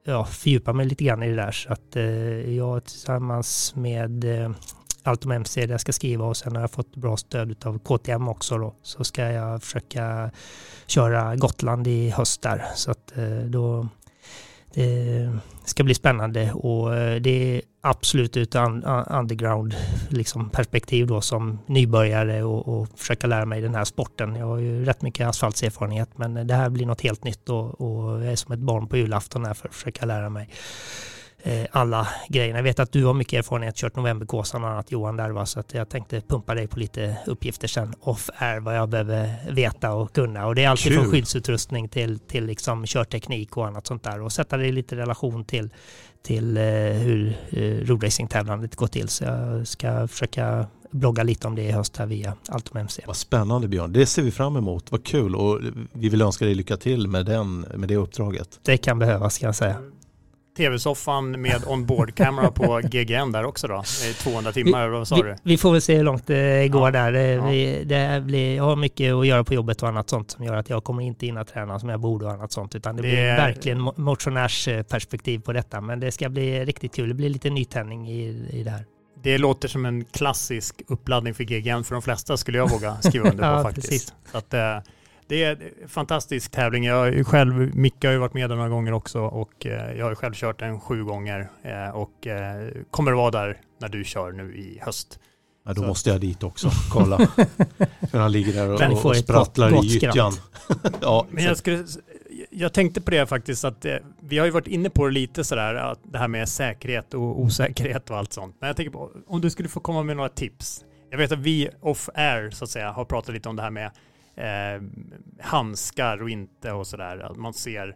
ja, 0.03 0.25
fördjupa 0.25 0.73
mig 0.73 0.85
lite 0.85 1.03
grann 1.03 1.23
i 1.23 1.29
det 1.29 1.35
där. 1.35 1.51
Så 1.51 1.73
att 1.73 1.95
eh, 1.95 2.55
jag 2.55 2.85
tillsammans 2.85 3.75
med 3.75 4.41
eh, 4.43 4.51
Altom 5.03 5.31
MC 5.31 5.65
där 5.65 5.73
jag 5.73 5.81
ska 5.81 5.93
skriva 5.93 6.25
och 6.25 6.37
sen 6.37 6.55
har 6.55 6.61
jag 6.61 6.71
fått 6.71 6.95
bra 6.95 7.17
stöd 7.17 7.65
av 7.65 7.79
KTM 7.79 8.27
också 8.27 8.57
då. 8.57 8.75
Så 8.81 9.03
ska 9.03 9.21
jag 9.21 9.63
försöka 9.63 10.31
köra 10.87 11.35
Gotland 11.35 11.87
i 11.87 12.09
höst 12.09 12.41
där. 12.41 12.65
Så 12.75 12.91
att 12.91 13.17
eh, 13.17 13.37
då 13.37 13.87
Eh, 14.75 15.35
det 15.63 15.69
ska 15.69 15.83
bli 15.83 15.93
spännande 15.93 16.53
och 16.53 16.95
eh, 16.95 17.21
det 17.21 17.57
är 17.57 17.61
absolut 17.81 18.37
ut 18.37 18.55
underground 19.07 19.75
liksom 20.09 20.49
perspektiv 20.49 21.07
då 21.07 21.21
som 21.21 21.59
nybörjare 21.65 22.43
och, 22.43 22.67
och 22.67 22.87
försöka 22.99 23.27
lära 23.27 23.45
mig 23.45 23.61
den 23.61 23.75
här 23.75 23.83
sporten. 23.83 24.35
Jag 24.35 24.45
har 24.45 24.57
ju 24.57 24.85
rätt 24.85 25.01
mycket 25.01 25.27
asfaltserfarenhet 25.27 26.09
men 26.17 26.47
det 26.47 26.53
här 26.53 26.69
blir 26.69 26.85
något 26.85 27.01
helt 27.01 27.23
nytt 27.23 27.49
och, 27.49 27.81
och 27.81 28.23
jag 28.23 28.31
är 28.31 28.35
som 28.35 28.53
ett 28.53 28.59
barn 28.59 28.87
på 28.87 28.97
julafton 28.97 29.45
här 29.45 29.53
för 29.53 29.67
att 29.67 29.75
försöka 29.75 30.05
lära 30.05 30.29
mig 30.29 30.49
alla 31.71 32.07
grejerna. 32.29 32.59
Jag 32.59 32.63
vet 32.63 32.79
att 32.79 32.91
du 32.91 33.05
har 33.05 33.13
mycket 33.13 33.33
erfarenhet, 33.39 33.75
kört 33.75 33.95
Novemberkåsan 33.95 34.63
och 34.63 34.69
annat 34.69 34.91
Johan 34.91 35.17
där 35.17 35.29
va? 35.29 35.45
så 35.45 35.59
att 35.59 35.73
jag 35.73 35.89
tänkte 35.89 36.21
pumpa 36.21 36.55
dig 36.55 36.67
på 36.67 36.79
lite 36.79 37.17
uppgifter 37.25 37.67
sen 37.67 37.93
off 37.99 38.29
air 38.37 38.59
vad 38.59 38.77
jag 38.77 38.89
behöver 38.89 39.51
veta 39.51 39.93
och 39.93 40.13
kunna 40.13 40.45
och 40.45 40.55
det 40.55 40.63
är 40.63 40.69
alltid 40.69 40.93
från 40.93 41.11
skyddsutrustning 41.11 41.89
till, 41.89 42.19
till 42.19 42.45
liksom 42.45 42.85
körteknik 42.85 43.57
och 43.57 43.67
annat 43.67 43.87
sånt 43.87 44.03
där 44.03 44.21
och 44.21 44.31
sätta 44.31 44.57
det 44.57 44.67
i 44.67 44.71
lite 44.71 44.95
relation 44.95 45.45
till, 45.45 45.69
till 46.23 46.57
eh, 46.57 46.63
hur 46.63 47.37
eh, 47.49 47.61
roadracingtävlandet 47.61 48.75
går 48.75 48.87
till 48.87 49.07
så 49.07 49.23
jag 49.23 49.67
ska 49.67 50.07
försöka 50.07 50.67
blogga 50.91 51.23
lite 51.23 51.47
om 51.47 51.55
det 51.55 51.63
i 51.63 51.71
höst 51.71 51.97
här 51.97 52.05
via 52.05 52.33
Altom 52.49 52.77
MC. 52.77 53.03
Vad 53.07 53.17
spännande 53.17 53.67
Björn, 53.67 53.93
det 53.93 54.05
ser 54.05 54.21
vi 54.21 54.31
fram 54.31 54.55
emot, 54.55 54.91
vad 54.91 55.05
kul 55.05 55.35
och 55.35 55.59
vi 55.93 56.09
vill 56.09 56.21
önska 56.21 56.45
dig 56.45 56.55
lycka 56.55 56.77
till 56.77 57.07
med, 57.07 57.25
den, 57.25 57.59
med 57.59 57.89
det 57.89 57.95
uppdraget. 57.95 58.59
Det 58.61 58.77
kan 58.77 58.99
behövas 58.99 59.37
kan 59.37 59.47
jag 59.47 59.55
säga 59.55 59.75
tv-soffan 60.57 61.41
med 61.41 61.67
onboard-kamera 61.67 62.51
på 62.51 62.81
GGN 62.83 63.31
där 63.31 63.43
också 63.45 63.67
då? 63.67 63.83
I 64.09 64.13
200 64.13 64.51
timmar, 64.51 64.87
vad 64.87 65.07
sa 65.07 65.15
vi, 65.15 65.21
du? 65.21 65.35
Vi 65.43 65.57
får 65.57 65.71
väl 65.71 65.81
se 65.81 65.95
hur 65.95 66.03
långt 66.03 66.27
det 66.27 66.67
går 66.67 66.87
ja, 66.87 66.91
där. 66.91 67.11
Det, 67.11 67.31
ja. 67.31 67.45
vi, 67.45 67.83
det 67.83 68.23
blir, 68.25 68.55
jag 68.55 68.63
har 68.63 68.75
mycket 68.75 69.13
att 69.13 69.27
göra 69.27 69.43
på 69.43 69.53
jobbet 69.53 69.83
och 69.83 69.89
annat 69.89 70.09
sånt 70.09 70.31
som 70.31 70.45
gör 70.45 70.55
att 70.55 70.69
jag 70.69 70.83
kommer 70.83 71.03
inte 71.03 71.27
in 71.27 71.37
att 71.37 71.47
träna 71.47 71.79
som 71.79 71.89
jag 71.89 71.99
borde 71.99 72.25
och 72.25 72.31
annat 72.31 72.51
sånt. 72.51 72.75
Utan 72.75 72.95
det, 72.95 73.01
det 73.01 73.07
blir 73.07 73.23
verkligen 73.23 73.91
motionärsperspektiv 73.95 75.39
på 75.39 75.53
detta. 75.53 75.81
Men 75.81 75.99
det 75.99 76.11
ska 76.11 76.29
bli 76.29 76.65
riktigt 76.65 76.95
kul. 76.95 77.09
Det 77.09 77.15
blir 77.15 77.29
lite 77.29 77.49
nytändning 77.49 78.09
i, 78.09 78.49
i 78.51 78.63
det 78.63 78.71
här. 78.71 78.85
Det 79.23 79.37
låter 79.37 79.67
som 79.67 79.85
en 79.85 80.05
klassisk 80.05 80.81
uppladdning 80.87 81.33
för 81.33 81.43
GGN 81.43 81.83
för 81.83 81.95
de 81.95 82.01
flesta 82.01 82.37
skulle 82.37 82.57
jag 82.57 82.69
våga 82.69 82.95
skriva 83.01 83.29
under 83.29 83.43
på 83.53 83.57
ja, 83.57 83.63
faktiskt. 83.63 83.89
Precis. 83.89 84.13
Så 84.31 84.37
att, 84.37 84.53
eh, 84.53 84.77
det 85.33 85.43
är 85.43 85.71
en 85.81 85.89
fantastisk 85.89 86.51
tävling. 86.51 86.83
Jag 86.83 87.27
själv, 87.27 87.75
Micke 87.75 88.03
har 88.03 88.11
ju 88.11 88.17
varit 88.17 88.33
med 88.33 88.49
några 88.49 88.69
gånger 88.69 88.91
också 88.91 89.19
och 89.19 89.65
eh, 89.65 89.97
jag 89.97 90.05
har 90.05 90.15
själv 90.15 90.33
kört 90.33 90.59
den 90.59 90.79
sju 90.79 91.03
gånger 91.03 91.49
eh, 91.63 91.95
och 91.95 92.27
eh, 92.27 92.71
kommer 92.91 93.11
att 93.11 93.17
vara 93.17 93.31
där 93.31 93.57
när 93.81 93.89
du 93.89 94.03
kör 94.03 94.31
nu 94.31 94.55
i 94.55 94.79
höst. 94.81 95.19
Ja, 95.65 95.73
då 95.73 95.81
Så. 95.81 95.87
måste 95.87 96.09
jag 96.09 96.21
dit 96.21 96.43
också, 96.43 96.69
kolla. 96.91 97.17
För 98.11 98.17
han 98.17 98.31
ligger 98.31 98.53
där 98.53 98.91
och, 98.91 99.05
och 99.05 99.15
sprattlar 99.15 99.83
i 99.83 99.87
gyttjan. 99.87 100.33
ja, 101.01 101.25
Men 101.29 101.43
jag, 101.43 101.57
skulle, 101.57 101.85
jag 102.49 102.73
tänkte 102.73 103.01
på 103.01 103.11
det 103.11 103.25
faktiskt 103.25 103.65
att 103.65 103.85
vi 104.19 104.37
har 104.37 104.45
ju 104.45 104.51
varit 104.51 104.67
inne 104.67 104.89
på 104.89 105.05
det 105.05 105.13
lite 105.13 105.43
sådär, 105.43 105.75
att 105.75 105.99
det 106.03 106.17
här 106.17 106.27
med 106.27 106.49
säkerhet 106.49 107.13
och 107.13 107.41
osäkerhet 107.41 108.09
och 108.09 108.17
allt 108.17 108.33
sånt. 108.33 108.55
Men 108.59 108.67
jag 108.67 108.75
tänker 108.75 108.91
på, 108.91 109.11
om 109.27 109.41
du 109.41 109.49
skulle 109.49 109.69
få 109.69 109.79
komma 109.79 110.03
med 110.03 110.15
några 110.15 110.29
tips. 110.29 110.85
Jag 111.09 111.17
vet 111.17 111.31
att 111.31 111.39
vi 111.39 111.69
off 111.81 112.09
air 112.13 112.49
så 112.51 112.63
att 112.63 112.69
säga 112.69 112.91
har 112.91 113.05
pratat 113.05 113.33
lite 113.33 113.49
om 113.49 113.55
det 113.55 113.61
här 113.61 113.69
med 113.69 113.91
eh, 114.35 114.81
handskar 115.39 116.21
och 116.21 116.29
inte 116.29 116.71
och 116.71 116.87
sådär. 116.87 117.31
Man 117.35 117.53
ser 117.53 117.95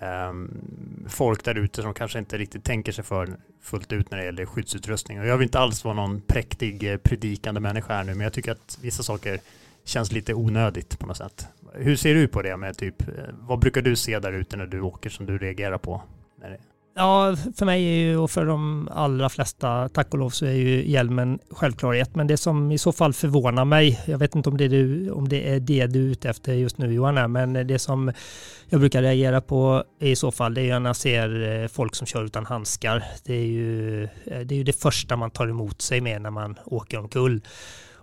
eh, 0.00 0.32
folk 1.08 1.44
där 1.44 1.58
ute 1.58 1.82
som 1.82 1.94
kanske 1.94 2.18
inte 2.18 2.38
riktigt 2.38 2.64
tänker 2.64 2.92
sig 2.92 3.04
för 3.04 3.36
fullt 3.60 3.92
ut 3.92 4.10
när 4.10 4.18
det 4.18 4.24
gäller 4.24 4.46
skyddsutrustning. 4.46 5.20
Och 5.20 5.26
jag 5.26 5.36
vill 5.36 5.46
inte 5.46 5.58
alls 5.58 5.84
vara 5.84 5.94
någon 5.94 6.20
präktig 6.20 6.92
eh, 6.92 6.96
predikande 6.96 7.60
människa 7.60 7.94
här 7.94 8.04
nu, 8.04 8.14
men 8.14 8.24
jag 8.24 8.32
tycker 8.32 8.52
att 8.52 8.78
vissa 8.82 9.02
saker 9.02 9.40
känns 9.84 10.12
lite 10.12 10.34
onödigt 10.34 10.98
på 10.98 11.06
något 11.06 11.16
sätt. 11.16 11.46
Hur 11.74 11.96
ser 11.96 12.14
du 12.14 12.28
på 12.28 12.42
det 12.42 12.56
med 12.56 12.78
typ, 12.78 13.08
eh, 13.08 13.14
vad 13.40 13.58
brukar 13.58 13.82
du 13.82 13.96
se 13.96 14.18
där 14.18 14.32
ute 14.32 14.56
när 14.56 14.66
du 14.66 14.80
åker 14.80 15.10
som 15.10 15.26
du 15.26 15.38
reagerar 15.38 15.78
på? 15.78 16.02
Ja, 16.94 17.36
för 17.56 17.66
mig 17.66 17.84
är 17.84 17.96
ju, 17.96 18.16
och 18.16 18.30
för 18.30 18.46
de 18.46 18.88
allra 18.92 19.28
flesta, 19.28 19.88
tack 19.88 20.12
och 20.12 20.18
lov, 20.18 20.30
så 20.30 20.46
är 20.46 20.52
ju 20.52 20.90
hjälmen 20.90 21.38
självklarhet. 21.50 22.14
Men 22.14 22.26
det 22.26 22.36
som 22.36 22.72
i 22.72 22.78
så 22.78 22.92
fall 22.92 23.12
förvånar 23.12 23.64
mig, 23.64 24.00
jag 24.06 24.18
vet 24.18 24.34
inte 24.34 24.48
om 24.48 24.56
det 24.56 24.64
är, 24.64 24.68
du, 24.68 25.10
om 25.10 25.28
det, 25.28 25.50
är 25.50 25.60
det 25.60 25.86
du 25.86 26.06
är 26.06 26.10
ute 26.10 26.30
efter 26.30 26.52
just 26.52 26.78
nu 26.78 26.94
Johan, 26.94 27.32
men 27.32 27.52
det 27.52 27.78
som 27.78 28.12
jag 28.68 28.80
brukar 28.80 29.02
reagera 29.02 29.40
på 29.40 29.84
i 30.00 30.16
så 30.16 30.30
fall, 30.30 30.54
det 30.54 30.60
är 30.60 30.64
ju 30.64 30.78
när 30.78 30.88
jag 30.88 30.96
ser 30.96 31.62
eh, 31.62 31.68
folk 31.68 31.94
som 31.94 32.06
kör 32.06 32.24
utan 32.24 32.46
handskar. 32.46 33.04
Det 33.24 33.34
är 33.34 33.46
ju 33.46 34.02
eh, 34.02 34.08
det, 34.24 34.54
är 34.54 34.58
ju 34.58 34.64
det 34.64 34.80
första 34.80 35.16
man 35.16 35.30
tar 35.30 35.48
emot 35.48 35.82
sig 35.82 36.00
med 36.00 36.22
när 36.22 36.30
man 36.30 36.58
åker 36.64 36.98
omkull. 36.98 37.40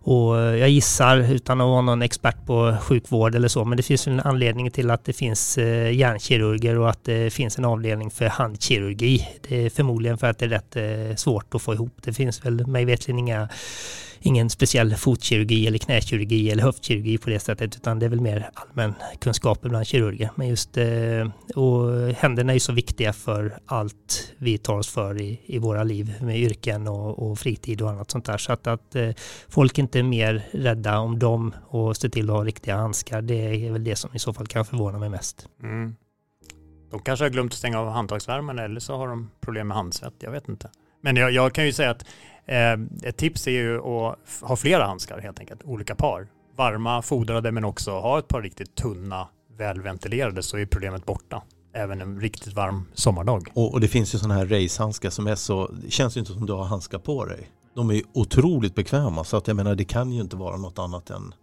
Och 0.01 0.39
eh, 0.39 0.55
jag 0.55 0.69
gissar, 0.69 1.17
utan 1.17 1.61
att 1.61 1.67
vara 1.67 1.81
någon 1.81 2.01
expert 2.01 2.45
på 2.45 2.77
sjukvård 2.81 3.35
eller 3.35 3.47
så, 3.47 3.65
men 3.65 3.77
det 3.77 3.83
finns 3.83 4.07
en 4.07 4.19
anledning 4.19 4.71
till 4.71 4.91
att 4.91 5.05
det 5.05 5.13
finns 5.13 5.57
eh, 5.57 5.91
hjärnkirurger 5.91 6.77
och 6.77 6.89
att 6.89 7.03
det 7.03 7.33
finns 7.33 7.57
en 7.57 7.65
avdelning 7.65 8.11
för 8.11 8.25
handkirurgi. 8.25 9.27
Det 9.47 9.65
är 9.65 9.69
förmodligen 9.69 10.17
för 10.17 10.27
att 10.27 10.39
det 10.39 10.45
är 10.45 10.49
rätt 10.49 10.75
eh, 10.75 11.15
svårt 11.15 11.55
att 11.55 11.61
få 11.61 11.73
ihop. 11.73 11.93
Det 12.01 12.13
finns 12.13 12.45
väl 12.45 12.67
mig 12.67 12.85
vetligen 12.85 13.19
inga 13.19 13.49
ingen 14.19 14.49
speciell 14.49 14.95
fotkirurgi 14.95 15.67
eller 15.67 15.77
knäkirurgi 15.77 16.51
eller 16.51 16.63
höftkirurgi 16.63 17.17
på 17.17 17.29
det 17.29 17.39
sättet 17.39 17.75
utan 17.75 17.99
det 17.99 18.05
är 18.05 18.09
väl 18.09 18.21
mer 18.21 18.49
allmän 18.53 18.93
kunskap 19.19 19.61
bland 19.61 19.87
kirurger. 19.87 20.29
Men 20.35 20.47
just 20.47 20.77
eh, 20.77 21.29
och 21.55 22.13
händerna 22.15 22.51
är 22.51 22.53
ju 22.53 22.59
så 22.59 22.73
viktiga 22.73 23.13
för 23.13 23.57
allt 23.65 24.33
vi 24.37 24.57
tar 24.57 24.77
oss 24.77 24.89
för 24.89 25.21
i, 25.21 25.41
i 25.45 25.59
våra 25.59 25.83
liv 25.83 26.13
med 26.21 26.39
yrken 26.39 26.87
och, 26.87 27.31
och 27.31 27.39
fritid 27.39 27.81
och 27.81 27.89
annat 27.89 28.11
sånt 28.11 28.25
där. 28.25 28.37
Så 28.37 28.53
att, 28.53 28.67
att 28.67 28.95
eh, 28.95 29.09
folk 29.49 29.77
inte 29.77 29.99
är 29.99 30.03
mer 30.03 30.47
rädda 30.51 30.99
om 30.99 31.19
dem 31.19 31.55
och 31.67 31.97
se 31.97 32.09
till 32.09 32.29
att 32.29 32.35
ha 32.35 32.43
riktiga 32.43 32.75
handskar 32.75 33.21
det 33.21 33.67
är 33.67 33.71
väl 33.71 33.83
det 33.83 33.95
som 33.95 34.15
i 34.15 34.19
så 34.19 34.33
fall 34.33 34.47
kan 34.47 34.65
förvåna 34.65 34.99
mig 34.99 35.09
mest. 35.09 35.47
Mm. 35.63 35.95
De 36.91 36.99
kanske 36.99 37.25
har 37.25 37.29
glömt 37.29 37.53
att 37.53 37.57
stänga 37.57 37.79
av 37.79 37.89
handtagsvärmen 37.89 38.59
eller 38.59 38.79
så 38.79 38.97
har 38.97 39.07
de 39.07 39.31
problem 39.41 39.67
med 39.67 39.77
handsvett, 39.77 40.13
jag 40.19 40.31
vet 40.31 40.49
inte. 40.49 40.69
Men 41.01 41.15
jag, 41.15 41.31
jag 41.31 41.53
kan 41.53 41.65
ju 41.65 41.73
säga 41.73 41.89
att 41.89 42.05
Eh, 42.49 42.79
ett 43.03 43.17
tips 43.17 43.47
är 43.47 43.51
ju 43.51 43.77
att 43.77 44.19
ha 44.41 44.55
flera 44.55 44.85
handskar 44.85 45.19
helt 45.19 45.39
enkelt, 45.39 45.63
olika 45.63 45.95
par. 45.95 46.27
Varma, 46.57 47.01
fodrade 47.01 47.51
men 47.51 47.65
också 47.65 47.91
ha 47.91 48.19
ett 48.19 48.27
par 48.27 48.41
riktigt 48.41 48.75
tunna, 48.75 49.27
välventilerade 49.57 50.43
så 50.43 50.57
är 50.57 50.65
problemet 50.65 51.05
borta. 51.05 51.41
Även 51.73 52.01
en 52.01 52.21
riktigt 52.21 52.53
varm 52.53 52.85
sommardag. 52.93 53.47
Och, 53.53 53.73
och 53.73 53.79
det 53.79 53.87
finns 53.87 54.15
ju 54.15 54.19
sådana 54.19 54.33
här 54.33 54.45
racehandskar 54.45 55.09
som 55.09 55.27
är 55.27 55.35
så, 55.35 55.71
det 55.83 55.91
känns 55.91 56.17
ju 56.17 56.19
inte 56.19 56.33
som 56.33 56.45
du 56.45 56.53
har 56.53 56.63
handskar 56.63 56.99
på 56.99 57.25
dig. 57.25 57.51
De 57.75 57.89
är 57.89 57.93
ju 57.93 58.03
otroligt 58.13 58.75
bekväma 58.75 59.23
så 59.23 59.37
att 59.37 59.47
jag 59.47 59.55
menar 59.55 59.75
det 59.75 59.85
kan 59.85 60.11
ju 60.11 60.21
inte 60.21 60.35
vara 60.35 60.57
något 60.57 60.79
annat 60.79 61.09
än, 61.09 61.33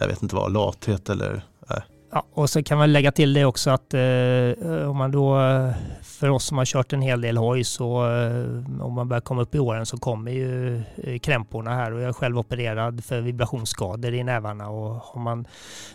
jag 0.00 0.08
vet 0.08 0.22
inte 0.22 0.36
vad, 0.36 0.52
lathet 0.52 1.08
eller 1.08 1.44
äh, 1.70 1.76
Ja, 2.14 2.24
och 2.32 2.50
så 2.50 2.62
kan 2.62 2.78
man 2.78 2.92
lägga 2.92 3.12
till 3.12 3.32
det 3.32 3.44
också 3.44 3.70
att 3.70 3.94
eh, 3.94 4.00
eh 4.00 4.90
om 4.90 4.96
man 4.96 5.10
då, 5.10 5.40
eh, 5.40 5.70
för 6.02 6.30
oss 6.30 6.44
som 6.44 6.58
har 6.58 6.64
kört 6.64 6.92
en 6.92 7.02
hel 7.02 7.20
del 7.20 7.36
hoj, 7.36 7.64
så 7.64 8.10
eh, 8.12 8.82
om 8.82 8.92
man 8.92 9.08
börjar 9.08 9.20
komma 9.20 9.42
upp 9.42 9.54
i 9.54 9.58
åren 9.58 9.86
så 9.86 9.96
kommer 9.96 10.32
ju 10.32 10.76
eh, 10.96 11.18
krämporna 11.18 11.74
här 11.74 11.92
och 11.92 12.00
jag 12.00 12.08
är 12.08 12.12
själv 12.12 12.38
opererad 12.38 13.04
för 13.04 13.20
vibrationsskador 13.20 14.14
i 14.14 14.24
nävarna 14.24 14.68
och 14.68 14.94
har 14.94 15.20
man 15.20 15.46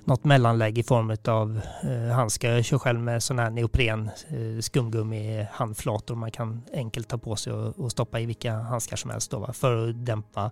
något 0.04 0.24
mellanlägg 0.24 0.78
i 0.78 0.84
form 0.84 1.18
av 1.28 1.62
eh, 1.84 2.16
handskar, 2.16 2.52
jag 2.52 2.66
kör 2.66 2.78
själv 2.78 3.00
med 3.00 3.24
sån 3.24 3.40
här 3.40 3.50
neopren 3.50 4.10
eh, 4.28 4.62
skumgummi 4.62 5.48
handflator 5.52 6.16
man 6.16 6.32
kan 6.32 6.64
enkelt 6.74 7.08
ta 7.08 7.18
på 7.18 7.36
sig 7.36 7.54
och, 7.54 7.80
och 7.80 7.92
stoppa 7.92 8.20
i 8.20 8.26
vilka 8.26 8.54
handskar 8.54 8.98
som 8.98 9.12
helst 9.12 9.32
då, 9.32 9.40
va? 9.40 9.54
för 9.54 9.90
att 9.90 10.06
dämpa 10.06 10.52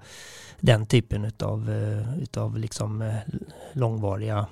den 0.60 0.86
typen 0.86 1.26
utav, 1.26 1.70
eh, 1.70 2.24
utav 2.24 2.58
liksom 2.58 3.12
långvariga 3.74 4.48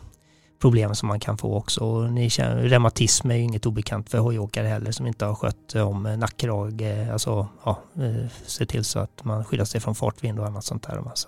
problem 0.59 0.95
som 0.95 1.07
man 1.07 1.19
kan 1.19 1.37
få 1.37 1.55
också. 1.55 1.83
Och 1.83 2.13
ni 2.13 2.29
känner, 2.29 2.55
reumatism 2.55 3.31
är 3.31 3.35
ju 3.35 3.41
inget 3.41 3.65
obekant 3.65 4.09
för 4.09 4.17
hojåkare 4.17 4.67
heller 4.67 4.91
som 4.91 5.07
inte 5.07 5.25
har 5.25 5.35
skött 5.35 5.75
om 5.75 6.03
nackdrag, 6.03 6.81
eh, 6.81 7.13
alltså 7.13 7.47
ja, 7.65 7.79
eh, 7.95 8.29
se 8.45 8.65
till 8.65 8.83
så 8.83 8.99
att 8.99 9.23
man 9.23 9.45
skyddar 9.45 9.65
sig 9.65 9.81
från 9.81 9.95
fartvind 9.95 10.39
och 10.39 10.45
annat 10.45 10.63
sånt 10.63 10.83
där. 10.83 11.01
Så 11.13 11.27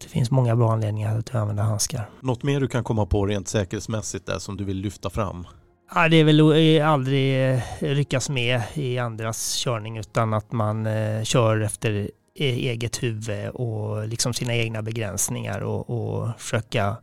det 0.00 0.08
finns 0.08 0.30
många 0.30 0.56
bra 0.56 0.72
anledningar 0.72 1.18
att 1.18 1.34
använda 1.34 1.62
handskar. 1.62 2.10
Något 2.20 2.42
mer 2.42 2.60
du 2.60 2.68
kan 2.68 2.84
komma 2.84 3.06
på 3.06 3.26
rent 3.26 3.48
säkerhetsmässigt 3.48 4.26
där 4.26 4.38
som 4.38 4.56
du 4.56 4.64
vill 4.64 4.76
lyfta 4.76 5.10
fram? 5.10 5.46
Ja, 5.94 6.08
det 6.08 6.16
är 6.16 6.24
väl 6.24 6.82
aldrig 6.82 7.52
eh, 7.52 7.60
ryckas 7.80 8.30
med 8.30 8.62
i 8.74 8.98
andras 8.98 9.56
körning 9.56 9.98
utan 9.98 10.34
att 10.34 10.52
man 10.52 10.88
kör 11.24 11.60
efter 11.60 12.10
eget 12.34 13.02
huvud 13.02 13.48
och 13.48 14.08
liksom 14.08 14.34
sina 14.34 14.54
egna 14.54 14.82
begränsningar 14.82 15.60
och, 15.60 15.90
och 15.90 16.28
försöka 16.38 16.86
Eh, 16.86 16.96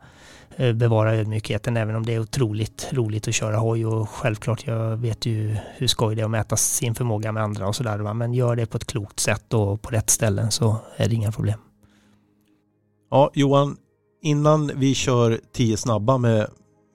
bevara 0.59 1.15
ödmjukheten 1.15 1.77
även 1.77 1.95
om 1.95 2.05
det 2.05 2.13
är 2.13 2.19
otroligt 2.19 2.87
roligt 2.91 3.27
att 3.27 3.33
köra 3.33 3.57
hoj 3.57 3.85
och 3.85 4.09
självklart 4.09 4.67
jag 4.67 4.97
vet 4.97 5.25
ju 5.25 5.55
hur 5.77 5.87
skoj 5.87 6.15
det 6.15 6.21
är 6.21 6.25
att 6.25 6.31
mäta 6.31 6.57
sin 6.57 6.95
förmåga 6.95 7.31
med 7.31 7.43
andra 7.43 7.67
och 7.67 7.75
sådär 7.75 8.13
men 8.13 8.33
gör 8.33 8.55
det 8.55 8.65
på 8.65 8.77
ett 8.77 8.85
klokt 8.87 9.19
sätt 9.19 9.53
och 9.53 9.81
på 9.81 9.89
rätt 9.89 10.09
ställen 10.09 10.51
så 10.51 10.75
är 10.97 11.09
det 11.09 11.15
inga 11.15 11.31
problem. 11.31 11.59
Ja 13.11 13.31
Johan, 13.33 13.77
innan 14.21 14.71
vi 14.75 14.95
kör 14.95 15.39
tio 15.53 15.77
snabba 15.77 16.17
med, 16.17 16.47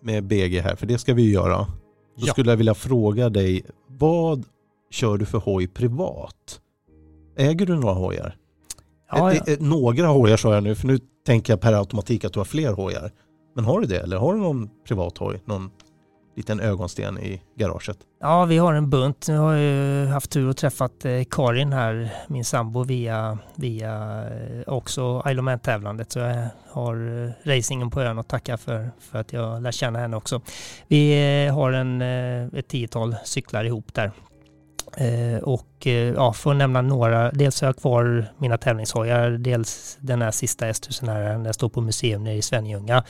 med 0.02 0.24
BG 0.24 0.60
här, 0.60 0.76
för 0.76 0.86
det 0.86 0.98
ska 0.98 1.14
vi 1.14 1.22
ju 1.22 1.32
göra. 1.32 1.58
Då 1.58 2.26
ja. 2.26 2.32
skulle 2.32 2.50
jag 2.52 2.56
vilja 2.56 2.74
fråga 2.74 3.28
dig, 3.28 3.62
vad 3.88 4.44
kör 4.90 5.18
du 5.18 5.26
för 5.26 5.38
hoj 5.38 5.66
privat? 5.66 6.60
Äger 7.36 7.66
du 7.66 7.74
några 7.74 7.94
hojar? 7.94 8.36
Ja, 9.10 9.32
Eh, 9.32 9.40
ja. 9.46 9.52
eh, 9.52 9.60
Några 9.60 10.06
hojar 10.06 10.36
sa 10.36 10.54
jag 10.54 10.62
nu, 10.62 10.74
för 10.74 10.86
nu 10.86 10.98
tänker 11.26 11.52
jag 11.52 11.60
per 11.60 11.72
automatik 11.72 12.24
att 12.24 12.32
du 12.32 12.40
har 12.40 12.44
fler 12.44 12.72
hojar. 12.72 13.10
Men 13.54 13.64
har 13.64 13.80
du 13.80 13.86
det 13.86 13.98
eller 13.98 14.16
har 14.16 14.34
du 14.34 14.40
någon 14.40 14.70
privat 14.88 15.18
hoj? 15.18 15.40
Någon 15.44 15.70
liten 16.36 16.60
ögonsten 16.60 17.18
i 17.18 17.42
garaget? 17.58 17.98
Ja, 18.20 18.44
vi 18.44 18.58
har 18.58 18.74
en 18.74 18.90
bunt. 18.90 19.28
Nu 19.28 19.36
har 19.36 19.54
ju 19.54 20.06
haft 20.06 20.30
tur 20.30 20.48
och 20.48 20.56
träffat 20.56 21.04
eh, 21.04 21.22
Karin 21.30 21.72
här, 21.72 22.14
min 22.28 22.44
sambo, 22.44 22.84
via, 22.84 23.38
via 23.54 24.24
eh, 24.26 24.72
också 24.72 25.22
Isle 25.26 25.40
of 25.40 25.44
Man-tävlandet. 25.44 26.12
Så 26.12 26.18
jag 26.18 26.48
har 26.70 27.24
eh, 27.24 27.48
racingen 27.48 27.90
på 27.90 28.00
ön 28.00 28.18
och 28.18 28.28
tackar 28.28 28.56
för, 28.56 28.90
för 28.98 29.18
att 29.18 29.32
jag 29.32 29.62
lär 29.62 29.72
känna 29.72 29.98
henne 29.98 30.16
också. 30.16 30.40
Vi 30.88 31.48
har 31.48 31.72
en, 31.72 32.02
ett 32.02 32.68
tiotal 32.68 33.16
cyklar 33.24 33.64
ihop 33.64 33.94
där. 33.94 34.12
Eh, 34.96 35.42
och 35.42 35.86
eh, 35.86 35.92
ja, 35.92 36.32
för 36.32 36.50
att 36.50 36.56
nämna 36.56 36.82
några, 36.82 37.30
dels 37.30 37.60
har 37.60 37.68
jag 37.68 37.76
kvar 37.76 38.26
mina 38.38 38.58
tävlingshojar, 38.58 39.30
dels 39.30 39.98
den 40.00 40.22
här 40.22 40.30
sista 40.30 40.66
S1000 40.66 41.06
här, 41.06 41.38
den 41.38 41.54
står 41.54 41.68
på 41.68 41.80
museum 41.80 42.24
nere 42.24 42.34
i 42.34 42.42
Svenljunga. 42.42 43.04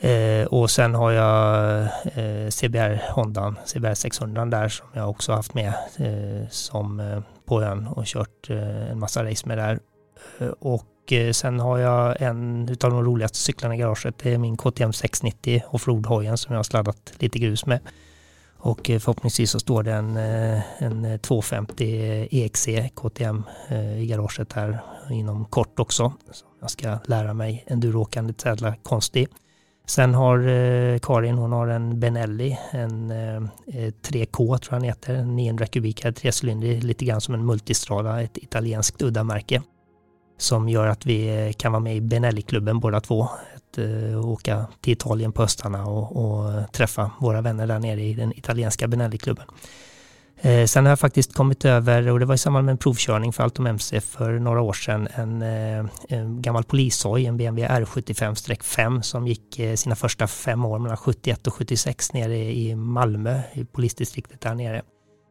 Eh, 0.00 0.46
och 0.46 0.70
sen 0.70 0.94
har 0.94 1.10
jag 1.10 1.80
eh, 2.04 2.48
CBR 2.50 3.12
Hondan, 3.12 3.56
CBR 3.66 3.94
600 3.94 4.44
där 4.44 4.68
som 4.68 4.86
jag 4.92 5.10
också 5.10 5.32
haft 5.32 5.54
med 5.54 5.72
eh, 5.96 6.48
som 6.50 7.00
eh, 7.00 7.20
på 7.44 7.62
ön 7.62 7.86
och 7.86 8.04
kört 8.06 8.50
eh, 8.50 8.90
en 8.90 8.98
massa 8.98 9.24
race 9.24 9.48
med 9.48 9.58
där. 9.58 9.78
Eh, 10.38 10.48
och 10.48 11.12
eh, 11.12 11.32
sen 11.32 11.60
har 11.60 11.78
jag 11.78 12.22
en 12.22 12.68
utav 12.68 12.90
de 12.90 13.04
roligaste 13.04 13.38
cyklarna 13.38 13.74
i 13.74 13.78
garaget. 13.78 14.18
Det 14.18 14.34
är 14.34 14.38
min 14.38 14.56
KTM 14.56 14.92
690 14.92 15.62
och 15.66 15.80
flodhojen 15.80 16.38
som 16.38 16.52
jag 16.52 16.58
har 16.58 16.64
sladdat 16.64 17.12
lite 17.18 17.38
grus 17.38 17.66
med. 17.66 17.80
Och 18.58 18.90
eh, 18.90 18.98
förhoppningsvis 18.98 19.50
så 19.50 19.60
står 19.60 19.82
det 19.82 19.92
en, 19.92 20.16
eh, 20.16 20.82
en 20.82 21.18
250 21.18 22.28
EXC 22.30 22.68
KTM 22.94 23.42
i 23.98 24.06
garaget 24.06 24.52
här 24.52 24.80
inom 25.10 25.44
kort 25.44 25.78
också. 25.78 26.12
Så 26.32 26.46
jag 26.60 26.70
ska 26.70 26.98
lära 27.04 27.34
mig 27.34 27.64
enduroåkande 27.66 28.34
jävla 28.44 28.74
konstig. 28.82 29.28
Sen 29.86 30.14
har 30.14 30.48
eh, 30.48 30.98
Karin, 30.98 31.38
hon 31.38 31.52
har 31.52 31.68
en 31.68 32.00
Benelli, 32.00 32.58
en 32.70 33.12
3K 34.02 34.58
tror 34.58 34.60
jag 34.70 34.80
den 34.80 34.82
heter, 34.82 35.24
900 35.24 35.66
kubikare, 35.66 36.12
trecylindrig, 36.12 36.84
lite 36.84 37.04
grann 37.04 37.20
som 37.20 37.34
en 37.34 37.46
Multistrada, 37.46 38.22
ett 38.22 38.38
italienskt 38.38 39.02
udda-märke. 39.02 39.62
Som 40.38 40.68
gör 40.68 40.86
att 40.86 41.06
vi 41.06 41.52
kan 41.58 41.72
vara 41.72 41.80
med 41.80 41.96
i 41.96 42.00
Benelli-klubben 42.00 42.80
båda 42.80 43.00
två. 43.00 43.28
Att, 43.70 43.78
eh, 43.78 44.30
åka 44.30 44.66
till 44.80 44.92
Italien 44.92 45.32
på 45.32 45.42
höstarna 45.42 45.86
och, 45.86 46.16
och 46.16 46.72
träffa 46.72 47.10
våra 47.20 47.40
vänner 47.40 47.66
där 47.66 47.78
nere 47.78 48.02
i 48.02 48.14
den 48.14 48.38
italienska 48.38 48.88
Benelli-klubben. 48.88 49.44
Eh, 50.40 50.64
sen 50.66 50.84
har 50.84 50.90
jag 50.90 50.98
faktiskt 50.98 51.34
kommit 51.34 51.64
över, 51.64 52.08
och 52.08 52.18
det 52.20 52.26
var 52.26 52.34
i 52.34 52.38
samband 52.38 52.64
med 52.64 52.72
en 52.72 52.78
provkörning 52.78 53.32
för 53.32 53.44
Altom 53.44 53.66
MC 53.66 54.00
för 54.00 54.38
några 54.38 54.60
år 54.60 54.72
sedan, 54.72 55.08
en, 55.14 55.42
eh, 55.42 55.86
en 56.08 56.42
gammal 56.42 56.64
polishoj, 56.64 57.26
en 57.26 57.36
BMW 57.36 57.68
R75-5 57.68 59.00
som 59.00 59.26
gick 59.26 59.58
eh, 59.58 59.74
sina 59.74 59.96
första 59.96 60.26
fem 60.26 60.64
år 60.64 60.78
mellan 60.78 60.96
71 60.96 61.46
och 61.46 61.54
76 61.54 62.12
nere 62.12 62.36
i 62.36 62.74
Malmö, 62.74 63.40
i 63.52 63.64
polisdistriktet 63.64 64.40
där 64.40 64.54
nere. 64.54 64.82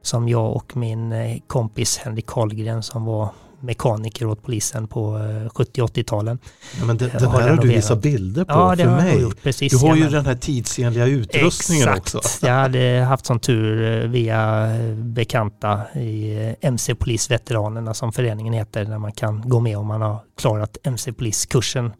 Som 0.01 0.29
jag 0.29 0.55
och 0.55 0.77
min 0.77 1.11
eh, 1.11 1.37
kompis 1.47 1.97
Henrik 1.97 2.25
Karlgren 2.25 2.83
som 2.83 3.05
var 3.05 3.29
mekaniker 3.61 4.25
åt 4.25 4.43
polisen 4.43 4.87
på 4.87 5.17
eh, 5.17 5.49
70 5.49 5.81
80-talen. 5.81 6.39
Ja, 6.79 6.85
men 6.85 6.97
det, 6.97 7.05
Jag 7.13 7.21
det 7.21 7.27
har 7.27 7.41
där 7.41 7.49
har 7.49 7.57
du 7.57 7.67
visat 7.67 8.01
bilder 8.01 8.43
på 8.45 8.53
Ja, 8.53 8.75
det 8.75 8.83
för 8.83 8.89
har 8.91 8.97
jag 8.99 9.05
mig. 9.13 9.21
gjort 9.21 9.43
precis. 9.43 9.71
Du 9.71 9.77
har 9.77 9.95
ju 9.95 10.01
jajamän. 10.01 10.13
den 10.13 10.25
här 10.25 10.35
tidsenliga 10.41 11.05
utrustningen 11.05 11.87
Exakt. 11.89 12.15
också. 12.15 12.45
Jag 12.45 12.53
hade 12.53 13.05
haft 13.07 13.25
sån 13.25 13.39
tur 13.39 14.03
eh, 14.03 14.09
via 14.09 14.67
eh, 14.75 14.93
bekanta 14.95 15.81
i 15.95 16.35
eh, 16.61 16.67
MC-polisveteranerna 16.69 17.93
som 17.93 18.11
föreningen 18.11 18.53
heter, 18.53 18.85
där 18.85 18.97
man 18.97 19.11
kan 19.11 19.49
gå 19.49 19.59
med 19.59 19.77
om 19.77 19.87
man 19.87 20.01
har 20.01 20.19
klarat 20.37 20.77
MC-poliskursen. 20.83 21.91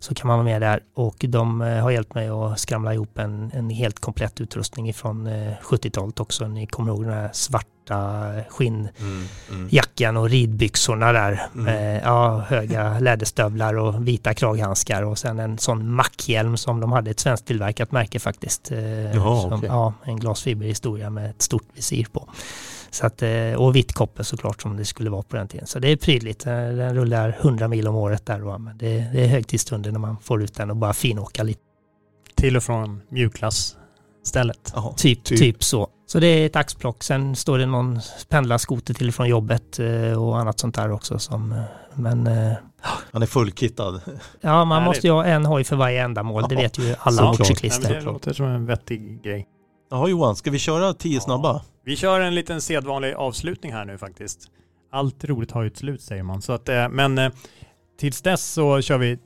Så 0.00 0.14
kan 0.14 0.26
man 0.28 0.36
vara 0.36 0.44
med 0.44 0.62
där 0.62 0.80
och 0.94 1.16
de 1.28 1.62
eh, 1.62 1.82
har 1.82 1.90
hjälpt 1.90 2.14
mig 2.14 2.28
att 2.28 2.60
skramla 2.60 2.94
ihop 2.94 3.18
en, 3.18 3.50
en 3.54 3.70
helt 3.70 3.98
komplett 3.98 4.40
utrustning 4.40 4.94
från 4.94 5.28
70-talet 5.62 6.20
också. 6.20 6.48
Ni 6.48 6.66
kommer 6.66 6.92
ihåg 6.92 7.04
den 7.04 7.12
här 7.12 7.30
svarta 7.32 7.70
skinnjackan 8.48 10.08
Mm, 10.08 10.16
mm. 10.16 10.16
och 10.16 10.30
ridbyxorna 10.30 11.12
där. 11.12 11.46
Mm. 11.54 11.66
Eh, 11.66 12.02
ja, 12.02 12.38
höga 12.38 12.98
läderstövlar 13.00 13.74
och 13.74 14.08
vita 14.08 14.34
kraghandskar 14.34 15.02
och 15.02 15.18
sen 15.18 15.38
en 15.38 15.58
sån 15.58 15.92
mackhjälm 15.92 16.56
som 16.56 16.80
de 16.80 16.92
hade 16.92 17.10
ett 17.10 17.20
svensktillverkat 17.20 17.92
märke 17.92 18.18
faktiskt. 18.18 18.72
Eh, 18.72 19.14
Jaha, 19.14 19.40
som, 19.40 19.52
okej. 19.52 19.68
Ja, 19.68 19.94
en 20.04 20.18
glasfiberhistoria 20.18 21.10
med 21.10 21.30
ett 21.30 21.42
stort 21.42 21.66
visir 21.74 22.06
på. 22.12 22.28
Så 22.90 23.06
att, 23.06 23.22
eh, 23.22 23.54
och 23.56 23.76
vitt 23.76 23.92
koppel 23.92 24.24
såklart 24.24 24.62
som 24.62 24.76
det 24.76 24.84
skulle 24.84 25.10
vara 25.10 25.22
på 25.22 25.36
den 25.36 25.48
tiden. 25.48 25.66
Så 25.66 25.78
det 25.78 25.88
är 25.88 25.96
prydligt. 25.96 26.46
Eh, 26.46 26.52
Den 26.52 26.94
rullar 26.94 27.36
100 27.40 27.68
mil 27.68 27.88
om 27.88 27.94
året 27.96 28.26
där 28.26 28.38
då, 28.40 28.58
men 28.58 28.78
det, 28.78 29.10
det 29.12 29.24
är 29.24 29.28
högtidsstunder 29.28 29.92
när 29.92 29.98
man 29.98 30.16
får 30.22 30.42
ut 30.42 30.54
den 30.54 30.70
och 30.70 30.76
bara 30.76 30.92
finåka 30.92 31.42
lite. 31.42 31.60
Till 32.34 32.56
och 32.56 32.62
från 32.62 33.02
mjukklassstället. 33.08 34.72
Jaha. 34.74 34.92
Typ, 34.96 35.24
Typ. 35.24 35.38
typ. 35.38 35.64
så. 35.64 35.88
Så 36.06 36.20
det 36.20 36.26
är 36.26 36.46
ett 36.46 36.56
axplock. 36.56 37.02
Sen 37.02 37.36
står 37.36 37.58
det 37.58 37.66
någon 37.66 38.00
pendlarskoter 38.28 38.94
till 38.94 39.08
och 39.08 39.14
från 39.14 39.28
jobbet 39.28 39.78
eh, 39.78 40.22
och 40.22 40.38
annat 40.38 40.58
sånt 40.60 40.74
där 40.74 40.90
också. 40.92 41.18
Som, 41.18 41.62
men 41.94 42.28
Han 43.12 43.22
är 43.22 43.26
fullkittad. 43.26 44.00
ja, 44.40 44.64
man 44.64 44.82
Härligt. 44.82 44.86
måste 44.96 45.06
ju 45.06 45.12
ha 45.12 45.24
en 45.24 45.46
hoj 45.46 45.64
för 45.64 45.76
varje 45.76 46.02
ändamål. 46.04 46.44
Det 46.48 46.56
vet 46.56 46.78
ju 46.78 46.94
alla 46.98 47.22
motorcyklister. 47.24 47.94
det 47.94 48.00
låter 48.00 48.32
som 48.32 48.46
en 48.46 48.66
vettig 48.66 49.22
grej. 49.22 49.46
Jaha 49.90 50.08
Johan, 50.08 50.36
ska 50.36 50.50
vi 50.50 50.58
köra 50.58 50.94
tio 50.94 51.14
Ja. 51.14 51.20
snabba? 51.20 51.62
Vi 51.84 51.96
kör 51.96 52.20
en 52.20 52.34
liten 52.34 52.60
sedvanlig 52.60 53.14
avslutning 53.14 53.72
här 53.72 53.84
nu 53.84 53.98
faktiskt. 53.98 54.50
Allt 54.92 55.24
roligt 55.24 55.50
har 55.50 55.62
ju 55.62 55.66
ett 55.68 55.76
slut 55.76 56.02
säger 56.02 56.22
man. 56.22 56.42
Så 56.42 56.52
att, 56.52 56.68
eh, 56.68 56.88
men 56.88 57.18
eh, 57.18 57.32
tills 57.98 58.22
dess 58.22 58.44
så 58.52 58.80
kör 58.80 58.98
vi 58.98 59.18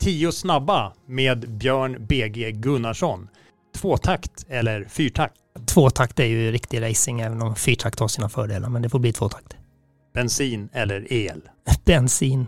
tio 0.00 0.32
snabba 0.32 0.92
med 1.06 1.50
Björn 1.50 2.06
BG 2.06 2.52
Gunnarsson. 2.52 3.28
Tvåtakt 3.76 4.46
eller 4.48 4.84
fyrtakt? 4.84 5.34
Tvåtakt 5.66 6.20
är 6.20 6.24
ju 6.24 6.52
riktig 6.52 6.82
racing 6.82 7.20
även 7.20 7.42
om 7.42 7.54
fyrtakt 7.54 8.00
har 8.00 8.08
sina 8.08 8.28
fördelar. 8.28 8.68
Men 8.68 8.82
det 8.82 8.88
får 8.88 8.98
bli 8.98 9.12
tvåtakt. 9.12 9.56
Bensin 10.14 10.68
eller 10.72 11.12
el? 11.12 11.42
Bensin. 11.84 12.46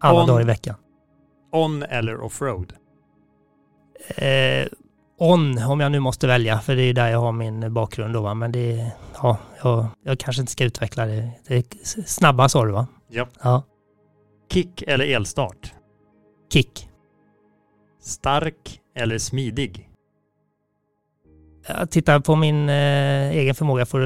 Alla 0.00 0.20
On. 0.20 0.26
dagar 0.26 0.40
i 0.40 0.44
veckan. 0.44 0.74
On 1.52 1.82
eller 1.82 2.20
offroad? 2.20 2.72
Eh, 4.08 4.66
on, 5.18 5.62
om 5.62 5.80
jag 5.80 5.92
nu 5.92 6.00
måste 6.00 6.26
välja, 6.26 6.60
för 6.60 6.76
det 6.76 6.82
är 6.82 6.94
där 6.94 7.08
jag 7.08 7.18
har 7.18 7.32
min 7.32 7.74
bakgrund 7.74 8.14
då. 8.14 8.20
Va? 8.20 8.34
Men 8.34 8.52
det, 8.52 8.92
ja, 9.22 9.38
jag, 9.62 9.86
jag 10.04 10.18
kanske 10.18 10.42
inte 10.42 10.52
ska 10.52 10.64
utveckla 10.64 11.06
det. 11.06 11.30
det 11.46 11.54
är 11.54 11.64
snabba 12.06 12.48
sa 12.48 12.64
du 12.64 12.72
va? 12.72 12.86
Ja. 13.08 13.28
Ja. 13.42 13.62
Kick 14.52 14.82
eller 14.82 15.04
elstart? 15.04 15.72
Kick. 16.52 16.88
Stark 18.02 18.80
eller 18.94 19.18
smidig? 19.18 19.88
Jag 21.66 21.90
tittar 21.90 22.20
på 22.20 22.36
min 22.36 22.68
eh, 22.68 23.30
egen 23.30 23.54
förmåga 23.54 23.86
för, 23.86 24.00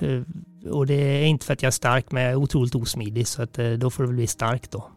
eh, 0.00 0.22
och 0.70 0.86
det 0.86 0.94
är 0.94 1.26
inte 1.26 1.46
för 1.46 1.52
att 1.52 1.62
jag 1.62 1.68
är 1.68 1.72
stark, 1.72 2.12
men 2.12 2.22
jag 2.22 2.32
är 2.32 2.36
otroligt 2.36 2.74
osmidig. 2.74 3.26
Så 3.26 3.42
att, 3.42 3.58
eh, 3.58 3.70
då 3.70 3.90
får 3.90 4.02
det 4.02 4.06
väl 4.06 4.16
bli 4.16 4.26
stark 4.26 4.70
då. 4.70 4.90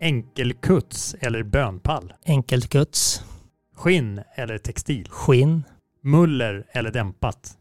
Enkelkuts 0.00 1.14
eller 1.20 1.42
bönpall? 1.42 2.12
Enkelt 2.26 2.68
guts, 2.68 3.24
Skinn 3.80 4.20
eller 4.34 4.58
textil? 4.58 5.08
skinn, 5.10 5.64
Muller 6.02 6.66
eller 6.72 6.90
dämpat? 6.90 7.56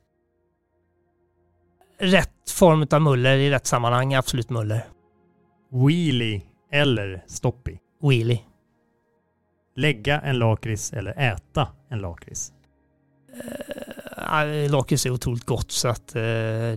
rätt 2.00 2.50
form 2.50 2.88
av 2.92 3.02
muller 3.02 3.38
i 3.38 3.52
rätt 3.52 3.66
sammanhang, 3.66 4.14
absolut 4.14 4.50
muller. 4.50 4.86
Wheelie 5.72 6.42
eller 6.72 7.24
stoppie? 7.28 7.80
Wheelie. 8.02 8.42
Lägga 9.76 10.22
en 10.22 10.40
lakrits 10.40 10.94
eller 10.94 11.20
äta 11.20 11.68
en 11.90 12.00
lakrits? 12.00 12.54
Uh, 14.16 14.72
lakrits 14.72 15.06
är 15.06 15.12
otroligt 15.12 15.46
gott 15.46 15.72
så 15.72 15.88
att 15.88 16.16
eh, 16.16 16.22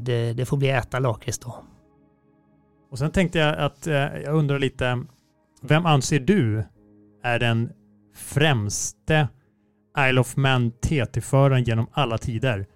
det, 0.00 0.32
det 0.36 0.46
får 0.46 0.56
bli 0.56 0.68
äta 0.68 0.98
lakrits 0.98 1.38
då. 1.38 1.64
Och 2.90 2.98
sen 2.98 3.10
tänkte 3.10 3.38
jag 3.38 3.58
att 3.58 3.86
eh, 3.86 3.94
jag 3.94 4.34
undrar 4.34 4.58
lite, 4.58 5.04
vem 5.62 5.86
anser 5.86 6.20
du 6.20 6.64
är 7.22 7.38
den 7.38 7.72
främste 8.14 9.28
Isle 9.98 10.20
of 10.20 10.36
Man 10.36 10.70
TT-föraren 10.70 11.64
genom 11.64 11.86
alla 11.92 12.18
tider? 12.18 12.66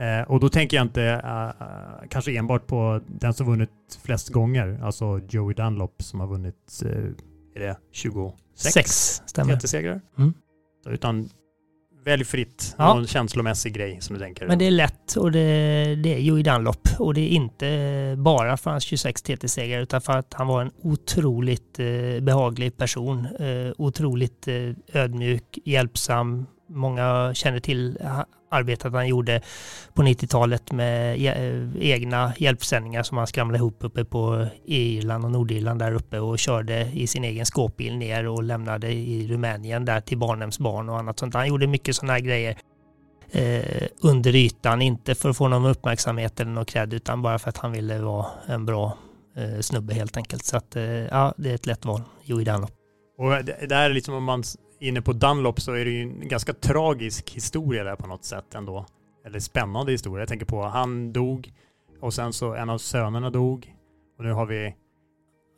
Eh, 0.00 0.30
och 0.30 0.40
då 0.40 0.48
tänker 0.48 0.76
jag 0.76 0.84
inte 0.84 1.02
eh, 1.02 1.46
eh, 1.46 2.08
kanske 2.10 2.36
enbart 2.36 2.66
på 2.66 3.00
den 3.06 3.34
som 3.34 3.46
vunnit 3.46 3.70
flest 4.02 4.28
gånger, 4.28 4.80
alltså 4.82 5.20
Joey 5.28 5.54
Dunlop 5.54 6.02
som 6.02 6.20
har 6.20 6.26
vunnit, 6.26 6.82
eh, 6.84 6.90
är 7.54 7.60
det 7.60 7.76
26 7.92 8.38
Sex, 8.74 8.90
stämmer. 9.26 9.56
TT-segrar? 9.56 10.00
Mm. 10.18 10.34
Utan 10.86 11.28
välj 12.08 12.24
fritt, 12.24 12.74
Ja. 12.78 12.94
någon 12.94 13.06
känslomässig 13.06 13.72
grej 13.74 13.98
som 14.00 14.14
du 14.14 14.20
tänker. 14.22 14.46
Men 14.46 14.58
det 14.58 14.66
är 14.66 14.70
lätt 14.70 15.16
och 15.16 15.32
det, 15.32 15.94
det 16.02 16.14
är 16.14 16.18
Joey 16.18 16.42
Dunlop. 16.42 16.88
Och 16.98 17.14
det 17.14 17.20
är 17.20 17.28
inte 17.28 18.14
bara 18.18 18.56
för 18.56 18.70
hans 18.70 18.84
26 18.84 19.22
TT-segrar 19.22 19.80
utan 19.80 20.00
för 20.00 20.12
att 20.12 20.34
han 20.34 20.46
var 20.46 20.62
en 20.62 20.70
otroligt 20.82 21.78
eh, 21.78 22.20
behaglig 22.22 22.76
person. 22.76 23.26
Eh, 23.40 23.72
otroligt 23.78 24.48
eh, 24.48 24.54
ödmjuk, 25.02 25.58
hjälpsam, 25.64 26.46
många 26.68 27.34
känner 27.34 27.60
till 27.60 27.98
arbetet 28.50 28.92
han 28.92 29.08
gjorde 29.08 29.40
på 29.94 30.02
90-talet 30.02 30.72
med 30.72 31.20
e- 31.20 31.26
eh, 31.26 31.90
egna 31.90 32.32
hjälpsändningar 32.36 33.02
som 33.02 33.18
han 33.18 33.26
skramlade 33.26 33.58
ihop 33.58 33.76
uppe 33.80 34.04
på 34.04 34.46
Irland 34.64 35.24
och 35.24 35.30
Nordirland 35.30 35.78
där 35.80 35.92
uppe 35.92 36.18
och 36.18 36.38
körde 36.38 36.90
i 36.92 37.06
sin 37.06 37.24
egen 37.24 37.46
skåpbil 37.46 37.96
ner 37.96 38.26
och 38.26 38.42
lämnade 38.42 38.92
i 38.92 39.28
Rumänien 39.28 39.84
där 39.84 40.00
till 40.00 40.18
barnhemsbarn 40.18 40.88
och 40.88 40.98
annat 40.98 41.18
sånt. 41.18 41.34
Han 41.34 41.48
gjorde 41.48 41.66
mycket 41.66 41.96
sådana 41.96 42.12
här 42.12 42.20
grejer 42.20 42.56
eh, 43.30 43.86
under 44.02 44.36
ytan, 44.36 44.82
inte 44.82 45.14
för 45.14 45.30
att 45.30 45.36
få 45.36 45.48
någon 45.48 45.66
uppmärksamhet 45.66 46.40
eller 46.40 46.50
någon 46.50 46.64
cred 46.64 46.94
utan 46.94 47.22
bara 47.22 47.38
för 47.38 47.48
att 47.48 47.58
han 47.58 47.72
ville 47.72 47.98
vara 47.98 48.26
en 48.46 48.66
bra 48.66 48.98
eh, 49.36 49.60
snubbe 49.60 49.94
helt 49.94 50.16
enkelt. 50.16 50.44
Så 50.44 50.56
att 50.56 50.76
eh, 50.76 50.84
ja, 50.84 51.34
det 51.36 51.50
är 51.50 51.54
ett 51.54 51.66
lätt 51.66 51.84
val, 51.84 52.02
Joey 52.24 52.44
Dunlop. 52.44 52.70
Och 53.18 53.44
det, 53.44 53.74
är 53.74 53.90
liksom 53.90 54.14
om 54.14 54.24
man 54.24 54.42
inne 54.80 55.02
på 55.02 55.12
Dunlop 55.12 55.60
så 55.60 55.72
är 55.72 55.84
det 55.84 55.90
ju 55.90 56.02
en 56.02 56.28
ganska 56.28 56.52
tragisk 56.52 57.30
historia 57.30 57.84
där 57.84 57.96
på 57.96 58.06
något 58.06 58.24
sätt 58.24 58.54
ändå. 58.54 58.86
Eller 59.26 59.40
spännande 59.40 59.92
historia. 59.92 60.22
Jag 60.22 60.28
tänker 60.28 60.46
på 60.46 60.62
han 60.62 61.12
dog 61.12 61.52
och 62.00 62.14
sen 62.14 62.32
så 62.32 62.54
en 62.54 62.70
av 62.70 62.78
sönerna 62.78 63.30
dog 63.30 63.74
och 64.18 64.24
nu 64.24 64.32
har 64.32 64.46
vi 64.46 64.74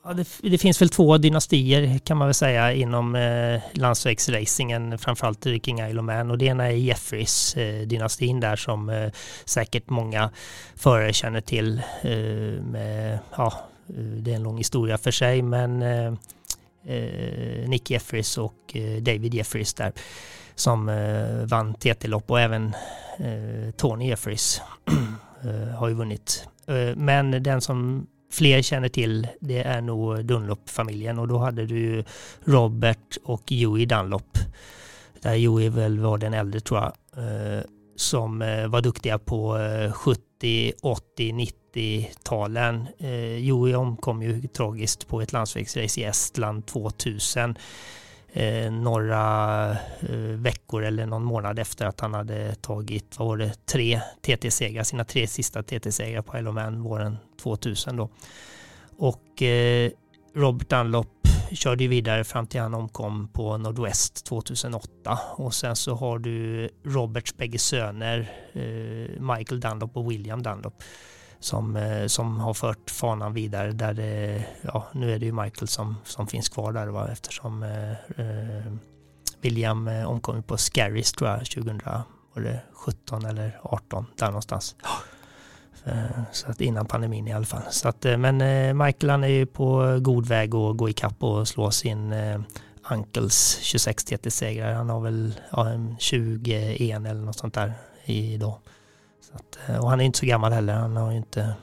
Ja, 0.04 0.12
det, 0.12 0.28
det, 0.42 0.58
finns 0.58 0.82
väl 0.82 0.88
två 0.88 1.18
dynastier 1.18 1.98
kan 1.98 2.16
man 2.16 2.28
väl 2.28 2.34
säga 2.34 2.72
inom 2.72 3.14
eh, 3.14 3.60
landsvägsracingen, 3.72 4.98
framförallt 4.98 5.44
King 5.44 5.80
Isle 5.80 6.00
of 6.00 6.04
Man. 6.04 6.30
Och 6.30 6.38
det 6.38 6.44
ena 6.44 6.66
är 6.66 6.70
Jeffreys 6.70 7.56
eh, 7.56 7.86
dynastin 7.86 8.40
där 8.40 8.56
som 8.56 8.88
eh, 8.88 9.10
säkert 9.44 9.90
många 9.90 10.30
förare 10.74 11.12
känner 11.12 11.40
till. 11.40 11.82
Eh, 12.02 12.62
med, 12.62 13.18
ja, 13.36 13.52
eh, 13.88 13.94
det 13.94 14.30
är 14.30 14.36
en 14.36 14.42
lång 14.42 14.58
historia 14.58 14.98
för 14.98 15.10
sig, 15.10 15.42
men 15.42 15.82
eh, 15.82 16.14
Eh, 16.84 17.68
Nick 17.68 17.90
Jeffries 17.90 18.38
och 18.38 18.76
eh, 18.76 19.02
David 19.02 19.34
Jeffries 19.34 19.74
där 19.74 19.92
som 20.54 20.88
eh, 20.88 21.46
vann 21.46 21.74
TT-lopp 21.74 22.30
och 22.30 22.40
även 22.40 22.72
Tony 23.76 24.08
Jeffries 24.08 24.60
har 25.78 25.88
ju 25.88 25.94
vunnit. 25.94 26.48
men 26.96 27.42
den 27.42 27.60
som 27.60 28.06
fler 28.32 28.62
känner 28.62 28.88
till 28.88 29.28
det 29.40 29.62
är 29.62 29.80
nog 29.80 30.24
Dunlop-familjen 30.24 31.18
och 31.18 31.28
då 31.28 31.38
hade 31.38 31.66
du 31.66 32.04
Robert 32.44 33.16
och 33.24 33.52
Joey 33.52 33.86
Dunlop. 33.86 34.38
Där 35.22 35.34
Joey 35.34 35.68
väl 35.68 35.98
var 35.98 36.18
den 36.18 36.34
äldre 36.34 36.60
tror 36.60 36.80
jag. 36.80 36.92
Som 38.00 38.42
eh, 38.42 38.66
var 38.66 38.80
duktiga 38.80 39.18
på 39.18 39.58
70, 39.94 40.72
80, 40.82 41.32
90-talen. 41.32 42.86
Joey 43.38 43.74
omkom 43.74 44.22
ju 44.22 44.48
tragiskt 44.48 45.08
på 45.08 45.20
ett 45.20 45.32
landsvägsrace 45.32 46.00
i 46.00 46.04
Estland 46.04 46.66
2000 46.66 47.56
eh, 48.32 48.72
några 48.72 49.70
eh, 50.00 50.18
veckor 50.18 50.84
eller 50.84 51.06
någon 51.06 51.24
månad 51.24 51.58
efter 51.58 51.86
att 51.86 52.00
han 52.00 52.14
hade 52.14 52.54
tagit, 52.54 53.18
vad 53.18 53.28
var 53.28 53.36
det, 53.36 53.66
tre 53.66 54.00
TT-segrar, 54.20 54.82
sina 54.82 55.04
tre 55.04 55.26
sista 55.26 55.62
TT-segrar 55.62 56.22
på 56.22 56.38
Ironman 56.38 56.82
våren 56.82 57.16
2000 57.42 57.96
då. 57.96 58.08
Och 58.96 59.42
eh, 59.42 59.90
Robert 60.34 60.68
Dunlop 60.68 61.19
körde 61.52 61.82
ju 61.82 61.88
vidare 61.88 62.24
fram 62.24 62.46
till 62.46 62.60
han 62.60 62.74
omkom 62.74 63.28
på 63.28 63.56
Nordwest 63.56 64.26
2008 64.26 65.18
och 65.36 65.54
sen 65.54 65.76
så 65.76 65.94
har 65.94 66.18
du 66.18 66.68
Roberts 66.84 67.36
bägge 67.36 67.58
söner 67.58 68.32
eh, 68.52 69.20
Michael 69.20 69.60
Dunlop 69.60 69.96
och 69.96 70.10
William 70.10 70.42
Dunlop 70.42 70.82
som, 71.40 71.76
eh, 71.76 72.06
som 72.06 72.40
har 72.40 72.54
fört 72.54 72.90
fanan 72.90 73.34
vidare. 73.34 73.72
Där 73.72 73.94
det, 73.94 74.44
ja, 74.62 74.86
nu 74.92 75.12
är 75.12 75.18
det 75.18 75.26
ju 75.26 75.32
Michael 75.32 75.68
som, 75.68 75.96
som 76.04 76.26
finns 76.26 76.48
kvar 76.48 76.72
där 76.72 76.86
va? 76.86 77.08
eftersom 77.12 77.62
eh, 77.62 77.90
eh 77.90 78.72
William 79.40 79.88
eh, 79.88 80.10
omkom 80.10 80.42
på 80.42 80.56
Scarries 80.56 81.12
tror 81.12 81.30
jag 81.30 81.46
2017 81.46 83.24
eller 83.24 83.60
18 83.62 84.06
där 84.16 84.26
någonstans. 84.26 84.76
Eh, 85.90 86.22
så 86.32 86.50
att 86.50 86.60
innan 86.60 86.86
pandemin 86.86 87.28
i 87.28 87.32
alla 87.32 87.46
fall. 87.46 87.62
Så 87.70 87.88
att, 87.88 88.04
eh, 88.04 88.16
men 88.16 88.40
eh, 88.40 88.74
Michael 88.74 89.10
han 89.10 89.24
är 89.24 89.28
ju 89.28 89.46
på 89.46 89.98
god 90.00 90.26
väg 90.26 90.54
att 90.54 90.76
gå 90.76 90.88
ikapp 90.88 91.22
och 91.22 91.48
slå 91.48 91.70
sin 91.70 92.14
Uncles 92.90 93.58
26 93.62 94.04
TT-segrar. 94.04 94.72
Han 94.72 94.90
har 94.90 95.00
väl 95.00 95.34
ja, 95.50 95.66
21 95.98 96.80
eller 96.80 97.14
något 97.14 97.38
sånt 97.38 97.54
där 97.54 97.72
idag. 98.04 98.58
Att, 99.32 99.80
och 99.80 99.90
han 99.90 100.00
är 100.00 100.04
inte 100.04 100.18
så 100.18 100.26
gammal 100.26 100.52
heller. 100.52 100.74
Han 100.74 100.96
har 100.96 101.10
ju 101.10 101.16
inte 101.16 101.54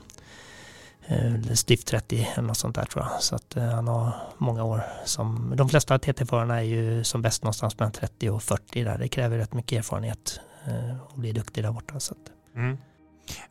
eh, 1.08 1.76
30 1.86 2.28
eller 2.34 2.48
något 2.48 2.58
sånt 2.58 2.76
där 2.76 2.86
tror 2.86 3.06
jag. 3.06 3.22
Så 3.22 3.36
att 3.36 3.56
eh, 3.56 3.64
han 3.64 3.88
har 3.88 4.12
många 4.38 4.64
år 4.64 4.84
som, 5.06 5.54
de 5.56 5.70
flesta 5.70 6.00
TT-förarna 6.00 6.58
är 6.58 6.62
ju 6.62 7.04
som 7.04 7.22
bäst 7.22 7.44
någonstans 7.44 7.80
mellan 7.80 7.92
30 7.92 8.30
och 8.30 8.44
40 8.44 8.84
där. 8.84 8.98
Det 8.98 9.08
kräver 9.08 9.38
rätt 9.38 9.54
mycket 9.54 9.78
erfarenhet 9.78 10.40
att 11.10 11.16
bli 11.16 11.32
duktig 11.32 11.64
där 11.64 11.72
borta. 11.72 12.00
Så 12.00 12.14
att. 12.14 12.56
Mm. 12.56 12.78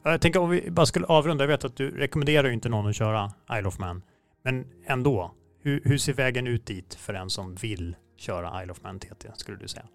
Jag 0.02 0.20
tänker 0.20 0.40
om 0.40 0.50
vi 0.50 0.70
bara 0.70 0.86
skulle 0.86 1.06
avrunda, 1.06 1.44
jag 1.44 1.48
vet 1.48 1.64
att 1.64 1.76
du 1.76 1.90
rekommenderar 1.90 2.48
ju 2.48 2.54
inte 2.54 2.68
någon 2.68 2.88
att 2.88 2.96
köra 2.96 3.32
Isle 3.58 3.68
of 3.68 3.78
Man. 3.78 4.02
Men 4.44 4.64
ändå, 4.86 5.34
hur, 5.62 5.80
hur 5.84 5.98
ser 5.98 6.12
vägen 6.12 6.46
ut 6.46 6.66
dit 6.66 6.94
för 6.94 7.14
en 7.14 7.30
som 7.30 7.54
vill 7.54 7.96
köra 8.16 8.62
Isle 8.62 8.72
of 8.72 8.82
Man 8.82 8.98
TT 8.98 9.28
skulle 9.34 9.58
du 9.58 9.68
säga? 9.68 9.86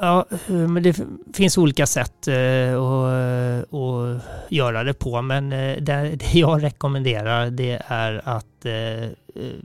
Ja, 0.00 0.26
eh, 0.48 0.54
men 0.54 0.82
det 0.82 1.00
finns 1.34 1.58
olika 1.58 1.86
sätt 1.86 2.28
eh, 2.28 2.82
att, 2.82 3.74
att 3.74 4.22
göra 4.48 4.84
det 4.84 4.94
på. 4.94 5.22
Men 5.22 5.52
eh, 5.52 5.76
det 5.82 6.34
jag 6.34 6.62
rekommenderar 6.62 7.50
det 7.50 7.82
är 7.86 8.22
att 8.24 8.46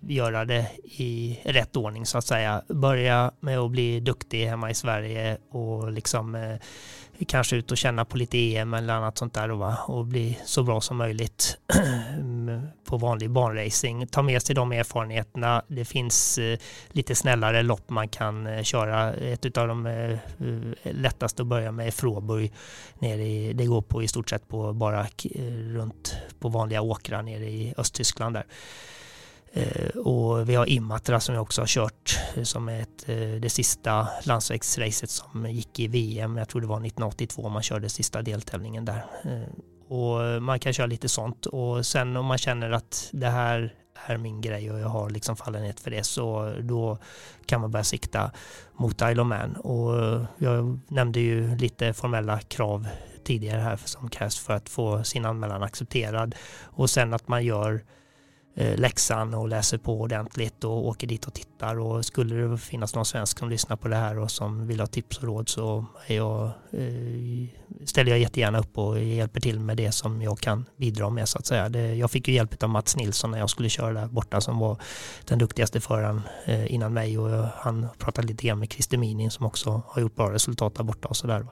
göra 0.08 0.46
det 0.46 0.68
i 0.84 1.40
rätt 1.44 1.76
ordning 1.76 2.06
så 2.06 2.18
att 2.18 2.26
säga. 2.26 2.62
Börja 2.68 3.32
med 3.40 3.60
att 3.60 3.72
bli 3.72 4.00
duktig 4.00 4.46
hemma 4.46 4.70
i 4.70 4.74
Sverige 4.74 5.38
och 5.52 5.92
liksom 5.92 6.58
kanske 7.28 7.56
ut 7.56 7.72
och 7.72 7.78
känna 7.78 8.06
på 8.06 8.18
lite 8.18 8.56
EM 8.56 8.74
eller 8.74 8.94
annat 8.94 9.18
sånt 9.18 9.34
där 9.34 9.50
va? 9.50 9.78
och 9.88 10.06
bli 10.06 10.40
så 10.46 10.64
bra 10.64 10.82
som 10.82 10.98
möjligt 10.98 11.58
på 12.86 12.98
vanlig 12.98 13.30
banracing. 13.30 14.08
Ta 14.08 14.22
med 14.22 14.42
sig 14.42 14.56
de 14.56 14.72
erfarenheterna. 14.72 15.64
Det 15.68 15.86
finns 15.86 16.38
eh, 16.38 16.60
lite 16.90 17.16
snällare 17.16 17.64
lopp 17.64 17.90
man 17.90 18.08
kan 18.08 18.48
eh, 18.48 18.64
köra. 18.64 19.14
Ett 19.14 19.58
av 19.58 19.68
de 19.68 19.86
eh, 19.86 20.18
lättaste 20.84 21.42
att 21.42 21.48
börja 21.48 21.72
med 21.72 21.88
är 21.88 21.92
Fråburg. 21.92 22.54
Nere 23.00 23.24
i, 23.24 23.54
det 23.54 23.66
går 23.66 23.82
på 23.82 24.04
i 24.04 24.08
stort 24.08 24.30
sett 24.30 24.48
på 24.48 24.74
bara 24.74 25.08
runt 25.74 26.16
på 26.40 26.50
vanliga 26.50 26.82
åkrar 26.82 27.22
nere 27.22 27.46
i 27.46 27.74
Östtyskland 27.78 28.36
där. 28.36 28.46
Eh, 29.56 29.90
och 29.98 30.50
vi 30.50 30.56
har 30.56 30.70
Imatra 30.70 31.20
som 31.20 31.36
jag 31.36 31.42
också 31.42 31.62
har 31.62 31.68
kört 31.68 32.20
eh, 32.36 32.44
som 32.44 32.70
är 32.70 32.82
ett, 32.82 33.10
eh, 33.10 33.42
det 33.42 33.50
sista 33.50 34.08
landsvägsracet 34.24 35.10
som 35.10 35.46
gick 35.46 35.80
i 35.80 35.88
VM. 35.88 36.38
Jag 36.38 36.50
tror 36.50 36.62
det 36.62 36.68
var 36.68 36.76
1982 36.76 37.50
man 37.50 37.62
körde 37.64 37.90
sista 37.90 38.22
deltävlingen 38.22 38.86
där. 38.86 39.06
Och 39.88 40.44
man 40.44 40.60
kan 40.60 40.74
köra 40.74 40.88
lite 40.88 41.10
sånt 41.10 41.46
och 41.46 41.86
sen 41.86 42.18
om 42.18 42.26
man 42.26 42.38
känner 42.38 42.72
att 42.72 43.10
det 43.12 43.30
här 43.30 43.74
är 44.06 44.18
min 44.18 44.42
grej 44.42 44.72
och 44.72 44.80
jag 44.80 44.88
har 44.88 45.10
liksom 45.10 45.36
fallenhet 45.36 45.80
för 45.80 45.92
det 45.92 46.04
så 46.04 46.56
då 46.62 46.98
kan 47.46 47.62
man 47.62 47.72
börja 47.72 47.84
sikta 47.84 48.32
mot 48.74 49.02
Isle 49.02 49.22
of 49.22 49.28
Man. 49.28 49.56
Och 49.56 50.26
jag 50.38 50.80
nämnde 50.88 51.20
ju 51.20 51.56
lite 51.56 51.94
formella 51.94 52.40
krav 52.40 52.88
tidigare 53.24 53.62
här 53.62 53.80
som 53.86 54.10
krävs 54.10 54.40
för 54.40 54.54
att 54.54 54.70
få 54.70 55.04
sin 55.04 55.26
anmälan 55.26 55.64
accepterad 55.64 56.36
och 56.64 56.90
sen 56.90 57.14
att 57.14 57.28
man 57.28 57.46
gör 57.46 57.84
Eh, 58.58 58.78
läxan 58.78 59.34
och 59.34 59.48
läser 59.48 59.78
på 59.78 60.02
ordentligt 60.02 60.64
och 60.64 60.88
åker 60.88 61.08
dit 61.08 61.26
och 61.26 61.34
tittar 61.34 61.80
och 61.80 62.06
skulle 62.06 62.36
det 62.36 62.58
finnas 62.58 62.96
någon 62.96 63.06
svensk 63.06 63.40
som 63.40 63.50
lyssnar 63.50 63.76
på 63.76 63.88
det 63.88 63.96
här 63.96 64.20
och 64.20 64.32
som 64.32 64.68
vill 64.68 64.80
ha 64.80 64.88
tips 64.88 65.18
och 65.18 65.24
råd 65.24 65.50
så 65.50 65.86
jag, 66.08 66.44
eh, 66.72 67.48
ställer 67.86 68.12
jag 68.12 68.20
jättegärna 68.20 68.60
upp 68.60 68.78
och 68.78 69.04
hjälper 69.04 69.42
till 69.42 69.60
med 69.60 69.78
det 69.78 69.92
som 69.92 70.22
jag 70.22 70.40
kan 70.40 70.66
bidra 70.78 71.10
med 71.10 71.30
så 71.30 71.38
att 71.38 71.46
säga. 71.46 71.96
Jag 71.96 72.12
fick 72.12 72.28
ju 72.28 72.34
hjälp 72.34 72.64
av 72.64 72.70
Mats 72.70 72.96
Nilsson 72.96 73.32
när 73.32 73.40
jag 73.40 73.50
skulle 73.50 73.70
köra 73.70 73.94
där 73.94 74.08
borta 74.08 74.42
som 74.42 74.60
var 74.60 74.78
den 75.26 75.40
duktigaste 75.40 75.82
föraren 75.82 76.22
eh, 76.46 76.74
innan 76.74 76.94
mig 76.94 77.18
och 77.18 77.48
han 77.56 77.88
pratade 77.98 78.28
lite 78.28 78.48
grann 78.48 78.60
med 78.60 78.72
Christer 78.72 78.98
Minin 78.98 79.32
som 79.32 79.46
också 79.46 79.82
har 79.88 80.02
gjort 80.02 80.16
bra 80.16 80.32
resultat 80.32 80.76
där 80.76 80.84
borta 80.84 81.08
och 81.08 81.18
sådär. 81.18 81.48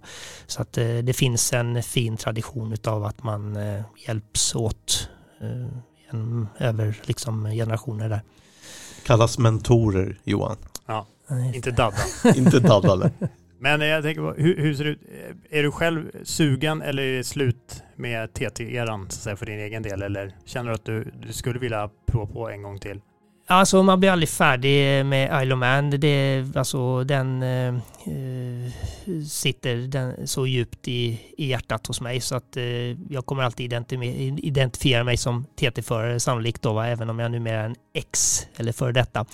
Så 0.47 0.61
att 0.61 0.73
det 0.73 1.15
finns 1.15 1.53
en 1.53 1.83
fin 1.83 2.17
tradition 2.17 2.75
av 2.87 3.05
att 3.05 3.23
man 3.23 3.57
hjälps 4.07 4.55
åt 4.55 5.09
över 6.57 6.99
liksom 7.03 7.45
generationer 7.45 8.09
där. 8.09 8.21
Kallas 9.05 9.37
mentorer, 9.37 10.19
Johan. 10.23 10.57
Ja, 10.85 11.07
inte 11.53 11.71
dadda. 11.71 11.97
inte 12.35 12.59
daddale. 12.59 13.11
Men 13.59 13.81
jag 13.81 14.03
tänker, 14.03 14.41
hur, 14.41 14.57
hur, 14.57 14.73
ser 14.73 14.83
det 14.83 14.89
ut? 14.89 15.01
Är 15.49 15.63
du 15.63 15.71
själv 15.71 16.11
sugen 16.23 16.81
eller 16.81 17.03
är 17.03 17.17
det 17.17 17.23
slut 17.23 17.83
med 17.95 18.33
TT-eran 18.33 19.09
för 19.37 19.45
din 19.45 19.59
egen 19.59 19.83
del? 19.83 20.01
Eller 20.01 20.35
känner 20.45 20.69
du 20.69 20.75
att 20.75 20.85
du, 20.85 21.11
du 21.27 21.33
skulle 21.33 21.59
vilja 21.59 21.89
prova 22.05 22.33
på 22.33 22.49
en 22.49 22.63
gång 22.63 22.79
till? 22.79 23.01
Alltså 23.47 23.83
man 23.83 23.99
blir 23.99 24.09
aldrig 24.09 24.29
färdig 24.29 25.05
med 25.05 25.43
Isle 25.43 25.53
of 25.53 25.59
Man. 25.59 25.89
Det, 25.89 26.45
alltså, 26.55 27.03
den 27.03 27.43
eh, 27.43 27.67
eh, 27.67 28.71
sitter 29.29 29.75
den 29.75 30.27
så 30.27 30.47
djupt 30.47 30.87
i, 30.87 31.19
i 31.37 31.45
hjärtat 31.45 31.87
hos 31.87 32.01
mig 32.01 32.21
så 32.21 32.35
att 32.35 32.57
eh, 32.57 32.63
jag 33.09 33.25
kommer 33.25 33.43
alltid 33.43 33.73
identifiera 34.37 35.03
mig 35.03 35.17
som 35.17 35.45
TT-förare 35.55 36.19
sannolikt 36.19 36.61
då, 36.61 36.73
va? 36.73 36.87
även 36.87 37.09
om 37.09 37.19
jag 37.19 37.31
numera 37.31 37.61
är 37.61 37.65
en 37.65 37.75
ex 37.93 38.41
eller 38.55 38.71
före 38.71 38.91
detta. 38.91 39.25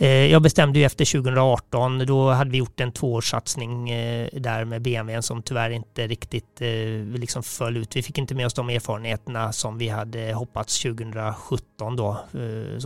Eh, 0.00 0.26
jag 0.26 0.42
bestämde 0.42 0.78
ju 0.78 0.84
efter 0.84 1.04
2018, 1.04 1.98
då 1.98 2.30
hade 2.30 2.50
vi 2.50 2.58
gjort 2.58 2.80
en 2.80 2.92
tvåårssatsning 2.92 3.90
eh, 3.90 4.28
där 4.32 4.64
med 4.64 4.82
BMW 4.82 5.22
som 5.22 5.42
tyvärr 5.42 5.70
inte 5.70 6.06
riktigt 6.06 6.60
eh, 6.60 7.18
liksom 7.18 7.42
föll 7.42 7.76
ut. 7.76 7.96
Vi 7.96 8.02
fick 8.02 8.18
inte 8.18 8.34
med 8.34 8.46
oss 8.46 8.54
de 8.54 8.70
erfarenheterna 8.70 9.52
som 9.52 9.78
vi 9.78 9.88
hade 9.88 10.32
hoppats 10.32 10.82
2017 10.82 11.96
då 11.96 12.20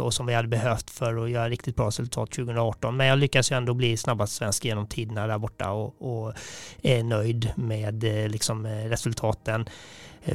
och 0.00 0.14
som 0.14 0.26
vi 0.26 0.34
hade 0.34 0.48
behövt 0.48 0.90
för 0.90 1.24
att 1.24 1.30
göra 1.30 1.48
riktigt 1.48 1.76
bra 1.76 1.86
resultat 1.86 2.30
2018. 2.30 2.96
Men 2.96 3.06
jag 3.06 3.18
lyckades 3.18 3.52
ju 3.52 3.56
ändå 3.56 3.74
bli 3.74 3.96
snabbast 3.96 4.32
svensk 4.32 4.64
genom 4.64 4.86
tiderna 4.86 5.26
där 5.26 5.38
borta 5.38 5.70
och, 5.70 5.94
och 5.98 6.32
är 6.82 7.02
nöjd 7.02 7.50
med 7.54 8.02
liksom 8.02 8.66
resultaten 8.66 9.68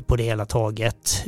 på 0.06 0.16
det 0.16 0.24
hela 0.24 0.46
taget 0.46 1.26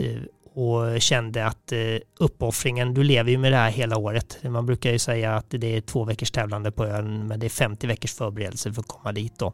och 0.59 1.01
kände 1.01 1.45
att 1.45 1.71
eh, 1.71 1.79
uppoffringen, 2.19 2.93
du 2.93 3.03
lever 3.03 3.31
ju 3.31 3.37
med 3.37 3.51
det 3.51 3.57
här 3.57 3.71
hela 3.71 3.97
året. 3.97 4.37
Man 4.43 4.65
brukar 4.65 4.91
ju 4.91 4.99
säga 4.99 5.35
att 5.35 5.45
det 5.49 5.75
är 5.75 5.81
två 5.81 6.03
veckors 6.03 6.31
tävlande 6.31 6.71
på 6.71 6.85
ön, 6.85 7.27
men 7.27 7.39
det 7.39 7.47
är 7.47 7.49
50 7.49 7.87
veckors 7.87 8.13
förberedelse 8.13 8.73
för 8.73 8.81
att 8.81 8.87
komma 8.87 9.11
dit 9.11 9.33
då. 9.39 9.53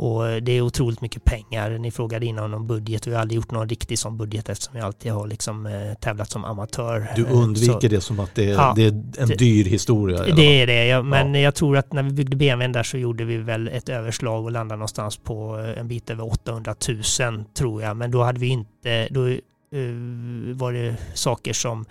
Och 0.00 0.42
det 0.42 0.52
är 0.52 0.60
otroligt 0.60 1.00
mycket 1.00 1.24
pengar. 1.24 1.70
Ni 1.78 1.90
frågade 1.90 2.26
innan 2.26 2.54
om 2.54 2.66
budget 2.66 3.06
och 3.06 3.12
jag 3.12 3.16
har 3.16 3.20
aldrig 3.20 3.36
gjort 3.36 3.50
någon 3.50 3.68
riktig 3.68 3.98
sån 3.98 4.16
budget 4.16 4.48
eftersom 4.48 4.76
jag 4.76 4.86
alltid 4.86 5.12
har 5.12 5.26
liksom 5.26 5.66
eh, 5.66 5.94
tävlat 6.00 6.30
som 6.30 6.44
amatör. 6.44 7.06
Du 7.16 7.24
undviker 7.24 7.80
så, 7.80 7.88
det 7.88 8.00
som 8.00 8.20
att 8.20 8.34
det 8.34 8.50
är, 8.50 8.54
ja, 8.54 8.72
det 8.76 8.84
är 8.86 8.92
en 9.18 9.28
dyr 9.28 9.64
historia? 9.64 10.34
Det 10.34 10.62
är 10.62 10.66
det, 10.66 11.02
men 11.02 11.34
ja. 11.34 11.40
jag 11.40 11.54
tror 11.54 11.76
att 11.76 11.92
när 11.92 12.02
vi 12.02 12.10
byggde 12.10 12.36
BMWn 12.36 12.72
där 12.72 12.82
så 12.82 12.98
gjorde 12.98 13.24
vi 13.24 13.36
väl 13.36 13.68
ett 13.68 13.88
överslag 13.88 14.44
och 14.44 14.52
landade 14.52 14.78
någonstans 14.78 15.16
på 15.16 15.58
eh, 15.58 15.80
en 15.80 15.88
bit 15.88 16.10
över 16.10 16.32
800 16.32 16.74
000 17.20 17.44
tror 17.54 17.82
jag. 17.82 17.96
Men 17.96 18.10
då 18.10 18.22
hade 18.22 18.40
vi 18.40 18.46
inte, 18.46 19.08
då 19.10 19.28
Eh, 19.28 19.36
Eh, 19.70 20.56
var 20.56 20.72
det 20.72 20.96
saker 21.14 21.52
som, 21.52 21.84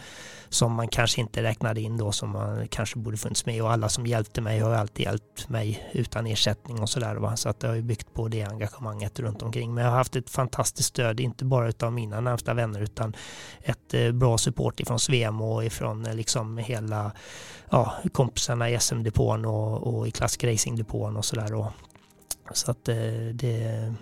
som 0.49 0.73
man 0.73 0.87
kanske 0.87 1.21
inte 1.21 1.43
räknade 1.43 1.81
in 1.81 1.97
då 1.97 2.11
som 2.11 2.29
man 2.29 2.67
kanske 2.67 2.99
borde 2.99 3.17
funnits 3.17 3.45
med 3.45 3.63
och 3.63 3.71
alla 3.71 3.89
som 3.89 4.07
hjälpte 4.07 4.41
mig 4.41 4.59
har 4.59 4.71
alltid 4.71 5.05
hjälpt 5.05 5.49
mig 5.49 5.89
utan 5.93 6.27
ersättning 6.27 6.81
och 6.81 6.89
sådär. 6.89 7.35
Så 7.35 7.49
att 7.49 7.59
det 7.59 7.67
har 7.67 7.75
ju 7.75 7.81
byggt 7.81 8.13
på 8.13 8.27
det 8.27 8.43
engagemanget 8.43 9.19
runt 9.19 9.41
omkring. 9.41 9.73
Men 9.73 9.83
jag 9.83 9.91
har 9.91 9.97
haft 9.97 10.15
ett 10.15 10.29
fantastiskt 10.29 10.89
stöd, 10.89 11.19
inte 11.19 11.45
bara 11.45 11.71
av 11.79 11.93
mina 11.93 12.21
närmsta 12.21 12.53
vänner 12.53 12.81
utan 12.81 13.15
ett 13.61 13.93
eh, 13.93 14.11
bra 14.11 14.37
support 14.37 14.79
ifrån 14.79 14.99
Svem 14.99 15.41
och 15.41 15.65
ifrån 15.65 16.05
eh, 16.05 16.15
liksom 16.15 16.57
hela 16.57 17.11
ja, 17.69 17.93
kompisarna 18.11 18.69
i 18.69 18.79
SM-depån 18.79 19.45
och, 19.45 19.87
och 19.87 20.07
i 20.07 20.11
Classic 20.11 20.43
Racing-depån 20.43 21.17
och 21.17 21.25
sådär. 21.25 21.71
Så 22.53 22.71
att 22.71 22.85
det 23.33 23.93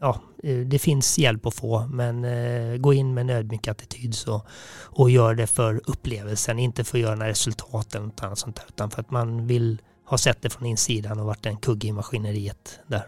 ja, 0.00 0.20
eh, 0.42 0.58
det 0.58 0.78
finns 0.78 1.18
hjälp 1.18 1.46
att 1.46 1.54
få, 1.54 1.86
men 1.86 2.24
eh, 2.24 2.76
gå 2.76 2.94
in 2.94 3.14
med 3.14 3.22
en 3.22 3.30
ödmjuk 3.30 3.68
attityd 3.68 4.14
så, 4.14 4.42
och 4.82 5.10
gör 5.10 5.34
det 5.34 5.46
för 5.46 5.80
upplevelsen, 5.86 6.58
inte 6.58 6.84
för 6.84 6.98
att 6.98 7.02
göra 7.02 7.14
några 7.14 7.30
resultat 7.30 7.94
eller 7.94 8.06
något 8.06 8.22
annat 8.22 8.38
sånt 8.38 8.56
där, 8.56 8.64
utan 8.68 8.90
för 8.90 9.00
att 9.00 9.10
man 9.10 9.46
vill 9.46 9.82
ha 10.04 10.18
sett 10.18 10.42
det 10.42 10.50
från 10.50 10.66
insidan 10.66 11.20
och 11.20 11.26
varit 11.26 11.46
en 11.46 11.56
kugge 11.56 11.88
i 11.88 11.92
maskineriet 11.92 12.80
där. 12.86 13.06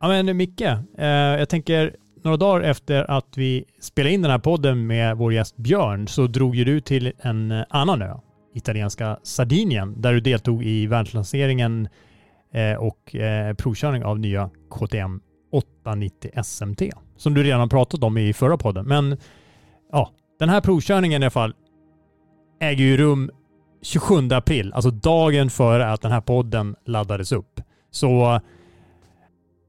Ja 0.00 0.08
men 0.08 0.36
Micke, 0.36 0.60
eh, 0.60 1.06
jag 1.06 1.48
tänker 1.48 1.96
några 2.26 2.36
dagar 2.36 2.60
efter 2.60 3.10
att 3.10 3.36
vi 3.36 3.64
spelade 3.80 4.14
in 4.14 4.22
den 4.22 4.30
här 4.30 4.38
podden 4.38 4.86
med 4.86 5.16
vår 5.16 5.32
gäst 5.32 5.56
Björn 5.56 6.08
så 6.08 6.26
drog 6.26 6.56
ju 6.56 6.64
du 6.64 6.80
till 6.80 7.12
en 7.18 7.50
eh, 7.50 7.64
annan 7.70 8.02
ö, 8.02 8.14
italienska 8.54 9.18
Sardinien, 9.22 10.00
där 10.00 10.12
du 10.12 10.20
deltog 10.20 10.64
i 10.64 10.86
världslanseringen 10.86 11.88
eh, 12.52 12.74
och 12.74 13.14
eh, 13.14 13.54
provkörning 13.54 14.04
av 14.04 14.18
nya 14.18 14.50
KTM 14.70 15.20
890 15.52 16.30
SMT, 16.44 16.82
som 17.16 17.34
du 17.34 17.42
redan 17.42 17.68
pratat 17.68 18.04
om 18.04 18.18
i 18.18 18.32
förra 18.32 18.58
podden. 18.58 18.86
Men 18.86 19.16
ja, 19.92 20.10
den 20.38 20.48
här 20.48 20.60
provkörningen 20.60 21.22
i 21.22 21.24
alla 21.24 21.30
fall 21.30 21.54
äger 22.60 22.84
ju 22.84 22.96
rum 22.96 23.30
27 23.82 24.28
april, 24.30 24.72
alltså 24.72 24.90
dagen 24.90 25.50
före 25.50 25.92
att 25.92 26.02
den 26.02 26.12
här 26.12 26.20
podden 26.20 26.76
laddades 26.86 27.32
upp. 27.32 27.60
Så 27.90 28.40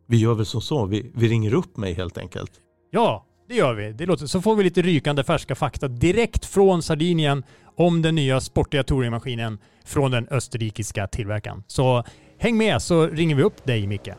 vi 0.07 0.17
gör 0.17 0.34
väl 0.34 0.45
som 0.45 0.61
så, 0.61 0.85
vi, 0.85 1.11
vi 1.15 1.27
ringer 1.27 1.53
upp 1.53 1.77
mig 1.77 1.93
helt 1.93 2.17
enkelt. 2.17 2.51
Ja, 2.91 3.25
det 3.47 3.55
gör 3.55 3.73
vi. 3.73 3.93
Det 3.93 4.05
låter, 4.05 4.25
så 4.25 4.41
får 4.41 4.55
vi 4.55 4.63
lite 4.63 4.81
rykande 4.81 5.23
färska 5.23 5.55
fakta 5.55 5.88
direkt 5.88 6.45
från 6.45 6.84
Sardinien 6.84 7.43
om 7.75 8.01
den 8.01 8.15
nya 8.15 8.41
sportiga 8.41 8.84
touringmaskinen 8.84 9.59
från 9.85 10.11
den 10.11 10.27
österrikiska 10.27 11.07
tillverkaren. 11.07 11.63
Så 11.67 12.03
häng 12.38 12.57
med 12.57 12.81
så 12.81 13.07
ringer 13.07 13.35
vi 13.35 13.43
upp 13.43 13.65
dig 13.65 13.88
Micke. 13.88 14.09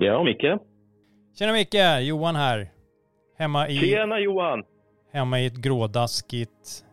Ja, 0.00 0.24
Micke. 0.24 0.60
Tjena 1.38 1.52
Micke, 1.52 1.74
Johan 2.02 2.36
här. 2.36 2.73
Hemma 3.44 3.68
i... 3.68 3.74
Tjena 3.74 4.20
Johan! 4.20 4.62
Hemma 5.12 5.40
i 5.40 5.46
ett 5.46 5.56
grådaskigt... 5.56 6.84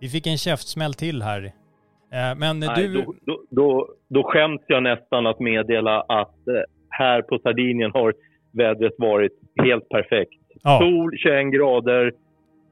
Vi 0.00 0.08
fick 0.08 0.26
en 0.26 0.36
käftsmäll 0.36 0.94
till 0.94 1.22
här. 1.22 1.44
Eh, 1.44 2.32
men 2.36 2.60
Nej, 2.60 2.68
du... 2.76 2.92
Då, 2.92 3.14
då, 3.26 3.42
då, 3.50 3.88
då 4.08 4.22
skäms 4.22 4.60
jag 4.66 4.82
nästan 4.82 5.26
att 5.26 5.40
meddela 5.40 6.00
att 6.00 6.48
eh, 6.48 6.54
här 6.88 7.22
på 7.22 7.38
Sardinien 7.38 7.90
har 7.94 8.14
vädret 8.52 8.92
varit 8.98 9.32
helt 9.62 9.88
perfekt. 9.88 10.42
Ja. 10.62 10.78
Sol, 10.78 11.18
21 11.18 11.52
grader, 11.52 12.12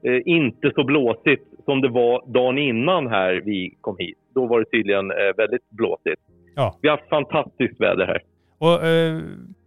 eh, 0.03 0.21
inte 0.25 0.71
så 0.75 0.83
blåsigt 0.83 1.45
som 1.65 1.81
det 1.81 1.89
var 1.89 2.33
dagen 2.33 2.57
innan 2.57 3.07
här 3.07 3.41
vi 3.45 3.77
kom 3.81 3.95
hit. 3.99 4.17
Då 4.35 4.45
var 4.45 4.59
det 4.59 4.65
tydligen 4.65 5.07
väldigt 5.37 5.69
blåsigt. 5.69 6.21
Ja. 6.55 6.79
Vi 6.81 6.89
har 6.89 6.97
haft 6.97 7.09
fantastiskt 7.09 7.81
väder 7.81 8.05
här. 8.05 8.21
Och 8.57 8.87
eh, 8.87 9.19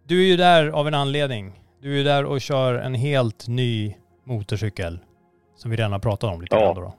du 0.09 0.25
är 0.25 0.31
ju 0.31 0.37
där 0.37 0.69
av 0.81 0.89
en 0.89 0.95
anledning. 0.95 1.64
Du 1.85 2.01
är 2.01 2.05
där 2.05 2.25
och 2.25 2.41
kör 2.41 2.75
en 2.75 2.95
helt 2.95 3.49
ny 3.49 3.95
motorcykel 4.25 4.99
som 5.55 5.71
vi 5.71 5.77
redan 5.77 5.93
har 5.93 5.99
pratat 5.99 6.35
om 6.35 6.41
lite 6.41 6.57
ja. 6.57 6.75
då. 6.77 6.95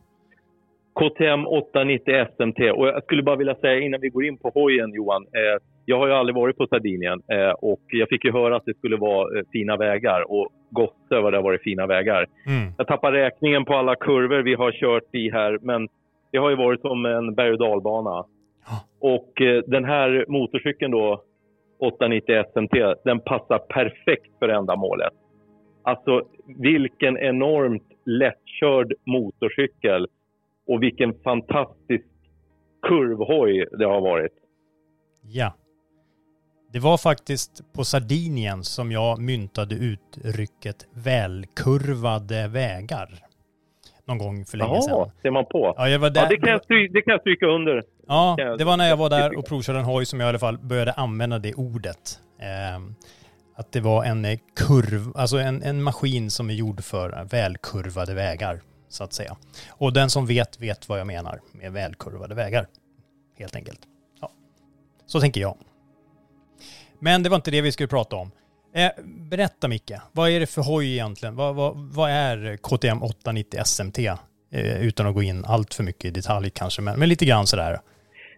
KTM 0.99 1.47
890 1.47 2.25
SMT 2.35 2.59
och 2.77 2.87
jag 2.87 3.03
skulle 3.03 3.23
bara 3.23 3.35
vilja 3.35 3.55
säga 3.55 3.79
innan 3.79 4.01
vi 4.01 4.09
går 4.09 4.25
in 4.25 4.37
på 4.37 4.49
hojen 4.49 4.93
Johan. 4.93 5.23
Eh, 5.23 5.61
jag 5.85 5.99
har 5.99 6.07
ju 6.07 6.13
aldrig 6.13 6.35
varit 6.35 6.57
på 6.57 6.67
Sardinien 6.67 7.21
eh, 7.31 7.49
och 7.49 7.81
jag 7.87 8.09
fick 8.09 8.25
ju 8.25 8.31
höra 8.31 8.55
att 8.55 8.65
det 8.65 8.77
skulle 8.77 8.97
vara 8.97 9.39
eh, 9.39 9.43
fina 9.51 9.77
vägar 9.77 10.31
och 10.31 10.49
gosse 10.69 11.21
vad 11.21 11.33
det 11.33 11.37
har 11.37 11.43
varit 11.43 11.63
fina 11.63 11.87
vägar. 11.87 12.25
Mm. 12.47 12.73
Jag 12.77 12.87
tappar 12.87 13.11
räkningen 13.11 13.65
på 13.65 13.73
alla 13.73 13.95
kurvor 13.95 14.43
vi 14.43 14.53
har 14.53 14.71
kört 14.71 15.15
i 15.15 15.31
här 15.31 15.59
men 15.61 15.87
det 16.31 16.37
har 16.37 16.49
ju 16.49 16.55
varit 16.55 16.81
som 16.81 17.05
en 17.05 17.35
berg 17.35 17.51
och 17.51 17.59
dalbana. 17.59 18.25
Ja. 18.67 18.83
Och 18.99 19.41
eh, 19.41 19.63
den 19.67 19.85
här 19.85 20.25
motorcykeln 20.27 20.91
då 20.91 21.21
890 21.79 22.43
SMT, 22.53 22.95
den 23.03 23.19
passar 23.19 23.59
perfekt 23.59 24.39
för 24.39 24.49
ändamålet. 24.49 25.13
Alltså 25.83 26.27
vilken 26.57 27.17
enormt 27.17 27.87
lättkörd 28.05 28.93
motorcykel 29.05 30.07
och 30.67 30.83
vilken 30.83 31.13
fantastisk 31.23 32.05
kurvhoj 32.81 33.65
det 33.79 33.85
har 33.85 34.01
varit. 34.01 34.33
Ja. 35.21 35.53
Det 36.71 36.79
var 36.79 36.97
faktiskt 36.97 37.73
på 37.73 37.83
Sardinien 37.83 38.63
som 38.63 38.91
jag 38.91 39.21
myntade 39.21 39.75
uttrycket 39.75 40.87
välkurvade 41.05 42.47
vägar. 42.47 43.09
Någon 44.07 44.17
gång 44.17 44.45
för 44.45 44.57
länge 44.57 44.73
Jaha, 44.73 44.81
sedan. 44.81 45.11
ser 45.21 45.31
man 45.31 45.45
på. 45.45 45.73
Ja, 45.77 45.89
jag 45.89 45.99
var 45.99 46.09
där. 46.09 46.21
Ja, 46.21 46.29
det, 46.29 46.37
kan 46.37 46.49
jag 46.49 46.63
stryka, 46.63 46.93
det 46.93 47.01
kan 47.01 47.11
jag 47.11 47.21
stryka 47.21 47.45
under. 47.45 47.83
Ja, 48.07 48.35
det 48.57 48.63
var 48.63 48.77
när 48.77 48.89
jag 48.89 48.97
var 48.97 49.09
där 49.09 49.37
och 49.37 49.45
provkörde 49.45 49.79
en 49.79 49.85
hoj 49.85 50.05
som 50.05 50.19
jag 50.19 50.27
i 50.27 50.29
alla 50.29 50.39
fall 50.39 50.57
började 50.57 50.91
använda 50.91 51.39
det 51.39 51.53
ordet. 51.53 52.19
Eh, 52.39 52.79
att 53.55 53.71
det 53.71 53.79
var 53.81 54.03
en 54.03 54.37
kurv, 54.55 55.11
alltså 55.15 55.37
en, 55.37 55.63
en 55.63 55.83
maskin 55.83 56.31
som 56.31 56.49
är 56.49 56.53
gjord 56.53 56.83
för 56.83 57.27
välkurvade 57.31 58.13
vägar, 58.13 58.61
så 58.89 59.03
att 59.03 59.13
säga. 59.13 59.35
Och 59.69 59.93
den 59.93 60.09
som 60.09 60.25
vet, 60.25 60.61
vet 60.61 60.89
vad 60.89 60.99
jag 60.99 61.07
menar 61.07 61.39
med 61.51 61.71
välkurvade 61.71 62.35
vägar, 62.35 62.67
helt 63.37 63.55
enkelt. 63.55 63.79
Ja. 64.21 64.31
Så 65.05 65.19
tänker 65.19 65.41
jag. 65.41 65.57
Men 66.99 67.23
det 67.23 67.29
var 67.29 67.35
inte 67.35 67.51
det 67.51 67.61
vi 67.61 67.71
skulle 67.71 67.87
prata 67.87 68.15
om. 68.15 68.31
Eh, 68.81 68.91
berätta 69.31 69.67
Micke, 69.67 69.95
vad 70.17 70.29
är 70.29 70.39
det 70.39 70.49
för 70.55 70.61
hoj 70.71 70.87
egentligen? 70.93 71.35
Vad, 71.35 71.55
vad, 71.55 71.73
vad 71.99 72.09
är 72.09 72.37
KTM 72.67 72.99
890 73.03 73.59
SMT? 73.65 73.97
Eh, 74.57 74.87
utan 74.87 75.07
att 75.07 75.15
gå 75.15 75.23
in 75.31 75.43
allt 75.53 75.73
för 75.73 75.83
mycket 75.83 76.05
i 76.05 76.11
detalj 76.19 76.49
kanske, 76.61 76.81
men, 76.81 76.99
men 76.99 77.09
lite 77.09 77.25
grann 77.25 77.45
sådär. 77.45 77.73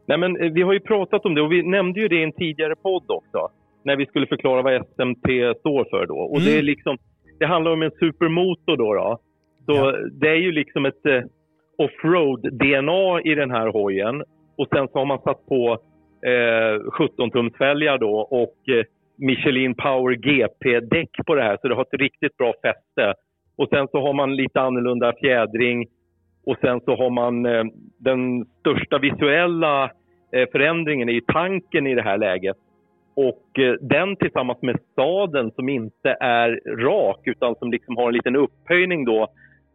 Nej, 0.09 0.17
men 0.17 0.31
eh, 0.41 0.51
vi 0.57 0.61
har 0.61 0.73
ju 0.73 0.79
pratat 0.79 1.25
om 1.25 1.35
det 1.35 1.41
och 1.41 1.51
vi 1.51 1.63
nämnde 1.63 1.99
ju 1.99 2.07
det 2.07 2.19
i 2.21 2.23
en 2.23 2.31
tidigare 2.31 2.75
podd 2.75 3.07
också. 3.07 3.39
När 3.83 3.95
vi 3.95 4.05
skulle 4.05 4.27
förklara 4.27 4.61
vad 4.61 4.85
SMT 4.95 5.27
står 5.59 5.89
för 5.89 6.05
då. 6.05 6.19
Och 6.19 6.39
mm. 6.39 6.45
det 6.45 6.57
är 6.57 6.61
liksom, 6.61 6.97
det 7.39 7.45
handlar 7.45 7.71
om 7.71 7.81
en 7.81 7.91
supermotor 7.91 8.77
då. 8.77 8.93
då. 8.93 9.19
Så 9.65 9.73
ja. 9.73 9.91
det 10.11 10.29
är 10.29 10.41
ju 10.47 10.51
liksom 10.51 10.85
ett 10.85 11.05
eh, 11.05 11.23
offroad-DNA 11.77 13.21
i 13.31 13.35
den 13.35 13.51
här 13.51 13.67
hojen. 13.67 14.23
Och 14.57 14.67
sen 14.73 14.87
så 14.87 14.99
har 14.99 15.05
man 15.05 15.21
satt 15.21 15.45
på 15.45 15.79
eh, 16.31 16.75
17-tumsfälgar 16.99 17.97
då 17.97 18.13
och 18.19 18.69
eh, 18.69 18.85
Michelin 19.17 19.75
Power 19.75 20.15
GP-däck 20.15 21.09
på 21.25 21.35
det 21.35 21.43
här 21.43 21.57
så 21.61 21.67
det 21.67 21.75
har 21.75 21.81
ett 21.81 22.01
riktigt 22.01 22.37
bra 22.37 22.53
fäste. 22.63 23.13
Och 23.57 23.69
sen 23.69 23.87
så 23.87 24.01
har 24.01 24.13
man 24.13 24.35
lite 24.35 24.61
annorlunda 24.61 25.13
fjädring 25.21 25.87
och 26.45 26.57
sen 26.61 26.81
så 26.85 26.95
har 26.95 27.09
man 27.09 27.45
eh, 27.45 27.63
den 27.99 28.45
största 28.59 28.97
visuella 28.97 29.91
eh, 30.31 30.49
förändringen 30.51 31.09
i 31.09 31.21
tanken 31.27 31.87
i 31.87 31.95
det 31.95 32.01
här 32.01 32.17
läget. 32.17 32.57
Och 33.15 33.59
eh, 33.59 33.73
den 33.81 34.15
tillsammans 34.15 34.61
med 34.61 34.79
sadeln 34.95 35.51
som 35.51 35.69
inte 35.69 36.17
är 36.19 36.59
rak 36.77 37.19
utan 37.23 37.55
som 37.55 37.71
liksom 37.71 37.97
har 37.97 38.07
en 38.07 38.13
liten 38.13 38.35
upphöjning 38.35 39.05
då 39.05 39.27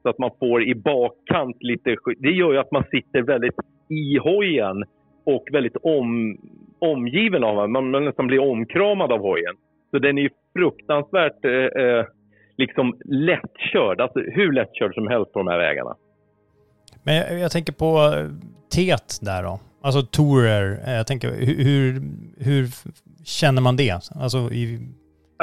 så 0.02 0.08
att 0.08 0.18
man 0.18 0.30
får 0.38 0.62
i 0.62 0.74
bakkant 0.74 1.56
lite 1.60 1.96
Det 2.18 2.30
gör 2.30 2.52
ju 2.52 2.58
att 2.58 2.72
man 2.72 2.84
sitter 2.90 3.22
väldigt 3.22 3.54
i 3.88 4.18
hojen 4.18 4.84
och 5.24 5.44
väldigt 5.52 5.76
om, 5.76 6.38
omgiven 6.82 7.44
av 7.44 7.56
den. 7.56 7.72
Man, 7.72 7.90
man 7.90 8.04
nästan 8.04 8.26
blir 8.26 8.40
omkramad 8.40 9.12
av 9.12 9.20
hojen. 9.20 9.54
Så 9.90 9.98
den 9.98 10.18
är 10.18 10.22
ju 10.22 10.30
fruktansvärt 10.52 11.44
eh, 11.44 11.82
eh, 11.82 12.04
liksom 12.56 12.96
lättkörd, 13.04 14.00
alltså 14.00 14.20
hur 14.20 14.52
lättkörd 14.52 14.94
som 14.94 15.08
helst 15.08 15.32
på 15.32 15.38
de 15.38 15.48
här 15.48 15.58
vägarna. 15.58 15.96
Men 17.02 17.14
jag, 17.14 17.38
jag 17.38 17.50
tänker 17.50 17.72
på 17.72 18.14
TET 18.74 19.18
där 19.22 19.42
då, 19.42 19.60
alltså 19.82 20.02
Tourer. 20.02 20.94
Jag 20.96 21.06
tänker 21.06 21.28
hur, 21.64 22.02
hur 22.38 22.66
känner 23.24 23.62
man 23.62 23.76
det? 23.76 23.92
Alltså, 24.22 24.38
i, 24.38 24.62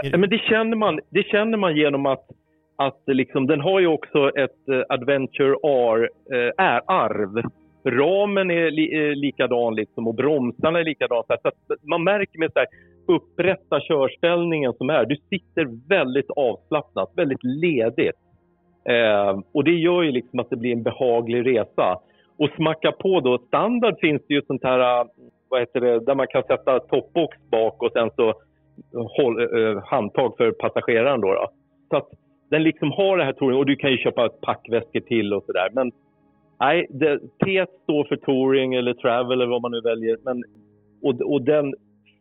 i... 0.03 0.17
Men 0.17 0.29
det 0.29 0.37
känner 0.37 0.77
man, 0.77 0.99
det 1.09 1.23
känner 1.23 1.57
man 1.57 1.75
genom 1.75 2.05
att 2.05 2.25
att 2.75 3.01
liksom, 3.07 3.47
den 3.47 3.61
har 3.61 3.79
ju 3.79 3.87
också 3.87 4.29
ett 4.37 4.89
Adventure 4.89 5.55
R-arv. 6.57 7.37
Uh, 7.37 7.43
Ramen 7.91 8.51
är 8.51 8.71
li, 8.71 9.09
eh, 9.09 9.15
likadan 9.15 9.75
liksom, 9.75 10.07
och 10.07 10.15
bromsarna 10.15 10.79
är 10.79 10.83
likadana. 10.83 11.23
Så 11.27 11.47
att 11.47 11.83
man 11.83 12.03
märker 12.03 12.39
med 12.39 12.51
så 12.53 12.59
här, 12.59 12.67
upprätta 13.07 13.79
körställningen 13.79 14.73
som 14.73 14.89
är, 14.89 15.05
du 15.05 15.15
sitter 15.15 15.87
väldigt 15.89 16.29
avslappnat, 16.29 17.11
väldigt 17.15 17.43
ledigt. 17.43 18.15
Eh, 18.89 19.39
och 19.53 19.63
det 19.63 19.71
gör 19.71 20.01
ju 20.01 20.11
liksom 20.11 20.39
att 20.39 20.49
det 20.49 20.55
blir 20.55 20.71
en 20.71 20.83
behaglig 20.83 21.57
resa. 21.57 21.99
Och 22.37 22.49
smacka 22.55 22.91
på 22.91 23.19
då, 23.19 23.37
standard 23.37 23.95
finns 24.01 24.21
det 24.27 24.33
ju 24.33 24.41
sånt 24.41 24.63
här, 24.63 24.79
eh, 24.79 25.07
vad 25.49 25.59
heter 25.59 25.81
det, 25.81 25.99
där 25.99 26.15
man 26.15 26.27
kan 26.27 26.43
sätta 26.43 26.79
toppbox 26.79 27.37
bak 27.51 27.83
och 27.83 27.91
sen 27.91 28.09
så 28.15 28.29
eh, 28.29 28.35
håll, 29.17 29.39
eh, 29.39 29.83
handtag 29.83 30.37
för 30.37 30.51
passageraren 30.51 31.21
då. 31.21 31.33
då. 31.33 31.47
Så 31.89 31.97
att 31.97 32.09
den 32.49 32.63
liksom 32.63 32.91
har 32.91 33.17
det 33.17 33.23
här 33.23 33.41
och 33.41 33.65
du 33.65 33.75
kan 33.75 33.91
ju 33.91 33.97
köpa 33.97 34.29
packväskor 34.29 34.99
till 34.99 35.33
och 35.33 35.43
sådär. 35.43 35.69
Men 35.71 35.91
nej, 36.59 36.87
det, 36.89 37.19
T 37.19 37.65
står 37.83 38.03
för 38.03 38.15
touring 38.15 38.73
eller 38.73 38.93
travel 38.93 39.31
eller 39.31 39.51
vad 39.51 39.61
man 39.61 39.71
nu 39.71 39.81
väljer. 39.81 40.17
Men, 40.23 40.43
och, 41.01 41.33
och 41.33 41.41
den 41.41 41.73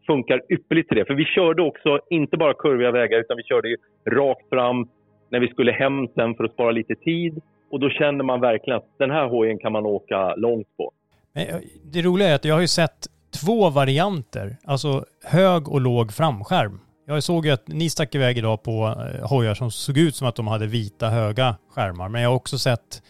funkar 0.06 0.40
ypperligt 0.48 0.88
till 0.88 0.98
det. 0.98 1.04
För 1.04 1.14
vi 1.14 1.24
körde 1.24 1.62
också 1.62 2.00
inte 2.10 2.36
bara 2.36 2.54
kurviga 2.54 2.90
vägar 2.90 3.18
utan 3.20 3.36
vi 3.36 3.42
körde 3.42 3.68
ju 3.68 3.76
rakt 4.10 4.48
fram 4.48 4.88
när 5.30 5.40
vi 5.40 5.48
skulle 5.48 5.72
hem 5.72 6.08
sen 6.14 6.34
för 6.34 6.44
att 6.44 6.52
spara 6.52 6.70
lite 6.70 6.94
tid. 6.94 7.40
Och 7.70 7.80
då 7.80 7.90
känner 7.90 8.24
man 8.24 8.40
verkligen 8.40 8.76
att 8.76 8.98
den 8.98 9.10
här 9.10 9.28
hojen 9.28 9.58
kan 9.58 9.72
man 9.72 9.86
åka 9.86 10.34
långt 10.34 10.76
på. 10.76 10.92
Eh, 11.34 11.56
det 11.92 12.02
roliga 12.02 12.28
är 12.28 12.34
att 12.34 12.44
jag 12.44 12.54
har 12.54 12.60
ju 12.60 12.68
sett 12.68 13.06
två 13.44 13.70
varianter, 13.70 14.56
alltså 14.64 15.04
hög 15.24 15.68
och 15.68 15.80
låg 15.80 16.12
framskärm. 16.12 16.80
Jag 17.06 17.22
såg 17.22 17.46
ju 17.46 17.52
att 17.52 17.68
ni 17.68 17.90
stack 17.90 18.14
iväg 18.14 18.38
idag 18.38 18.62
på 18.62 18.70
eh, 18.70 19.28
hojar 19.28 19.54
som 19.54 19.70
såg 19.70 19.98
ut 19.98 20.14
som 20.14 20.28
att 20.28 20.36
de 20.36 20.46
hade 20.46 20.66
vita 20.66 21.08
höga 21.08 21.56
skärmar. 21.70 22.08
Men 22.08 22.22
jag 22.22 22.28
har 22.28 22.36
också 22.36 22.58
sett 22.58 23.02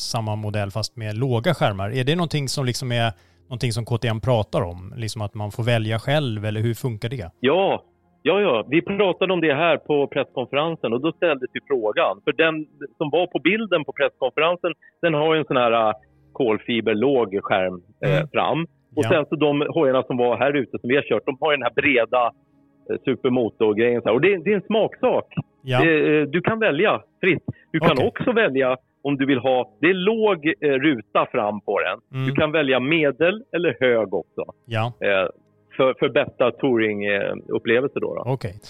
samma 0.00 0.36
modell 0.36 0.70
fast 0.70 0.96
med 0.96 1.18
låga 1.18 1.54
skärmar. 1.54 1.90
Är 1.90 2.04
det 2.04 2.16
någonting 2.16 2.48
som 2.48 2.64
liksom 2.66 2.92
är 2.92 3.12
någonting 3.48 3.72
som 3.72 3.84
KTM 3.84 4.20
pratar 4.20 4.62
om? 4.62 4.94
Liksom 4.96 5.22
att 5.22 5.34
man 5.34 5.50
får 5.50 5.62
välja 5.62 5.98
själv 5.98 6.44
eller 6.44 6.60
hur 6.60 6.74
funkar 6.74 7.08
det? 7.08 7.30
Ja, 7.40 7.84
ja, 8.22 8.40
ja. 8.40 8.66
Vi 8.68 8.82
pratade 8.82 9.32
om 9.32 9.40
det 9.40 9.54
här 9.54 9.76
på 9.76 10.06
presskonferensen 10.06 10.92
och 10.92 11.00
då 11.00 11.12
ställdes 11.12 11.50
ju 11.54 11.60
frågan. 11.66 12.20
För 12.24 12.32
den 12.32 12.66
som 12.98 13.10
var 13.10 13.26
på 13.26 13.38
bilden 13.38 13.84
på 13.84 13.92
presskonferensen, 13.92 14.72
den 15.02 15.14
har 15.14 15.34
ju 15.34 15.38
en 15.40 15.46
sån 15.46 15.56
här 15.56 15.88
äh, 15.88 15.94
kolfiberlåg 16.32 17.38
skärm 17.42 17.82
eh, 18.04 18.28
fram. 18.32 18.62
Och 18.96 19.04
ja. 19.04 19.08
sen 19.08 19.26
så 19.28 19.36
de 19.36 19.66
hojarna 19.74 20.02
som 20.02 20.16
var 20.16 20.36
här 20.38 20.52
ute 20.56 20.78
som 20.78 20.88
vi 20.88 20.96
har 20.96 21.02
kört, 21.02 21.26
de 21.26 21.36
har 21.40 21.50
ju 21.52 21.56
den 21.56 21.62
här 21.62 21.74
breda 21.82 22.32
Eh, 22.90 22.96
supermotor-grejen. 23.04 24.02
Och 24.02 24.20
det, 24.20 24.44
det, 24.44 24.50
är 24.52 24.56
en 24.56 24.62
smaksak. 24.62 25.26
Ja. 25.62 25.80
Det, 25.84 26.26
du 26.26 26.40
kan 26.40 26.58
välja 26.58 27.02
fritt. 27.20 27.44
Du 27.72 27.80
kan 27.80 27.92
okay. 27.92 28.06
också 28.06 28.32
välja 28.32 28.76
om 29.02 29.16
du 29.16 29.26
vill 29.26 29.38
ha... 29.38 29.70
Det 29.80 29.86
är 29.86 29.94
låg 29.94 30.46
eh, 30.46 30.68
ruta 30.68 31.26
fram 31.32 31.60
på 31.60 31.80
den. 31.80 32.20
Mm. 32.20 32.26
Du 32.28 32.34
kan 32.34 32.52
välja 32.52 32.80
medel 32.80 33.44
eller 33.52 33.76
hög 33.80 34.14
också. 34.14 34.44
Ja. 34.64 34.92
Eh, 35.00 35.28
för, 35.76 35.94
för 35.98 36.08
bästa 36.08 36.50
touringupplevelse 36.50 38.00
då. 38.00 38.14
då. 38.14 38.20
Okej. 38.20 38.32
Okay. 38.34 38.60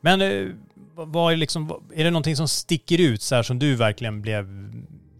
Men 0.00 0.20
eh, 0.20 0.54
vad 0.94 1.32
är, 1.32 1.36
liksom, 1.36 1.70
är 1.94 2.04
det 2.04 2.10
någonting 2.10 2.36
som 2.36 2.48
sticker 2.48 3.12
ut 3.12 3.22
så 3.22 3.34
här 3.34 3.42
som 3.42 3.58
du 3.58 3.76
verkligen 3.76 4.22
blev 4.22 4.44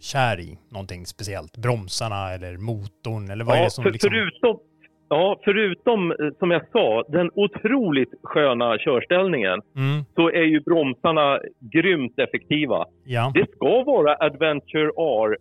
kär 0.00 0.40
i? 0.40 0.58
Någonting 0.68 1.06
speciellt? 1.06 1.56
Bromsarna 1.56 2.32
eller 2.32 2.56
motorn? 2.56 3.30
Eller 3.30 3.44
vad 3.44 3.56
ja, 3.56 3.60
är 3.60 3.64
det 3.64 3.70
som 3.70 3.84
för, 3.84 3.90
liksom... 3.90 4.10
förutom, 4.10 4.58
Ja, 5.12 5.38
förutom 5.44 6.10
eh, 6.10 6.16
som 6.38 6.50
jag 6.50 6.62
sa, 6.72 7.04
den 7.08 7.30
otroligt 7.34 8.14
sköna 8.22 8.78
körställningen 8.78 9.60
mm. 9.76 10.04
så 10.14 10.30
är 10.30 10.42
ju 10.42 10.60
bromsarna 10.60 11.40
grymt 11.72 12.18
effektiva. 12.18 12.84
Ja. 13.04 13.32
Det 13.34 13.50
ska 13.50 13.82
vara 13.82 14.16
Adventure 14.20 14.90
R, 14.96 15.36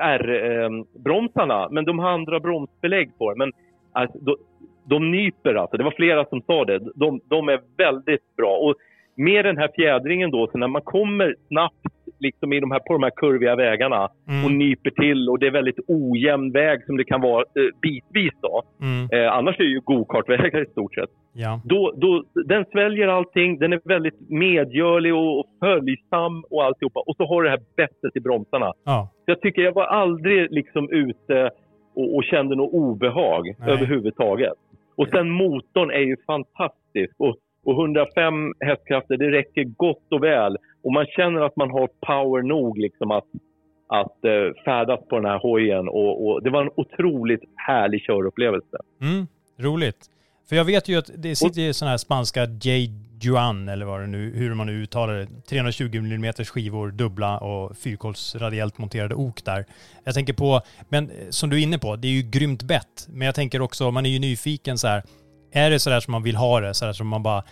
R-bromsarna, 0.00 1.62
eh, 1.62 1.68
men 1.70 1.84
de 1.84 1.98
har 1.98 2.10
andra 2.10 2.40
bromsbelägg 2.40 3.18
på 3.18 3.34
Men 3.36 3.52
alltså, 3.92 4.18
de, 4.18 4.36
de 4.84 5.10
nyper 5.10 5.54
alltså. 5.54 5.76
Det 5.76 5.84
var 5.84 5.94
flera 5.96 6.24
som 6.24 6.42
sa 6.42 6.64
det. 6.64 6.78
De, 6.94 7.20
de 7.24 7.48
är 7.48 7.60
väldigt 7.76 8.36
bra. 8.36 8.56
Och 8.56 8.74
med 9.16 9.44
den 9.44 9.58
här 9.58 9.70
fjädringen 9.76 10.30
då, 10.30 10.48
så 10.52 10.58
när 10.58 10.68
man 10.68 10.82
kommer 10.82 11.34
snabbt 11.48 11.86
liksom 12.28 12.52
i 12.52 12.60
de 12.60 12.70
här, 12.70 12.78
på 12.78 12.92
de 12.92 13.02
här 13.02 13.16
kurviga 13.16 13.56
vägarna 13.56 14.08
mm. 14.28 14.44
och 14.44 14.52
nyper 14.52 14.90
till 14.90 15.28
och 15.28 15.38
det 15.38 15.46
är 15.46 15.50
väldigt 15.50 15.80
ojämn 15.88 16.52
väg 16.52 16.78
som 16.86 16.96
det 16.96 17.04
kan 17.04 17.20
vara 17.20 17.40
eh, 17.40 17.70
bitvis 17.82 18.34
då. 18.42 18.62
Mm. 18.82 19.08
Eh, 19.12 19.32
annars 19.32 19.54
är 19.60 19.64
det 19.64 19.70
ju 19.70 19.80
gokartvägar 19.80 20.62
i 20.62 20.70
stort 20.70 20.94
sett. 20.94 21.10
Ja. 21.32 21.60
Då, 21.64 21.92
då, 21.96 22.24
den 22.44 22.64
sväljer 22.72 23.08
allting, 23.08 23.58
den 23.58 23.72
är 23.72 23.80
väldigt 23.84 24.30
medgörlig 24.30 25.14
och, 25.14 25.38
och 25.38 25.46
följsam 25.60 26.44
och 26.50 26.64
alltihopa. 26.64 27.00
Och 27.06 27.16
så 27.16 27.26
har 27.26 27.42
det 27.42 27.50
här 27.50 27.60
bettet 27.76 28.16
i 28.16 28.20
bromsarna. 28.20 28.72
Ja. 28.84 29.08
Så 29.24 29.30
jag 29.30 29.40
tycker 29.40 29.62
jag 29.62 29.74
var 29.74 29.86
aldrig 29.86 30.50
liksom 30.50 30.90
ute 30.90 31.50
och, 31.94 32.16
och 32.16 32.24
kände 32.24 32.56
något 32.56 32.72
obehag 32.72 33.44
Nej. 33.58 33.72
överhuvudtaget. 33.72 34.58
Och 34.96 35.08
sen 35.08 35.30
motorn 35.30 35.90
är 35.90 36.04
ju 36.10 36.16
fantastisk. 36.26 37.14
Och 37.18 37.36
och 37.64 37.80
105 37.80 38.52
hästkrafter, 38.60 39.16
det 39.16 39.30
räcker 39.30 39.64
gott 39.64 40.12
och 40.12 40.22
väl. 40.22 40.56
Och 40.84 40.92
man 40.92 41.06
känner 41.06 41.40
att 41.40 41.56
man 41.56 41.70
har 41.70 41.88
power 42.06 42.42
nog 42.42 42.78
liksom 42.78 43.10
att, 43.10 43.24
att 43.86 44.18
uh, 44.24 44.64
färdas 44.64 45.00
på 45.08 45.16
den 45.16 45.24
här 45.24 45.38
hojen. 45.38 45.88
Och, 45.88 46.26
och, 46.26 46.42
det 46.42 46.50
var 46.50 46.62
en 46.62 46.70
otroligt 46.76 47.42
härlig 47.56 48.02
körupplevelse. 48.02 48.76
Mm, 49.00 49.26
roligt. 49.58 50.10
För 50.48 50.56
jag 50.56 50.64
vet 50.64 50.88
ju 50.88 50.98
att 50.98 51.10
det 51.16 51.36
sitter 51.36 51.60
ju 51.60 51.72
sådana 51.72 51.90
här 51.90 51.98
spanska 51.98 52.44
J. 52.44 52.90
Juan, 53.20 53.68
eller 53.68 53.86
vad 53.86 54.00
det 54.00 54.06
nu, 54.06 54.32
hur 54.34 54.54
man 54.54 54.66
nu 54.66 54.72
uttalar 54.72 55.14
det, 55.14 55.26
320 55.48 55.96
mm 55.96 56.32
skivor, 56.32 56.90
dubbla 56.90 57.38
och 57.38 57.76
fyrkolsradiellt 57.76 58.78
monterade 58.78 59.14
ok 59.14 59.44
där. 59.44 59.64
Jag 60.04 60.14
tänker 60.14 60.32
på, 60.32 60.60
men 60.88 61.10
som 61.30 61.50
du 61.50 61.58
är 61.58 61.62
inne 61.62 61.78
på, 61.78 61.96
det 61.96 62.08
är 62.08 62.12
ju 62.12 62.22
grymt 62.22 62.62
bett. 62.62 63.06
Men 63.08 63.26
jag 63.26 63.34
tänker 63.34 63.60
också, 63.60 63.90
man 63.90 64.06
är 64.06 64.10
ju 64.10 64.18
nyfiken 64.18 64.78
så 64.78 64.88
här, 64.88 65.02
är 65.52 65.70
det 65.70 65.78
sådär 65.78 66.00
som 66.00 66.12
man 66.12 66.22
vill 66.22 66.36
ha 66.36 66.60
det, 66.60 66.74
sådär 66.74 66.92
som 66.92 67.08
man 67.08 67.22
bara 67.22 67.42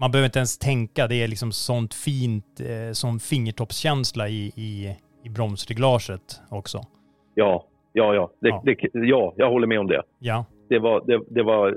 man 0.00 0.10
behöver 0.10 0.26
inte 0.26 0.38
ens 0.38 0.58
tänka, 0.58 1.06
det 1.06 1.22
är 1.22 1.28
liksom 1.28 1.52
sånt 1.52 1.94
fint, 1.94 2.60
eh, 2.60 2.92
sån 2.92 3.18
fingertoppskänsla 3.18 4.28
i, 4.28 4.52
i, 4.56 4.96
i 5.24 5.28
bromsreglaget 5.28 6.40
också. 6.50 6.78
Ja, 7.34 7.64
ja, 7.92 8.14
ja. 8.14 8.30
Det, 8.40 8.48
ja. 8.48 8.62
Det, 8.64 8.76
ja, 8.92 9.34
jag 9.36 9.50
håller 9.50 9.66
med 9.66 9.80
om 9.80 9.86
det. 9.86 10.02
Ja. 10.18 10.44
Det 10.68 10.78
var, 10.78 11.02
det, 11.06 11.20
det 11.28 11.42
var 11.42 11.76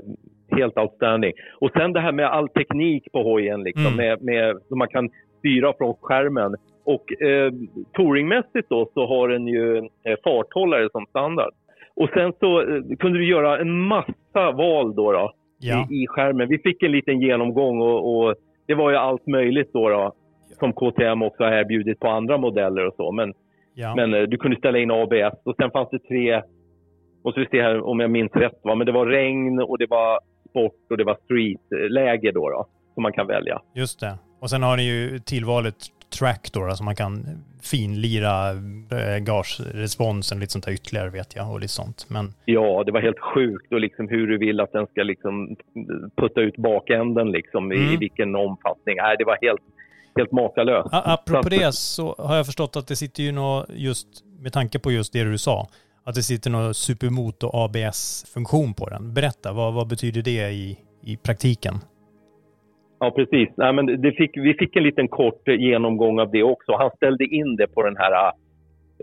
helt 0.56 0.78
outstanding. 0.78 1.32
Och 1.60 1.70
sen 1.72 1.92
det 1.92 2.00
här 2.00 2.12
med 2.12 2.26
all 2.26 2.48
teknik 2.48 3.12
på 3.12 3.22
hojen, 3.22 3.62
liksom, 3.62 3.86
mm. 3.86 3.96
med, 3.96 4.22
med, 4.22 4.56
som 4.68 4.78
man 4.78 4.88
kan 4.88 5.10
styra 5.38 5.72
från 5.78 5.94
skärmen. 5.94 6.56
Och 6.84 7.22
eh, 7.22 7.52
touringmässigt 7.92 8.68
då 8.68 8.90
så 8.94 9.06
har 9.06 9.28
den 9.28 9.46
ju 9.46 9.76
eh, 9.76 10.16
farthållare 10.24 10.88
som 10.92 11.06
standard. 11.06 11.52
Och 11.94 12.08
sen 12.14 12.32
så 12.40 12.60
eh, 12.60 12.82
kunde 12.98 13.18
du 13.18 13.28
göra 13.28 13.58
en 13.58 13.80
massa 13.80 14.52
val 14.52 14.94
då. 14.94 15.12
då 15.12 15.32
ja. 15.60 15.88
i, 15.90 16.02
i 16.02 16.06
skärmen. 16.06 16.48
Vi 16.48 16.58
fick 16.58 16.82
en 16.82 16.92
liten 16.92 17.20
genomgång 17.20 17.80
och, 17.80 18.16
och 18.16 18.34
det 18.66 18.74
var 18.74 18.90
ju 18.90 18.96
allt 18.96 19.26
möjligt 19.26 19.72
då, 19.72 19.88
då 19.88 20.12
som 20.58 20.72
KTM 20.72 21.22
också 21.22 21.44
har 21.44 21.52
erbjudit 21.52 22.00
på 22.00 22.08
andra 22.08 22.38
modeller 22.38 22.86
och 22.86 22.94
så. 22.96 23.12
Men, 23.12 23.34
ja. 23.74 23.94
men 23.94 24.14
eh, 24.14 24.22
du 24.22 24.36
kunde 24.36 24.56
ställa 24.56 24.78
in 24.78 24.90
ABS 24.90 25.38
och 25.44 25.56
sen 25.56 25.70
fanns 25.70 25.88
det 25.90 25.98
tre, 25.98 26.42
måste 27.24 27.40
vi 27.40 27.46
se 27.46 27.62
här 27.62 27.80
om 27.80 28.00
jag 28.00 28.10
minns 28.10 28.32
rätt, 28.32 28.60
va? 28.62 28.74
men 28.74 28.86
det 28.86 28.92
var 28.92 29.06
regn 29.06 29.62
och 29.62 29.78
det 29.78 29.86
var 29.86 30.20
sport 30.50 30.90
och 30.90 30.96
det 30.96 31.04
var 31.04 31.18
street-läge 31.24 32.32
då, 32.32 32.50
då 32.50 32.66
som 32.94 33.02
man 33.02 33.12
kan 33.12 33.26
välja. 33.26 33.62
Just 33.74 34.00
det. 34.00 34.18
Och 34.40 34.50
sen 34.50 34.62
har 34.62 34.76
ni 34.76 34.82
ju 34.82 35.18
tillvalet 35.18 35.76
track 36.18 36.50
då, 36.52 36.66
då 36.66 36.74
som 36.74 36.84
man 36.84 36.96
kan 36.96 37.24
finlira 37.62 38.50
eh, 38.50 39.18
gageresponsen, 39.18 40.40
lite 40.40 40.52
sånt 40.52 40.64
där 40.64 40.72
ytterligare 40.72 41.10
vet 41.10 41.36
jag 41.36 41.52
och 41.52 41.60
lite 41.60 41.72
sånt. 41.72 42.06
Men... 42.08 42.34
Ja, 42.44 42.82
det 42.86 42.92
var 42.92 43.00
helt 43.00 43.20
sjukt 43.34 43.72
och 43.72 43.80
liksom 43.80 44.08
hur 44.08 44.26
du 44.26 44.38
vill 44.38 44.60
att 44.60 44.72
den 44.72 44.86
ska 44.86 45.02
liksom 45.02 45.56
putta 46.16 46.40
ut 46.40 46.56
bakänden 46.56 47.30
liksom 47.30 47.72
mm. 47.72 47.90
i, 47.90 47.94
i 47.94 47.96
vilken 47.96 48.34
omfattning. 48.34 48.96
Nej, 48.96 49.16
det 49.18 49.24
var 49.24 49.38
helt, 49.42 49.60
helt 50.16 50.32
makalöst. 50.32 50.88
Apropå 50.92 51.48
det 51.48 51.74
så 51.74 52.14
har 52.18 52.36
jag 52.36 52.46
förstått 52.46 52.76
att 52.76 52.86
det 52.86 52.96
sitter 52.96 53.22
ju 53.22 53.32
något 53.32 53.66
just 53.68 54.08
med 54.38 54.52
tanke 54.52 54.78
på 54.78 54.92
just 54.92 55.12
det 55.12 55.24
du 55.24 55.38
sa, 55.38 55.68
att 56.04 56.14
det 56.14 56.22
sitter 56.22 56.50
någon 56.50 56.74
supermoto 56.74 57.50
ABS-funktion 57.52 58.74
på 58.74 58.88
den. 58.88 59.14
Berätta, 59.14 59.52
vad, 59.52 59.74
vad 59.74 59.88
betyder 59.88 60.22
det 60.22 60.50
i, 60.50 60.78
i 61.02 61.16
praktiken? 61.16 61.74
Ja, 63.00 63.10
precis. 63.10 63.48
Nej, 63.56 63.72
men 63.72 63.86
det 63.86 64.12
fick, 64.12 64.36
vi 64.36 64.54
fick 64.54 64.76
en 64.76 64.82
liten 64.82 65.08
kort 65.08 65.48
genomgång 65.48 66.20
av 66.20 66.30
det 66.30 66.42
också. 66.42 66.72
Han 66.76 66.90
ställde 66.96 67.24
in 67.24 67.56
det 67.56 67.66
på 67.66 67.82
den 67.82 67.96
här 67.96 68.32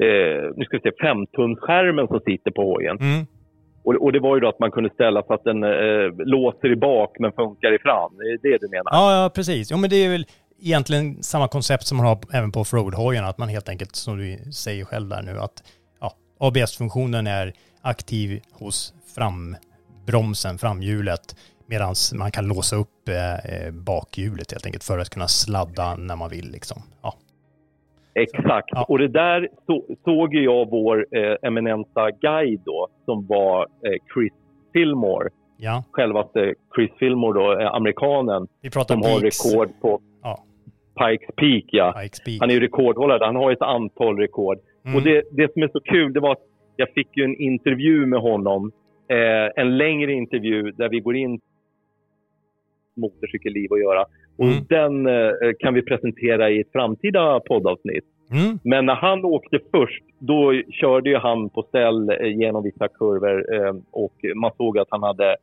eh, 0.02 0.52
nu 0.56 0.66
ska 0.66 0.78
vi 0.78 0.82
se, 0.82 0.92
femtumsskärmen 1.02 2.08
som 2.08 2.20
sitter 2.20 2.52
på 2.52 2.74
hojen. 2.74 2.98
Mm. 2.98 3.26
Och, 3.84 3.94
och, 3.94 4.12
det 4.12 4.20
var 4.20 4.36
ju 4.36 4.40
då 4.40 4.50
att 4.50 4.60
man 4.60 4.72
kunde 4.72 4.90
ställa 4.90 5.24
så 5.24 5.34
att 5.34 5.44
den 5.44 5.64
eh, 5.64 6.12
låser 6.18 6.72
i 6.72 6.76
bak 6.76 7.16
men 7.20 7.32
funkar 7.32 7.76
i 7.76 7.80
fram. 7.80 8.12
Det 8.18 8.48
är 8.48 8.52
det 8.52 8.58
du 8.62 8.70
menar? 8.70 8.92
Ja, 8.92 9.24
ja 9.24 9.30
precis. 9.36 9.72
Jo, 9.72 9.78
men 9.78 9.90
det 9.90 9.96
är 9.96 10.10
väl 10.10 10.26
egentligen 10.62 11.24
samma 11.24 11.48
koncept 11.48 11.88
som 11.88 11.98
man 11.98 12.06
har 12.06 12.18
även 12.34 12.52
på 12.52 12.60
offroad-hojarna. 12.60 13.28
Att 13.28 13.38
man 13.38 13.50
helt 13.50 13.70
enkelt, 13.70 13.96
som 13.96 14.18
du 14.18 14.52
säger 14.52 14.86
själv 14.86 15.10
där 15.10 15.22
nu, 15.22 15.40
att 15.40 15.64
ja, 16.02 16.12
ABS-funktionen 16.40 17.28
är 17.28 17.54
aktiv 17.82 18.42
hos 18.52 18.94
frambromsen, 19.16 20.58
framhjulet 20.58 21.36
Medan 21.70 21.96
man 22.20 22.32
kan 22.32 22.48
låsa 22.48 22.76
upp 22.76 23.10
eh, 23.10 23.34
eh, 23.34 23.72
bakhjulet 23.74 24.52
helt 24.52 24.66
enkelt 24.66 24.84
för 24.84 25.00
att 25.00 25.10
kunna 25.10 25.28
sladda 25.28 25.96
när 25.96 26.16
man 26.16 26.30
vill. 26.30 26.52
Liksom. 26.52 26.82
Ja. 27.02 27.14
Exakt. 28.14 28.70
Ja. 28.72 28.86
Och 28.88 29.00
det 29.00 29.08
där 29.08 29.50
så, 29.66 29.84
såg 30.06 30.36
jag 30.36 30.70
vår 30.70 31.06
eh, 31.12 31.36
eminenta 31.42 32.12
guide 32.12 32.62
då, 32.66 32.88
som 33.06 33.26
var 33.28 33.62
eh, 33.62 33.92
Chris 34.14 34.34
Fillmore. 34.74 35.30
Ja. 35.58 35.84
Självaste 35.92 36.54
Chris 36.76 36.92
Fillmore 37.00 37.40
då, 37.40 37.60
eh, 37.60 37.74
amerikanen. 37.74 38.48
Vi 38.62 38.70
pratar 38.70 38.96
som 38.96 39.02
Peaks. 39.02 39.44
har 39.44 39.52
rekord 39.52 39.70
på 39.82 40.02
ja. 40.24 40.44
Pikes 41.00 41.36
Peak. 41.36 41.64
Ja. 41.68 41.94
Pikes 42.02 42.20
Peak. 42.20 42.38
Han 42.40 42.50
är 42.50 42.54
ju 42.54 42.60
rekordhållare. 42.60 43.26
Han 43.26 43.36
har 43.36 43.52
ett 43.52 43.62
antal 43.62 44.18
rekord. 44.18 44.58
Mm. 44.86 44.96
Och 44.96 45.04
det, 45.04 45.24
det 45.32 45.54
som 45.54 45.64
är 45.64 45.68
så 45.68 45.80
kul, 45.80 46.14
det 46.14 46.20
var 46.20 46.32
att 46.32 46.44
jag 46.76 46.90
fick 46.90 47.18
ju 47.18 47.24
en 47.24 47.42
intervju 47.42 48.06
med 48.06 48.20
honom. 48.20 48.72
Eh, 49.10 49.64
en 49.64 49.78
längre 49.78 50.14
intervju 50.14 50.72
där 50.72 50.90
vi 50.90 51.00
går 51.00 51.16
in 51.16 51.40
motorcykelliv 52.98 53.74
att 53.74 53.80
göra. 53.80 54.06
Och 54.38 54.46
mm. 54.46 54.64
den 54.70 55.08
eh, 55.08 55.32
kan 55.60 55.74
vi 55.74 55.82
presentera 55.82 56.50
i 56.50 56.62
ett 56.62 56.72
framtida 56.72 57.40
poddavsnitt. 57.40 58.06
Mm. 58.32 58.60
Men 58.64 58.86
när 58.86 58.96
han 58.96 59.26
åkte 59.26 59.60
först, 59.72 60.04
då 60.20 60.62
körde 60.72 61.10
ju 61.10 61.18
han 61.18 61.50
på 61.50 61.64
ställ 61.64 62.10
eh, 62.10 62.40
genom 62.40 62.64
vissa 62.64 62.88
kurvor 62.88 63.56
eh, 63.56 63.76
och 63.92 64.16
man 64.36 64.52
såg 64.58 64.78
att 64.78 64.88
han 64.92 65.04
hade 65.04 65.36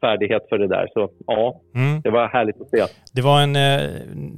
färdighet 0.00 0.48
för 0.48 0.58
det 0.58 0.66
där. 0.66 0.88
Så 0.94 1.10
ja, 1.26 1.60
mm. 1.74 2.00
det 2.00 2.10
var 2.10 2.28
härligt 2.28 2.60
att 2.60 2.68
se. 2.68 2.82
Det 3.14 3.22
var 3.22 3.40
en, 3.40 3.56
eh, 3.56 3.80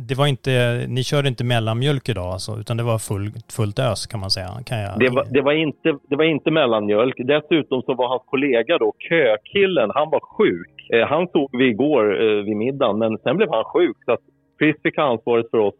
det 0.08 0.14
var 0.14 0.26
inte, 0.26 0.84
ni 0.88 1.02
körde 1.04 1.28
inte 1.28 1.44
mellanmjölk 1.44 2.08
idag 2.08 2.26
alltså, 2.26 2.52
utan 2.60 2.76
det 2.76 2.82
var 2.82 2.98
full, 2.98 3.30
fullt 3.56 3.78
ös 3.78 4.06
kan 4.06 4.20
man 4.20 4.30
säga? 4.30 4.48
Kan 4.66 4.78
jag... 4.78 4.98
det, 4.98 5.10
var, 5.10 5.24
det, 5.30 5.40
var 5.40 5.52
inte, 5.52 5.98
det 6.08 6.16
var 6.16 6.24
inte 6.24 6.50
mellanmjölk. 6.50 7.14
Dessutom 7.18 7.82
så 7.82 7.94
var 7.94 8.08
hans 8.08 8.22
kollega 8.26 8.78
då, 8.78 8.92
kökillen, 8.98 9.90
han 9.94 10.10
var 10.10 10.20
sjuk. 10.20 10.90
Eh, 10.92 11.06
han 11.08 11.28
såg 11.32 11.48
vi 11.58 11.68
igår 11.68 12.04
eh, 12.22 12.44
vid 12.44 12.56
middagen, 12.56 12.98
men 12.98 13.18
sen 13.18 13.36
blev 13.36 13.50
han 13.50 13.64
sjuk. 13.64 13.96
Så 14.04 14.12
att 14.12 14.20
Chris 14.58 14.76
fick 14.82 14.98
ansvaret 14.98 15.46
för 15.50 15.58
oss 15.58 15.74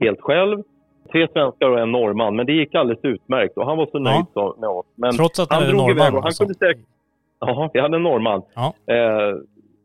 helt 0.00 0.20
själv. 0.20 0.62
Tre 1.12 1.28
svenskar 1.32 1.68
och 1.68 1.80
en 1.80 1.92
norrman, 1.92 2.36
men 2.36 2.46
det 2.46 2.52
gick 2.52 2.74
alldeles 2.74 3.04
utmärkt 3.04 3.56
och 3.56 3.66
han 3.66 3.76
var 3.76 3.86
så 3.86 3.98
nöjd 3.98 4.26
ja. 4.34 4.54
med 4.58 4.68
oss. 4.68 4.86
Men 4.94 5.12
Trots 5.16 5.40
att 5.40 5.52
han, 5.52 5.62
han 5.62 5.70
drog 5.70 5.80
norrman, 5.80 5.96
iväg 5.96 6.14
och 6.14 6.22
han 6.22 6.26
alltså. 6.26 6.44
kunde 6.44 6.58
säkert... 6.58 6.86
Ja, 7.40 7.70
vi 7.72 7.80
hade 7.80 7.96
en 7.96 8.02
norrman. 8.02 8.42
Ja. 8.54 8.74
Eh, 8.86 9.36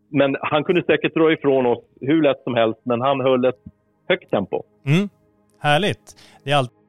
men 0.10 0.38
han 0.42 0.64
kunde 0.64 0.84
säkert 0.84 1.14
dra 1.14 1.34
ifrån 1.34 1.66
oss 1.66 1.84
hur 2.02 2.24
lätt 2.24 2.44
som 2.44 2.56
helst, 2.56 2.80
men 2.84 3.02
han 3.02 3.22
höll 3.22 3.46
ett 3.46 3.64
högt 4.08 4.30
tempo. 4.30 4.64
Mm. 4.86 5.10
Härligt. 5.60 6.16
Det 6.44 6.52
är 6.52 6.56
alltid 6.56 6.86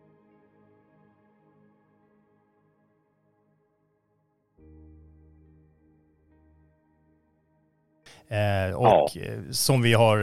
Eh, 8.28 8.76
och 8.76 8.86
ja. 8.86 9.08
Eh, 9.22 9.38
som 9.50 9.82
vi 9.82 9.92
har 9.92 10.20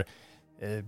eh, 0.62 0.86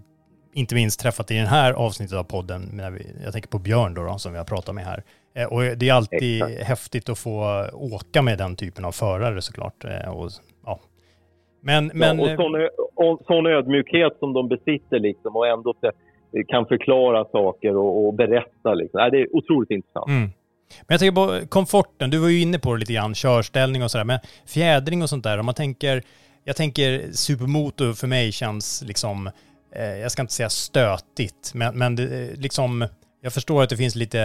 inte 0.53 0.76
minst 0.76 0.99
träffat 0.99 1.32
i 1.32 1.36
den 1.36 1.48
här 1.48 1.73
avsnittet 1.73 2.18
av 2.18 2.23
podden, 2.23 2.69
när 2.73 2.91
vi, 2.91 3.15
jag 3.23 3.34
tänker 3.34 3.49
på 3.49 3.60
Björn 3.60 3.94
då, 3.94 4.03
då 4.03 4.18
som 4.18 4.32
vi 4.32 4.38
har 4.38 4.45
pratat 4.45 4.76
med 4.76 4.86
här. 4.86 5.03
Eh, 5.35 5.47
och 5.47 5.61
det 5.61 5.89
är 5.89 5.93
alltid 5.93 6.43
Exakt. 6.43 6.63
häftigt 6.63 7.09
att 7.09 7.19
få 7.19 7.65
åka 7.73 8.21
med 8.21 8.37
den 8.37 8.55
typen 8.55 8.85
av 8.85 8.91
förare 8.91 9.41
såklart. 9.41 9.85
Eh, 9.85 10.17
och, 10.17 10.29
ja. 10.65 10.79
Men, 11.61 11.91
men, 11.93 12.19
ja, 12.19 12.23
och 12.23 12.37
sån, 12.37 12.69
och 12.95 13.21
sån 13.27 13.45
ödmjukhet 13.45 14.13
som 14.19 14.33
de 14.33 14.47
besitter 14.47 14.99
liksom 14.99 15.35
och 15.35 15.47
ändå 15.47 15.73
kan 16.47 16.65
förklara 16.65 17.25
saker 17.25 17.75
och, 17.75 18.07
och 18.07 18.13
berätta. 18.13 18.73
Liksom. 18.73 19.09
det 19.11 19.21
är 19.21 19.35
otroligt 19.35 19.71
intressant. 19.71 20.07
Mm. 20.07 20.21
Men 20.87 20.93
jag 20.93 20.99
tänker 20.99 21.41
på 21.41 21.47
komforten, 21.47 22.09
du 22.09 22.17
var 22.17 22.29
ju 22.29 22.41
inne 22.41 22.59
på 22.59 22.73
det 22.73 22.79
lite 22.79 22.93
grann, 22.93 23.13
körställning 23.15 23.83
och 23.83 23.91
sådär, 23.91 24.05
men 24.05 24.19
fjädring 24.47 25.01
och 25.01 25.09
sånt 25.09 25.23
där, 25.23 25.39
om 25.39 25.45
man 25.45 25.55
tänker 25.55 26.01
jag 26.47 26.55
tänker 26.55 27.11
supermotor 27.11 27.93
för 27.93 28.07
mig 28.07 28.31
känns 28.31 28.83
liksom, 28.87 29.27
eh, 29.75 29.97
jag 29.97 30.11
ska 30.11 30.21
inte 30.21 30.33
säga 30.33 30.49
stötigt, 30.49 31.51
men, 31.53 31.77
men 31.77 31.95
det, 31.95 32.35
liksom, 32.35 32.87
jag 33.26 33.34
förstår 33.34 33.64
att 33.64 33.69
det 33.69 33.77
finns 33.77 33.95
lite 33.95 34.18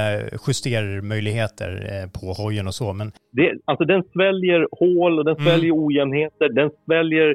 justermöjligheter 0.47 1.71
eh, 1.91 2.07
på 2.17 2.27
hojen 2.43 2.67
och 2.67 2.75
så, 2.75 2.93
men... 2.93 3.13
Det, 3.33 3.53
alltså 3.65 3.85
den 3.85 4.03
sväljer 4.13 4.69
hål 4.81 5.19
och 5.19 5.25
den 5.25 5.37
mm. 5.37 5.47
sväljer 5.47 5.73
mm. 5.73 5.85
ojämnheter, 5.85 6.49
den 6.49 6.71
sväljer 6.85 7.29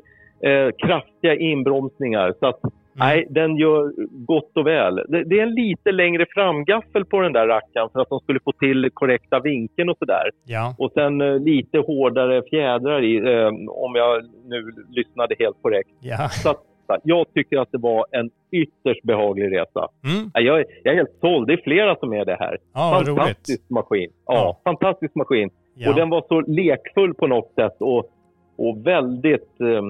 eh, 0.49 0.69
kraftiga 0.85 1.35
inbromsningar. 1.35 2.33
Så 2.39 2.47
att 2.47 2.59
Mm. 2.95 3.07
Nej, 3.07 3.27
den 3.29 3.57
gör 3.57 3.93
gott 4.25 4.51
och 4.57 4.67
väl. 4.67 4.95
Det, 4.95 5.23
det, 5.23 5.39
är 5.39 5.43
en 5.43 5.55
lite 5.55 5.91
längre 5.91 6.25
framgaffel 6.29 7.05
på 7.05 7.21
den 7.21 7.33
där 7.33 7.47
rackaren 7.47 7.89
för 7.93 7.99
att 7.99 8.09
de 8.09 8.19
skulle 8.19 8.39
få 8.39 8.51
till 8.51 8.89
korrekta 8.93 9.39
vinkeln 9.39 9.89
och 9.89 9.97
sådär. 9.97 10.31
Ja. 10.45 10.75
Och 10.77 10.91
sen 10.93 11.21
eh, 11.21 11.39
lite 11.39 11.77
hårdare 11.77 12.41
fjädrar 12.49 13.03
i, 13.03 13.15
eh, 13.17 13.47
om 13.69 13.95
jag 13.95 14.23
nu 14.45 14.71
lyssnade 14.89 15.35
helt 15.39 15.61
korrekt. 15.61 15.89
Ja. 15.99 16.29
Så 16.29 16.49
att, 16.49 16.61
jag 17.03 17.33
tycker 17.33 17.57
att 17.57 17.71
det 17.71 17.77
var 17.77 18.05
en 18.11 18.29
ytterst 18.51 19.03
behaglig 19.03 19.57
resa. 19.57 19.87
Mm. 20.03 20.31
Jag, 20.33 20.65
jag, 20.83 20.93
är 20.93 20.95
helt 20.95 21.17
såld. 21.21 21.47
Det 21.47 21.53
är 21.53 21.61
flera 21.63 21.95
som 21.95 22.13
är 22.13 22.25
det 22.25 22.37
här. 22.39 22.57
Ja, 22.73 23.03
fantastisk 23.05 23.61
roligt. 23.61 23.69
maskin. 23.69 24.09
Ja, 24.25 24.33
ja, 24.33 24.59
fantastisk 24.63 25.15
maskin. 25.15 25.49
Ja. 25.75 25.89
Och 25.89 25.95
den 25.95 26.09
var 26.09 26.25
så 26.27 26.41
lekfull 26.41 27.13
på 27.13 27.27
något 27.27 27.51
sätt 27.55 27.75
och, 27.79 28.09
och 28.57 28.87
väldigt... 28.87 29.61
Eh, 29.61 29.81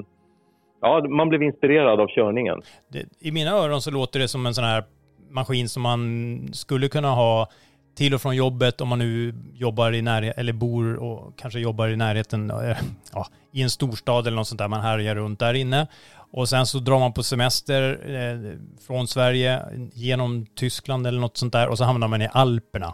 ja, 0.81 1.05
man 1.09 1.29
blev 1.29 1.43
inspirerad 1.43 1.99
av 1.99 2.07
körningen. 2.07 2.61
Det, 2.87 3.05
I 3.19 3.31
mina 3.31 3.51
öron 3.51 3.81
så 3.81 3.91
låter 3.91 4.19
det 4.19 4.27
som 4.27 4.45
en 4.45 4.53
sån 4.53 4.63
här 4.63 4.83
maskin 5.29 5.69
som 5.69 5.83
man 5.83 6.39
skulle 6.53 6.87
kunna 6.87 7.09
ha 7.09 7.47
till 7.95 8.13
och 8.13 8.21
från 8.21 8.35
jobbet 8.35 8.81
om 8.81 8.87
man 8.87 8.99
nu 8.99 9.33
jobbar 9.53 9.91
i 9.91 10.01
närheten 10.01 10.39
eller 10.39 10.53
bor 10.53 10.95
och 10.95 11.37
kanske 11.37 11.59
jobbar 11.59 11.87
i 11.87 11.95
närheten 11.95 12.51
eh, 12.51 12.77
ja, 13.13 13.27
i 13.51 13.61
en 13.61 13.69
storstad 13.69 14.27
eller 14.27 14.37
något 14.37 14.47
sånt 14.47 14.59
där 14.59 14.67
man 14.67 14.81
härjar 14.81 15.15
runt 15.15 15.39
där 15.39 15.53
inne. 15.53 15.87
Och 16.37 16.47
sen 16.49 16.65
så 16.65 16.77
drar 16.79 16.99
man 16.99 17.13
på 17.13 17.23
semester 17.23 17.81
eh, 18.15 18.37
från 18.87 19.07
Sverige 19.07 19.59
genom 19.93 20.45
Tyskland 20.55 21.07
eller 21.07 21.19
något 21.19 21.37
sånt 21.37 21.53
där 21.53 21.69
och 21.69 21.77
så 21.77 21.83
hamnar 21.83 22.07
man 22.07 22.21
i 22.21 22.29
Alperna. 22.33 22.91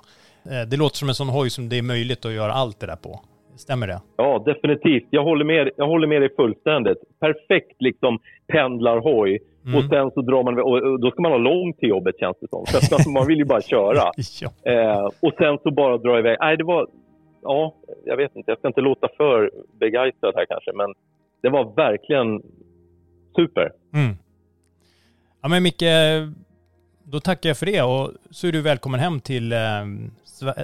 Eh, 0.51 0.63
det 0.69 0.77
låter 0.77 0.97
som 0.97 1.09
en 1.09 1.15
sån 1.15 1.29
hoj 1.29 1.49
som 1.49 1.69
det 1.69 1.77
är 1.77 1.81
möjligt 1.81 2.25
att 2.25 2.33
göra 2.33 2.51
allt 2.51 2.79
det 2.79 2.87
där 2.87 2.95
på. 2.95 3.19
Stämmer 3.55 3.87
det? 3.87 4.01
Ja, 4.17 4.43
definitivt. 4.45 5.07
Jag 5.09 5.23
håller 5.23 5.45
med, 5.45 5.69
jag 5.77 5.87
håller 5.87 6.07
med 6.07 6.21
dig 6.21 6.35
fullständigt. 6.35 6.97
Perfekt 7.19 7.75
liksom 7.79 8.19
pendlarhoj. 8.47 9.39
Mm. 9.65 9.77
Och 9.77 9.83
sen 9.83 10.11
så 10.11 10.21
drar 10.21 10.43
man, 10.43 10.59
och 10.59 10.99
då 10.99 11.11
ska 11.11 11.21
man 11.21 11.31
ha 11.31 11.37
långt 11.37 11.79
till 11.79 11.89
jobbet 11.89 12.19
känns 12.19 12.37
det 12.41 12.47
som. 12.49 12.65
För 12.65 12.77
alltså, 12.77 13.09
man 13.09 13.27
vill 13.27 13.37
ju 13.37 13.45
bara 13.45 13.61
köra. 13.61 14.11
ja. 14.41 14.71
eh, 14.71 15.05
och 15.19 15.33
sen 15.37 15.57
så 15.63 15.71
bara 15.71 15.97
dra 15.97 16.19
iväg. 16.19 16.37
Nej, 16.39 16.57
det 16.57 16.63
var, 16.63 16.87
ja, 17.41 17.75
jag 18.05 18.17
vet 18.17 18.35
inte. 18.35 18.51
Jag 18.51 18.57
ska 18.57 18.67
inte 18.67 18.81
låta 18.81 19.07
för 19.17 19.51
begeistrad 19.79 20.33
här 20.35 20.45
kanske, 20.45 20.71
men 20.73 20.93
det 21.41 21.49
var 21.49 21.75
verkligen 21.75 22.41
super. 23.35 23.71
Mm. 23.93 24.15
Ja 25.41 25.49
men 25.49 25.63
Micke, 25.63 25.83
då 27.03 27.19
tackar 27.19 27.49
jag 27.49 27.57
för 27.57 27.65
det 27.65 27.81
och 27.81 28.11
så 28.29 28.47
är 28.47 28.51
du 28.51 28.61
välkommen 28.61 28.99
hem 28.99 29.19
till 29.19 29.53
eh, 29.53 29.59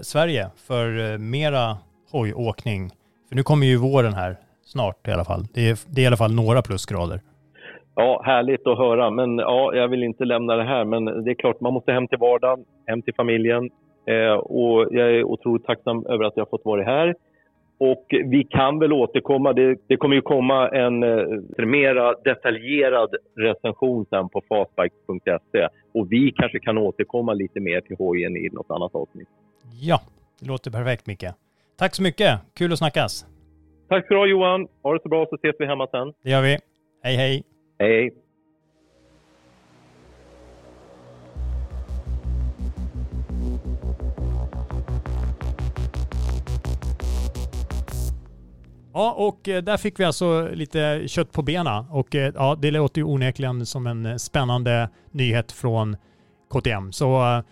Sverige 0.01 0.47
för 0.67 1.11
eh, 1.11 1.17
mera 1.17 1.77
hojåkning? 2.11 2.89
För 3.29 3.35
nu 3.35 3.43
kommer 3.43 3.65
ju 3.67 3.77
våren 3.77 4.13
här 4.13 4.35
snart 4.65 5.07
i 5.07 5.11
alla 5.11 5.25
fall. 5.25 5.43
Det 5.53 5.69
är, 5.69 5.79
det 5.87 6.01
är 6.01 6.03
i 6.03 6.07
alla 6.07 6.17
fall 6.17 6.33
några 6.33 6.61
plusgrader. 6.61 7.21
Ja, 7.95 8.21
härligt 8.25 8.67
att 8.67 8.77
höra. 8.77 9.09
Men 9.09 9.37
ja, 9.37 9.75
jag 9.75 9.87
vill 9.87 10.03
inte 10.03 10.25
lämna 10.25 10.55
det 10.55 10.63
här. 10.63 10.85
Men 10.85 11.05
det 11.05 11.31
är 11.31 11.35
klart, 11.35 11.61
man 11.61 11.73
måste 11.73 11.91
hem 11.91 12.07
till 12.07 12.17
vardagen, 12.17 12.65
hem 12.87 13.01
till 13.01 13.13
familjen. 13.13 13.69
Eh, 14.05 14.33
och 14.33 14.87
jag 14.91 15.09
är 15.15 15.23
otroligt 15.23 15.65
tacksam 15.65 16.05
över 16.05 16.23
att 16.23 16.33
jag 16.35 16.45
har 16.45 16.49
fått 16.49 16.65
vara 16.65 16.83
här. 16.83 17.15
Och 17.77 18.05
vi 18.09 18.43
kan 18.43 18.79
väl 18.79 18.93
återkomma. 18.93 19.53
Det, 19.53 19.77
det 19.87 19.97
kommer 19.97 20.15
ju 20.15 20.21
komma 20.21 20.69
en 20.69 21.03
eh, 21.03 21.65
mera 21.65 22.13
detaljerad 22.13 23.09
recension 23.35 24.05
sen 24.09 24.29
på 24.29 24.41
fastbike.se 24.49 25.67
och 25.93 26.11
vi 26.11 26.31
kanske 26.31 26.59
kan 26.59 26.77
återkomma 26.77 27.33
lite 27.33 27.59
mer 27.59 27.81
till 27.81 27.95
hojen 27.97 28.37
i 28.37 28.49
något 28.51 28.71
annat 28.71 28.95
avsnitt. 28.95 29.27
Ja, 29.81 30.01
det 30.39 30.47
låter 30.47 30.71
perfekt 30.71 31.07
Micke. 31.07 31.25
Tack 31.77 31.95
så 31.95 32.03
mycket. 32.03 32.39
Kul 32.53 32.73
att 32.73 32.79
snackas. 32.79 33.25
Tack 33.89 34.07
så 34.07 34.13
du 34.13 34.29
Johan. 34.29 34.67
Ha 34.83 34.93
det 34.93 34.99
så 35.03 35.09
bra 35.09 35.25
så 35.29 35.35
ses 35.35 35.55
vi 35.59 35.65
hemma 35.65 35.87
sen. 35.87 36.13
Det 36.23 36.29
gör 36.29 36.41
vi. 36.41 36.57
Hej 37.03 37.15
hej. 37.15 37.43
Hej. 37.79 38.26
Ja, 48.97 49.11
och 49.11 49.49
eh, 49.49 49.63
där 49.63 49.77
fick 49.77 49.99
vi 49.99 50.03
alltså 50.03 50.49
lite 50.53 51.03
kött 51.07 51.31
på 51.31 51.41
benen 51.41 51.85
och 51.89 52.15
eh, 52.15 52.33
ja, 52.35 52.57
det 52.61 52.71
låter 52.71 53.01
ju 53.01 53.05
onekligen 53.05 53.65
som 53.65 53.87
en 53.87 54.05
eh, 54.05 54.15
spännande 54.15 54.89
nyhet 55.11 55.51
från 55.51 55.97
KTM. 56.49 56.91
Så, 56.91 57.43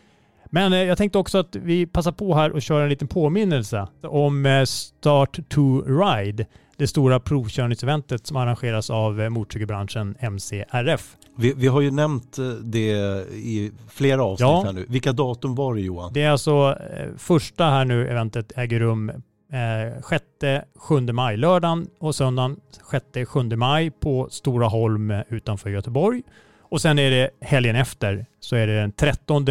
men 0.45 0.71
jag 0.71 0.97
tänkte 0.97 1.17
också 1.17 1.37
att 1.37 1.55
vi 1.55 1.85
passar 1.85 2.11
på 2.11 2.35
här 2.35 2.51
och 2.51 2.61
kör 2.61 2.81
en 2.81 2.89
liten 2.89 3.07
påminnelse 3.07 3.87
om 4.03 4.65
Start 4.67 5.39
to 5.49 5.81
Ride, 5.81 6.45
det 6.77 6.87
stora 6.87 7.19
provkörningseventet 7.19 8.27
som 8.27 8.37
arrangeras 8.37 8.89
av 8.89 9.31
motorcykelbranschen 9.31 10.15
MCRF. 10.31 11.15
Vi, 11.37 11.53
vi, 11.53 11.67
har 11.67 11.81
ju 11.81 11.91
nämnt 11.91 12.37
det 12.63 12.91
i 13.31 13.71
flera 13.89 14.23
avsnitt 14.23 14.47
ja, 14.47 14.63
här 14.65 14.73
nu. 14.73 14.85
Vilka 14.89 15.13
datum 15.13 15.55
var 15.55 15.75
det 15.75 15.81
Johan? 15.81 16.13
Det 16.13 16.21
är 16.21 16.29
alltså 16.29 16.77
första 17.17 17.65
här 17.65 17.85
nu 17.85 18.07
eventet 18.07 18.51
äger 18.55 18.79
rum 18.79 19.11
6-7 19.55 21.09
eh, 21.09 21.13
maj, 21.13 21.37
lördagen 21.37 21.87
och 21.99 22.15
söndagen 22.15 22.59
6-7 22.91 23.55
maj 23.55 23.91
på 23.91 24.27
Stora 24.31 24.67
Holm 24.67 25.13
utanför 25.29 25.69
Göteborg. 25.69 26.23
Och 26.59 26.81
sen 26.81 26.99
är 26.99 27.11
det 27.11 27.29
helgen 27.41 27.75
efter 27.75 28.25
så 28.39 28.55
är 28.55 28.67
det 28.67 28.75
den 28.79 28.91
13 28.91 29.45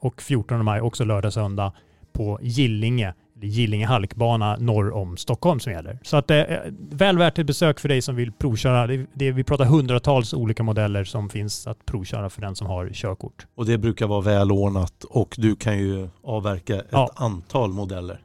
och 0.00 0.22
14 0.22 0.64
maj, 0.64 0.80
också 0.80 1.04
lördag 1.04 1.32
söndag, 1.32 1.72
på 2.12 2.38
Gillinge, 2.42 3.14
Gillinge 3.42 3.86
halkbana 3.86 4.56
norr 4.56 4.90
om 4.94 5.16
Stockholm 5.16 5.60
som 5.60 5.72
gäller. 5.72 5.98
Så 6.02 6.16
att 6.16 6.28
det 6.28 6.44
eh, 6.44 6.56
är 6.56 6.72
väl 6.90 7.18
värt 7.18 7.38
ett 7.38 7.46
besök 7.46 7.80
för 7.80 7.88
dig 7.88 8.02
som 8.02 8.16
vill 8.16 8.32
provköra. 8.32 8.86
Det, 8.86 9.06
det, 9.14 9.32
vi 9.32 9.44
pratar 9.44 9.64
hundratals 9.64 10.34
olika 10.34 10.62
modeller 10.62 11.04
som 11.04 11.28
finns 11.28 11.66
att 11.66 11.86
provköra 11.86 12.30
för 12.30 12.40
den 12.40 12.56
som 12.56 12.66
har 12.66 12.90
körkort. 12.92 13.46
Och 13.54 13.66
det 13.66 13.78
brukar 13.78 14.06
vara 14.06 14.20
välordnat 14.20 15.04
och 15.04 15.34
du 15.38 15.56
kan 15.56 15.78
ju 15.78 16.08
avverka 16.22 16.76
ett 16.76 16.86
ja. 16.90 17.10
antal 17.14 17.72
modeller. 17.72 18.20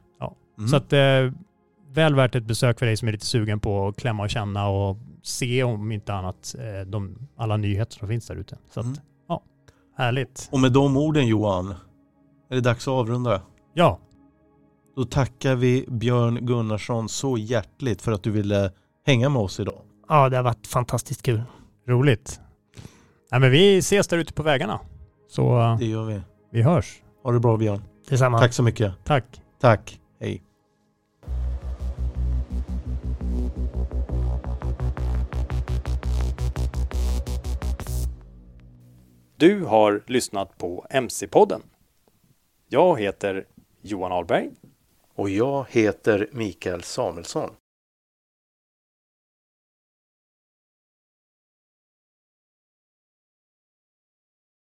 Mm. 0.58 0.68
Så 0.68 0.76
att 0.76 0.92
eh, 0.92 1.32
väl 1.92 2.14
värt 2.14 2.34
ett 2.34 2.44
besök 2.44 2.78
för 2.78 2.86
dig 2.86 2.96
som 2.96 3.08
är 3.08 3.12
lite 3.12 3.26
sugen 3.26 3.60
på 3.60 3.88
att 3.88 3.96
klämma 3.96 4.22
och 4.22 4.30
känna 4.30 4.68
och 4.68 4.96
se 5.22 5.62
om 5.62 5.92
inte 5.92 6.14
annat 6.14 6.54
eh, 6.58 6.86
de, 6.86 7.18
alla 7.36 7.56
nyheter 7.56 7.98
som 7.98 8.08
finns 8.08 8.26
där 8.26 8.36
ute. 8.36 8.58
Så 8.70 8.80
att, 8.80 8.86
mm. 8.86 8.98
ja, 9.28 9.42
härligt. 9.96 10.48
Och 10.52 10.60
med 10.60 10.72
de 10.72 10.96
orden 10.96 11.26
Johan, 11.26 11.74
är 12.50 12.54
det 12.54 12.60
dags 12.60 12.88
att 12.88 12.92
avrunda? 12.92 13.42
Ja. 13.74 13.98
Då 14.96 15.04
tackar 15.04 15.54
vi 15.54 15.84
Björn 15.88 16.46
Gunnarsson 16.46 17.08
så 17.08 17.38
hjärtligt 17.38 18.02
för 18.02 18.12
att 18.12 18.22
du 18.22 18.30
ville 18.30 18.70
hänga 19.06 19.28
med 19.28 19.42
oss 19.42 19.60
idag. 19.60 19.80
Ja, 20.08 20.28
det 20.28 20.36
har 20.36 20.44
varit 20.44 20.66
fantastiskt 20.66 21.22
kul. 21.22 21.42
Roligt. 21.88 22.40
Nej, 23.30 23.40
men 23.40 23.50
vi 23.50 23.78
ses 23.78 24.08
där 24.08 24.18
ute 24.18 24.32
på 24.32 24.42
vägarna. 24.42 24.80
Så 25.28 25.76
det 25.80 25.86
gör 25.86 26.04
vi. 26.04 26.20
Vi 26.52 26.62
hörs. 26.62 27.02
Ha 27.22 27.32
det 27.32 27.40
bra 27.40 27.56
Björn. 27.56 27.82
Detsamma. 28.08 28.38
Tack 28.38 28.52
så 28.52 28.62
mycket. 28.62 28.92
Tack. 29.04 29.24
Tack. 29.60 30.00
Hej. 30.18 30.42
Du 39.36 39.64
har 39.64 40.02
lyssnat 40.06 40.58
på 40.58 40.86
MC-podden. 40.90 41.62
Jag 42.68 43.00
heter 43.00 43.46
Johan 43.80 44.12
Ahlberg. 44.12 44.50
Och 45.14 45.30
jag 45.30 45.66
heter 45.70 46.28
Mikael 46.32 46.82
Samuelsson. 46.82 47.50